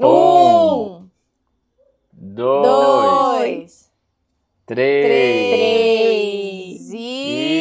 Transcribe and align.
Um, 0.00 1.10
dois, 2.12 2.62
dois, 2.62 3.92
três. 4.64 5.06
três 5.06 6.92
e... 6.94 7.58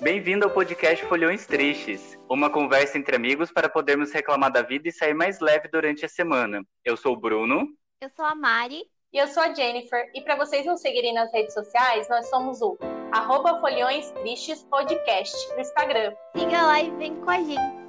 Bem-vindo 0.00 0.44
ao 0.44 0.52
podcast 0.52 1.04
Folhões 1.06 1.46
Tristes, 1.46 2.16
uma 2.30 2.48
conversa 2.48 2.96
entre 2.96 3.16
amigos 3.16 3.50
para 3.50 3.68
podermos 3.68 4.12
reclamar 4.12 4.52
da 4.52 4.62
vida 4.62 4.88
e 4.88 4.92
sair 4.92 5.14
mais 5.14 5.40
leve 5.40 5.66
durante 5.66 6.04
a 6.04 6.08
semana. 6.08 6.62
Eu 6.84 6.96
sou 6.96 7.14
o 7.14 7.20
Bruno. 7.20 7.66
Eu 8.00 8.08
sou 8.10 8.24
a 8.24 8.36
Mari. 8.36 8.84
E 9.12 9.18
eu 9.18 9.28
sou 9.28 9.42
a 9.42 9.54
Jennifer. 9.54 10.10
E 10.14 10.20
para 10.20 10.36
vocês 10.36 10.66
nos 10.66 10.80
seguirem 10.80 11.14
nas 11.14 11.32
redes 11.32 11.54
sociais, 11.54 12.08
nós 12.08 12.28
somos 12.28 12.60
o 12.60 12.76
arroba 13.12 13.60
Folhões 13.60 14.10
Tristes 14.10 14.64
Podcast 14.64 15.34
no 15.54 15.60
Instagram. 15.60 16.12
Siga 16.36 16.62
lá 16.62 16.82
e 16.82 16.90
vem 16.96 17.14
com 17.16 17.30
a 17.30 17.38
gente. 17.38 17.86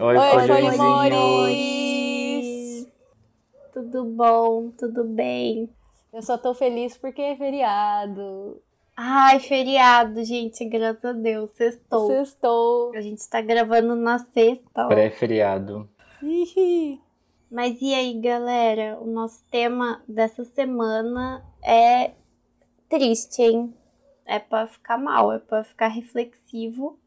Oi, 0.00 0.16
Oi. 0.16 0.46
Folimores! 0.46 1.58
Tudo 3.72 4.04
bom? 4.04 4.70
Tudo 4.70 5.04
bem? 5.04 5.68
Eu 6.12 6.22
só 6.22 6.38
tô 6.38 6.54
feliz 6.54 6.96
porque 6.96 7.20
é 7.20 7.36
feriado. 7.36 8.62
Ai, 8.96 9.38
feriado, 9.38 10.24
gente, 10.24 10.64
graças 10.64 11.04
a 11.04 11.12
Deus, 11.12 11.50
sextou. 11.50 12.08
Sextou. 12.08 12.92
A 12.96 13.00
gente 13.00 13.28
tá 13.28 13.40
gravando 13.40 13.94
na 13.94 14.18
sexta. 14.18 14.88
Pré-feriado. 14.88 15.88
Ih, 16.22 17.00
Mas 17.50 17.80
e 17.80 17.94
aí, 17.94 18.20
galera? 18.20 19.00
O 19.00 19.06
nosso 19.06 19.42
tema 19.50 20.02
dessa 20.06 20.44
semana 20.44 21.42
é 21.64 22.12
triste, 22.90 23.40
hein? 23.40 23.74
É 24.26 24.38
pra 24.38 24.66
ficar 24.66 24.98
mal, 24.98 25.32
é 25.32 25.38
pra 25.38 25.64
ficar 25.64 25.88
reflexivo. 25.88 26.98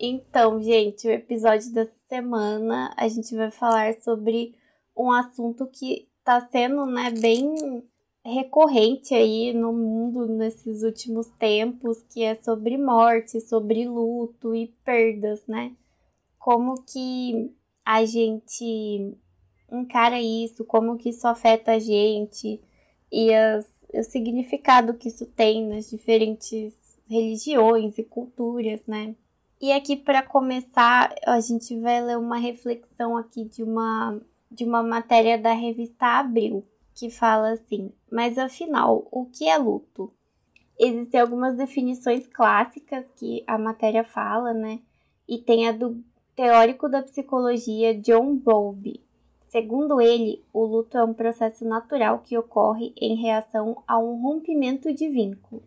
Então, 0.00 0.62
gente, 0.62 1.06
o 1.06 1.10
episódio 1.10 1.70
dessa 1.74 1.94
semana 2.08 2.94
a 2.96 3.06
gente 3.06 3.36
vai 3.36 3.50
falar 3.50 3.94
sobre 4.00 4.54
um 4.96 5.12
assunto 5.12 5.66
que 5.66 6.08
tá 6.24 6.40
sendo, 6.50 6.86
né, 6.86 7.10
bem 7.10 7.84
recorrente 8.24 9.14
aí 9.14 9.52
no 9.52 9.74
mundo 9.74 10.26
nesses 10.26 10.82
últimos 10.82 11.28
tempos, 11.38 12.02
que 12.04 12.22
é 12.22 12.34
sobre 12.36 12.78
morte, 12.78 13.42
sobre 13.42 13.86
luto 13.86 14.54
e 14.54 14.68
perdas, 14.84 15.46
né? 15.46 15.76
Como 16.38 16.82
que 16.82 17.54
a 17.84 18.06
gente 18.06 19.18
encara 19.72 20.20
isso, 20.20 20.64
como 20.64 20.96
que 20.96 21.08
isso 21.08 21.26
afeta 21.26 21.72
a 21.72 21.78
gente 21.78 22.60
e 23.10 23.32
as, 23.34 23.66
o 23.92 24.02
significado 24.02 24.94
que 24.94 25.08
isso 25.08 25.26
tem 25.26 25.66
nas 25.66 25.88
diferentes 25.88 26.74
religiões 27.08 27.98
e 27.98 28.02
culturas, 28.02 28.80
né? 28.86 29.14
E 29.60 29.72
aqui 29.72 29.96
para 29.96 30.22
começar, 30.22 31.14
a 31.26 31.40
gente 31.40 31.78
vai 31.78 32.02
ler 32.02 32.18
uma 32.18 32.36
reflexão 32.36 33.16
aqui 33.16 33.44
de 33.44 33.62
uma 33.62 34.20
de 34.50 34.64
uma 34.64 34.82
matéria 34.82 35.38
da 35.38 35.54
revista 35.54 36.04
Abril, 36.18 36.66
que 36.94 37.08
fala 37.08 37.52
assim: 37.52 37.90
"Mas 38.10 38.36
afinal, 38.36 39.06
o 39.10 39.26
que 39.26 39.48
é 39.48 39.56
luto?" 39.56 40.12
Existem 40.78 41.20
algumas 41.20 41.56
definições 41.56 42.26
clássicas 42.26 43.06
que 43.16 43.44
a 43.46 43.56
matéria 43.56 44.04
fala, 44.04 44.52
né? 44.52 44.80
E 45.28 45.38
tem 45.38 45.68
a 45.68 45.72
do 45.72 46.02
teórico 46.34 46.88
da 46.88 47.02
psicologia 47.02 47.94
John 47.94 48.36
Bowlby. 48.36 49.00
Segundo 49.52 50.00
ele, 50.00 50.42
o 50.50 50.64
luto 50.64 50.96
é 50.96 51.04
um 51.04 51.12
processo 51.12 51.62
natural 51.62 52.20
que 52.20 52.38
ocorre 52.38 52.94
em 52.96 53.16
reação 53.16 53.82
a 53.86 53.98
um 53.98 54.18
rompimento 54.18 54.90
de 54.94 55.10
vínculo. 55.10 55.62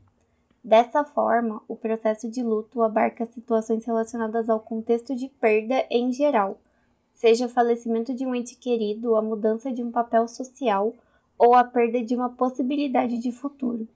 Dessa 0.64 1.04
forma, 1.04 1.62
o 1.68 1.76
processo 1.76 2.28
de 2.28 2.42
luto 2.42 2.82
abarca 2.82 3.28
situações 3.28 3.86
relacionadas 3.86 4.50
ao 4.50 4.60
contexto 4.60 5.16
de 5.16 5.30
perda 5.30 5.86
em 5.92 6.12
geral, 6.12 6.58
seja 7.14 7.46
o 7.46 7.50
falecimento 7.50 8.12
de 8.12 8.26
um 8.26 8.34
ente 8.34 8.56
querido, 8.56 9.16
a 9.16 9.22
mudança 9.22 9.72
de 9.72 9.84
um 9.84 9.92
papel 9.92 10.28
social 10.28 10.92
ou 11.38 11.54
a 11.54 11.64
perda 11.64 12.04
de 12.04 12.16
uma 12.16 12.30
possibilidade 12.30 13.20
de 13.20 13.32
futuro. 13.32 13.88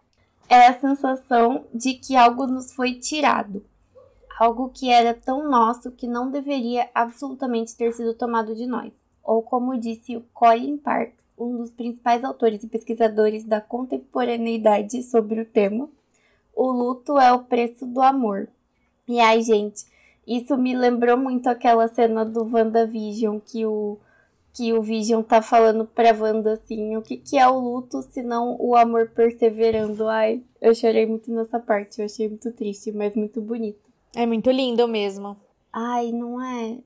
É 0.48 0.68
a 0.68 0.80
sensação 0.80 1.66
de 1.74 1.96
que 1.96 2.16
algo 2.16 2.46
nos 2.46 2.72
foi 2.72 2.94
tirado, 2.94 3.66
algo 4.40 4.70
que 4.70 4.92
era 4.92 5.16
tão 5.16 5.50
nosso 5.50 5.92
que 5.92 6.06
não 6.06 6.30
deveria 6.30 6.88
absolutamente 6.94 7.76
ter 7.76 7.92
sido 7.92 8.14
tomado 8.14 8.54
de 8.54 8.68
nós. 8.68 8.99
Ou 9.24 9.42
como 9.42 9.78
disse 9.78 10.18
o 10.18 10.24
Colin 10.34 10.78
Parks, 10.78 11.24
um 11.38 11.58
dos 11.58 11.72
principais 11.72 12.24
autores 12.24 12.64
e 12.64 12.68
pesquisadores 12.68 13.44
da 13.44 13.62
contemporaneidade 13.62 15.02
sobre 15.04 15.42
o 15.42 15.46
tema, 15.46 15.90
o 16.56 16.72
luto 16.72 17.18
é 17.18 17.32
o 17.32 17.44
preço 17.44 17.86
do 17.86 18.02
amor. 18.02 18.50
E 19.08 19.20
ai, 19.20 19.42
gente, 19.42 19.86
isso 20.28 20.58
me 20.58 20.76
lembrou 20.76 21.18
muito 21.18 21.48
aquela 21.48 21.88
cena 21.88 22.26
do 22.26 22.44
WandaVision 22.44 23.40
que 23.40 23.66
o 23.66 23.98
que 24.54 24.74
o 24.74 24.82
Vision 24.82 25.22
tá 25.22 25.42
falando 25.42 25.86
pra 25.86 26.14
Wanda 26.14 26.54
assim, 26.54 26.98
o 26.98 27.02
que, 27.02 27.18
que 27.18 27.38
é 27.38 27.48
o 27.48 27.60
luto 27.60 28.02
se 28.02 28.22
não 28.22 28.58
o 28.60 28.76
amor 28.76 29.10
perseverando? 29.10 30.08
Ai, 30.08 30.44
eu 30.60 30.74
chorei 30.74 31.06
muito 31.06 31.32
nessa 31.32 31.60
parte, 31.60 32.00
eu 32.00 32.06
achei 32.06 32.28
muito 32.28 32.52
triste, 32.52 32.92
mas 32.92 33.16
muito 33.16 33.42
bonito. 33.42 33.80
É 34.16 34.26
muito 34.26 34.50
lindo 34.50 34.88
mesmo. 34.88 35.38
Ai, 35.72 36.12
não 36.12 36.42
é. 36.42 36.78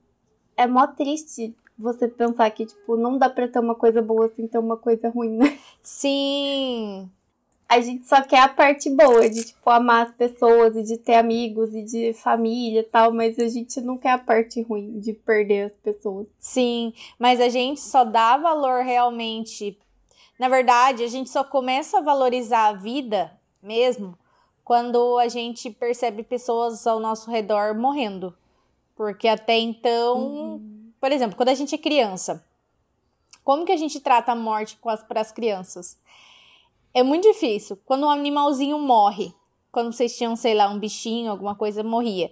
É 0.56 0.66
mó 0.66 0.86
triste 0.86 1.54
você 1.78 2.08
pensar 2.08 2.50
que, 2.50 2.66
tipo, 2.66 2.96
não 2.96 3.18
dá 3.18 3.28
pra 3.28 3.48
ter 3.48 3.58
uma 3.58 3.74
coisa 3.74 4.00
boa 4.00 4.28
sem 4.28 4.46
ter 4.46 4.58
uma 4.58 4.76
coisa 4.76 5.08
ruim, 5.08 5.36
né? 5.36 5.58
Sim. 5.82 7.10
A 7.68 7.80
gente 7.80 8.06
só 8.06 8.22
quer 8.22 8.40
a 8.40 8.48
parte 8.48 8.90
boa 8.90 9.28
de, 9.28 9.44
tipo, 9.44 9.68
amar 9.70 10.06
as 10.06 10.14
pessoas 10.14 10.76
e 10.76 10.82
de 10.82 10.98
ter 10.98 11.14
amigos 11.14 11.74
e 11.74 11.82
de 11.82 12.12
família 12.12 12.80
e 12.80 12.84
tal, 12.84 13.12
mas 13.12 13.38
a 13.38 13.48
gente 13.48 13.80
não 13.80 13.96
quer 13.96 14.10
a 14.10 14.18
parte 14.18 14.62
ruim 14.62 15.00
de 15.00 15.12
perder 15.12 15.66
as 15.66 15.72
pessoas. 15.72 16.26
Sim, 16.38 16.92
mas 17.18 17.40
a 17.40 17.48
gente 17.48 17.80
só 17.80 18.04
dá 18.04 18.36
valor 18.36 18.84
realmente. 18.84 19.78
Na 20.38 20.48
verdade, 20.48 21.02
a 21.02 21.08
gente 21.08 21.30
só 21.30 21.42
começa 21.42 21.98
a 21.98 22.02
valorizar 22.02 22.68
a 22.68 22.72
vida 22.74 23.32
mesmo 23.62 24.16
quando 24.62 25.18
a 25.18 25.28
gente 25.28 25.70
percebe 25.70 26.22
pessoas 26.22 26.86
ao 26.86 27.00
nosso 27.00 27.30
redor 27.30 27.74
morrendo. 27.74 28.34
Porque 28.96 29.26
até 29.26 29.58
então, 29.58 30.60
por 31.04 31.12
exemplo, 31.12 31.36
quando 31.36 31.50
a 31.50 31.54
gente 31.54 31.74
é 31.74 31.76
criança, 31.76 32.42
como 33.44 33.66
que 33.66 33.72
a 33.72 33.76
gente 33.76 34.00
trata 34.00 34.32
a 34.32 34.34
morte 34.34 34.78
para 35.06 35.20
as 35.20 35.30
crianças? 35.30 35.98
É 36.94 37.02
muito 37.02 37.30
difícil. 37.30 37.78
Quando 37.84 38.06
um 38.06 38.10
animalzinho 38.10 38.78
morre, 38.78 39.34
quando 39.70 39.92
vocês 39.92 40.16
tinham, 40.16 40.34
sei 40.34 40.54
lá, 40.54 40.66
um 40.66 40.78
bichinho, 40.78 41.30
alguma 41.30 41.54
coisa, 41.54 41.82
morria. 41.84 42.28
O 42.28 42.30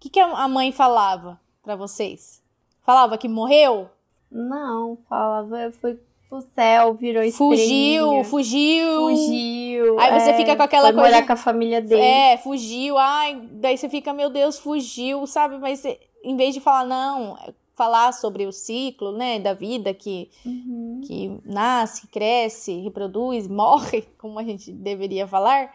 que, 0.00 0.08
que 0.08 0.18
a 0.18 0.48
mãe 0.48 0.72
falava 0.72 1.38
para 1.62 1.76
vocês? 1.76 2.40
Falava 2.80 3.18
que 3.18 3.28
morreu? 3.28 3.90
Não, 4.32 4.96
falava, 5.06 5.70
foi 5.78 6.00
pro 6.26 6.40
céu, 6.54 6.94
virou 6.94 7.30
Fugiu, 7.30 7.52
estrelinha. 7.52 8.24
fugiu. 8.24 9.00
Fugiu. 9.00 10.00
Aí 10.00 10.18
você 10.18 10.30
é, 10.30 10.34
fica 10.38 10.56
com 10.56 10.62
aquela 10.62 10.84
foi 10.88 10.94
coisa- 10.94 11.10
morar 11.16 11.26
com 11.26 11.32
a 11.34 11.36
família 11.36 11.82
dele. 11.82 12.00
É, 12.00 12.38
fugiu. 12.38 12.96
Ai, 12.96 13.38
daí 13.52 13.76
você 13.76 13.86
fica, 13.90 14.14
meu 14.14 14.30
Deus, 14.30 14.58
fugiu, 14.58 15.26
sabe? 15.26 15.58
Mas 15.58 15.84
em 16.24 16.34
vez 16.38 16.54
de 16.54 16.60
falar, 16.60 16.86
não, 16.86 17.36
falar 17.74 18.12
sobre 18.12 18.46
o 18.46 18.52
ciclo, 18.52 19.12
né, 19.12 19.38
da 19.38 19.52
vida 19.52 19.92
que, 19.92 20.30
Uhum. 20.46 21.00
que 21.04 21.40
nasce, 21.44 22.06
cresce, 22.08 22.80
reproduz, 22.80 23.46
morre, 23.48 24.02
como 24.18 24.38
a 24.38 24.44
gente 24.44 24.72
deveria 24.72 25.26
falar, 25.26 25.72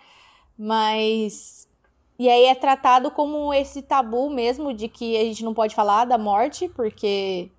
mas. 0.57 1.67
E 2.17 2.27
aí 2.29 2.45
é 2.45 2.55
tratado 2.55 3.09
como 3.11 3.53
esse 3.53 3.81
tabu 3.81 4.29
mesmo 4.29 4.73
de 4.73 4.89
que 4.89 5.17
a 5.17 5.23
gente 5.23 5.43
não 5.43 5.53
pode 5.53 5.73
falar 5.73 6.05
da 6.05 6.17
morte, 6.17 6.67
porque. 6.69 7.49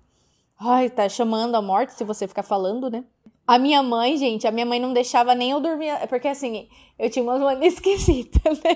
Ai, 0.59 0.89
tá 0.91 1.09
chamando 1.09 1.55
a 1.55 1.61
morte 1.61 1.93
se 1.93 2.03
você 2.03 2.27
ficar 2.27 2.43
falando, 2.43 2.87
né? 2.89 3.03
A 3.47 3.57
minha 3.57 3.81
mãe, 3.81 4.15
gente, 4.17 4.45
a 4.47 4.51
minha 4.51 4.65
mãe 4.65 4.79
não 4.79 4.93
deixava 4.93 5.33
nem 5.33 5.49
eu 5.49 5.59
dormir. 5.59 5.91
Porque 6.07 6.27
assim, 6.27 6.69
eu 6.99 7.09
tinha 7.09 7.23
umas 7.23 7.41
manias 7.41 7.73
esquisitas, 7.81 8.59
né? 8.59 8.75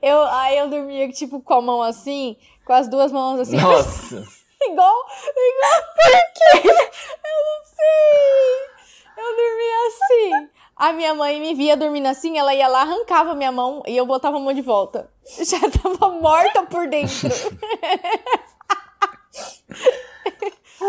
Eu, 0.00 0.22
aí 0.26 0.56
eu 0.58 0.70
dormia, 0.70 1.10
tipo, 1.10 1.40
com 1.40 1.54
a 1.54 1.60
mão 1.60 1.82
assim, 1.82 2.36
com 2.64 2.72
as 2.72 2.88
duas 2.88 3.10
mãos 3.10 3.40
assim. 3.40 3.56
Nossa! 3.56 4.24
Igual, 4.70 5.06
igual, 5.36 5.82
por 5.96 6.12
quê? 6.34 6.68
Eu 6.68 7.38
não 7.46 7.58
sei. 7.64 8.76
Eu 9.16 9.28
dormia 9.36 9.78
assim. 9.88 10.48
A 10.76 10.92
minha 10.92 11.14
mãe 11.14 11.40
me 11.40 11.54
via 11.54 11.74
dormindo 11.76 12.06
assim, 12.06 12.36
ela 12.38 12.54
ia 12.54 12.68
lá, 12.68 12.82
arrancava 12.82 13.34
minha 13.34 13.50
mão 13.50 13.82
e 13.86 13.96
eu 13.96 14.04
botava 14.04 14.36
a 14.36 14.40
mão 14.40 14.52
de 14.52 14.60
volta. 14.62 15.10
Já 15.42 15.58
tava 15.70 16.10
morta 16.12 16.62
por 16.64 16.86
dentro. 16.88 17.28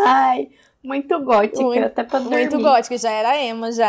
Ai, 0.04 0.48
muito 0.82 1.18
gótica, 1.24 1.62
Muito- 1.62 1.86
até 1.86 2.04
pra 2.04 2.18
dormir. 2.18 2.36
Muito 2.36 2.58
gótica, 2.60 2.96
já 2.98 3.10
era 3.10 3.34
ema 3.36 3.72
já. 3.72 3.88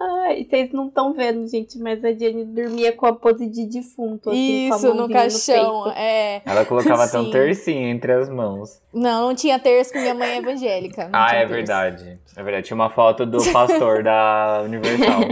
Ai, 0.00 0.44
vocês 0.48 0.72
não 0.72 0.88
estão 0.88 1.12
vendo, 1.12 1.46
gente, 1.48 1.78
mas 1.78 2.02
a 2.04 2.12
Jenny 2.12 2.44
dormia 2.44 2.92
com 2.92 3.06
a 3.06 3.12
pose 3.12 3.46
de 3.48 3.66
defunto, 3.66 4.30
assim, 4.30 4.68
com 4.68 4.74
a 4.74 4.76
Isso, 4.78 4.94
no 4.94 5.08
caixão. 5.10 5.82
peito. 5.84 5.98
é. 5.98 6.42
Ela 6.46 6.64
colocava 6.64 7.04
até 7.04 7.18
um 7.18 7.24
Sim. 7.26 7.30
tercinho 7.30 7.88
entre 7.88 8.12
as 8.12 8.28
mãos. 8.28 8.80
Não, 8.94 9.28
não 9.28 9.34
tinha 9.34 9.58
terço, 9.58 9.90
porque 9.90 10.00
minha 10.02 10.14
mãe 10.14 10.28
é 10.30 10.36
evangélica. 10.38 11.08
não 11.08 11.18
ah, 11.18 11.28
é 11.32 11.38
terço. 11.40 11.54
verdade. 11.54 12.18
É 12.36 12.42
verdade. 12.42 12.66
Tinha 12.66 12.74
uma 12.76 12.88
foto 12.88 13.26
do 13.26 13.38
pastor 13.52 14.02
da 14.02 14.62
Universal. 14.64 15.20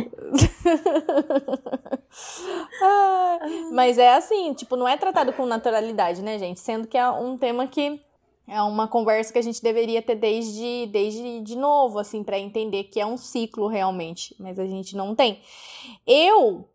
Ah, 2.81 3.39
Mas 3.73 3.99
é 3.99 4.15
assim, 4.15 4.53
tipo, 4.55 4.77
não 4.77 4.89
é 4.89 4.97
tratado 4.97 5.33
com 5.33 5.47
naturalidade, 5.47 6.23
né, 6.23 6.39
gente? 6.39 6.61
Sendo 6.61 6.87
que 6.87 6.97
é 6.97 7.09
um 7.09 7.37
tema 7.37 7.67
que 7.67 8.01
é 8.49 8.63
uma 8.63 8.89
conversa 8.89 9.33
que 9.33 9.39
a 9.39 9.43
gente 9.43 9.63
deveria 9.63 10.01
ter 10.01 10.17
desde, 10.17 10.87
desde 10.87 11.41
de 11.41 11.57
novo, 11.57 11.99
assim, 11.99 12.25
pra 12.25 12.39
entender 12.39 12.85
que 12.85 12.99
é 12.99 13.07
um 13.07 13.17
ciclo 13.17 13.69
realmente, 13.69 14.35
mas 14.39 14.59
a 14.59 14.65
gente 14.65 14.97
não 14.97 15.15
tem. 15.15 15.41
Eu, 16.07 16.67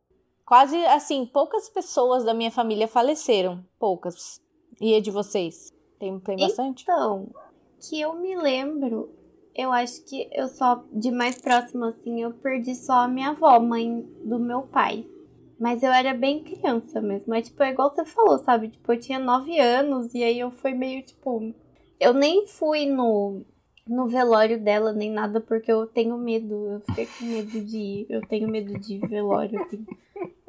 quase 0.46 0.78
assim, 0.86 1.26
poucas 1.26 1.68
pessoas 1.70 2.24
da 2.24 2.34
minha 2.34 2.52
família 2.52 2.88
faleceram, 2.88 3.66
poucas. 3.80 4.40
E 4.80 4.96
a 4.96 5.02
de 5.02 5.10
vocês? 5.10 5.72
Tem, 6.00 6.20
tem 6.20 6.38
bastante? 6.38 6.84
Então, 6.84 7.30
que 7.80 8.00
eu 8.00 8.14
me 8.14 8.36
lembro, 8.36 9.10
eu 9.56 9.72
acho 9.72 10.04
que 10.06 10.30
eu 10.32 10.48
só, 10.48 10.84
de 10.92 11.12
mais 11.12 11.42
próximo 11.42 11.86
assim, 11.86 12.22
eu 12.22 12.34
perdi 12.34 12.76
só 12.76 13.04
a 13.04 13.08
minha 13.08 13.30
avó, 13.30 13.60
mãe 13.60 14.02
do 14.24 14.40
meu 14.40 14.64
pai. 14.64 15.06
Mas 15.60 15.82
eu 15.82 15.92
era 15.92 16.14
bem 16.14 16.44
criança 16.44 17.00
mesmo. 17.00 17.34
É 17.34 17.42
tipo, 17.42 17.64
é 17.64 17.72
igual 17.72 17.90
você 17.90 18.04
falou, 18.04 18.38
sabe? 18.40 18.70
Tipo, 18.70 18.92
eu 18.92 19.00
tinha 19.00 19.20
nove 19.20 19.58
anos 19.60 20.14
e 20.14 20.24
aí 20.24 20.40
eu 20.40 20.52
fui 20.52 20.74
meio 20.74 21.04
tipo. 21.04 21.54
Eu 22.04 22.14
nem 22.14 22.46
fui 22.48 22.86
no, 22.86 23.42
no 23.88 24.08
velório 24.08 24.60
dela 24.60 24.92
nem 24.92 25.10
nada 25.12 25.40
porque 25.40 25.72
eu 25.72 25.86
tenho 25.88 26.18
medo. 26.18 26.54
Eu 26.74 26.80
fiquei 26.82 27.06
com 27.08 27.26
medo 27.26 27.62
de 27.62 27.78
ir. 27.78 28.06
Eu 28.10 28.22
tenho 28.22 28.48
medo 28.50 28.78
de 28.80 28.98
velório, 29.00 29.62
assim. 29.62 29.86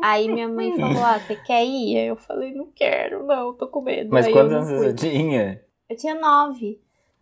Aí 0.03 0.29
minha 0.29 0.49
mãe 0.49 0.75
falou: 0.79 1.03
Ah, 1.05 1.19
você 1.19 1.37
quer 1.37 1.65
ir? 1.65 1.97
Aí 1.99 2.06
eu 2.09 2.17
falei: 2.17 2.53
Não 2.53 2.67
quero, 2.75 3.25
não, 3.25 3.55
tô 3.55 3.69
com 3.69 3.81
medo. 3.83 4.11
Mas 4.12 4.27
Aí 4.27 4.33
quantos 4.33 4.53
anos 4.53 4.69
você 4.71 4.93
tinha? 4.95 5.62
Eu 5.89 5.97
tinha 5.97 6.15
nove. 6.15 6.81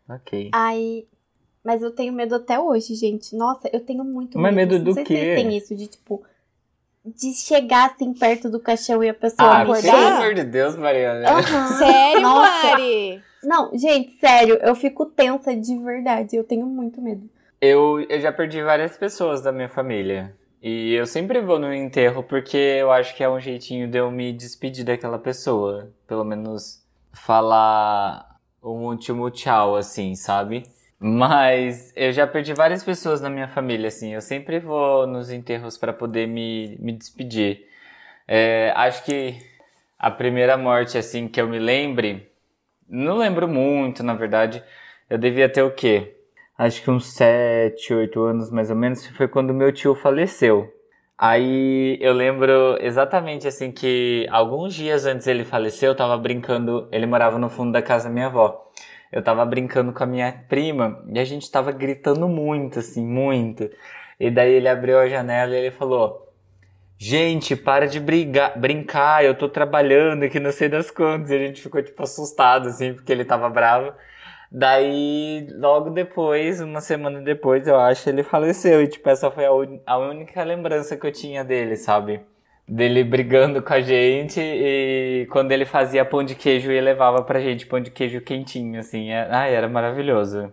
Ok. 0.09 0.51
Aí. 0.53 1.07
Mas 1.65 1.81
eu 1.81 1.93
tenho 1.95 2.13
medo 2.13 2.35
até 2.35 2.59
hoje, 2.59 2.95
gente. 2.97 3.37
Nossa, 3.37 3.71
eu 3.73 3.79
tenho 3.81 4.03
muito 4.03 4.37
Mas 4.39 4.53
medo. 4.55 4.73
medo 4.73 4.85
do 4.85 4.89
Não 4.89 4.95
sei 4.95 5.05
quê? 5.05 5.15
se 5.15 5.21
vocês 5.21 5.35
têm 5.37 5.57
isso 5.57 5.77
de, 5.77 5.87
tipo, 5.87 6.23
de 7.05 7.35
chegar 7.35 7.91
assim 7.91 8.13
perto 8.15 8.49
do 8.49 8.61
caixão 8.61 9.03
e 9.03 9.09
a 9.09 9.15
pessoa 9.15 9.49
Ah, 9.51 9.63
acordar? 9.63 9.83
pelo 9.83 10.17
amor 10.17 10.35
de 10.35 10.45
Deus, 10.45 10.77
Mariana. 10.77 11.31
Aham. 11.31 11.67
Sério, 11.79 12.23
Nossa. 12.23 12.67
Mari? 12.69 13.23
Não, 13.43 13.77
gente, 13.77 14.19
sério, 14.21 14.59
eu 14.63 14.75
fico 14.75 15.07
tensa 15.07 15.55
de 15.57 15.77
verdade. 15.79 16.37
Eu 16.37 16.45
tenho 16.45 16.65
muito 16.67 17.01
medo. 17.03 17.29
Eu, 17.61 18.01
eu 18.09 18.21
já 18.21 18.33
perdi 18.33 18.63
várias 18.63 18.97
pessoas 18.97 19.43
da 19.43 19.51
minha 19.53 19.69
família. 19.69 20.35
E 20.63 20.95
eu 20.95 21.07
sempre 21.07 21.41
vou 21.41 21.59
no 21.59 21.75
enterro 21.75 22.23
porque 22.23 22.57
eu 22.57 22.93
acho 22.93 23.17
que 23.17 23.25
é 23.25 23.29
um 23.29 23.41
jeitinho 23.41 23.89
de 23.89 23.99
eu 23.99 24.11
me 24.13 24.33
despedir 24.33 24.85
daquela 24.85 25.19
pessoa. 25.19 25.91
Pelo 26.07 26.25
menos 26.25 26.81
falar 27.13 28.37
um 28.63 28.87
último 28.87 29.29
tchau, 29.29 29.75
assim, 29.75 30.15
sabe? 30.15 30.63
Mas 31.05 31.93
eu 31.97 32.13
já 32.13 32.29
perdi 32.29 32.55
várias 32.55 32.85
pessoas 32.85 33.21
na 33.21 33.29
minha 33.29 33.49
família, 33.49 33.89
assim. 33.89 34.15
Eu 34.15 34.21
sempre 34.21 34.61
vou 34.61 35.05
nos 35.05 35.33
enterros 35.33 35.77
para 35.77 35.93
poder 35.93 36.29
me, 36.29 36.77
me 36.79 36.93
despedir. 36.93 37.67
É, 38.29 38.73
acho 38.77 39.05
que 39.05 39.37
a 39.99 40.13
primeira 40.13 40.57
morte, 40.57 40.97
assim, 40.97 41.27
que 41.27 41.41
eu 41.41 41.49
me 41.49 41.59
lembre, 41.59 42.31
não 42.89 43.19
lembro 43.19 43.49
muito, 43.49 44.05
na 44.05 44.15
verdade. 44.15 44.63
Eu 45.11 45.19
devia 45.19 45.49
ter 45.49 45.63
o 45.63 45.73
quê? 45.73 46.15
Acho 46.57 46.81
que 46.81 46.91
uns 46.91 47.13
7, 47.15 47.93
8 47.93 48.23
anos 48.23 48.49
mais 48.53 48.71
ou 48.71 48.77
menos, 48.77 49.05
foi 49.09 49.27
quando 49.27 49.53
meu 49.53 49.73
tio 49.73 49.97
faleceu. 49.97 50.73
Aí 51.19 51.99
eu 52.01 52.13
lembro 52.13 52.79
exatamente 52.81 53.49
assim 53.49 53.73
que 53.73 54.27
alguns 54.31 54.73
dias 54.75 55.05
antes 55.05 55.27
ele 55.27 55.45
faleceu, 55.45 55.91
eu 55.91 55.97
tava 55.97 56.17
brincando, 56.17 56.89
ele 56.93 57.07
morava 57.07 57.39
no 57.39 57.49
fundo 57.49 57.73
da 57.73 57.83
casa 57.83 58.09
da 58.09 58.15
minha 58.15 58.27
avó. 58.27 58.71
Eu 59.13 59.23
tava 59.23 59.45
brincando 59.45 59.93
com 59.93 60.03
a 60.03 60.07
minha 60.07 60.33
prima 60.49 61.05
e 61.13 61.19
a 61.19 61.25
gente 61.25 61.51
tava 61.51 61.71
gritando 61.71 62.29
muito, 62.29 62.79
assim, 62.79 63.07
muito. 63.07 63.71
E 64.19 64.31
daí 64.31 64.55
ele 64.55 64.69
abriu 64.69 64.99
a 64.99 65.09
janela 65.09 65.55
e 65.55 65.59
ele 65.59 65.71
falou: 65.71 66.33
Gente, 66.99 67.57
para 67.57 67.87
de 67.87 68.01
brigar, 68.01 68.59
brincar, 68.59 69.25
eu 69.25 69.35
tô 69.35 69.49
trabalhando 69.49 70.23
aqui, 70.23 70.39
não 70.41 70.53
sei 70.53 70.69
das 70.69 70.91
quantas. 70.91 71.31
E 71.31 71.35
a 71.35 71.39
gente 71.39 71.61
ficou, 71.61 71.83
tipo, 71.83 72.03
assustado, 72.03 72.69
assim, 72.69 72.95
porque 72.95 73.13
ele 73.13 73.25
tava 73.25 73.51
bravo. 73.51 73.93
Daí, 74.51 75.49
logo 75.53 75.91
depois, 75.91 76.61
uma 76.61 76.81
semana 76.81 77.21
depois, 77.21 77.67
eu 77.67 77.77
acho, 77.79 78.09
ele 78.09 78.23
faleceu. 78.23 78.83
E, 78.83 78.89
tipo, 78.89 79.09
essa 79.09 79.31
foi 79.31 79.45
a, 79.45 79.51
a 79.87 79.99
única 79.99 80.45
lembrança 80.45 80.97
que 80.97 81.07
eu 81.07 81.13
tinha 81.13 81.45
dele, 81.45 81.77
sabe? 81.77 82.21
Dele 82.75 83.05
brigando 83.05 83.61
com 83.61 83.75
a 83.75 83.83
gente 83.83 84.41
e 84.41 85.27
quando 85.31 85.53
ele 85.53 85.67
fazia 85.67 86.07
pão 86.07 86.25
de 86.25 86.35
queijo 86.35 86.73
e 86.73 86.81
levava 86.81 87.23
pra 87.23 87.39
gente 87.39 87.67
pão 87.67 87.79
de 87.79 87.91
queijo 87.91 88.23
quentinho, 88.23 88.81
assim. 88.81 89.13
Ai, 89.13 89.55
era 89.55 89.69
maravilhoso. 89.69 90.51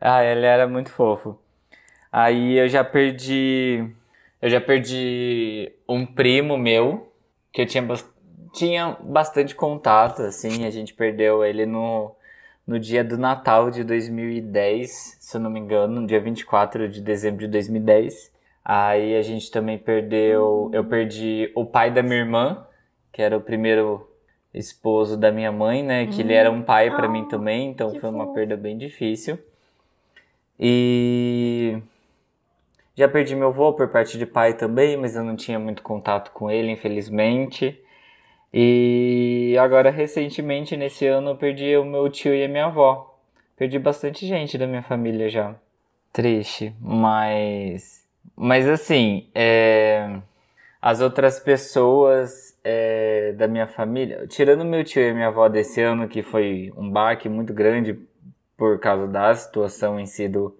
Ah, 0.00 0.24
ele 0.24 0.46
era 0.46 0.66
muito 0.66 0.90
fofo. 0.90 1.38
Aí 2.10 2.58
eu 2.58 2.68
já 2.68 2.82
perdi. 2.82 3.86
Eu 4.40 4.48
já 4.48 4.62
perdi 4.62 5.70
um 5.86 6.06
primo 6.06 6.56
meu, 6.56 7.12
que 7.52 7.60
eu 7.60 7.66
tinha, 7.66 7.86
tinha 8.54 8.96
bastante 9.02 9.54
contato, 9.54 10.22
assim. 10.22 10.64
A 10.64 10.70
gente 10.70 10.94
perdeu 10.94 11.44
ele 11.44 11.66
no, 11.66 12.16
no 12.66 12.80
dia 12.80 13.04
do 13.04 13.18
Natal 13.18 13.70
de 13.70 13.84
2010, 13.84 15.18
se 15.20 15.36
eu 15.36 15.40
não 15.40 15.50
me 15.50 15.60
engano, 15.60 16.00
no 16.00 16.06
dia 16.06 16.18
24 16.18 16.88
de 16.88 17.02
dezembro 17.02 17.40
de 17.40 17.48
2010. 17.48 18.31
Aí 18.64 19.16
a 19.16 19.22
gente 19.22 19.50
também 19.50 19.78
perdeu. 19.78 20.70
Eu 20.72 20.84
perdi 20.84 21.50
o 21.54 21.64
pai 21.64 21.90
da 21.90 22.02
minha 22.02 22.18
irmã, 22.20 22.66
que 23.12 23.20
era 23.20 23.36
o 23.36 23.40
primeiro 23.40 24.08
esposo 24.54 25.16
da 25.16 25.32
minha 25.32 25.50
mãe, 25.50 25.82
né? 25.82 26.06
Que 26.06 26.20
ele 26.20 26.34
era 26.34 26.50
um 26.50 26.62
pai 26.62 26.94
pra 26.94 27.08
mim 27.08 27.24
Ah, 27.26 27.30
também, 27.30 27.70
então 27.70 27.92
foi 27.94 28.10
uma 28.10 28.24
fofo. 28.24 28.34
perda 28.34 28.56
bem 28.56 28.76
difícil. 28.78 29.38
E 30.58 31.78
já 32.96 33.08
perdi 33.08 33.34
meu 33.34 33.48
avô 33.48 33.72
por 33.72 33.88
parte 33.88 34.18
de 34.18 34.26
pai 34.26 34.54
também, 34.54 34.96
mas 34.96 35.16
eu 35.16 35.24
não 35.24 35.34
tinha 35.34 35.58
muito 35.58 35.82
contato 35.82 36.30
com 36.32 36.50
ele, 36.50 36.70
infelizmente. 36.70 37.78
E 38.52 39.56
agora, 39.58 39.90
recentemente, 39.90 40.76
nesse 40.76 41.06
ano, 41.06 41.30
eu 41.30 41.36
perdi 41.36 41.74
o 41.76 41.84
meu 41.84 42.08
tio 42.10 42.34
e 42.34 42.44
a 42.44 42.48
minha 42.48 42.66
avó. 42.66 43.18
Perdi 43.56 43.78
bastante 43.78 44.26
gente 44.26 44.58
da 44.58 44.66
minha 44.66 44.82
família 44.82 45.28
já. 45.30 45.54
Triste, 46.12 46.74
mas. 46.78 48.01
Mas 48.44 48.68
assim, 48.68 49.28
é, 49.32 50.18
as 50.80 51.00
outras 51.00 51.38
pessoas 51.38 52.58
é, 52.64 53.32
da 53.34 53.46
minha 53.46 53.68
família, 53.68 54.26
tirando 54.26 54.64
meu 54.64 54.82
tio 54.82 55.00
e 55.00 55.14
minha 55.14 55.28
avó 55.28 55.48
desse 55.48 55.80
ano, 55.80 56.08
que 56.08 56.24
foi 56.24 56.72
um 56.76 56.90
baque 56.90 57.28
muito 57.28 57.54
grande 57.54 57.96
por 58.56 58.80
causa 58.80 59.06
da 59.06 59.32
situação 59.32 60.00
em 60.00 60.06
si 60.06 60.26
do, 60.26 60.56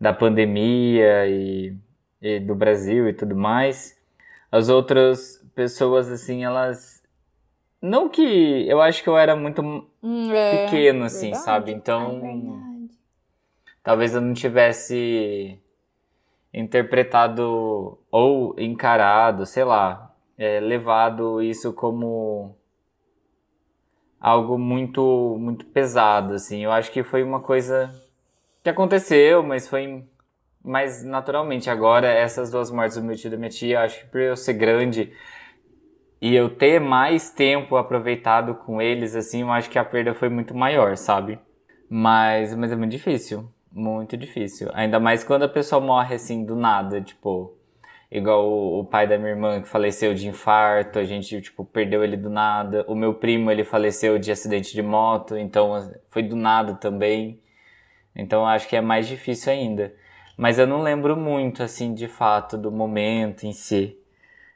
da 0.00 0.12
pandemia 0.12 1.26
e, 1.26 1.74
e 2.22 2.38
do 2.38 2.54
Brasil 2.54 3.08
e 3.08 3.12
tudo 3.12 3.34
mais. 3.34 4.00
As 4.52 4.68
outras 4.68 5.44
pessoas, 5.52 6.08
assim, 6.08 6.44
elas. 6.44 7.02
Não 7.82 8.08
que. 8.08 8.68
Eu 8.68 8.80
acho 8.80 9.02
que 9.02 9.08
eu 9.08 9.18
era 9.18 9.34
muito 9.34 9.60
Hum, 10.00 10.32
é. 10.32 10.64
pequeno, 10.66 11.06
assim, 11.06 11.30
verdade. 11.30 11.44
sabe? 11.44 11.72
É 11.72 11.74
Então. 11.74 12.20
verdade. 12.20 12.90
Talvez 13.82 14.14
eu 14.14 14.20
não 14.20 14.32
tivesse 14.32 15.58
interpretado 16.54 17.98
ou 18.10 18.54
encarado, 18.58 19.44
sei 19.44 19.64
lá, 19.64 20.14
é, 20.38 20.60
levado 20.60 21.42
isso 21.42 21.72
como 21.72 22.56
algo 24.20 24.56
muito 24.58 25.36
muito 25.38 25.66
pesado, 25.66 26.34
assim. 26.34 26.64
Eu 26.64 26.72
acho 26.72 26.90
que 26.92 27.02
foi 27.02 27.22
uma 27.22 27.40
coisa 27.40 27.92
que 28.62 28.70
aconteceu, 28.70 29.42
mas 29.42 29.68
foi 29.68 30.04
mais 30.64 31.04
naturalmente. 31.04 31.68
Agora, 31.68 32.08
essas 32.08 32.50
duas 32.50 32.70
mortes 32.70 32.96
do 32.96 33.02
meu 33.02 33.16
tio 33.16 33.28
e 33.28 33.30
da 33.30 33.36
minha 33.36 33.50
tia, 33.50 33.76
eu 33.76 33.80
acho 33.80 34.00
que 34.00 34.06
por 34.06 34.20
eu 34.20 34.36
ser 34.36 34.54
grande 34.54 35.12
e 36.20 36.34
eu 36.34 36.48
ter 36.48 36.80
mais 36.80 37.30
tempo 37.30 37.76
aproveitado 37.76 38.54
com 38.54 38.80
eles, 38.80 39.14
assim, 39.14 39.42
eu 39.42 39.52
acho 39.52 39.68
que 39.68 39.78
a 39.78 39.84
perda 39.84 40.14
foi 40.14 40.30
muito 40.30 40.54
maior, 40.54 40.96
sabe? 40.96 41.38
Mas, 41.90 42.54
mas 42.56 42.72
é 42.72 42.76
muito 42.76 42.92
difícil. 42.92 43.46
Muito 43.74 44.16
difícil. 44.16 44.70
Ainda 44.72 45.00
mais 45.00 45.24
quando 45.24 45.42
a 45.42 45.48
pessoa 45.48 45.80
morre 45.80 46.14
assim 46.14 46.44
do 46.44 46.54
nada, 46.54 47.00
tipo. 47.00 47.58
Igual 48.10 48.48
o, 48.48 48.80
o 48.80 48.84
pai 48.84 49.08
da 49.08 49.18
minha 49.18 49.30
irmã 49.30 49.60
que 49.60 49.68
faleceu 49.68 50.14
de 50.14 50.28
infarto, 50.28 51.00
a 51.00 51.04
gente, 51.04 51.40
tipo, 51.40 51.64
perdeu 51.64 52.04
ele 52.04 52.16
do 52.16 52.30
nada. 52.30 52.84
O 52.86 52.94
meu 52.94 53.14
primo, 53.14 53.50
ele 53.50 53.64
faleceu 53.64 54.16
de 54.18 54.30
acidente 54.30 54.72
de 54.72 54.82
moto, 54.82 55.36
então 55.36 55.92
foi 56.08 56.22
do 56.22 56.36
nada 56.36 56.74
também. 56.74 57.40
Então 58.14 58.46
acho 58.46 58.68
que 58.68 58.76
é 58.76 58.80
mais 58.80 59.08
difícil 59.08 59.52
ainda. 59.52 59.92
Mas 60.36 60.58
eu 60.58 60.66
não 60.66 60.82
lembro 60.82 61.16
muito, 61.16 61.62
assim, 61.62 61.92
de 61.94 62.06
fato, 62.06 62.56
do 62.56 62.70
momento 62.70 63.44
em 63.44 63.52
si. 63.52 63.98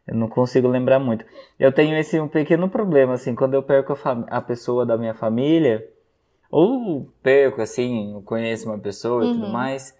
Eu 0.06 0.14
não 0.14 0.28
consigo 0.28 0.68
lembrar 0.68 1.00
muito. 1.00 1.24
Eu 1.58 1.72
tenho 1.72 1.96
esse 1.96 2.20
um 2.20 2.28
pequeno 2.28 2.68
problema, 2.70 3.14
assim, 3.14 3.34
quando 3.34 3.54
eu 3.54 3.62
perco 3.64 3.94
a, 4.04 4.38
a 4.38 4.40
pessoa 4.40 4.86
da 4.86 4.96
minha 4.96 5.14
família, 5.14 5.84
ou 6.50 7.08
perco, 7.22 7.60
assim, 7.60 8.20
conheço 8.24 8.68
uma 8.68 8.78
pessoa 8.78 9.24
e 9.24 9.28
tudo 9.28 9.46
Uhum. 9.46 9.52
mais, 9.52 9.96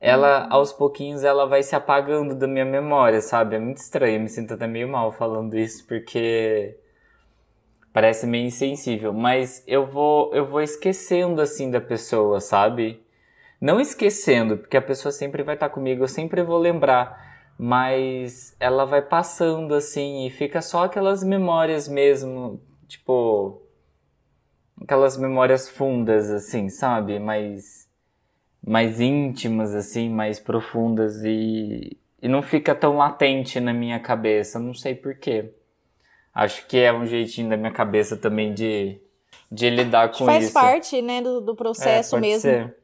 ela 0.00 0.48
aos 0.50 0.72
pouquinhos 0.72 1.22
ela 1.24 1.46
vai 1.46 1.62
se 1.62 1.76
apagando 1.76 2.34
da 2.34 2.46
minha 2.48 2.64
memória, 2.64 3.20
sabe? 3.20 3.56
É 3.56 3.58
muito 3.58 3.78
estranho, 3.78 4.16
eu 4.16 4.20
me 4.20 4.28
sinto 4.28 4.54
até 4.54 4.66
meio 4.66 4.88
mal 4.88 5.12
falando 5.12 5.56
isso 5.56 5.86
porque 5.86 6.76
parece 7.92 8.26
meio 8.26 8.46
insensível, 8.46 9.12
mas 9.12 9.62
eu 9.66 9.86
vou 9.86 10.34
eu 10.34 10.46
vou 10.46 10.60
esquecendo 10.60 11.40
assim 11.40 11.70
da 11.70 11.80
pessoa, 11.80 12.40
sabe? 12.40 13.00
Não 13.60 13.80
esquecendo, 13.80 14.58
porque 14.58 14.76
a 14.76 14.82
pessoa 14.82 15.12
sempre 15.12 15.42
vai 15.44 15.54
estar 15.54 15.68
comigo, 15.70 16.02
eu 16.02 16.08
sempre 16.08 16.42
vou 16.42 16.58
lembrar, 16.58 17.52
mas 17.56 18.56
ela 18.58 18.84
vai 18.84 19.02
passando 19.02 19.74
assim 19.74 20.26
e 20.26 20.30
fica 20.30 20.60
só 20.60 20.84
aquelas 20.84 21.22
memórias 21.22 21.86
mesmo, 21.86 22.60
tipo 22.88 23.62
aquelas 24.80 25.16
memórias 25.16 25.68
fundas 25.68 26.30
assim, 26.30 26.68
sabe? 26.68 27.18
Mas 27.18 27.88
mais 28.64 29.00
íntimas, 29.00 29.74
assim, 29.74 30.08
mais 30.08 30.38
profundas 30.38 31.24
e, 31.24 31.96
e 32.20 32.28
não 32.28 32.42
fica 32.42 32.74
tão 32.74 32.96
latente 32.96 33.58
na 33.58 33.72
minha 33.72 33.98
cabeça, 33.98 34.58
não 34.58 34.72
sei 34.72 34.94
porquê. 34.94 35.50
Acho 36.34 36.66
que 36.66 36.78
é 36.78 36.92
um 36.92 37.04
jeitinho 37.04 37.50
da 37.50 37.56
minha 37.56 37.72
cabeça 37.72 38.16
também 38.16 38.54
de, 38.54 38.98
de 39.50 39.68
lidar 39.68 40.10
com 40.12 40.24
Faz 40.24 40.44
isso. 40.44 40.52
Faz 40.52 40.66
parte, 40.66 41.02
né, 41.02 41.20
do, 41.20 41.40
do 41.40 41.54
processo 41.54 42.16
é, 42.16 42.20
mesmo. 42.20 42.40
Ser. 42.40 42.76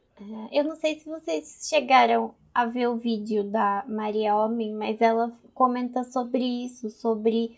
Eu 0.52 0.64
não 0.64 0.76
sei 0.76 0.98
se 0.98 1.08
vocês 1.08 1.68
chegaram 1.68 2.34
a 2.52 2.66
ver 2.66 2.88
o 2.88 2.96
vídeo 2.96 3.44
da 3.44 3.84
Maria 3.86 4.34
Homem, 4.34 4.74
mas 4.74 5.00
ela 5.00 5.32
comenta 5.54 6.02
sobre 6.02 6.42
isso, 6.42 6.90
sobre 6.90 7.56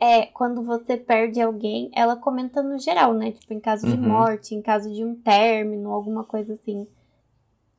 é, 0.00 0.26
quando 0.26 0.62
você 0.62 0.96
perde 0.96 1.40
alguém, 1.40 1.90
ela 1.94 2.16
comenta 2.16 2.62
no 2.62 2.78
geral, 2.78 3.14
né? 3.14 3.32
Tipo, 3.32 3.52
em 3.54 3.60
caso 3.60 3.86
de 3.86 3.96
Uhum. 3.96 4.08
morte, 4.08 4.54
em 4.54 4.62
caso 4.62 4.92
de 4.92 5.04
um 5.04 5.14
término, 5.14 5.92
alguma 5.92 6.24
coisa 6.24 6.54
assim. 6.54 6.86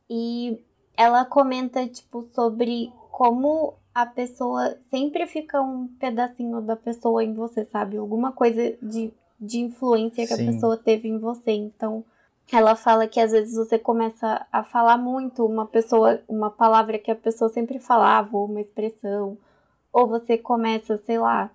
E 0.09 0.59
ela 0.97 1.23
comenta, 1.23 1.87
tipo, 1.87 2.23
sobre 2.33 2.91
como 3.11 3.75
a 3.93 4.05
pessoa 4.05 4.77
sempre 4.89 5.25
fica 5.27 5.61
um 5.61 5.87
pedacinho 5.99 6.61
da 6.61 6.75
pessoa 6.75 7.23
em 7.23 7.33
você, 7.33 7.65
sabe? 7.65 7.97
Alguma 7.97 8.31
coisa 8.31 8.77
de, 8.81 9.13
de 9.39 9.59
influência 9.59 10.25
que 10.27 10.33
Sim. 10.33 10.49
a 10.49 10.53
pessoa 10.53 10.77
teve 10.77 11.07
em 11.07 11.19
você. 11.19 11.51
Então, 11.51 12.03
ela 12.51 12.75
fala 12.75 13.07
que 13.07 13.19
às 13.19 13.31
vezes 13.31 13.55
você 13.55 13.77
começa 13.77 14.45
a 14.51 14.63
falar 14.63 14.97
muito 14.97 15.45
uma 15.45 15.65
pessoa, 15.65 16.21
uma 16.27 16.49
palavra 16.49 16.97
que 16.97 17.11
a 17.11 17.15
pessoa 17.15 17.49
sempre 17.49 17.79
falava, 17.79 18.35
ou 18.35 18.45
uma 18.45 18.61
expressão, 18.61 19.37
ou 19.93 20.07
você 20.07 20.37
começa, 20.37 20.97
sei 20.97 21.19
lá, 21.19 21.51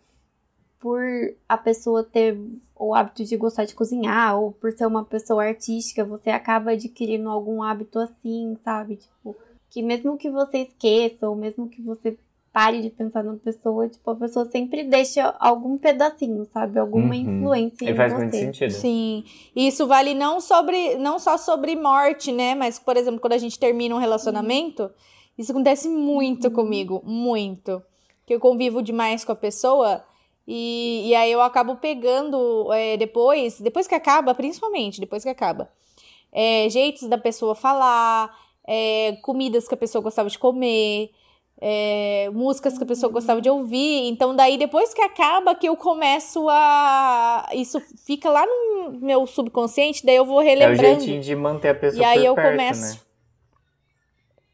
por 0.85 1.01
a 1.49 1.57
pessoa 1.57 2.05
ter 2.05 2.39
o 2.77 2.95
hábito 2.95 3.25
de 3.25 3.39
gostar 3.39 3.65
de 3.65 3.75
cozinhar, 3.75 4.39
ou 4.39 4.53
por 4.53 4.71
ser 4.71 4.85
uma 4.85 5.03
pessoa 5.03 5.43
artística, 5.43 6.05
você 6.05 6.29
acaba 6.29 6.73
adquirindo 6.73 7.31
algum 7.31 7.63
hábito 7.63 7.99
assim, 7.99 8.55
sabe? 8.63 8.97
Tipo, 8.97 9.35
que 9.71 9.83
mesmo 9.83 10.19
que 10.19 10.29
você 10.29 10.59
esqueça, 10.59 11.27
ou 11.27 11.35
mesmo 11.35 11.71
que 11.71 11.81
você 11.81 12.19
pare 12.53 12.83
de 12.83 12.91
pensar 12.91 13.25
na 13.25 13.33
pessoa, 13.33 13.89
tipo, 13.89 14.11
a 14.11 14.15
pessoa 14.15 14.45
sempre 14.51 14.85
deixa 14.85 15.35
algum 15.41 15.79
pedacinho, 15.79 16.45
sabe? 16.53 16.79
Alguma 16.79 17.17
Uhum. 17.17 17.23
influência 17.23 17.87
E 17.87 17.91
em 17.91 17.95
faz 17.95 18.13
você. 18.13 18.21
muito 18.21 18.37
sentido. 18.37 18.71
Sim, 18.71 19.25
e 19.57 19.67
isso 19.67 19.87
vale 19.87 20.13
não 20.13 20.39
sobre, 20.39 20.97
não 20.99 21.19
só 21.19 21.39
sobre 21.39 21.75
morte, 21.77 22.31
né? 22.31 22.55
Mas, 22.55 22.79
por 22.79 22.99
exemplo, 22.99 23.21
quando 23.21 23.33
a 23.33 23.39
gente 23.39 23.59
termina 23.59 23.95
um 23.95 23.99
relacionamento, 23.99 24.91
isso 25.39 25.51
acontece 25.51 25.89
muito 25.89 26.51
comigo, 26.51 27.01
muito. 27.07 27.83
Que 28.27 28.35
eu 28.35 28.39
convivo 28.39 28.83
demais 28.83 29.25
com 29.25 29.33
a 29.33 29.37
pessoa 29.37 30.05
e, 30.47 31.09
e 31.09 31.15
aí 31.15 31.31
eu 31.33 31.41
acabo 31.41 31.77
pegando 31.77 32.73
é, 32.73 32.97
depois, 32.97 33.61
depois 33.61 33.87
que 33.87 33.95
acaba, 33.95 34.35
principalmente 34.35 35.01
depois 35.01 35.23
que 35.23 35.29
acaba, 35.29 35.71
é, 36.33 36.69
jeitos 36.69 37.09
da 37.09 37.17
pessoa 37.19 37.55
falar, 37.55 38.31
é, 38.67 39.13
comidas 39.23 39.67
que 39.69 39.75
a 39.75 39.77
pessoa 39.77 40.03
gostava 40.03 40.29
de 40.29 40.39
comer, 40.39 41.11
é, 41.61 42.29
músicas 42.33 42.77
que 42.77 42.83
a 42.85 42.87
pessoa 42.87 43.11
gostava 43.13 43.41
de 43.41 43.49
ouvir. 43.49 44.09
Então, 44.09 44.35
daí, 44.35 44.59
depois 44.59 44.93
que 44.93 45.01
acaba, 45.01 45.55
que 45.55 45.67
eu 45.69 45.77
começo 45.77 46.47
a. 46.51 47.49
Isso 47.55 47.81
fica 48.05 48.29
lá 48.29 48.45
no 48.45 48.99
meu 49.01 49.27
subconsciente, 49.27 50.05
daí 50.05 50.17
eu 50.17 50.25
vou 50.27 50.41
É 50.41 50.45
o 50.45 50.47
relembrando. 50.47 51.01
jeitinho 51.01 51.21
de 51.23 51.35
manter 51.37 51.69
a 51.71 51.75
pessoa 51.75 52.03
e 52.03 52.05
aí 52.05 52.19
por 52.19 52.27
eu 52.27 52.35
perto, 52.35 52.51
começo. 52.51 52.95
né? 52.97 53.01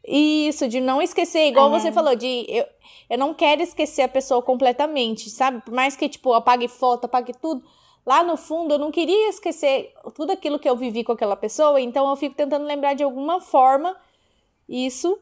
Isso, 0.07 0.67
de 0.67 0.81
não 0.81 1.01
esquecer, 1.01 1.47
igual 1.47 1.73
É. 1.73 1.79
você 1.79 1.91
falou, 1.91 2.15
de 2.15 2.45
eu, 2.49 2.65
eu 3.11 3.17
não 3.17 3.33
quero 3.33 3.61
esquecer 3.61 4.03
a 4.03 4.07
pessoa 4.07 4.41
completamente, 4.41 5.29
sabe? 5.29 5.59
Por 5.59 5.73
mais 5.73 5.97
que, 5.97 6.07
tipo, 6.07 6.31
apague 6.31 6.69
foto, 6.69 7.03
apague 7.03 7.33
tudo. 7.33 7.61
Lá 8.05 8.23
no 8.23 8.37
fundo, 8.37 8.75
eu 8.75 8.79
não 8.79 8.89
queria 8.89 9.27
esquecer 9.27 9.91
tudo 10.15 10.31
aquilo 10.31 10.57
que 10.57 10.69
eu 10.69 10.77
vivi 10.77 11.03
com 11.03 11.11
aquela 11.11 11.35
pessoa, 11.35 11.81
então 11.81 12.09
eu 12.09 12.15
fico 12.15 12.35
tentando 12.35 12.63
lembrar 12.63 12.93
de 12.93 13.03
alguma 13.03 13.41
forma 13.41 13.97
isso 14.67 15.19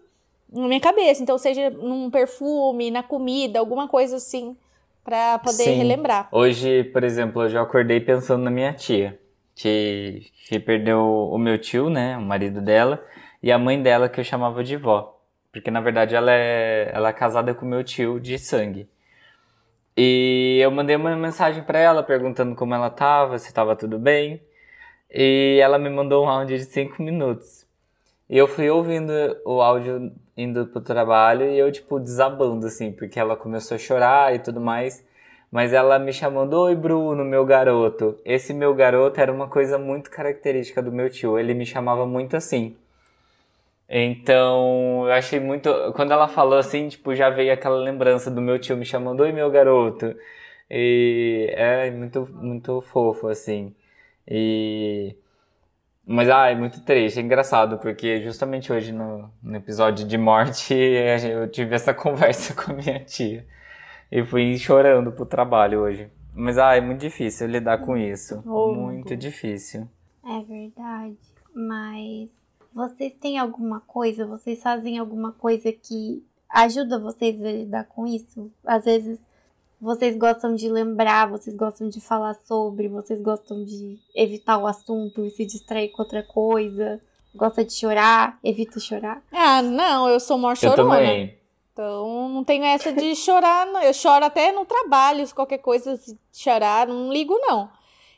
na 0.53 0.67
minha 0.67 0.79
cabeça. 0.79 1.23
Então, 1.23 1.35
seja 1.39 1.71
num 1.71 2.11
perfume, 2.11 2.91
na 2.91 3.01
comida, 3.01 3.57
alguma 3.57 3.87
coisa 3.87 4.17
assim, 4.17 4.55
pra 5.03 5.39
poder 5.39 5.63
Sim. 5.63 5.77
relembrar. 5.77 6.29
Hoje, 6.31 6.83
por 6.83 7.03
exemplo, 7.03 7.41
eu 7.41 7.49
já 7.49 7.63
acordei 7.63 7.99
pensando 7.99 8.43
na 8.43 8.51
minha 8.51 8.71
tia, 8.71 9.19
que, 9.55 10.27
que 10.47 10.59
perdeu 10.59 11.01
o 11.01 11.39
meu 11.39 11.57
tio, 11.57 11.89
né, 11.89 12.15
o 12.17 12.21
marido 12.21 12.61
dela, 12.61 13.03
e 13.41 13.51
a 13.51 13.57
mãe 13.57 13.81
dela 13.81 14.07
que 14.07 14.19
eu 14.19 14.23
chamava 14.23 14.63
de 14.63 14.77
vó. 14.77 15.18
Porque 15.51 15.71
na 15.71 15.81
verdade 15.81 16.15
ela 16.15 16.31
é, 16.31 16.91
ela 16.93 17.09
é 17.09 17.13
casada 17.13 17.53
com 17.53 17.65
meu 17.65 17.83
tio 17.83 18.19
de 18.19 18.37
sangue. 18.37 18.87
E 19.97 20.59
eu 20.61 20.71
mandei 20.71 20.95
uma 20.95 21.15
mensagem 21.15 21.63
pra 21.63 21.79
ela 21.79 22.03
perguntando 22.03 22.55
como 22.55 22.73
ela 22.73 22.89
tava, 22.89 23.37
se 23.37 23.53
tava 23.53 23.75
tudo 23.75 23.99
bem. 23.99 24.41
E 25.11 25.59
ela 25.61 25.77
me 25.79 25.89
mandou 25.89 26.25
um 26.25 26.29
áudio 26.29 26.57
de 26.57 26.65
5 26.65 27.01
minutos. 27.01 27.65
E 28.29 28.37
eu 28.37 28.47
fui 28.47 28.69
ouvindo 28.69 29.11
o 29.43 29.61
áudio 29.61 30.11
indo 30.37 30.67
pro 30.67 30.79
trabalho 30.81 31.49
e 31.49 31.57
eu, 31.57 31.71
tipo, 31.71 31.99
desabando, 31.99 32.67
assim, 32.67 32.91
porque 32.91 33.19
ela 33.19 33.35
começou 33.35 33.75
a 33.75 33.79
chorar 33.79 34.35
e 34.35 34.39
tudo 34.39 34.61
mais. 34.61 35.03
Mas 35.51 35.73
ela 35.73 35.97
me 35.97 36.13
chamando, 36.13 36.53
oi 36.53 36.75
Bruno, 36.75 37.25
meu 37.25 37.43
garoto. 37.45 38.17
Esse 38.23 38.53
meu 38.53 38.73
garoto 38.75 39.19
era 39.19 39.33
uma 39.33 39.47
coisa 39.47 39.79
muito 39.79 40.11
característica 40.11 40.81
do 40.81 40.91
meu 40.91 41.09
tio. 41.09 41.39
Ele 41.39 41.53
me 41.55 41.65
chamava 41.65 42.05
muito 42.05 42.37
assim. 42.37 42.77
Então, 43.89 45.05
eu 45.07 45.13
achei 45.13 45.39
muito. 45.39 45.69
Quando 45.95 46.11
ela 46.13 46.27
falou 46.27 46.59
assim, 46.59 46.87
tipo, 46.89 47.15
já 47.15 47.29
veio 47.29 47.51
aquela 47.51 47.77
lembrança 47.77 48.29
do 48.29 48.39
meu 48.39 48.59
tio 48.59 48.77
me 48.77 48.85
chamando, 48.85 49.21
oi 49.21 49.31
meu 49.31 49.49
garoto. 49.49 50.15
E 50.69 51.47
é 51.55 51.89
muito, 51.89 52.27
muito 52.31 52.81
fofo, 52.81 53.27
assim. 53.27 53.73
E. 54.27 55.15
Mas, 56.05 56.29
ah, 56.29 56.49
é 56.49 56.55
muito 56.55 56.81
triste, 56.83 57.19
é 57.19 57.21
engraçado, 57.21 57.77
porque 57.79 58.21
justamente 58.21 58.73
hoje 58.73 58.91
no, 58.91 59.29
no 59.43 59.55
episódio 59.55 60.07
de 60.07 60.17
morte 60.17 60.73
eu 60.75 61.47
tive 61.49 61.75
essa 61.75 61.93
conversa 61.93 62.53
com 62.53 62.71
a 62.71 62.75
minha 62.75 62.99
tia. 62.99 63.45
E 64.11 64.23
fui 64.25 64.57
chorando 64.57 65.11
pro 65.11 65.25
trabalho 65.25 65.81
hoje. 65.81 66.09
Mas, 66.33 66.57
ah, 66.59 66.75
é 66.75 66.81
muito 66.81 67.01
difícil 67.01 67.47
lidar 67.47 67.79
com 67.79 67.97
isso. 67.97 68.43
Oh, 68.45 68.73
muito 68.73 69.15
difícil. 69.17 69.87
É 70.23 70.41
verdade. 70.43 71.17
Mas 71.53 72.38
vocês 72.73 73.13
têm 73.19 73.37
alguma 73.37 73.79
coisa, 73.81 74.25
vocês 74.25 74.61
fazem 74.61 74.97
alguma 74.97 75.31
coisa 75.31 75.71
que 75.71 76.23
ajuda 76.49 76.99
vocês 76.99 77.41
a 77.43 77.51
lidar 77.51 77.85
com 77.85 78.05
isso? 78.07 78.51
Às 78.65 78.85
vezes 78.85 79.19
vocês 79.81 80.17
gostam 80.17 80.55
de 80.55 80.69
lembrar, 80.69 81.29
vocês 81.29 81.55
gostam 81.55 81.87
de 81.87 82.01
falar 82.01 82.33
sobre, 82.45 82.87
vocês 82.87 83.21
gostam 83.21 83.63
de 83.63 83.97
evitar 84.15 84.57
o 84.57 84.67
assunto 84.67 85.25
e 85.25 85.31
se 85.31 85.45
distrair 85.45 85.89
com 85.89 86.01
outra 86.01 86.21
coisa. 86.23 87.01
Gosta 87.33 87.63
de 87.63 87.73
chorar, 87.73 88.39
evita 88.43 88.79
chorar. 88.79 89.21
Ah, 89.31 89.61
não, 89.61 90.09
eu 90.09 90.19
sou 90.19 90.37
mó 90.37 90.51
Eu 90.51 90.55
chorona. 90.55 90.95
também. 90.97 91.37
Então, 91.71 92.27
não 92.27 92.43
tenho 92.43 92.65
essa 92.65 92.91
de 92.91 93.15
chorar, 93.15 93.65
não. 93.67 93.81
Eu 93.81 93.93
choro 93.93 94.25
até 94.25 94.51
no 94.51 94.65
trabalho, 94.65 95.25
se 95.25 95.33
qualquer 95.33 95.59
coisa 95.59 95.95
se 95.95 96.17
chorar, 96.33 96.87
não 96.87 97.13
ligo, 97.13 97.33
não. 97.37 97.69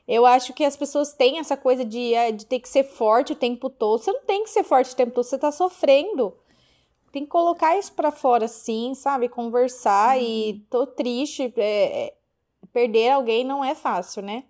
Eu 0.07 0.25
acho 0.25 0.53
que 0.53 0.63
as 0.65 0.75
pessoas 0.75 1.13
têm 1.13 1.39
essa 1.39 1.55
coisa 1.55 1.85
de, 1.85 2.13
eh, 2.13 2.31
de 2.31 2.45
ter 2.45 2.59
que 2.59 2.67
ser 2.69 2.83
forte 2.83 3.33
o 3.33 3.35
tempo 3.35 3.69
todo. 3.69 3.99
Você 4.01 4.11
não 4.11 4.21
tem 4.23 4.43
que 4.43 4.49
ser 4.49 4.63
forte 4.63 4.93
o 4.93 4.95
tempo 4.95 5.11
todo, 5.13 5.23
você 5.23 5.37
tá 5.37 5.51
sofrendo. 5.51 6.33
Tem 7.11 7.23
que 7.23 7.29
colocar 7.29 7.77
isso 7.77 7.93
pra 7.93 8.11
fora, 8.11 8.47
sim, 8.47 8.93
sabe? 8.95 9.29
Conversar 9.29 10.21
e 10.21 10.65
tô 10.69 10.87
triste. 10.87 11.53
é, 11.57 12.07
é, 12.07 12.13
perder 12.73 13.11
alguém 13.11 13.43
não 13.43 13.63
é 13.65 13.75
fácil, 13.75 14.21
né? 14.23 14.43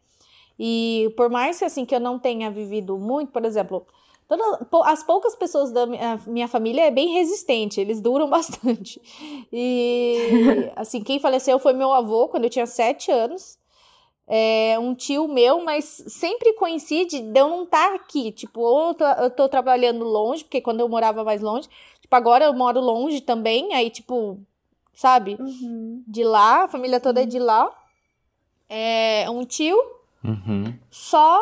E 0.60 1.14
por 1.18 1.30
mais 1.30 1.60
que, 1.60 1.66
assim, 1.66 1.86
que 1.86 1.96
eu 1.96 2.00
não 2.00 2.20
tenha 2.20 2.52
vivido 2.52 2.98
muito, 2.98 3.32
por 3.32 3.46
exemplo, 3.46 3.86
toda- 4.28 4.66
pou- 4.66 4.84
as 4.84 5.04
poucas 5.04 5.36
pessoas 5.36 5.72
da 5.72 5.86
minha, 5.88 6.20
minha 6.28 6.48
família 6.48 6.84
é 6.88 6.92
bem 6.92 7.10
resistente, 7.14 7.82
eles 7.82 8.02
duram 8.02 8.30
bastante. 8.32 9.02
E, 9.52 10.72
assim, 10.76 11.04
quem 11.04 11.20
faleceu 11.20 11.60
foi 11.60 11.74
meu 11.74 11.92
avô, 11.94 12.28
quando 12.30 12.46
eu 12.46 12.50
tinha 12.50 12.68
sete 12.68 13.12
anos. 13.12 13.60
É, 14.34 14.80
um 14.80 14.96
tio 14.96 15.28
meu, 15.28 15.62
mas 15.62 16.06
sempre 16.08 16.54
coincide 16.54 17.20
de 17.20 17.38
eu 17.38 17.50
não 17.50 17.64
estar 17.64 17.94
aqui. 17.96 18.32
Tipo, 18.32 18.62
ou 18.62 18.88
eu 18.88 18.94
tô, 18.94 19.04
eu 19.06 19.30
tô 19.30 19.50
trabalhando 19.50 20.06
longe, 20.06 20.46
porque 20.46 20.62
quando 20.62 20.80
eu 20.80 20.88
morava 20.88 21.22
mais 21.22 21.42
longe, 21.42 21.68
tipo, 22.00 22.16
agora 22.16 22.46
eu 22.46 22.54
moro 22.54 22.80
longe 22.80 23.20
também, 23.20 23.74
aí, 23.74 23.90
tipo, 23.90 24.40
sabe? 24.94 25.36
Uhum. 25.38 26.02
De 26.08 26.24
lá, 26.24 26.64
a 26.64 26.68
família 26.70 27.02
toda 27.02 27.24
é 27.24 27.26
de 27.26 27.40
lá. 27.40 27.70
É 28.70 29.30
um 29.30 29.44
tio 29.44 29.78
Uhum. 30.24 30.74
só 30.90 31.42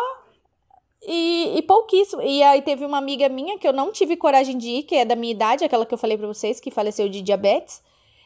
e, 1.05 1.57
e 1.57 1.61
pouquíssimo. 1.61 2.23
E 2.23 2.41
aí 2.41 2.63
teve 2.63 2.83
uma 2.85 2.97
amiga 2.97 3.29
minha 3.29 3.59
que 3.59 3.67
eu 3.67 3.73
não 3.73 3.91
tive 3.91 4.17
coragem 4.17 4.57
de 4.57 4.67
ir, 4.67 4.83
que 4.83 4.95
é 4.95 5.05
da 5.05 5.15
minha 5.15 5.31
idade, 5.31 5.63
aquela 5.63 5.85
que 5.85 5.93
eu 5.93 5.97
falei 5.97 6.17
pra 6.17 6.25
vocês, 6.25 6.59
que 6.59 6.71
faleceu 6.71 7.07
de 7.07 7.21
diabetes. 7.21 7.83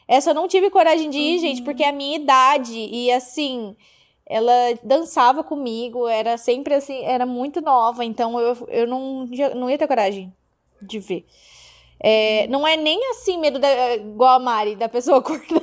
Essa 0.08 0.30
eu 0.30 0.34
não 0.34 0.48
tive 0.48 0.70
coragem 0.70 1.10
de 1.10 1.18
ir, 1.18 1.38
gente, 1.38 1.60
porque 1.60 1.82
é 1.82 1.90
a 1.90 1.92
minha 1.92 2.16
idade. 2.16 2.78
E 2.78 3.12
assim, 3.12 3.76
ela 4.26 4.52
dançava 4.82 5.44
comigo, 5.44 6.08
era 6.08 6.36
sempre 6.38 6.74
assim, 6.74 7.02
era 7.04 7.26
muito 7.26 7.60
nova, 7.60 8.04
então 8.04 8.40
eu, 8.40 8.56
eu 8.68 8.86
não, 8.86 9.26
não 9.54 9.70
ia 9.70 9.78
ter 9.78 9.86
coragem 9.86 10.32
de 10.80 10.98
ver. 10.98 11.26
É, 12.00 12.46
não 12.48 12.66
é 12.66 12.76
nem 12.76 12.98
assim 13.10 13.38
medo 13.38 13.58
da, 13.58 13.94
igual 13.96 14.36
a 14.36 14.38
Mari, 14.38 14.76
da 14.76 14.88
pessoa 14.88 15.18
acordar. 15.18 15.62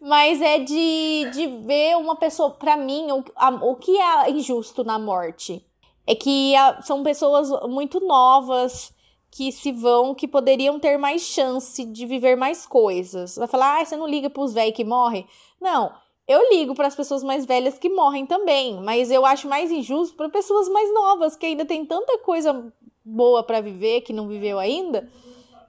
Mas 0.00 0.40
é 0.40 0.58
de, 0.58 1.30
de 1.32 1.46
ver 1.64 1.96
uma 1.96 2.16
pessoa, 2.16 2.50
pra 2.50 2.76
mim, 2.76 3.10
o, 3.12 3.24
a, 3.36 3.50
o 3.50 3.76
que 3.76 3.98
é 3.98 4.30
injusto 4.30 4.82
na 4.82 4.98
morte 4.98 5.64
é 6.06 6.14
que 6.14 6.54
a, 6.56 6.82
são 6.82 7.02
pessoas 7.02 7.50
muito 7.68 8.00
novas 8.00 8.92
que 9.30 9.52
se 9.52 9.70
vão, 9.70 10.14
que 10.14 10.26
poderiam 10.26 10.78
ter 10.80 10.98
mais 10.98 11.22
chance 11.22 11.84
de 11.84 12.04
viver 12.04 12.36
mais 12.36 12.66
coisas. 12.66 13.36
Vai 13.36 13.46
falar, 13.46 13.80
ah, 13.80 13.84
você 13.84 13.96
não 13.96 14.08
liga 14.08 14.28
pros 14.28 14.52
velhos 14.52 14.74
que 14.74 14.84
morrem? 14.84 15.26
Não, 15.60 15.92
eu 16.30 16.48
ligo 16.48 16.76
para 16.76 16.86
as 16.86 16.94
pessoas 16.94 17.24
mais 17.24 17.44
velhas 17.44 17.76
que 17.76 17.88
morrem 17.88 18.24
também, 18.24 18.80
mas 18.80 19.10
eu 19.10 19.26
acho 19.26 19.48
mais 19.48 19.68
injusto 19.68 20.16
para 20.16 20.28
pessoas 20.28 20.68
mais 20.68 20.94
novas 20.94 21.34
que 21.34 21.44
ainda 21.44 21.64
tem 21.64 21.84
tanta 21.84 22.18
coisa 22.18 22.72
boa 23.04 23.42
para 23.42 23.60
viver 23.60 24.02
que 24.02 24.12
não 24.12 24.28
viveu 24.28 24.56
ainda. 24.56 25.10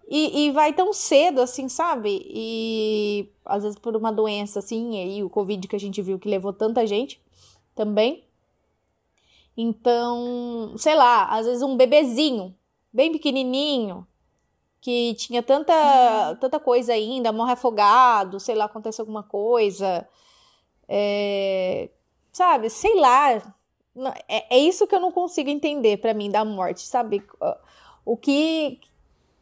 E, 0.08 0.46
e, 0.46 0.52
vai 0.52 0.72
tão 0.72 0.94
cedo, 0.94 1.42
assim, 1.42 1.68
sabe? 1.68 2.22
E 2.28 3.32
às 3.44 3.64
vezes 3.64 3.80
por 3.80 3.96
uma 3.96 4.12
doença, 4.12 4.60
assim, 4.60 4.98
e 4.98 5.02
aí 5.02 5.24
o 5.24 5.30
Covid 5.32 5.68
que 5.68 5.76
a 5.76 5.80
gente 5.80 6.00
viu 6.00 6.20
que 6.20 6.30
levou 6.30 6.54
tanta 6.54 6.86
gente 6.86 7.20
também. 7.74 8.24
Então, 9.58 10.76
sei 10.78 10.94
lá, 10.94 11.26
às 11.26 11.48
vezes 11.48 11.64
um 11.64 11.76
bebezinho, 11.76 12.54
bem 12.94 13.12
pequenininho, 13.12 14.06
que 14.80 15.16
tinha 15.16 15.42
tanta, 15.42 16.38
tanta 16.40 16.60
coisa 16.60 16.94
ainda, 16.94 17.32
morre 17.32 17.54
afogado, 17.54 18.40
sei 18.40 18.54
lá, 18.54 18.66
acontece 18.66 19.02
alguma 19.02 19.24
coisa. 19.24 20.08
É, 20.94 21.90
sabe, 22.34 22.70
sei 22.70 22.94
lá. 22.96 23.56
É, 24.28 24.58
é 24.58 24.60
isso 24.60 24.86
que 24.86 24.94
eu 24.94 25.00
não 25.00 25.12
consigo 25.12 25.50
entender 25.50 25.98
para 25.98 26.14
mim 26.14 26.30
da 26.30 26.44
morte, 26.44 26.82
sabe? 26.82 27.24
O 28.04 28.18
que. 28.18 28.78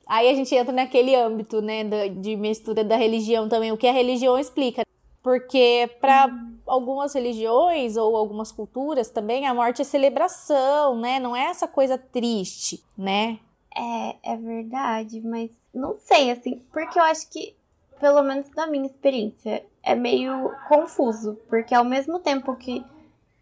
Aí 0.06 0.30
a 0.30 0.34
gente 0.36 0.54
entra 0.54 0.72
naquele 0.72 1.16
âmbito, 1.16 1.62
né, 1.62 1.84
de 2.10 2.36
mistura 2.36 2.84
da 2.84 2.96
religião 2.96 3.50
também, 3.50 3.72
o 3.72 3.78
que 3.78 3.88
a 3.88 3.92
religião 3.92 4.38
explica. 4.38 4.84
Porque 5.24 5.90
para 6.00 6.30
algumas 6.66 7.14
religiões 7.14 7.98
ou 7.98 8.16
algumas 8.16 8.52
culturas 8.52 9.10
também 9.10 9.46
a 9.46 9.54
morte 9.54 9.82
é 9.82 9.86
celebração, 9.86 10.98
né? 11.00 11.20
Não 11.20 11.36
é 11.36 11.46
essa 11.46 11.68
coisa 11.68 11.98
triste, 11.98 12.84
né? 12.98 13.40
É, 13.76 14.34
é 14.34 14.38
verdade, 14.38 15.20
mas 15.22 15.52
não 15.74 15.96
sei, 15.96 16.32
assim, 16.32 16.60
porque 16.72 16.98
eu 16.98 17.04
acho 17.04 17.30
que, 17.30 17.56
pelo 18.00 18.22
menos 18.24 18.50
na 18.56 18.66
minha 18.68 18.86
experiência, 18.86 19.64
é 19.84 19.96
meio 19.96 20.52
confuso, 20.68 21.38
porque 21.50 21.74
ao 21.74 21.84
mesmo 21.84 22.20
tempo 22.20 22.56
que 22.56 22.84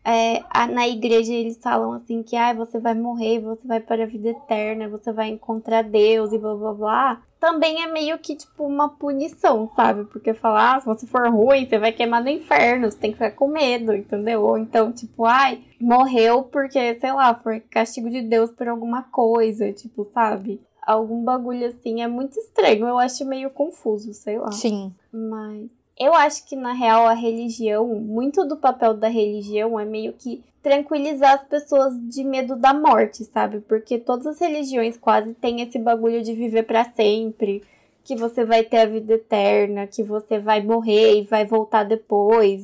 é, 0.09 0.41
a, 0.49 0.65
na 0.67 0.87
igreja 0.87 1.33
eles 1.33 1.57
falam 1.61 1.91
assim 1.91 2.23
que 2.23 2.37
ah, 2.37 2.53
você 2.53 2.79
vai 2.79 2.93
morrer, 2.93 3.41
você 3.41 3.67
vai 3.67 3.81
para 3.81 4.03
a 4.03 4.07
vida 4.07 4.29
eterna, 4.29 4.87
você 4.87 5.11
vai 5.11 5.27
encontrar 5.27 5.83
Deus 5.83 6.31
e 6.31 6.37
blá 6.37 6.55
blá 6.55 6.73
blá. 6.73 7.21
Também 7.41 7.83
é 7.83 7.87
meio 7.87 8.17
que 8.17 8.33
tipo 8.33 8.63
uma 8.63 8.87
punição, 8.87 9.69
sabe? 9.75 10.05
Porque 10.05 10.33
falar, 10.33 10.75
ah, 10.75 10.79
se 10.79 10.85
você 10.85 11.05
for 11.05 11.29
ruim, 11.29 11.67
você 11.67 11.77
vai 11.77 11.91
queimar 11.91 12.23
no 12.23 12.29
inferno, 12.29 12.89
você 12.89 12.97
tem 12.97 13.11
que 13.11 13.17
ficar 13.17 13.31
com 13.31 13.49
medo, 13.49 13.93
entendeu? 13.93 14.43
Ou 14.43 14.57
então, 14.57 14.93
tipo, 14.93 15.25
ai, 15.25 15.61
morreu 15.77 16.43
porque, 16.43 16.95
sei 16.95 17.11
lá, 17.11 17.35
foi 17.35 17.59
castigo 17.59 18.09
de 18.09 18.21
Deus 18.21 18.49
por 18.51 18.69
alguma 18.69 19.03
coisa, 19.03 19.73
tipo, 19.73 20.05
sabe? 20.05 20.61
Algum 20.81 21.21
bagulho 21.21 21.67
assim 21.67 22.01
é 22.01 22.07
muito 22.07 22.39
estranho, 22.39 22.87
eu 22.87 22.97
acho 22.97 23.25
meio 23.25 23.49
confuso, 23.49 24.13
sei 24.13 24.39
lá. 24.39 24.53
Sim. 24.53 24.95
Mas 25.11 25.69
eu 25.99 26.13
acho 26.13 26.45
que 26.47 26.55
na 26.55 26.73
real 26.73 27.05
a 27.05 27.13
religião, 27.13 27.87
muito 27.87 28.45
do 28.45 28.57
papel 28.57 28.93
da 28.93 29.07
religião 29.07 29.79
é 29.79 29.85
meio 29.85 30.13
que 30.13 30.43
tranquilizar 30.61 31.35
as 31.35 31.43
pessoas 31.45 31.93
de 32.09 32.23
medo 32.23 32.55
da 32.55 32.73
morte, 32.73 33.23
sabe? 33.23 33.61
Porque 33.61 33.97
todas 33.97 34.27
as 34.27 34.39
religiões 34.39 34.97
quase 34.97 35.33
têm 35.35 35.61
esse 35.61 35.79
bagulho 35.79 36.21
de 36.21 36.33
viver 36.33 36.63
para 36.63 36.83
sempre, 36.83 37.63
que 38.03 38.15
você 38.15 38.45
vai 38.45 38.63
ter 38.63 38.77
a 38.77 38.85
vida 38.85 39.13
eterna, 39.13 39.87
que 39.87 40.03
você 40.03 40.39
vai 40.39 40.61
morrer 40.61 41.19
e 41.19 41.23
vai 41.23 41.45
voltar 41.45 41.83
depois 41.83 42.63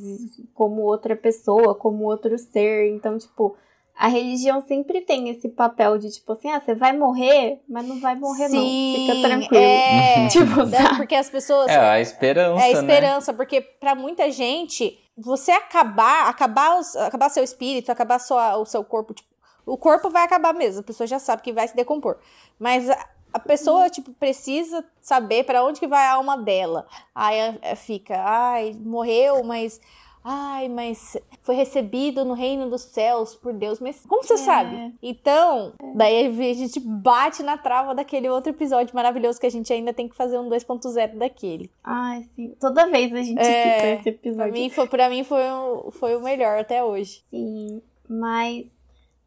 como 0.53 0.81
outra 0.81 1.15
pessoa, 1.15 1.75
como 1.75 2.05
outro 2.05 2.37
ser. 2.37 2.89
Então, 2.93 3.17
tipo, 3.17 3.55
a 3.95 4.07
religião 4.07 4.61
sempre 4.61 5.01
tem 5.01 5.29
esse 5.29 5.47
papel 5.49 5.97
de 5.97 6.11
tipo 6.11 6.33
assim, 6.33 6.49
ah, 6.49 6.59
você 6.59 6.73
vai 6.73 6.97
morrer, 6.97 7.61
mas 7.69 7.87
não 7.87 7.99
vai 7.99 8.15
morrer 8.15 8.49
Sim, 8.49 9.07
não, 9.07 9.15
fica 9.15 9.27
tranquilo. 9.27 9.63
É, 9.63 10.27
tipo, 10.31 10.55
sabe? 10.67 10.97
porque 10.97 11.15
as 11.15 11.29
pessoas 11.29 11.67
É 11.69 11.77
a 11.77 12.01
esperança, 12.01 12.61
É 12.61 12.65
a 12.65 12.71
esperança, 12.71 13.31
né? 13.31 13.37
porque 13.37 13.61
para 13.61 13.93
muita 13.93 14.31
gente, 14.31 14.99
você 15.15 15.51
acabar, 15.51 16.27
acabar 16.27 16.79
acabar 17.05 17.29
seu 17.29 17.43
espírito, 17.43 17.91
acabar 17.91 18.19
sua, 18.19 18.57
o 18.57 18.65
seu 18.65 18.83
corpo, 18.83 19.13
tipo, 19.13 19.29
o 19.65 19.77
corpo 19.77 20.09
vai 20.09 20.23
acabar 20.23 20.53
mesmo, 20.53 20.81
a 20.81 20.83
pessoa 20.83 21.07
já 21.07 21.19
sabe 21.19 21.43
que 21.43 21.53
vai 21.53 21.67
se 21.67 21.75
decompor. 21.75 22.17
Mas 22.59 22.89
a, 22.89 23.07
a 23.31 23.39
pessoa, 23.39 23.89
tipo, 23.89 24.11
precisa 24.13 24.83
saber 25.01 25.43
para 25.43 25.63
onde 25.63 25.79
que 25.79 25.87
vai 25.87 26.05
a 26.05 26.13
alma 26.13 26.37
dela. 26.37 26.85
Aí 27.13 27.37
fica, 27.75 28.15
ai, 28.23 28.75
morreu, 28.79 29.43
mas 29.43 29.79
Ai, 30.23 30.69
mas 30.69 31.17
foi 31.41 31.55
recebido 31.55 32.23
no 32.23 32.33
reino 32.33 32.69
dos 32.69 32.83
céus 32.83 33.35
por 33.35 33.53
Deus. 33.53 33.79
Mas 33.79 34.05
como 34.05 34.23
você 34.23 34.35
é. 34.35 34.37
sabe? 34.37 34.93
Então, 35.01 35.73
daí 35.95 36.27
a 36.27 36.53
gente 36.53 36.79
bate 36.79 37.43
na 37.43 37.57
trava 37.57 37.93
daquele 37.93 38.29
outro 38.29 38.51
episódio 38.51 38.95
maravilhoso 38.95 39.39
que 39.39 39.45
a 39.45 39.51
gente 39.51 39.71
ainda 39.73 39.93
tem 39.93 40.07
que 40.07 40.15
fazer 40.15 40.37
um 40.37 40.49
2.0 40.49 41.17
daquele. 41.17 41.69
Ai, 41.83 42.25
sim. 42.35 42.55
Toda 42.59 42.87
vez 42.87 43.13
a 43.13 43.21
gente 43.21 43.39
é, 43.39 43.73
cita 43.73 43.87
esse 43.99 44.09
episódio. 44.09 44.51
Pra 44.51 44.61
mim, 44.61 44.69
foi, 44.69 44.87
pra 44.87 45.09
mim 45.09 45.23
foi, 45.23 45.43
o, 45.51 45.91
foi 45.91 46.15
o 46.15 46.21
melhor 46.21 46.59
até 46.59 46.83
hoje. 46.83 47.23
Sim, 47.29 47.81
mas 48.07 48.65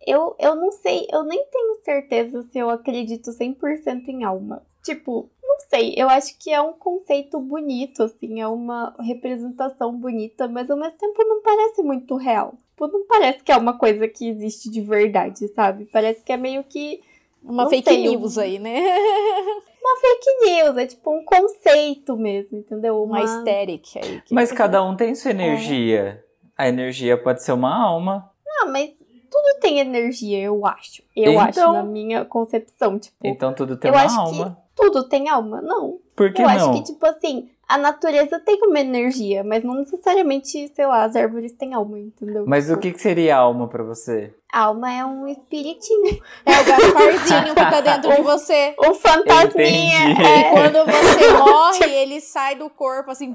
eu, 0.06 0.34
eu 0.38 0.54
não 0.54 0.72
sei, 0.72 1.06
eu 1.10 1.24
nem 1.24 1.44
tenho 1.46 1.74
certeza 1.84 2.42
se 2.42 2.58
eu 2.58 2.70
acredito 2.70 3.30
100% 3.30 4.08
em 4.08 4.24
alma. 4.24 4.62
Tipo, 4.86 5.28
não 5.42 5.56
sei, 5.68 5.94
eu 5.96 6.08
acho 6.08 6.38
que 6.38 6.52
é 6.52 6.60
um 6.60 6.72
conceito 6.72 7.40
bonito, 7.40 8.04
assim, 8.04 8.40
é 8.40 8.46
uma 8.46 8.94
representação 9.00 9.92
bonita, 9.92 10.46
mas 10.46 10.70
ao 10.70 10.76
mesmo 10.76 10.96
tempo 10.96 11.24
não 11.24 11.42
parece 11.42 11.82
muito 11.82 12.14
real. 12.14 12.54
Tipo, 12.70 12.86
não 12.86 13.04
parece 13.04 13.42
que 13.42 13.50
é 13.50 13.56
uma 13.56 13.76
coisa 13.76 14.06
que 14.06 14.28
existe 14.28 14.70
de 14.70 14.80
verdade, 14.80 15.48
sabe? 15.48 15.86
Parece 15.86 16.22
que 16.22 16.32
é 16.32 16.36
meio 16.36 16.62
que. 16.62 17.00
Uma 17.42 17.68
fake 17.68 17.88
sei, 17.88 18.08
news 18.08 18.36
um... 18.36 18.40
aí, 18.40 18.60
né? 18.60 18.80
uma 19.82 19.96
fake 20.00 20.44
news, 20.44 20.76
é 20.76 20.86
tipo 20.86 21.10
um 21.10 21.24
conceito 21.24 22.16
mesmo, 22.16 22.58
entendeu? 22.58 23.02
Uma, 23.02 23.18
uma 23.18 23.20
aesthetic 23.20 23.96
aí. 23.96 24.22
Mas 24.30 24.52
cada 24.52 24.84
um 24.84 24.94
tem 24.94 25.16
sua 25.16 25.32
energia. 25.32 26.22
É. 26.22 26.26
A 26.56 26.68
energia 26.68 27.20
pode 27.20 27.42
ser 27.42 27.52
uma 27.52 27.74
alma. 27.74 28.30
Não, 28.46 28.72
mas 28.72 28.90
tudo 29.30 29.60
tem 29.60 29.78
energia, 29.78 30.42
eu 30.42 30.66
acho. 30.66 31.02
Eu 31.14 31.32
então, 31.32 31.70
acho, 31.70 31.72
na 31.72 31.82
minha 31.82 32.24
concepção. 32.24 32.98
Tipo, 32.98 33.16
então 33.24 33.52
tudo 33.52 33.76
tem 33.76 33.90
uma 33.90 34.18
alma 34.18 34.66
tudo 34.76 35.08
tem 35.08 35.28
alma. 35.28 35.60
Não. 35.62 35.98
Por 36.14 36.32
que 36.32 36.42
Eu 36.42 36.46
não? 36.46 36.54
acho 36.54 36.72
que, 36.74 36.92
tipo 36.92 37.04
assim, 37.06 37.48
a 37.66 37.76
natureza 37.76 38.38
tem 38.38 38.60
uma 38.62 38.78
energia, 38.78 39.42
mas 39.42 39.64
não 39.64 39.74
necessariamente, 39.74 40.68
sei 40.68 40.86
lá, 40.86 41.04
as 41.04 41.16
árvores 41.16 41.52
têm 41.52 41.74
alma, 41.74 41.98
entendeu? 41.98 42.44
Mas 42.46 42.66
tipo, 42.66 42.76
o 42.76 42.80
que, 42.80 42.92
que 42.92 43.00
seria 43.00 43.36
alma 43.36 43.66
para 43.66 43.82
você? 43.82 44.32
Alma 44.52 44.92
é 44.92 45.04
um 45.04 45.26
espiritinho. 45.26 46.20
É 46.44 46.60
o 46.60 46.64
Gasparzinho 46.64 47.54
que 47.54 47.70
tá 47.70 47.80
dentro 47.80 48.14
de 48.14 48.22
você. 48.22 48.74
O 48.78 48.94
fantasminha. 48.94 50.12
É. 50.22 50.50
Quando 50.52 50.86
você 50.86 51.32
morre, 51.36 51.94
ele 51.94 52.20
sai 52.20 52.54
do 52.54 52.70
corpo, 52.70 53.10
assim. 53.10 53.34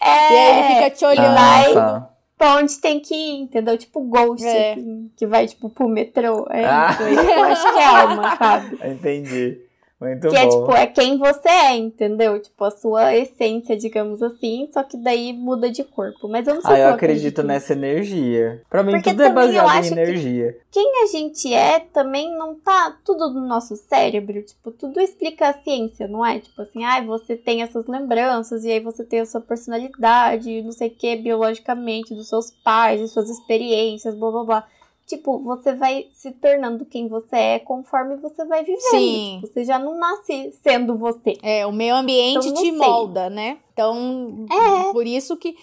É. 0.00 0.32
E 0.32 0.36
aí 0.36 0.58
ele 0.58 0.74
fica 0.74 0.90
te 0.90 1.04
olhando. 1.04 1.36
Ah, 1.36 1.74
tá. 1.74 2.15
Pra 2.38 2.56
onde 2.56 2.78
tem 2.78 3.00
que 3.00 3.14
ir, 3.14 3.40
entendeu? 3.40 3.78
Tipo 3.78 4.00
Ghost, 4.02 4.44
é. 4.44 4.72
assim, 4.72 5.10
que 5.16 5.26
vai, 5.26 5.46
tipo, 5.46 5.70
pro 5.70 5.88
metrô. 5.88 6.46
É 6.50 6.64
ah. 6.66 6.90
isso. 6.90 7.02
Eu 7.02 7.44
acho 7.44 7.72
que 7.72 7.78
é 7.78 7.86
alma, 7.86 8.36
sabe? 8.36 8.78
Entendi. 8.84 9.65
Muito 9.98 10.28
que 10.28 10.36
é, 10.36 10.46
bom. 10.46 10.46
é 10.46 10.50
tipo, 10.50 10.72
é 10.72 10.86
quem 10.86 11.18
você 11.18 11.48
é, 11.48 11.76
entendeu? 11.76 12.38
Tipo, 12.40 12.64
a 12.64 12.70
sua 12.70 13.16
essência, 13.16 13.74
digamos 13.76 14.22
assim, 14.22 14.68
só 14.70 14.82
que 14.82 14.96
daí 14.96 15.32
muda 15.32 15.70
de 15.70 15.82
corpo. 15.84 16.28
Mas 16.28 16.46
eu 16.46 16.56
não 16.56 16.60
sei 16.60 16.72
ah, 16.72 16.74
se 16.74 16.80
eu, 16.82 16.88
eu 16.88 16.94
acredito, 16.94 17.42
nessa 17.42 17.72
energia. 17.72 18.62
Pra 18.68 18.82
mim, 18.82 18.92
Porque 18.92 19.10
tudo 19.10 19.22
é 19.22 19.32
baseado 19.32 19.84
em 19.84 19.92
energia. 19.92 20.52
Que 20.70 20.82
quem 20.82 21.02
a 21.02 21.06
gente 21.06 21.52
é 21.52 21.80
também 21.80 22.36
não 22.36 22.54
tá 22.56 22.94
tudo 23.02 23.30
no 23.30 23.46
nosso 23.46 23.74
cérebro. 23.74 24.42
Tipo, 24.42 24.70
tudo 24.70 25.00
explica 25.00 25.48
a 25.48 25.54
ciência, 25.54 26.06
não 26.06 26.24
é? 26.24 26.40
Tipo 26.40 26.60
assim, 26.60 26.84
ah, 26.84 27.00
você 27.00 27.34
tem 27.34 27.62
essas 27.62 27.86
lembranças, 27.86 28.64
e 28.64 28.72
aí 28.72 28.80
você 28.80 29.02
tem 29.02 29.20
a 29.20 29.26
sua 29.26 29.40
personalidade, 29.40 30.60
não 30.60 30.72
sei 30.72 30.88
o 30.88 30.94
que, 30.94 31.16
biologicamente, 31.16 32.14
dos 32.14 32.28
seus 32.28 32.50
pais, 32.50 33.00
de 33.00 33.08
suas 33.08 33.30
experiências, 33.30 34.14
blá 34.14 34.30
blá 34.30 34.44
blá 34.44 34.68
tipo, 35.06 35.38
você 35.38 35.74
vai 35.74 36.08
se 36.12 36.32
tornando 36.32 36.84
quem 36.84 37.08
você 37.08 37.36
é 37.36 37.58
conforme 37.60 38.16
você 38.16 38.44
vai 38.44 38.64
vivendo. 38.64 38.80
Sim. 38.90 39.38
Você 39.40 39.64
já 39.64 39.78
não 39.78 39.96
nasce 39.96 40.52
sendo 40.62 40.98
você. 40.98 41.34
É, 41.42 41.64
o 41.64 41.72
meio 41.72 41.94
ambiente 41.94 42.48
então, 42.48 42.62
te 42.62 42.72
molda, 42.72 43.30
né? 43.30 43.58
Então, 43.72 44.46
é. 44.50 44.92
por 44.92 45.06
isso 45.06 45.36
que. 45.36 45.56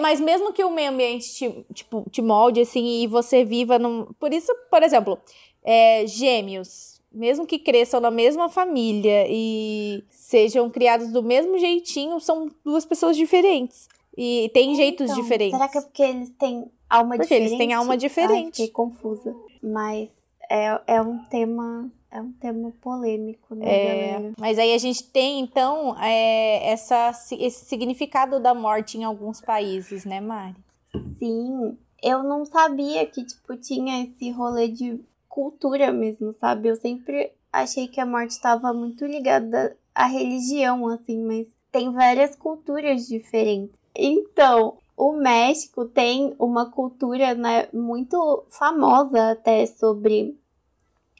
Mas 0.00 0.18
mesmo 0.18 0.52
que 0.52 0.64
o 0.64 0.70
meio 0.70 0.90
ambiente 0.90 1.32
te, 1.32 1.66
tipo, 1.74 2.04
te 2.10 2.22
molde, 2.22 2.62
assim, 2.62 3.02
e 3.02 3.06
você 3.06 3.44
viva 3.44 3.78
num. 3.78 4.06
Por 4.18 4.32
isso, 4.32 4.52
por 4.70 4.82
exemplo, 4.82 5.18
é, 5.62 6.06
gêmeos, 6.06 7.00
mesmo 7.12 7.46
que 7.46 7.58
cresçam 7.58 8.00
na 8.00 8.10
mesma 8.10 8.48
família 8.48 9.26
e 9.28 10.02
sejam 10.08 10.70
criados 10.70 11.12
do 11.12 11.22
mesmo 11.22 11.58
jeitinho, 11.58 12.18
são 12.18 12.50
duas 12.64 12.84
pessoas 12.86 13.16
diferentes. 13.16 13.88
E 14.16 14.50
tem 14.54 14.74
jeitos 14.74 15.10
Então, 15.10 15.22
diferentes. 15.22 15.58
Será 15.58 15.68
que 15.68 15.78
é 15.78 15.80
porque 15.82 16.02
eles 16.02 16.30
têm 16.38 16.70
alma 16.90 17.16
Porque 17.16 17.22
diferente? 17.28 17.46
eles 17.48 17.58
têm 17.58 17.72
alma 17.72 17.92
Ai, 17.92 17.98
diferente. 17.98 18.56
fiquei 18.56 18.68
confusa. 18.68 19.34
Mas 19.62 20.08
é, 20.50 20.80
é 20.86 21.00
um 21.00 21.18
tema. 21.26 21.90
É 22.12 22.20
um 22.20 22.32
tema 22.32 22.72
polêmico, 22.82 23.54
né, 23.54 23.64
É, 23.64 24.10
galera? 24.10 24.32
mas 24.36 24.58
aí 24.58 24.74
a 24.74 24.78
gente 24.78 25.04
tem, 25.04 25.38
então, 25.38 25.96
é, 26.02 26.72
essa, 26.72 27.12
esse 27.38 27.64
significado 27.66 28.40
da 28.40 28.52
morte 28.52 28.98
em 28.98 29.04
alguns 29.04 29.40
países, 29.40 30.04
né, 30.04 30.20
Mari? 30.20 30.56
Sim. 31.20 31.78
Eu 32.02 32.24
não 32.24 32.44
sabia 32.44 33.06
que, 33.06 33.24
tipo, 33.24 33.56
tinha 33.56 34.02
esse 34.02 34.28
rolê 34.32 34.66
de 34.66 35.00
cultura 35.28 35.92
mesmo, 35.92 36.34
sabe? 36.40 36.68
Eu 36.68 36.74
sempre 36.74 37.30
achei 37.52 37.86
que 37.86 38.00
a 38.00 38.06
morte 38.06 38.30
estava 38.32 38.72
muito 38.72 39.06
ligada 39.06 39.76
à 39.94 40.06
religião, 40.06 40.88
assim, 40.88 41.22
mas 41.22 41.46
tem 41.70 41.92
várias 41.92 42.34
culturas 42.34 43.06
diferentes. 43.06 43.76
Então, 43.94 44.78
o 45.00 45.14
México 45.14 45.86
tem 45.86 46.34
uma 46.38 46.70
cultura, 46.70 47.34
né, 47.34 47.68
muito 47.72 48.44
famosa 48.50 49.30
até 49.30 49.64
sobre 49.64 50.38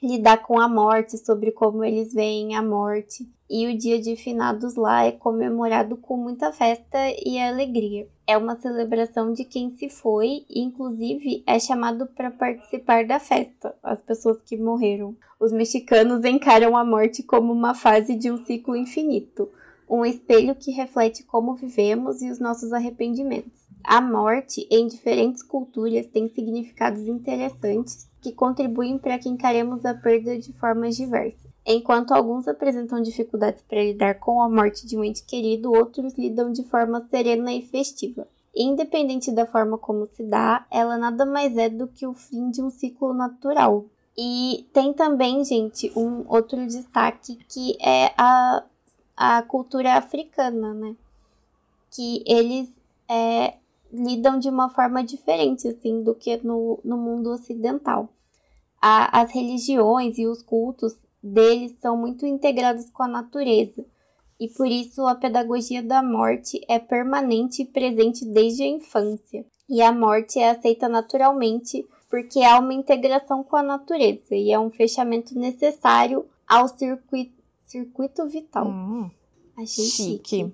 lidar 0.02 0.42
com 0.42 0.60
a 0.60 0.68
morte, 0.68 1.16
sobre 1.16 1.50
como 1.50 1.82
eles 1.82 2.12
veem 2.12 2.54
a 2.54 2.62
morte. 2.62 3.26
E 3.48 3.66
o 3.66 3.76
dia 3.76 3.98
de 3.98 4.16
finados 4.16 4.74
lá 4.76 5.06
é 5.06 5.12
comemorado 5.12 5.96
com 5.96 6.18
muita 6.18 6.52
festa 6.52 6.98
e 7.24 7.38
alegria. 7.38 8.06
É 8.26 8.36
uma 8.36 8.60
celebração 8.60 9.32
de 9.32 9.44
quem 9.44 9.74
se 9.74 9.88
foi 9.88 10.44
e, 10.50 10.60
inclusive, 10.60 11.42
é 11.46 11.58
chamado 11.58 12.06
para 12.06 12.30
participar 12.30 13.06
da 13.06 13.18
festa, 13.18 13.74
as 13.82 14.00
pessoas 14.02 14.42
que 14.42 14.58
morreram. 14.58 15.16
Os 15.40 15.52
mexicanos 15.52 16.22
encaram 16.22 16.76
a 16.76 16.84
morte 16.84 17.22
como 17.22 17.50
uma 17.50 17.74
fase 17.74 18.14
de 18.14 18.30
um 18.30 18.44
ciclo 18.44 18.76
infinito, 18.76 19.48
um 19.88 20.04
espelho 20.04 20.54
que 20.54 20.70
reflete 20.70 21.22
como 21.22 21.54
vivemos 21.54 22.20
e 22.20 22.30
os 22.30 22.38
nossos 22.38 22.74
arrependimentos. 22.74 23.59
A 23.84 24.00
morte, 24.00 24.66
em 24.70 24.86
diferentes 24.86 25.42
culturas, 25.42 26.06
tem 26.06 26.28
significados 26.28 27.06
interessantes 27.06 28.08
que 28.20 28.32
contribuem 28.32 28.98
para 28.98 29.18
que 29.18 29.28
encaremos 29.28 29.84
a 29.84 29.94
perda 29.94 30.38
de 30.38 30.52
formas 30.52 30.96
diversas. 30.96 31.50
Enquanto 31.66 32.12
alguns 32.12 32.48
apresentam 32.48 33.00
dificuldades 33.00 33.62
para 33.62 33.82
lidar 33.82 34.18
com 34.18 34.42
a 34.42 34.48
morte 34.48 34.86
de 34.86 34.96
um 34.96 35.04
ente 35.04 35.24
querido, 35.24 35.72
outros 35.72 36.14
lidam 36.14 36.52
de 36.52 36.64
forma 36.64 37.06
serena 37.10 37.52
e 37.52 37.62
festiva. 37.62 38.26
Independente 38.54 39.30
da 39.30 39.46
forma 39.46 39.78
como 39.78 40.06
se 40.06 40.24
dá, 40.24 40.66
ela 40.70 40.98
nada 40.98 41.24
mais 41.24 41.56
é 41.56 41.68
do 41.68 41.86
que 41.86 42.06
o 42.06 42.14
fim 42.14 42.50
de 42.50 42.62
um 42.62 42.70
ciclo 42.70 43.12
natural. 43.12 43.84
E 44.18 44.68
tem 44.72 44.92
também, 44.92 45.44
gente, 45.44 45.92
um 45.96 46.24
outro 46.28 46.66
destaque 46.66 47.38
que 47.48 47.76
é 47.80 48.12
a, 48.18 48.64
a 49.16 49.42
cultura 49.42 49.94
africana, 49.94 50.74
né? 50.74 50.96
Que 51.90 52.22
eles 52.26 52.68
é, 53.08 53.54
lidam 53.92 54.38
de 54.38 54.48
uma 54.48 54.68
forma 54.68 55.02
diferente, 55.02 55.68
assim, 55.68 56.02
do 56.02 56.14
que 56.14 56.36
no, 56.44 56.80
no 56.84 56.96
mundo 56.96 57.30
ocidental. 57.30 58.08
A, 58.80 59.20
as 59.20 59.32
religiões 59.32 60.18
e 60.18 60.26
os 60.26 60.42
cultos 60.42 60.96
deles 61.22 61.76
são 61.80 61.96
muito 61.96 62.24
integrados 62.24 62.88
com 62.90 63.02
a 63.02 63.08
natureza, 63.08 63.84
e 64.38 64.48
por 64.48 64.66
isso 64.66 65.06
a 65.06 65.14
pedagogia 65.14 65.82
da 65.82 66.02
morte 66.02 66.60
é 66.66 66.78
permanente 66.78 67.62
e 67.62 67.66
presente 67.66 68.24
desde 68.24 68.62
a 68.62 68.66
infância. 68.66 69.44
E 69.68 69.82
a 69.82 69.92
morte 69.92 70.38
é 70.38 70.50
aceita 70.50 70.88
naturalmente 70.88 71.86
porque 72.08 72.42
há 72.42 72.58
uma 72.58 72.74
integração 72.74 73.44
com 73.44 73.54
a 73.54 73.62
natureza 73.62 74.34
e 74.34 74.50
é 74.50 74.58
um 74.58 74.70
fechamento 74.70 75.38
necessário 75.38 76.26
ao 76.48 76.66
circuito, 76.66 77.32
circuito 77.66 78.26
vital. 78.26 78.66
Hum, 78.66 79.10
Achei 79.56 79.84
chique. 79.84 80.28
chique. 80.28 80.52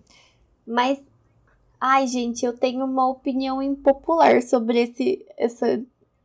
Mas, 0.66 1.00
ai, 1.80 2.06
gente, 2.06 2.44
eu 2.44 2.52
tenho 2.52 2.84
uma 2.84 3.08
opinião 3.08 3.62
impopular 3.62 4.42
sobre 4.42 4.80
esse, 4.82 5.24
essa 5.36 5.82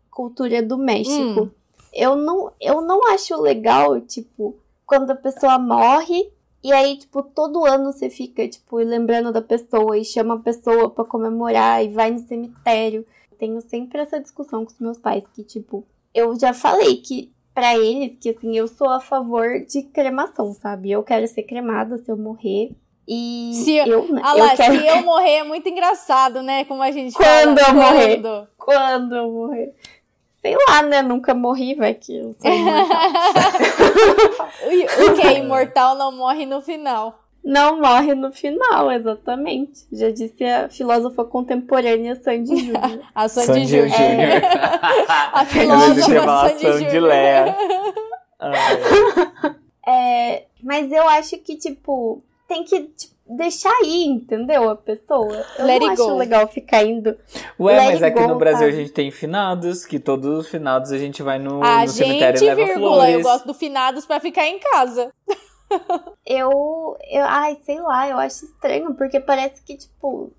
cultura 0.09 0.61
do 0.61 0.77
México. 0.77 1.41
Hum. 1.41 1.49
Eu, 1.93 2.15
não, 2.15 2.51
eu 2.59 2.81
não 2.81 3.11
acho 3.11 3.35
legal, 3.41 3.99
tipo, 4.01 4.55
quando 4.85 5.11
a 5.11 5.15
pessoa 5.15 5.59
morre 5.59 6.31
e 6.63 6.71
aí, 6.71 6.97
tipo, 6.97 7.23
todo 7.23 7.65
ano 7.65 7.91
você 7.91 8.09
fica, 8.09 8.47
tipo, 8.47 8.77
lembrando 8.77 9.31
da 9.31 9.41
pessoa 9.41 9.97
e 9.97 10.05
chama 10.05 10.35
a 10.35 10.39
pessoa 10.39 10.89
pra 10.89 11.03
comemorar 11.03 11.83
e 11.83 11.89
vai 11.89 12.11
no 12.11 12.19
cemitério. 12.19 13.05
Tenho 13.39 13.59
sempre 13.61 13.99
essa 13.99 14.19
discussão 14.19 14.63
com 14.63 14.71
os 14.71 14.79
meus 14.79 14.97
pais, 14.99 15.23
que, 15.33 15.43
tipo, 15.43 15.83
eu 16.13 16.37
já 16.39 16.53
falei 16.53 16.97
que 16.97 17.31
pra 17.53 17.77
eles 17.77 18.17
que 18.19 18.29
assim, 18.29 18.55
eu 18.55 18.67
sou 18.67 18.89
a 18.89 18.99
favor 18.99 19.65
de 19.65 19.81
cremação, 19.83 20.53
sabe? 20.53 20.91
Eu 20.91 21.03
quero 21.03 21.27
ser 21.27 21.43
cremada 21.43 21.97
se 21.97 22.11
eu 22.11 22.17
morrer. 22.17 22.71
E 23.07 23.51
Se- 23.55 23.77
eu, 23.77 24.07
né, 24.11 24.21
Ah 24.23 24.37
eu 24.37 24.43
lá, 24.45 24.55
quero 24.55 24.79
se 24.79 24.87
eu 24.87 25.03
morrer 25.03 25.37
é 25.37 25.43
muito 25.43 25.67
engraçado, 25.67 26.41
né? 26.43 26.63
Como 26.65 26.81
a 26.81 26.91
gente 26.91 27.13
Quando 27.15 27.59
fala. 27.59 27.69
eu 27.69 27.73
morrer. 27.83 28.17
Quando? 28.21 28.47
quando 28.57 29.15
eu 29.15 29.31
morrer. 29.31 29.73
Sei 30.41 30.55
lá, 30.67 30.81
né? 30.83 31.01
Nunca 31.01 31.33
morri, 31.33 31.75
vai 31.75 31.93
que 31.93 32.15
eu 32.17 32.33
sou 32.33 32.49
imortal. 32.51 32.97
o 34.65 35.05
o 35.11 35.13
que 35.15 35.27
é 35.27 35.37
imortal 35.39 35.95
não 35.95 36.11
morre 36.11 36.45
no 36.45 36.61
final. 36.61 37.19
Não 37.43 37.79
morre 37.81 38.13
no 38.13 38.31
final, 38.31 38.91
exatamente. 38.91 39.85
Já 39.91 40.11
disse 40.11 40.43
a 40.43 40.69
filósofa 40.69 41.25
contemporânea 41.25 42.15
Sandy 42.21 42.55
Júnior. 42.67 42.99
A 43.15 43.27
Sandy 43.27 43.47
Sandy 43.47 43.65
Júnior. 43.67 43.89
Júnior. 43.89 44.41
A 45.33 45.41
Eu 45.41 45.45
filósofa 45.47 46.01
chamava 46.13 46.49
Sandy 46.49 46.85
Júnior. 46.85 47.03
Léa. 47.03 47.57
Ai. 48.39 49.55
É, 49.87 50.43
mas 50.63 50.91
eu 50.91 51.07
acho 51.09 51.37
que, 51.39 51.55
tipo, 51.55 52.23
tem 52.51 52.63
que 52.65 52.81
tipo, 52.89 53.13
deixar 53.29 53.73
ir, 53.83 54.07
entendeu? 54.07 54.69
A 54.69 54.75
pessoa. 54.75 55.45
Eu 55.57 55.65
Let 55.65 55.79
não 55.81 55.89
acho 55.91 56.05
go. 56.05 56.17
legal 56.17 56.47
ficar 56.49 56.83
indo. 56.83 57.17
Ué, 57.59 57.75
Let 57.75 57.85
mas 57.93 58.03
aqui 58.03 58.19
go, 58.21 58.27
no 58.27 58.37
Brasil 58.37 58.67
a 58.67 58.71
sabe? 58.71 58.83
gente 58.83 58.91
tem 58.91 59.09
finados, 59.09 59.85
que 59.85 59.97
todos 59.99 60.39
os 60.39 60.47
finados 60.49 60.91
a 60.91 60.97
gente 60.97 61.23
vai 61.23 61.39
no, 61.39 61.63
A 61.63 61.83
no 61.83 61.87
cemitério 61.87 62.37
gente, 62.37 62.51
e 62.51 62.55
leva 62.55 62.65
vírgula, 62.73 62.95
flores. 62.95 63.13
eu 63.15 63.21
gosto 63.21 63.47
do 63.47 63.53
finados 63.53 64.05
pra 64.05 64.19
ficar 64.19 64.45
em 64.47 64.59
casa. 64.59 65.11
Eu, 66.25 66.97
eu. 67.09 67.23
Ai, 67.25 67.57
sei 67.63 67.79
lá, 67.79 68.09
eu 68.09 68.17
acho 68.17 68.43
estranho, 68.43 68.93
porque 68.93 69.21
parece 69.21 69.63
que, 69.63 69.77
tipo. 69.77 70.31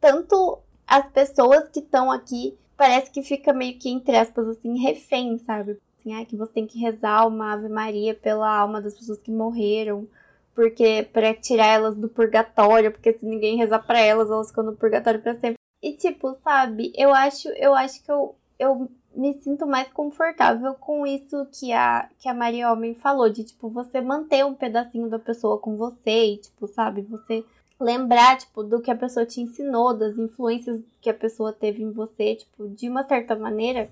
Tanto 0.00 0.58
as 0.86 1.06
pessoas 1.06 1.68
que 1.68 1.78
estão 1.78 2.10
aqui, 2.10 2.58
parece 2.76 3.10
que 3.12 3.22
fica 3.22 3.52
meio 3.52 3.78
que, 3.78 3.88
entre 3.88 4.16
aspas, 4.16 4.48
assim, 4.48 4.76
refém, 4.82 5.38
sabe? 5.38 5.78
Assim, 6.00 6.14
ai, 6.14 6.24
que 6.24 6.36
você 6.36 6.52
tem 6.52 6.66
que 6.66 6.78
rezar 6.80 7.26
uma 7.28 7.52
Ave 7.54 7.68
Maria 7.68 8.12
pela 8.14 8.50
alma 8.58 8.82
das 8.82 8.94
pessoas 8.94 9.18
que 9.20 9.30
morreram. 9.30 10.06
Porque 10.54 11.08
pra 11.12 11.34
tirar 11.34 11.66
elas 11.66 11.96
do 11.96 12.08
purgatório, 12.08 12.92
porque 12.92 13.12
se 13.12 13.26
ninguém 13.26 13.56
rezar 13.56 13.80
pra 13.80 13.98
elas, 13.98 14.30
elas 14.30 14.48
ficam 14.48 14.64
no 14.64 14.76
purgatório 14.76 15.20
pra 15.20 15.34
sempre. 15.34 15.58
E 15.82 15.92
tipo, 15.92 16.34
sabe, 16.42 16.92
eu 16.96 17.12
acho, 17.12 17.48
eu 17.48 17.74
acho 17.74 18.02
que 18.02 18.10
eu, 18.10 18.34
eu 18.58 18.88
me 19.14 19.34
sinto 19.34 19.66
mais 19.66 19.88
confortável 19.92 20.74
com 20.74 21.06
isso 21.06 21.46
que 21.52 21.72
a, 21.72 22.08
que 22.18 22.28
a 22.28 22.34
Maria 22.34 22.72
Homem 22.72 22.94
falou, 22.94 23.28
de 23.28 23.44
tipo, 23.44 23.68
você 23.68 24.00
manter 24.00 24.44
um 24.44 24.54
pedacinho 24.54 25.08
da 25.08 25.18
pessoa 25.18 25.58
com 25.58 25.76
você 25.76 26.34
e, 26.34 26.36
tipo, 26.38 26.66
sabe, 26.66 27.02
você 27.02 27.44
lembrar, 27.80 28.38
tipo, 28.38 28.62
do 28.62 28.80
que 28.80 28.90
a 28.90 28.96
pessoa 28.96 29.26
te 29.26 29.40
ensinou, 29.40 29.96
das 29.96 30.16
influências 30.16 30.82
que 31.00 31.10
a 31.10 31.14
pessoa 31.14 31.52
teve 31.52 31.82
em 31.82 31.90
você, 31.90 32.36
tipo, 32.36 32.68
de 32.68 32.88
uma 32.88 33.02
certa 33.02 33.36
maneira, 33.36 33.90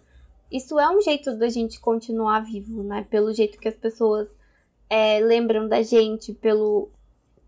isso 0.51 0.79
é 0.79 0.89
um 0.89 1.01
jeito 1.01 1.37
da 1.37 1.49
gente 1.49 1.81
continuar 1.81 2.41
vivo, 2.41 2.83
né? 2.83 3.07
Pelo 3.11 3.33
jeito 3.33 3.59
que 3.59 3.69
as 3.69 3.77
pessoas 3.77 4.29
é, 4.93 5.21
lembram 5.21 5.67
da 5.67 5.83
gente, 5.83 6.35
pelo, 6.35 6.91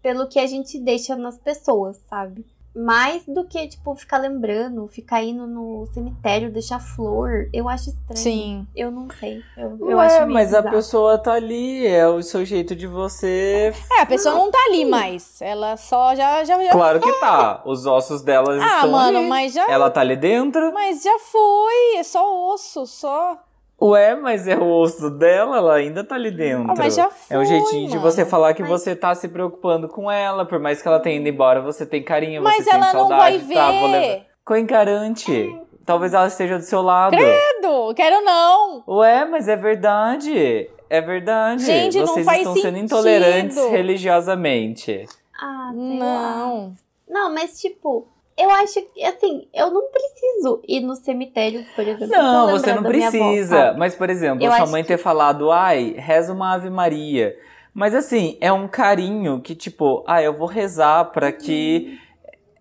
pelo 0.03 0.27
que 0.27 0.39
a 0.39 0.47
gente 0.47 0.81
deixa 0.81 1.15
nas 1.15 1.37
pessoas, 1.37 2.01
sabe? 2.09 2.43
Mais 2.75 3.23
do 3.27 3.45
que, 3.45 3.69
tipo, 3.69 3.95
ficar 3.95 4.17
lembrando, 4.17 4.89
ficar 4.89 5.23
indo 5.23 5.47
no 5.47 5.87
cemitério, 5.93 6.51
deixar 6.51 6.81
flor. 6.81 7.51
Eu 7.53 7.69
acho 7.69 7.91
estranho. 7.91 8.17
Sim. 8.17 8.67
Eu 8.75 8.91
não 8.91 9.09
sei. 9.21 9.43
Eu, 9.59 9.77
eu 9.79 9.99
Ué, 9.99 10.07
acho 10.07 10.27
mas 10.27 10.55
a 10.55 10.63
bizarro. 10.63 10.75
pessoa 10.75 11.19
tá 11.19 11.35
ali, 11.35 11.87
é 11.87 12.09
o 12.09 12.23
seu 12.23 12.47
jeito 12.47 12.75
de 12.75 12.87
você. 12.87 13.75
É, 13.93 14.01
a 14.01 14.07
pessoa 14.07 14.35
não 14.35 14.51
tá 14.51 14.59
ali 14.71 14.87
mais. 14.87 15.41
Ela 15.43 15.77
só 15.77 16.15
já. 16.17 16.43
já, 16.45 16.61
já... 16.65 16.73
Claro 16.73 16.99
que 16.99 17.13
tá. 17.21 17.63
Os 17.67 17.85
ossos 17.85 18.23
dela 18.23 18.55
ah, 18.55 18.77
estão 18.77 18.91
mano, 18.91 19.19
ali. 19.19 19.29
mas 19.29 19.53
já. 19.53 19.71
Ela 19.71 19.91
tá 19.91 20.01
ali 20.01 20.17
dentro. 20.17 20.73
Mas 20.73 21.03
já 21.03 21.19
foi. 21.19 21.99
É 21.99 22.03
só 22.03 22.53
osso, 22.55 22.87
só. 22.87 23.39
Ué, 23.87 24.15
mas 24.15 24.49
é 24.49 24.57
o 24.57 24.65
osso 24.67 25.11
dela, 25.11 25.59
ela 25.59 25.75
ainda 25.75 26.03
tá 26.03 26.15
ali 26.15 26.31
dentro. 26.31 26.71
Ah, 26.71 26.75
mas 26.77 26.95
já 26.95 27.11
foi. 27.11 27.37
é 27.37 27.41
um 27.41 27.45
jeitinho 27.45 27.89
de 27.89 27.97
mano. 27.97 28.11
você 28.11 28.25
falar 28.25 28.55
que 28.55 28.63
Mas- 28.63 28.71
você 28.71 28.97
tá 28.97 29.15
se 29.15 29.29
preocupando 29.29 29.89
com 29.89 30.11
ela, 30.11 30.47
por 30.47 30.59
mais 30.59 30.81
que 30.81 30.89
ela 30.89 30.99
tenha 31.01 31.17
ido 31.17 31.29
embora, 31.29 31.61
você 31.61 31.85
tem 31.85 32.03
carinho, 32.03 32.43
Mas 32.43 32.65
você 32.65 32.71
ela 32.71 32.85
sente 32.85 32.95
não 32.95 33.09
saudade, 33.09 33.39
vai 33.45 33.55
tá? 33.55 33.71
Vou 33.71 33.87
levar... 33.89 34.01
ver. 34.01 34.27
Com 34.45 34.57
encarante. 34.57 35.61
Talvez 35.85 36.15
ela 36.15 36.27
esteja 36.27 36.57
do 36.57 36.65
seu 36.65 36.81
lado. 36.81 37.15
Credo, 37.15 37.93
quero 37.95 38.25
não. 38.25 38.83
Ué, 38.89 39.27
mas 39.27 39.49
é 39.49 39.57
verdade. 39.57 40.71
É 40.89 41.01
verdade. 41.03 41.65
Gente, 41.65 41.99
não 41.99 42.07
Vocês 42.07 42.25
faz 42.25 42.39
estão 42.39 42.55
sendo 42.55 42.65
sentido. 42.65 42.85
intolerantes 42.85 43.57
religiosamente. 43.71 45.05
Ah, 45.39 45.71
sei 45.75 45.99
lá. 45.99 46.37
Não. 46.37 46.73
Não, 47.09 47.35
mas 47.35 47.61
tipo, 47.61 48.07
Eu 48.37 48.51
acho 48.51 48.83
que, 48.83 49.05
assim, 49.05 49.47
eu 49.55 49.71
não 49.71 49.89
preciso 49.91 50.61
ir 50.67 50.81
no 50.81 50.97
cemitério, 50.97 51.65
por 51.77 51.87
exemplo. 51.87 52.09
Não, 52.09 52.51
você 52.51 52.73
não 52.73 52.79
avó, 52.81 52.89
precisa. 52.89 53.57
sabe? 53.57 53.79
Mas, 53.79 53.95
por 53.95 54.11
exemplo, 54.11 54.45
Eu 54.45 54.51
sua 54.51 54.63
acho 54.65 54.73
mãe 54.73 54.83
que- 54.83 54.89
ter 54.89 54.99
falado, 54.99 55.53
ai, 55.53 55.95
reza 55.97 56.33
uma 56.33 56.55
Ave 56.55 56.69
Maria. 56.69 57.37
Mas 57.73 57.95
assim, 57.95 58.37
é 58.41 58.53
um 58.53 58.67
carinho 58.69 59.41
que, 59.41 59.55
tipo, 59.55 60.03
ah, 60.07 60.21
eu 60.23 60.33
vou 60.33 60.47
rezar 60.49 61.05
pra 61.07 61.31
que 61.33 61.99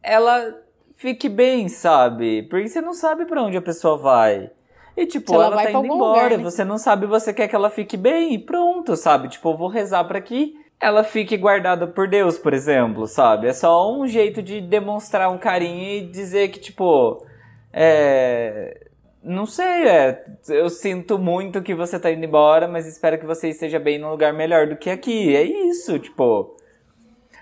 ela 0.02 0.56
fique 0.96 1.28
bem, 1.30 1.68
sabe? 1.70 2.44
Porque 2.44 2.68
você 2.68 2.82
não 2.82 2.94
sabe 2.94 3.26
pra 3.26 3.42
onde 3.44 3.58
a 3.58 3.62
pessoa 3.62 3.98
vai. 3.98 4.50
E, 4.96 5.06
tipo, 5.08 5.34
ela 5.34 5.46
ela, 5.46 5.64
tá 5.64 5.72
indo 5.72 5.86
embora, 5.86 6.24
lugar, 6.24 6.38
né? 6.38 6.44
você 6.44 6.64
não 6.64 6.78
sabe, 6.78 7.08
você 7.08 7.34
quer 7.34 7.48
que 7.48 7.56
ela 7.56 7.70
fique 7.72 7.98
bem 7.98 8.34
e 8.36 8.38
pronto, 8.40 8.96
sabe? 8.96 9.28
Tipo, 9.28 9.50
eu 9.50 9.58
vou 9.58 9.68
rezar 9.68 10.04
pra 10.04 10.22
que 10.22 10.54
ela 10.84 11.04
fique 11.04 11.38
guardada 11.38 11.88
por 11.88 12.10
Deus, 12.10 12.38
por 12.38 12.54
exemplo, 12.54 13.08
sabe? 13.08 13.48
É 13.48 13.54
só 13.54 13.90
um 13.96 14.06
jeito 14.06 14.44
de 14.44 14.60
demonstrar 14.60 15.32
um 15.32 15.38
carinho 15.38 15.82
e 15.82 16.02
dizer 16.02 16.50
que, 16.50 16.60
tipo, 16.60 17.26
é. 17.72 18.88
Não 19.24 19.46
sei, 19.46 19.88
é. 19.88 20.26
Eu 20.50 20.70
sinto 20.70 21.18
muito 21.18 21.62
que 21.62 21.74
você 21.74 21.98
tá 21.98 22.12
indo 22.12 22.26
embora, 22.26 22.68
mas 22.68 22.86
espero 22.86 23.18
que 23.18 23.26
você 23.26 23.48
esteja 23.48 23.80
bem 23.80 23.98
num 23.98 24.10
lugar 24.10 24.34
melhor 24.34 24.68
do 24.68 24.76
que 24.76 24.90
aqui. 24.90 25.34
É 25.34 25.44
isso, 25.44 25.98
tipo. 25.98 26.58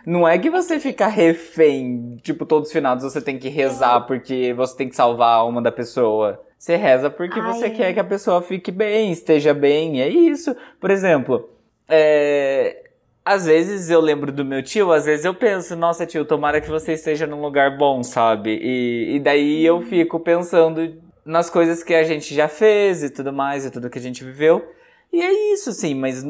Não 0.06 0.28
é 0.28 0.38
que 0.38 0.50
você 0.50 0.80
fica 0.80 1.08
refém, 1.08 2.18
tipo, 2.22 2.46
todos 2.46 2.70
os 2.70 2.74
finados 2.74 3.04
você 3.04 3.22
tem 3.22 3.38
que 3.38 3.50
rezar 3.50 4.02
porque 4.02 4.52
você 4.54 4.76
tem 4.78 4.90
que 4.90 4.96
salvar 4.96 5.30
a 5.30 5.36
alma 5.36 5.62
da 5.62 5.72
pessoa. 5.72 6.42
Você 6.58 6.76
reza 6.76 7.10
porque 7.10 7.40
Ai, 7.40 7.54
você 7.54 7.66
é. 7.68 7.70
quer 7.70 7.94
que 7.94 8.00
a 8.00 8.04
pessoa 8.04 8.42
fique 8.42 8.72
bem, 8.72 9.12
esteja 9.12 9.54
bem, 9.54 10.02
é 10.02 10.08
isso. 10.08 10.56
Por 10.80 10.90
exemplo, 10.90 11.50
é, 11.88 12.91
às 13.24 13.46
vezes 13.46 13.90
eu 13.90 14.02
lembro 14.02 14.32
do 14.32 14.44
meu 14.44 14.64
tio, 14.64 14.92
às 14.92 15.06
vezes 15.06 15.26
eu 15.26 15.34
penso, 15.34 15.76
nossa 15.76 16.06
tio, 16.06 16.26
tomara 16.26 16.60
que 16.60 16.70
você 16.70 16.94
esteja 16.94 17.28
num 17.28 17.42
lugar 17.42 17.78
bom, 17.78 18.04
sabe? 18.04 18.60
E, 18.62 19.16
e 19.16 19.20
daí 19.20 19.64
eu 19.66 19.82
fico 19.82 20.20
pensando 20.20 21.02
nas 21.24 21.50
coisas 21.50 21.84
que 21.84 21.94
a 21.94 22.04
gente 22.04 22.34
já 22.34 22.48
fez 22.48 23.04
e 23.04 23.10
tudo 23.10 23.32
mais, 23.32 23.66
e 23.66 23.72
tudo 23.72 23.90
que 23.90 24.00
a 24.00 24.02
gente 24.02 24.24
viveu. 24.24 24.68
E 25.14 25.22
é 25.22 25.54
isso, 25.54 25.72
sim, 25.72 25.94
mas. 25.94 26.24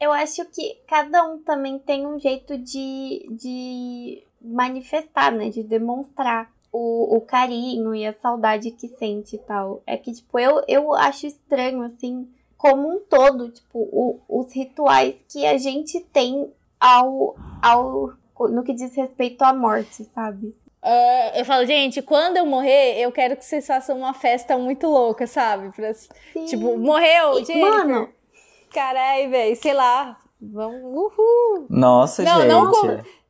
Eu 0.00 0.12
acho 0.12 0.44
que 0.46 0.78
cada 0.86 1.24
um 1.24 1.38
também 1.38 1.78
tem 1.78 2.06
um 2.06 2.18
jeito 2.18 2.56
de, 2.58 3.26
de 3.30 4.22
manifestar, 4.40 5.32
né? 5.32 5.50
De 5.50 5.62
demonstrar 5.62 6.50
o, 6.72 7.16
o 7.16 7.20
carinho 7.20 7.94
e 7.94 8.06
a 8.06 8.12
saudade 8.12 8.70
que 8.70 8.88
sente 8.88 9.36
e 9.36 9.38
tal. 9.38 9.82
É 9.86 9.96
que, 9.96 10.12
tipo, 10.12 10.38
eu, 10.38 10.62
eu 10.66 10.94
acho 10.94 11.26
estranho, 11.26 11.82
assim, 11.82 12.28
como 12.58 12.88
um 12.88 13.00
todo, 13.00 13.48
tipo, 13.50 13.78
o- 13.78 14.20
os 14.28 14.52
rituais 14.52 15.14
que 15.32 15.46
a 15.46 15.56
gente 15.56 16.00
tem 16.00 16.52
ao, 16.78 17.34
ao. 17.62 18.12
no 18.50 18.62
que 18.62 18.74
diz 18.74 18.94
respeito 18.94 19.42
à 19.42 19.52
morte, 19.54 20.04
sabe? 20.14 20.54
É, 20.82 21.40
eu 21.40 21.44
falo, 21.44 21.64
gente, 21.66 22.02
quando 22.02 22.36
eu 22.36 22.44
morrer, 22.46 23.00
eu 23.00 23.10
quero 23.10 23.36
que 23.36 23.44
vocês 23.44 23.66
façam 23.66 23.96
uma 23.98 24.12
festa 24.14 24.56
muito 24.58 24.86
louca, 24.86 25.26
sabe? 25.26 25.70
Pra- 25.74 25.92
Sim. 25.94 26.44
tipo, 26.46 26.76
morreu, 26.78 27.38
E, 27.40 27.44
gente. 27.44 27.60
mano, 27.60 28.08
Carai, 28.72 29.28
velho, 29.28 29.56
sei 29.56 29.72
lá. 29.72 30.16
Vamos, 30.40 30.80
uhul. 30.84 31.66
Nossa, 31.68 32.22
Não, 32.22 32.36
gente. 32.42 32.48
não 32.48 32.70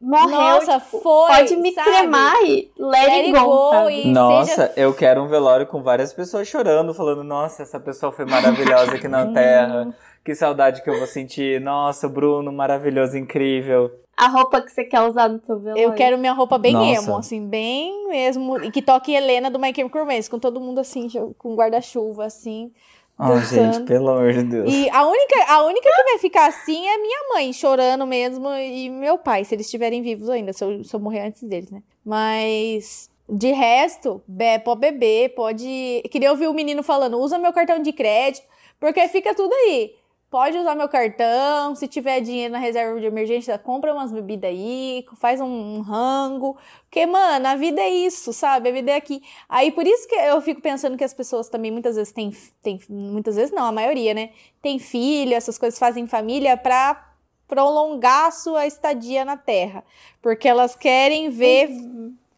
morreu, 0.01 0.29
Nossa, 0.31 0.79
tipo, 0.81 1.01
foi. 1.01 1.29
pode 1.29 1.57
me 1.57 1.73
sabe? 1.73 1.91
cremar 1.91 2.35
e 2.45 2.71
let, 2.79 3.07
Let 3.07 3.25
it 3.27 3.33
go, 3.33 3.45
go 3.45 3.91
e- 3.91 4.09
Nossa, 4.13 4.51
seja- 4.51 4.73
eu 4.77 4.95
quero 4.95 5.23
um 5.23 5.29
velório 5.29 5.67
com 5.67 5.83
várias 5.83 6.13
pessoas 6.13 6.47
chorando, 6.49 6.95
falando: 6.95 7.25
Nossa, 7.25 7.63
essa 7.63 7.81
pessoa 7.81 8.13
foi 8.13 8.25
maravilhosa 8.25 8.93
aqui 8.95 9.09
na 9.09 9.27
Terra. 9.33 9.95
Que 10.25 10.35
saudade 10.35 10.83
que 10.83 10.91
eu 10.91 10.99
vou 10.99 11.07
sentir. 11.07 11.59
Nossa, 11.61 12.07
o 12.07 12.11
Bruno, 12.11 12.53
maravilhoso, 12.53 13.17
incrível. 13.17 13.91
A 14.15 14.27
roupa 14.29 14.61
que 14.61 14.71
você 14.71 14.85
quer 14.85 15.01
usar 15.03 15.29
no 15.29 15.41
seu 15.47 15.59
velório. 15.59 15.83
Eu 15.85 15.93
quero 15.93 16.19
minha 16.19 16.33
roupa 16.33 16.59
bem 16.59 16.73
Nossa. 16.75 16.91
emo, 17.03 17.17
assim, 17.17 17.47
bem 17.49 18.09
mesmo. 18.09 18.59
E 18.63 18.71
que 18.71 18.83
toque 18.83 19.15
Helena 19.15 19.49
do 19.49 19.59
My 19.59 19.73
Chemical 19.75 20.03
Romance, 20.03 20.29
com 20.29 20.39
todo 20.39 20.61
mundo 20.61 20.81
assim, 20.81 21.09
com 21.39 21.55
guarda-chuva, 21.55 22.27
assim. 22.27 22.71
Dançando. 23.19 23.75
gente, 23.75 23.87
pelo 23.87 24.11
amor 24.11 24.33
de 24.33 24.45
Deus. 24.45 24.73
E 24.73 24.89
a 24.91 25.05
única, 25.05 25.53
a 25.53 25.65
única 25.65 25.89
que 25.89 26.03
vai 26.05 26.19
ficar 26.19 26.47
assim 26.47 26.87
é 26.87 26.99
minha 26.99 27.21
mãe, 27.35 27.53
chorando 27.53 28.07
mesmo, 28.07 28.49
e 28.55 28.89
meu 28.89 29.19
pai, 29.19 29.45
se 29.45 29.55
eles 29.55 29.67
estiverem 29.67 30.03
vivos 30.03 30.31
ainda, 30.31 30.53
se 30.53 30.63
eu, 30.63 30.85
se 30.85 30.95
eu 30.95 31.01
morrer 31.01 31.23
antes 31.23 31.43
deles, 31.43 31.71
né? 31.71 31.83
Mas. 32.05 33.11
De 33.31 33.53
resto, 33.53 34.23
be, 34.27 34.59
pode 34.65 34.81
beber, 34.81 35.35
pode. 35.35 36.03
Queria 36.11 36.31
ouvir 36.31 36.47
o 36.47 36.55
menino 36.55 36.83
falando, 36.83 37.19
usa 37.19 37.39
meu 37.39 37.53
cartão 37.53 37.83
de 37.83 37.93
crédito, 37.93 38.47
porque 38.81 39.07
fica 39.09 39.35
tudo 39.35 39.53
aí. 39.53 39.93
Pode 40.31 40.59
usar 40.59 40.75
meu 40.75 40.91
cartão, 40.91 41.75
se 41.75 41.89
tiver 41.89 42.21
dinheiro 42.21 42.53
na 42.53 42.59
reserva 42.59 43.01
de 43.01 43.07
emergência, 43.07 43.59
compra 43.59 43.95
umas 43.95 44.13
bebidas 44.13 44.51
aí, 44.51 45.03
faz 45.17 45.41
um, 45.41 45.81
rango. 45.81 46.55
Porque, 46.83 47.07
mano, 47.07 47.47
a 47.47 47.57
vida 47.57 47.81
é 47.81 47.89
isso, 47.89 48.31
sabe? 48.35 48.69
A 48.69 48.73
vida 48.73 48.91
é 48.91 48.97
aqui. 48.97 49.23
Aí 49.49 49.73
por 49.73 49.87
isso 49.87 50.07
que 50.07 50.15
eu 50.15 50.39
fico 50.43 50.61
pensando 50.61 50.99
que 50.99 51.05
as 51.05 51.15
pessoas 51.15 51.49
também 51.49 51.71
muitas 51.71 51.97
vezes 51.97 52.13
têm, 52.13 52.31
têm 52.63 52.79
muitas 52.91 53.37
vezes 53.37 53.55
não, 53.55 53.65
a 53.65 53.73
maioria, 53.73 54.13
né? 54.13 54.31
Tem 54.61 54.79
filho, 54.79 55.33
essas 55.33 55.57
coisas 55.57 55.79
fazem 55.79 56.07
família 56.07 56.59
pra 56.59 57.09
prolongar 57.49 58.31
sua 58.31 58.67
estadia 58.67 59.25
na 59.25 59.39
Terra, 59.39 59.83
porque 60.21 60.47
elas 60.47 60.77
querem 60.77 61.31
ver 61.31 61.71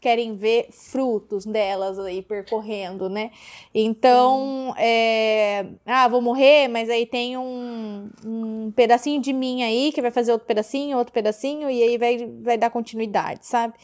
querem 0.00 0.34
ver 0.34 0.68
frutos 0.70 1.44
delas 1.44 1.98
aí 1.98 2.22
percorrendo, 2.22 3.08
né? 3.08 3.30
Então, 3.74 4.74
é, 4.78 5.66
ah, 5.86 6.08
vou 6.08 6.20
morrer, 6.22 6.68
mas 6.68 6.88
aí 6.88 7.04
tem 7.06 7.36
um, 7.36 8.08
um 8.24 8.72
pedacinho 8.74 9.20
de 9.20 9.32
mim 9.32 9.62
aí 9.62 9.92
que 9.92 10.00
vai 10.02 10.10
fazer 10.10 10.32
outro 10.32 10.46
pedacinho, 10.46 10.96
outro 10.96 11.12
pedacinho, 11.12 11.68
e 11.70 11.82
aí 11.82 11.98
vai, 11.98 12.26
vai 12.42 12.56
dar 12.58 12.70
continuidade, 12.70 13.46
sabe? 13.46 13.74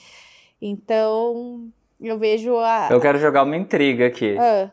Então, 0.61 1.69
eu 2.01 2.19
vejo 2.19 2.57
a. 2.59 2.89
Eu 2.91 3.01
quero 3.01 3.19
jogar 3.19 3.43
uma 3.43 3.57
intriga 3.57 4.07
aqui. 4.07 4.37
Ah, 4.39 4.71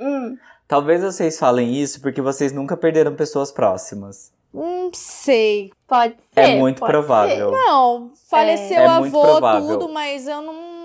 Hum, 0.00 0.36
Talvez 0.68 1.02
vocês 1.02 1.38
falem 1.38 1.74
isso 1.74 2.00
porque 2.00 2.20
vocês 2.20 2.52
nunca 2.52 2.76
perderam 2.76 3.14
pessoas 3.14 3.52
próximas. 3.52 4.32
não 4.52 4.90
sei. 4.92 5.72
pode 5.86 6.14
ser. 6.34 6.40
É 6.40 6.56
muito 6.56 6.84
provável. 6.84 7.50
Não, 7.52 8.12
faleceu 8.28 8.78
É 8.78 8.86
avô, 8.86 9.22
provável. 9.22 9.78
tudo, 9.78 9.88
mas 9.92 10.26
eu 10.26 10.42
não. 10.42 10.75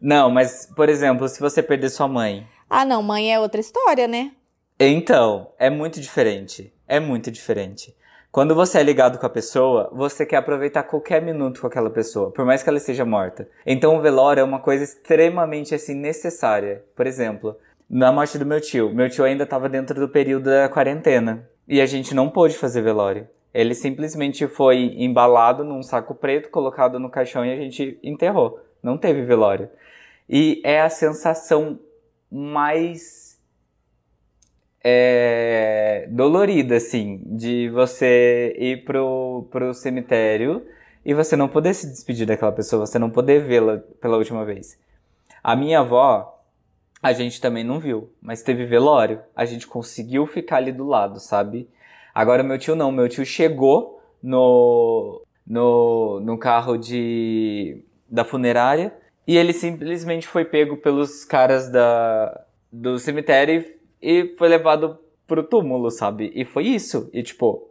Não, 0.00 0.30
mas, 0.30 0.66
por 0.74 0.88
exemplo, 0.88 1.28
se 1.28 1.40
você 1.40 1.62
perder 1.62 1.90
sua 1.90 2.08
mãe. 2.08 2.46
Ah, 2.68 2.84
não, 2.84 3.02
mãe 3.02 3.32
é 3.32 3.38
outra 3.38 3.60
história, 3.60 4.08
né? 4.08 4.32
Então, 4.78 5.48
é 5.58 5.68
muito 5.68 6.00
diferente. 6.00 6.72
É 6.88 6.98
muito 6.98 7.30
diferente. 7.30 7.94
Quando 8.32 8.54
você 8.54 8.78
é 8.78 8.82
ligado 8.84 9.18
com 9.18 9.26
a 9.26 9.30
pessoa, 9.30 9.90
você 9.92 10.24
quer 10.24 10.36
aproveitar 10.36 10.84
qualquer 10.84 11.20
minuto 11.20 11.60
com 11.60 11.66
aquela 11.66 11.90
pessoa, 11.90 12.30
por 12.30 12.44
mais 12.44 12.62
que 12.62 12.68
ela 12.68 12.78
esteja 12.78 13.04
morta. 13.04 13.48
Então 13.66 13.96
o 13.96 14.00
velório 14.00 14.40
é 14.40 14.44
uma 14.44 14.60
coisa 14.60 14.84
extremamente 14.84 15.74
assim 15.74 15.96
necessária. 15.96 16.84
Por 16.94 17.08
exemplo, 17.08 17.56
na 17.88 18.12
morte 18.12 18.38
do 18.38 18.46
meu 18.46 18.60
tio, 18.60 18.94
meu 18.94 19.10
tio 19.10 19.24
ainda 19.24 19.42
estava 19.42 19.68
dentro 19.68 19.98
do 19.98 20.08
período 20.08 20.44
da 20.44 20.68
quarentena 20.68 21.44
e 21.66 21.80
a 21.80 21.86
gente 21.86 22.14
não 22.14 22.30
pôde 22.30 22.56
fazer 22.56 22.82
velório. 22.82 23.26
Ele 23.52 23.74
simplesmente 23.74 24.46
foi 24.46 24.94
embalado 24.96 25.64
num 25.64 25.82
saco 25.82 26.14
preto, 26.14 26.50
colocado 26.50 27.00
no 27.00 27.10
caixão 27.10 27.44
e 27.44 27.52
a 27.52 27.56
gente 27.56 27.98
enterrou. 28.00 28.60
Não 28.80 28.96
teve 28.96 29.22
velório. 29.22 29.68
E 30.32 30.62
é 30.62 30.80
a 30.80 30.88
sensação 30.88 31.80
mais 32.30 33.36
é, 34.84 36.06
dolorida, 36.08 36.76
assim, 36.76 37.20
de 37.26 37.68
você 37.70 38.54
ir 38.56 38.84
pro, 38.84 39.48
pro 39.50 39.74
cemitério 39.74 40.64
e 41.04 41.12
você 41.12 41.34
não 41.34 41.48
poder 41.48 41.74
se 41.74 41.88
despedir 41.88 42.28
daquela 42.28 42.52
pessoa, 42.52 42.86
você 42.86 42.96
não 42.96 43.10
poder 43.10 43.42
vê-la 43.42 43.78
pela 44.00 44.18
última 44.18 44.44
vez. 44.44 44.78
A 45.42 45.56
minha 45.56 45.80
avó, 45.80 46.40
a 47.02 47.12
gente 47.12 47.40
também 47.40 47.64
não 47.64 47.80
viu, 47.80 48.12
mas 48.22 48.40
teve 48.40 48.64
velório, 48.64 49.20
a 49.34 49.44
gente 49.44 49.66
conseguiu 49.66 50.28
ficar 50.28 50.58
ali 50.58 50.70
do 50.70 50.86
lado, 50.86 51.18
sabe? 51.18 51.68
Agora 52.14 52.44
meu 52.44 52.56
tio 52.56 52.76
não, 52.76 52.92
meu 52.92 53.08
tio 53.08 53.26
chegou 53.26 54.00
no, 54.22 55.26
no, 55.44 56.20
no 56.20 56.38
carro 56.38 56.76
de, 56.76 57.82
da 58.08 58.24
funerária 58.24 58.99
e 59.32 59.36
ele 59.36 59.52
simplesmente 59.52 60.26
foi 60.26 60.44
pego 60.44 60.76
pelos 60.76 61.24
caras 61.24 61.70
da, 61.70 62.44
do 62.72 62.98
cemitério 62.98 63.60
e 63.60 63.80
e 64.02 64.34
foi 64.38 64.48
levado 64.48 64.98
pro 65.26 65.42
túmulo, 65.42 65.90
sabe? 65.90 66.32
E 66.34 66.44
foi 66.44 66.66
isso. 66.66 67.10
E 67.12 67.22
tipo, 67.22 67.68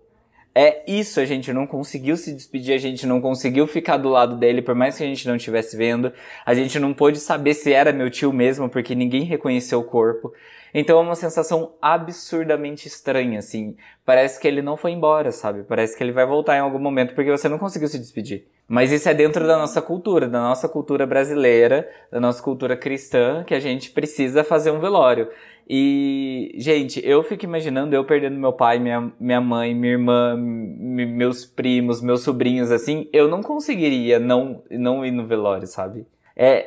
é 0.53 0.83
isso, 0.87 1.19
a 1.19 1.25
gente 1.25 1.51
não 1.51 1.65
conseguiu 1.65 2.15
se 2.15 2.33
despedir, 2.33 2.73
a 2.73 2.77
gente 2.77 3.05
não 3.05 3.19
conseguiu 3.19 3.65
ficar 3.67 3.97
do 3.97 4.09
lado 4.09 4.37
dele, 4.37 4.61
por 4.61 4.75
mais 4.75 4.97
que 4.97 5.03
a 5.03 5.07
gente 5.07 5.27
não 5.27 5.35
estivesse 5.35 5.75
vendo. 5.75 6.13
A 6.45 6.53
gente 6.53 6.77
não 6.79 6.93
pôde 6.93 7.19
saber 7.19 7.53
se 7.53 7.73
era 7.73 7.91
meu 7.91 8.09
tio 8.09 8.31
mesmo, 8.31 8.69
porque 8.69 8.93
ninguém 8.95 9.23
reconheceu 9.23 9.79
o 9.79 9.83
corpo. 9.83 10.31
Então 10.73 10.99
é 10.99 11.01
uma 11.01 11.15
sensação 11.15 11.73
absurdamente 11.81 12.87
estranha, 12.87 13.39
assim. 13.39 13.75
Parece 14.05 14.39
que 14.39 14.47
ele 14.47 14.61
não 14.61 14.77
foi 14.77 14.91
embora, 14.91 15.31
sabe? 15.31 15.63
Parece 15.63 15.97
que 15.97 16.03
ele 16.03 16.11
vai 16.11 16.25
voltar 16.25 16.57
em 16.57 16.61
algum 16.61 16.79
momento, 16.79 17.15
porque 17.15 17.31
você 17.31 17.49
não 17.49 17.57
conseguiu 17.57 17.87
se 17.87 17.99
despedir. 17.99 18.47
Mas 18.67 18.91
isso 18.91 19.09
é 19.09 19.13
dentro 19.15 19.47
da 19.47 19.57
nossa 19.57 19.81
cultura, 19.81 20.27
da 20.27 20.39
nossa 20.39 20.69
cultura 20.69 21.07
brasileira, 21.07 21.89
da 22.11 22.19
nossa 22.19 22.41
cultura 22.41 22.77
cristã, 22.77 23.43
que 23.43 23.55
a 23.55 23.59
gente 23.59 23.89
precisa 23.89 24.43
fazer 24.43 24.69
um 24.69 24.79
velório. 24.79 25.27
E, 25.67 26.53
gente, 26.55 26.99
eu 27.03 27.23
fico 27.23 27.45
imaginando 27.45 27.95
eu 27.95 28.03
perdendo 28.05 28.39
meu 28.39 28.53
pai, 28.53 28.79
minha, 28.79 29.11
minha 29.19 29.41
mãe, 29.41 29.73
minha 29.73 29.93
irmã, 29.93 30.35
meus 30.35 31.45
primos, 31.45 32.01
meus 32.01 32.21
sobrinhos, 32.21 32.71
assim, 32.71 33.07
eu 33.13 33.27
não 33.27 33.41
conseguiria 33.41 34.19
não, 34.19 34.63
não 34.71 35.05
ir 35.05 35.11
no 35.11 35.27
velório, 35.27 35.67
sabe? 35.67 36.05
É, 36.41 36.63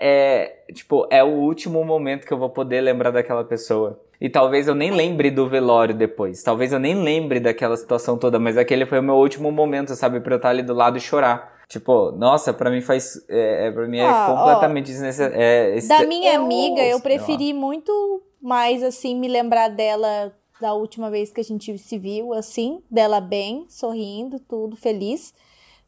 é, 0.69 0.73
tipo, 0.75 1.07
é 1.11 1.25
o 1.25 1.29
último 1.29 1.83
momento 1.83 2.27
que 2.27 2.33
eu 2.33 2.37
vou 2.39 2.51
poder 2.51 2.83
lembrar 2.83 3.11
daquela 3.11 3.43
pessoa. 3.43 3.99
E 4.21 4.29
talvez 4.29 4.69
eu 4.69 4.75
nem 4.75 4.91
lembre 4.91 5.31
do 5.31 5.49
velório 5.49 5.95
depois. 5.95 6.43
Talvez 6.43 6.75
eu 6.75 6.79
nem 6.79 6.95
lembre 6.95 7.41
daquela 7.41 7.75
situação 7.75 8.19
toda, 8.19 8.39
mas 8.39 8.59
aquele 8.59 8.85
foi 8.85 8.99
o 8.99 9.03
meu 9.03 9.15
último 9.15 9.51
momento, 9.51 9.97
sabe? 9.97 10.21
Pra 10.21 10.35
eu 10.35 10.37
estar 10.37 10.51
ali 10.51 10.63
do 10.63 10.75
lado 10.75 10.99
e 10.99 11.01
chorar. 11.01 11.61
Tipo, 11.69 12.13
nossa, 12.13 12.53
pra 12.53 12.71
mim 12.71 12.83
faz. 12.83 13.15
É, 13.31 13.69
é, 13.69 13.71
pra 13.71 13.89
mim 13.89 13.97
é 13.99 14.07
Ah, 14.07 14.27
completamente 14.37 14.87
desnecessário. 14.87 15.35
É, 15.41 15.81
Da 15.89 16.05
minha 16.07 16.35
eu- 16.35 16.43
amiga, 16.43 16.83
eu 16.85 17.01
preferi 17.01 17.55
muito 17.55 18.23
mais, 18.43 18.83
assim, 18.83 19.17
me 19.19 19.27
lembrar 19.27 19.69
dela 19.69 20.33
da 20.61 20.75
última 20.75 21.11
vez 21.11 21.33
que 21.33 21.41
a 21.41 21.45
gente 21.45 21.77
se 21.79 21.99
viu, 21.99 22.35
assim, 22.35 22.83
dela 22.91 23.21
bem, 23.23 23.65
sorrindo, 23.69 24.39
tudo, 24.39 24.77
feliz, 24.77 25.33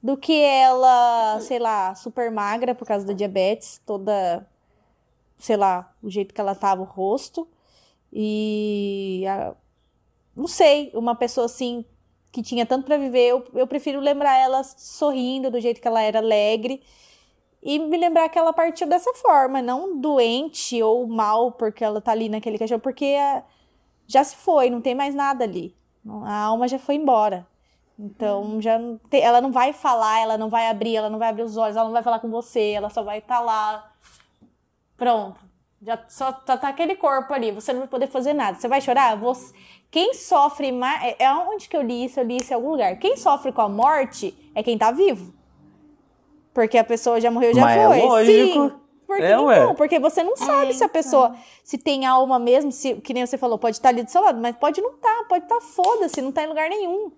do 0.05 0.19
que 0.19 0.39
ela, 0.39 1.41
sei 1.41 1.59
lá, 1.59 1.95
super 1.95 2.31
magra 2.31 2.75
por 2.75 2.87
causa 2.87 3.07
da 3.07 3.15
diabetes, 3.15 3.81
toda, 3.87 4.47
sei 5.39 5.57
lá, 5.57 5.95
o 6.03 6.11
jeito 6.11 6.35
que 6.35 6.41
ela 6.43 6.55
tava, 6.55 6.83
o 6.83 6.85
rosto. 6.85 7.49
E. 8.13 9.25
a- 9.27 9.55
não 10.37 10.47
sei, 10.47 10.91
uma 10.95 11.15
pessoa 11.15 11.47
assim 11.47 11.87
que 12.31 12.43
tinha 12.43 12.67
tanto 12.67 12.85
pra 12.85 12.99
viver, 12.99 13.29
eu, 13.29 13.45
eu 13.55 13.67
prefiro 13.67 13.99
lembrar 13.99 14.37
ela 14.37 14.63
sorrindo, 14.63 15.51
do 15.51 15.59
jeito 15.61 15.81
que 15.81 15.89
ela 15.89 16.03
era 16.03 16.19
alegre 16.19 16.83
e 17.63 17.79
me 17.79 17.97
lembrar 17.97 18.29
que 18.29 18.39
ela 18.39 18.53
partiu 18.53 18.87
dessa 18.87 19.11
forma, 19.15 19.63
não 19.63 19.99
doente 19.99 20.83
ou 20.83 21.07
mal 21.07 21.53
porque 21.53 21.83
ela 21.83 22.01
tá 22.01 22.13
ali 22.13 22.29
naquele 22.29 22.59
caixão, 22.59 22.79
porque 22.79 23.17
ah, 23.19 23.43
já 24.07 24.23
se 24.23 24.37
foi, 24.37 24.69
não 24.69 24.83
tem 24.83 24.95
mais 24.95 25.15
nada 25.15 25.45
ali. 25.45 25.75
A 26.25 26.43
alma 26.43 26.69
já 26.69 26.79
foi 26.79 26.97
embora. 26.97 27.47
Então, 27.99 28.61
já 28.61 28.79
não 28.79 28.99
tem- 29.09 29.23
ela 29.23 29.41
não 29.41 29.53
vai 29.53 29.73
falar, 29.73 30.21
ela 30.21 30.37
não 30.37 30.49
vai 30.49 30.69
abrir, 30.69 30.97
ela 30.97 31.09
não 31.09 31.19
vai 31.19 31.29
abrir 31.29 31.43
os 31.45 31.57
olhos, 31.57 31.77
ela 31.77 31.85
não 31.87 31.93
vai 31.93 32.03
falar 32.03 32.19
com 32.19 32.29
você, 32.31 32.71
ela 32.73 32.91
só 32.91 33.03
vai 33.03 33.19
estar 33.19 33.41
lá. 33.41 33.93
Pronto. 34.97 35.39
Já 35.81 35.99
só 36.09 36.33
tá, 36.33 36.57
tá 36.57 36.69
aquele 36.69 36.97
corpo 36.97 37.33
ali, 37.35 37.51
você 37.53 37.73
não 37.73 37.81
vai 37.81 37.89
poder 37.89 38.07
fazer 38.09 38.33
nada. 38.33 38.59
Você 38.59 38.67
vai 38.67 38.81
chorar? 38.81 39.17
Você... 39.17 39.55
Quem 39.91 40.15
sofre 40.15 40.73
mais. 40.73 41.03
É 41.05 41.25
é 41.25 41.33
onde 41.33 41.69
que 41.69 41.77
eu 41.77 41.83
li 41.83 42.07
isso? 42.07 42.19
Eu 42.19 42.25
li 42.25 42.39
isso 42.39 42.53
em 42.53 42.57
algum 42.57 42.71
lugar. 42.71 42.97
Quem 42.99 43.17
sofre 43.17 43.53
com 43.53 43.61
a 43.61 43.69
morte 43.69 44.35
é 44.55 44.63
quem 44.63 44.77
tá 44.79 44.91
vivo. 44.91 45.33
Porque 46.53 46.79
a 46.79 46.85
pessoa 46.85 47.21
já 47.21 47.31
morreu, 47.31 47.55
já 47.55 47.61
Mas 47.61 47.77
é 47.79 47.87
foi. 47.87 48.01
lógico. 48.01 48.69
Sim. 48.69 48.73
Porque, 49.07 49.23
É, 49.23 49.33
então, 49.35 49.75
porque 49.75 49.99
você 50.01 50.25
não 50.25 50.37
sabe 50.37 50.73
se 50.73 50.83
a 50.83 50.89
pessoa, 50.89 51.37
se 51.63 51.77
tem 51.77 52.07
alma 52.07 52.39
mesmo, 52.39 52.73
se, 52.73 52.95
que 52.95 53.13
nem 53.13 53.25
você 53.27 53.37
falou, 53.37 53.59
pode 53.59 53.77
estar 53.77 53.91
ali 53.91 54.03
do 54.03 54.11
seu 54.11 54.23
lado, 54.23 54.41
mas 54.41 54.57
pode 54.57 54.81
não 54.81 54.93
estar, 54.95 55.25
pode 55.29 55.45
estar 55.45 55.61
foda-se, 55.61 56.23
não 56.23 56.33
tá 56.33 56.43
em 56.43 56.47
lugar 56.47 56.69
nenhum. 56.71 57.13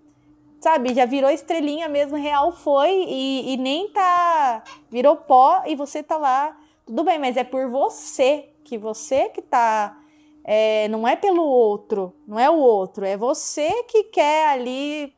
Sabe? 0.59 0.93
Já 0.93 1.05
virou 1.05 1.29
estrelinha 1.29 1.87
mesmo, 1.87 2.17
real 2.17 2.51
foi, 2.51 3.05
e, 3.07 3.53
e 3.53 3.57
nem 3.57 3.89
tá. 3.89 4.63
Virou 4.89 5.15
pó 5.15 5.63
e 5.65 5.75
você 5.75 6.01
tá 6.01 6.17
lá. 6.17 6.57
Tudo 6.85 7.03
bem, 7.03 7.19
mas 7.19 7.37
é 7.37 7.43
por 7.43 7.69
você, 7.69 8.49
que 8.63 8.77
você 8.77 9.29
que 9.29 9.41
tá. 9.41 9.97
é, 10.43 10.87
não 10.87 11.07
é 11.07 11.15
pelo 11.15 11.43
outro, 11.43 12.13
não 12.27 12.39
é 12.39 12.49
o 12.49 12.55
outro, 12.55 13.05
é 13.05 13.17
você 13.17 13.83
que 13.83 14.05
quer 14.05 14.49
ali 14.49 15.13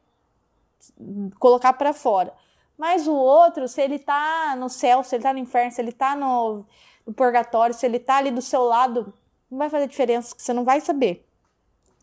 colocar 1.40 1.74
pra 1.74 1.94
fora. 1.94 2.34
Mas 2.78 3.08
o 3.08 3.14
outro, 3.14 3.68
se 3.68 3.82
ele 3.82 4.00
tá 4.00 4.56
no 4.58 4.70
céu, 4.70 5.04
se 5.04 5.16
ele 5.16 5.24
tá 5.24 5.34
no 5.34 5.40
inferno, 5.40 5.72
se 5.72 5.82
ele 5.82 5.92
tá 5.92 6.16
no, 6.16 6.66
no 7.06 7.14
purgatório, 7.14 7.76
se 7.76 7.86
ele 7.86 8.00
tá 8.00 8.18
ali 8.18 8.32
do 8.32 8.42
seu 8.42 8.64
lado, 8.64 9.14
não 9.52 9.58
vai 9.58 9.70
fazer 9.70 9.88
diferença, 9.88 10.34
você 10.38 10.54
não 10.54 10.64
vai 10.64 10.80
saber. 10.82 11.29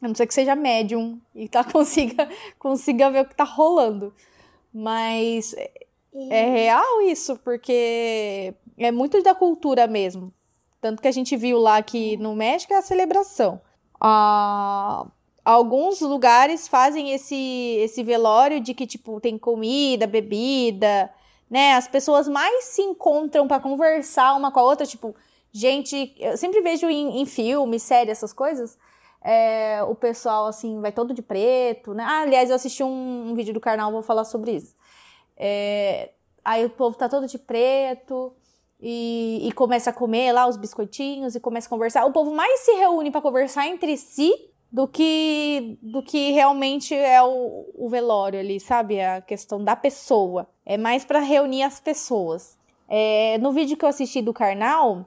A 0.01 0.09
não 0.09 0.15
ser 0.15 0.27
que 0.27 0.35
seja 0.35 0.55
médium 0.55 1.21
e 1.35 1.49
tá, 1.49 1.65
consiga, 1.71 2.29
consiga 2.59 3.11
ver 3.11 3.23
o 3.23 3.29
que 3.29 3.35
tá 3.35 3.45
rolando. 3.45 4.15
Mas 4.73 5.55
E- 5.55 6.29
é 6.31 6.51
real 6.51 7.03
isso, 7.03 7.37
porque 7.39 8.55
é 8.79 8.91
muito 8.91 9.23
da 9.23 9.35
cultura 9.35 9.87
mesmo. 9.87 10.33
Tanto 10.81 11.03
que 11.03 11.09
a 11.09 11.13
gente 11.13 11.37
viu 11.37 11.59
lá 11.59 11.83
que 11.83 12.17
no 12.19 12.35
México 12.37 12.73
é 12.73 12.77
a 12.77 12.83
celebração. 12.83 13.61
Ah, 14.01 15.07
alguns 15.45 16.01
lugares 16.01 16.69
fazem 16.69 17.13
esse, 17.13 17.35
esse 17.81 18.03
velório 18.03 18.61
de 18.61 18.75
que, 18.75 18.87
tipo, 18.87 19.21
tem 19.21 19.39
comida, 19.39 20.07
bebida, 20.07 21.11
né? 21.51 21.75
As 21.75 21.89
pessoas 21.89 22.29
mais 22.29 22.65
se 22.67 22.83
encontram 22.83 23.49
pra 23.49 23.59
conversar 23.61 24.35
uma 24.35 24.51
com 24.53 24.61
a 24.61 24.65
outra, 24.65 24.87
tipo, 24.87 25.15
gente, 25.53 26.15
eu 26.19 26.37
sempre 26.37 26.61
vejo 26.61 26.89
em, 26.89 27.21
em 27.21 27.27
filme, 27.27 27.81
série, 27.81 28.11
essas 28.11 28.33
coisas. 28.33 28.79
É, 29.27 29.83
o 29.83 29.95
pessoal, 29.97 30.47
assim, 30.47 30.81
vai 30.81 30.93
todo 30.93 31.13
de 31.13 31.21
preto, 31.21 31.93
né? 31.93 32.05
Ah, 32.07 32.21
aliás, 32.21 32.49
eu 32.49 32.55
assisti 32.55 32.85
um, 32.85 33.31
um 33.31 33.35
vídeo 33.35 33.53
do 33.53 33.59
Carnal, 33.59 33.91
vou 33.91 34.01
falar 34.01 34.25
sobre 34.25 34.53
isso. 34.53 34.77
É, 35.37 36.13
aí 36.45 36.65
o 36.65 36.71
povo 36.71 36.97
tá 36.97 37.09
todo 37.09 37.27
de 37.27 37.37
preto 37.37 38.33
e, 38.81 39.41
e 39.43 39.51
começa 39.51 39.91
a 39.91 39.93
comer 39.93 40.31
lá 40.31 40.47
os 40.47 40.57
biscoitinhos 40.57 41.35
e 41.35 41.41
começa 41.41 41.67
a 41.67 41.71
conversar. 41.71 42.05
O 42.05 42.13
povo 42.13 42.33
mais 42.33 42.61
se 42.61 42.71
reúne 42.75 43.11
para 43.11 43.21
conversar 43.21 43.67
entre 43.67 43.97
si 43.97 44.33
do 44.71 44.87
que 44.87 45.77
do 45.83 46.05
que 46.05 46.31
realmente 46.31 46.95
é 46.95 47.21
o, 47.21 47.69
o 47.75 47.89
velório 47.89 48.39
ali, 48.39 48.61
sabe? 48.61 49.01
A 49.01 49.21
questão 49.21 49.63
da 49.63 49.75
pessoa. 49.75 50.49
É 50.65 50.77
mais 50.77 51.05
para 51.05 51.19
reunir 51.19 51.65
as 51.65 51.81
pessoas. 51.81 52.57
É, 52.89 53.39
no 53.39 53.51
vídeo 53.51 53.77
que 53.77 53.85
eu 53.85 53.89
assisti 53.89 54.23
do 54.23 54.33
Karnal, 54.33 55.05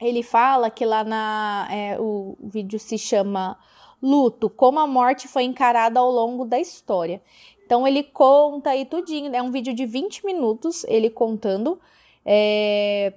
ele 0.00 0.22
fala 0.22 0.70
que 0.70 0.84
lá 0.84 1.02
na. 1.04 1.68
é, 1.70 2.00
o, 2.00 2.36
vídeo 2.40 2.78
se 2.78 2.98
chama 2.98 3.58
Luto, 4.02 4.50
como 4.50 4.78
a 4.78 4.86
morte 4.86 5.26
foi 5.26 5.44
encarada 5.44 6.00
ao 6.00 6.10
longo 6.10 6.44
da 6.44 6.60
história. 6.60 7.22
Então 7.64 7.86
ele 7.86 8.02
conta 8.02 8.70
aí 8.70 8.84
tudinho, 8.84 9.34
é 9.34 9.42
um 9.42 9.50
vídeo 9.50 9.74
de 9.74 9.84
20 9.84 10.24
minutos, 10.24 10.84
ele 10.84 11.10
contando 11.10 11.80
é, 12.24 13.12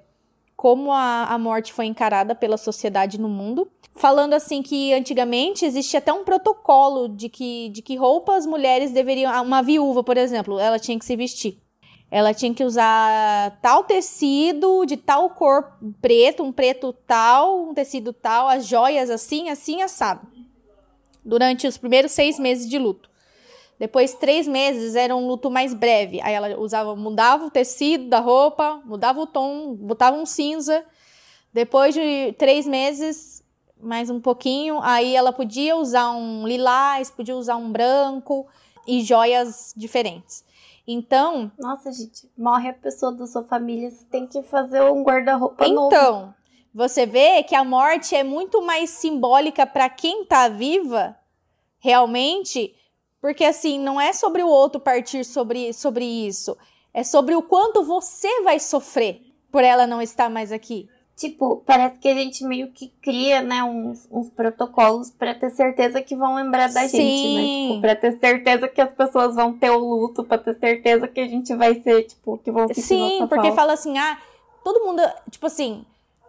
como 0.56 0.92
a, 0.92 1.26
a 1.26 1.38
morte 1.38 1.72
foi 1.72 1.86
encarada 1.86 2.34
pela 2.34 2.58
sociedade 2.58 3.20
no 3.20 3.30
mundo. 3.30 3.70
Falando 3.96 4.34
assim 4.34 4.62
que 4.62 4.94
antigamente 4.94 5.66
existia 5.66 6.00
até 6.00 6.14
um 6.14 6.24
protocolo 6.24 7.10
de 7.10 7.28
que, 7.28 7.70
de 7.70 7.82
que 7.82 7.96
roupas 7.96 8.46
mulheres 8.46 8.92
deveriam. 8.92 9.32
Uma 9.44 9.62
viúva, 9.62 10.04
por 10.04 10.18
exemplo, 10.18 10.60
ela 10.60 10.80
tinha 10.80 10.98
que 10.98 11.06
se 11.06 11.16
vestir. 11.16 11.62
Ela 12.12 12.34
tinha 12.34 12.54
que 12.54 12.64
usar 12.64 13.60
tal 13.62 13.84
tecido 13.84 14.86
de 14.86 14.98
tal 14.98 15.30
cor 15.30 15.74
preto, 16.02 16.44
um 16.44 16.52
preto 16.52 16.92
tal, 17.06 17.70
um 17.70 17.74
tecido 17.74 18.12
tal, 18.12 18.48
as 18.48 18.66
joias 18.66 19.10
assim, 19.10 19.50
assim, 19.50 19.82
assado. 19.82 20.28
Durante 21.24 21.68
os 21.68 21.78
primeiros 21.78 22.12
seis 22.12 22.40
meses 22.40 22.68
de 22.68 22.80
luto. 22.80 23.10
Depois, 23.78 24.14
três 24.14 24.46
meses 24.46 24.96
era 24.96 25.16
um 25.16 25.26
luto 25.26 25.50
mais 25.50 25.74
breve. 25.74 26.20
Aí 26.22 26.34
ela 26.34 26.60
usava, 26.60 26.96
mudava 26.96 27.46
o 27.46 27.52
tecido 27.52 28.10
da 28.10 28.20
roupa, 28.20 28.82
mudava 28.84 29.22
o 29.22 29.28
tom, 29.28 29.74
botava 29.74 30.18
um 30.18 30.26
cinza. 30.26 30.84
Depois 31.54 31.94
de 31.94 32.34
três 32.38 32.68
meses, 32.68 33.42
mais 33.80 34.10
um 34.10 34.20
pouquinho, 34.20 34.80
aí 34.82 35.16
ela 35.16 35.32
podia 35.32 35.78
usar 35.78 36.12
um 36.12 36.46
lilás, 36.46 37.10
podia 37.10 37.36
usar 37.36 37.56
um 37.56 37.72
branco 37.72 38.46
e 38.86 39.02
joias 39.02 39.74
diferentes. 39.78 40.44
Então, 40.92 41.52
Nossa, 41.60 41.92
gente, 41.92 42.28
morre 42.36 42.70
a 42.70 42.74
pessoa 42.74 43.12
da 43.12 43.28
sua 43.28 43.44
família, 43.44 43.92
você 43.92 44.04
tem 44.06 44.26
que 44.26 44.42
fazer 44.42 44.82
um 44.82 45.04
guarda-roupa 45.04 45.68
novo. 45.68 45.86
Então, 45.86 46.34
você 46.74 47.06
vê 47.06 47.44
que 47.44 47.54
a 47.54 47.64
morte 47.64 48.16
é 48.16 48.24
muito 48.24 48.60
mais 48.64 48.90
simbólica 48.90 49.68
para 49.68 49.88
quem 49.88 50.26
tá 50.26 50.48
viva, 50.48 51.16
realmente, 51.78 52.76
porque 53.22 53.46
assim, 53.46 53.78
não 53.78 54.02
é 54.02 54.14
sobre 54.14 54.42
o 54.42 54.48
outro 54.48 54.82
partir 54.82 55.24
sobre, 55.24 55.74
sobre 55.74 56.06
isso, 56.06 56.58
é 56.92 57.04
sobre 57.04 57.36
o 57.36 57.44
quanto 57.44 57.84
você 57.84 58.42
vai 58.42 58.60
sofrer 58.60 59.22
por 59.52 59.64
ela 59.64 59.86
não 59.86 60.02
estar 60.02 60.28
mais 60.28 60.52
aqui. 60.52 60.90
Tipo, 61.20 61.62
parece 61.66 61.98
que 61.98 62.08
a 62.08 62.14
gente 62.14 62.46
meio 62.46 62.72
que 62.72 62.88
cria, 63.02 63.42
né, 63.42 63.62
uns, 63.62 64.08
uns 64.10 64.30
protocolos 64.30 65.10
pra 65.10 65.36
ter 65.36 65.50
certeza 65.50 66.02
que 66.02 66.16
vão 66.16 66.36
lembrar 66.36 66.72
da 66.72 66.88
gente, 66.88 66.94
né? 66.94 67.42
Sim. 67.42 67.68
Tipo, 67.68 67.82
pra 67.82 67.94
ter 67.94 68.18
certeza 68.18 68.70
que 68.70 68.80
as 68.80 68.90
pessoas 68.94 69.36
vão 69.36 69.52
ter 69.52 69.70
o 69.70 69.80
luto, 69.80 70.24
pra 70.24 70.38
ter 70.38 70.58
certeza 70.58 71.10
que 71.10 71.20
a 71.20 71.28
gente 71.28 71.54
vai 71.54 71.76
ser, 71.82 72.04
tipo, 72.04 72.38
que 72.38 72.50
vão 72.50 72.70
sentir 72.70 72.84
Sim, 72.84 73.28
porque 73.28 73.50
falta. 73.50 73.56
fala 73.58 73.74
assim, 73.74 73.98
ah, 73.98 74.18
todo 74.64 74.86
mundo, 74.86 75.02
tipo 75.30 75.46
assim, 75.46 75.84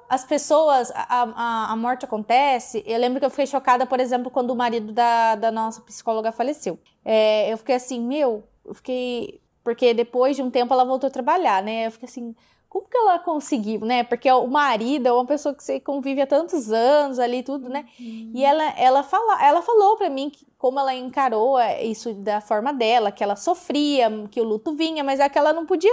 as 0.08 0.24
pessoas, 0.24 0.90
a, 0.92 1.22
a, 1.36 1.72
a 1.72 1.76
morte 1.76 2.04
acontece. 2.04 2.82
Eu 2.84 2.98
lembro 2.98 3.20
que 3.20 3.26
eu 3.26 3.30
fiquei 3.30 3.46
chocada, 3.46 3.86
por 3.86 4.00
exemplo, 4.00 4.28
quando 4.28 4.50
o 4.50 4.56
marido 4.56 4.92
da, 4.92 5.36
da 5.36 5.52
nossa 5.52 5.80
psicóloga 5.82 6.32
faleceu. 6.32 6.76
É, 7.04 7.52
eu 7.52 7.56
fiquei 7.56 7.76
assim, 7.76 8.00
meu, 8.00 8.42
eu 8.64 8.74
fiquei. 8.74 9.40
Porque 9.62 9.94
depois 9.94 10.34
de 10.34 10.42
um 10.42 10.50
tempo 10.50 10.74
ela 10.74 10.84
voltou 10.84 11.06
a 11.06 11.10
trabalhar, 11.10 11.62
né? 11.62 11.86
Eu 11.86 11.92
fiquei 11.92 12.08
assim, 12.08 12.34
como 12.70 12.86
que 12.88 12.96
ela 12.96 13.18
conseguiu, 13.18 13.80
né? 13.80 14.04
Porque 14.04 14.30
o 14.30 14.46
marido 14.46 15.08
é 15.08 15.12
uma 15.12 15.26
pessoa 15.26 15.52
que 15.52 15.62
você 15.62 15.80
convive 15.80 16.22
há 16.22 16.26
tantos 16.26 16.70
anos 16.70 17.18
ali, 17.18 17.42
tudo, 17.42 17.68
né? 17.68 17.84
E 18.32 18.44
ela, 18.44 18.62
ela, 18.78 19.02
fala, 19.02 19.44
ela 19.44 19.60
falou 19.60 19.96
pra 19.96 20.08
mim 20.08 20.30
que, 20.30 20.46
como 20.56 20.78
ela 20.78 20.94
encarou 20.94 21.58
é, 21.58 21.82
isso 21.82 22.14
da 22.14 22.40
forma 22.40 22.72
dela, 22.72 23.10
que 23.10 23.24
ela 23.24 23.34
sofria, 23.34 24.08
que 24.30 24.40
o 24.40 24.44
luto 24.44 24.72
vinha, 24.72 25.02
mas 25.02 25.18
é 25.18 25.28
que 25.28 25.36
ela 25.36 25.52
não 25.52 25.66
podia 25.66 25.92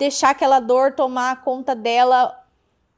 deixar 0.00 0.30
aquela 0.30 0.58
dor 0.58 0.92
tomar 0.92 1.44
conta 1.44 1.76
dela 1.76 2.36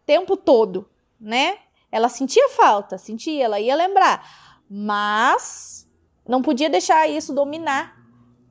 o 0.02 0.06
tempo 0.06 0.34
todo, 0.34 0.88
né? 1.20 1.58
Ela 1.92 2.08
sentia 2.08 2.48
falta, 2.48 2.96
sentia, 2.96 3.44
ela 3.44 3.60
ia 3.60 3.76
lembrar, 3.76 4.62
mas 4.70 5.86
não 6.26 6.40
podia 6.40 6.70
deixar 6.70 7.06
isso 7.06 7.34
dominar 7.34 7.94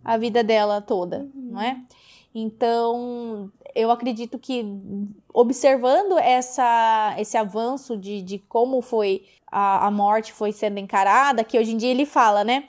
a 0.05 0.17
vida 0.17 0.43
dela 0.43 0.81
toda, 0.81 1.27
não 1.33 1.59
é? 1.59 1.81
Então, 2.39 3.51
eu 3.73 3.89
acredito 3.89 4.37
que 4.37 4.63
observando 5.33 6.19
essa, 6.19 7.15
esse 7.17 7.35
avanço 7.35 7.97
de, 7.97 8.21
de 8.21 8.37
como 8.37 8.79
foi 8.79 9.25
a, 9.51 9.87
a 9.87 9.91
morte 9.91 10.31
foi 10.31 10.51
sendo 10.51 10.77
encarada, 10.77 11.43
que 11.43 11.57
hoje 11.57 11.71
em 11.71 11.77
dia 11.77 11.89
ele 11.89 12.05
fala, 12.05 12.43
né? 12.43 12.65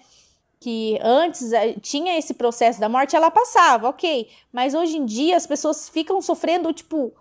que 0.61 0.99
antes 1.03 1.53
eh, 1.53 1.75
tinha 1.81 2.19
esse 2.19 2.35
processo 2.35 2.81
da 2.81 2.89
morte, 2.89 3.15
ela 3.15 3.31
passava, 3.31 3.91
ok. 3.91 4.29
Mas 4.53 4.75
hoje 4.75 4.97
em 4.97 5.05
dia 5.05 5.37
as 5.37 5.47
pessoas 5.47 5.89
ficam 5.89 6.21
sofrendo, 6.23 6.73
tipo, 6.73 7.13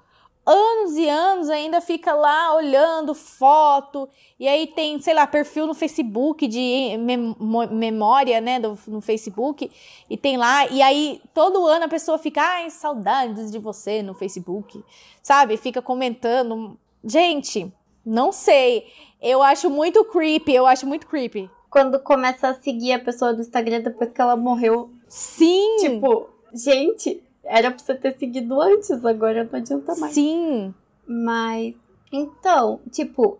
anos 0.47 0.95
e 0.95 1.09
anos, 1.09 1.49
ainda 1.49 1.81
fica 1.81 2.13
lá 2.13 2.55
olhando 2.55 3.13
foto. 3.13 4.07
E 4.39 4.47
aí 4.47 4.67
tem, 4.67 4.97
sei 4.99 5.13
lá, 5.13 5.27
perfil 5.27 5.67
no 5.67 5.73
Facebook 5.73 6.47
de 6.47 6.95
mem 6.97 7.35
memória, 7.69 8.39
né, 8.39 8.59
do, 8.59 8.79
no 8.87 9.01
Facebook. 9.01 9.69
E 10.09 10.15
tem 10.15 10.37
lá, 10.37 10.67
e 10.67 10.81
aí 10.81 11.21
todo 11.33 11.67
ano 11.67 11.85
a 11.85 11.89
pessoa 11.89 12.17
fica, 12.17 12.41
ai, 12.41 12.69
saudades 12.69 13.51
de 13.51 13.59
você 13.59 14.01
no 14.01 14.13
Facebook, 14.13 14.81
sabe? 15.21 15.57
Fica 15.57 15.81
comentando. 15.81 16.77
Gente, 17.03 17.71
não 18.05 18.31
sei. 18.31 18.87
Eu 19.21 19.43
acho 19.43 19.69
muito 19.69 20.05
creepy, 20.05 20.53
eu 20.53 20.65
acho 20.65 20.87
muito 20.87 21.07
creepy 21.07 21.49
quando 21.69 21.99
começa 21.99 22.47
a 22.49 22.53
seguir 22.53 22.93
a 22.93 22.99
pessoa 22.99 23.33
do 23.33 23.41
Instagram 23.41 23.81
depois 23.81 24.11
que 24.11 24.21
ela 24.21 24.35
morreu. 24.35 24.89
Sim! 25.07 25.77
Tipo, 25.79 26.29
gente, 26.53 27.21
era 27.47 27.71
pra 27.71 27.79
você 27.79 27.95
ter 27.95 28.17
seguido 28.17 28.61
antes, 28.61 28.91
agora 29.05 29.43
não 29.43 29.59
adianta 29.59 29.95
mais. 29.95 30.13
Sim! 30.13 30.73
Mas, 31.07 31.75
então, 32.11 32.79
tipo, 32.91 33.39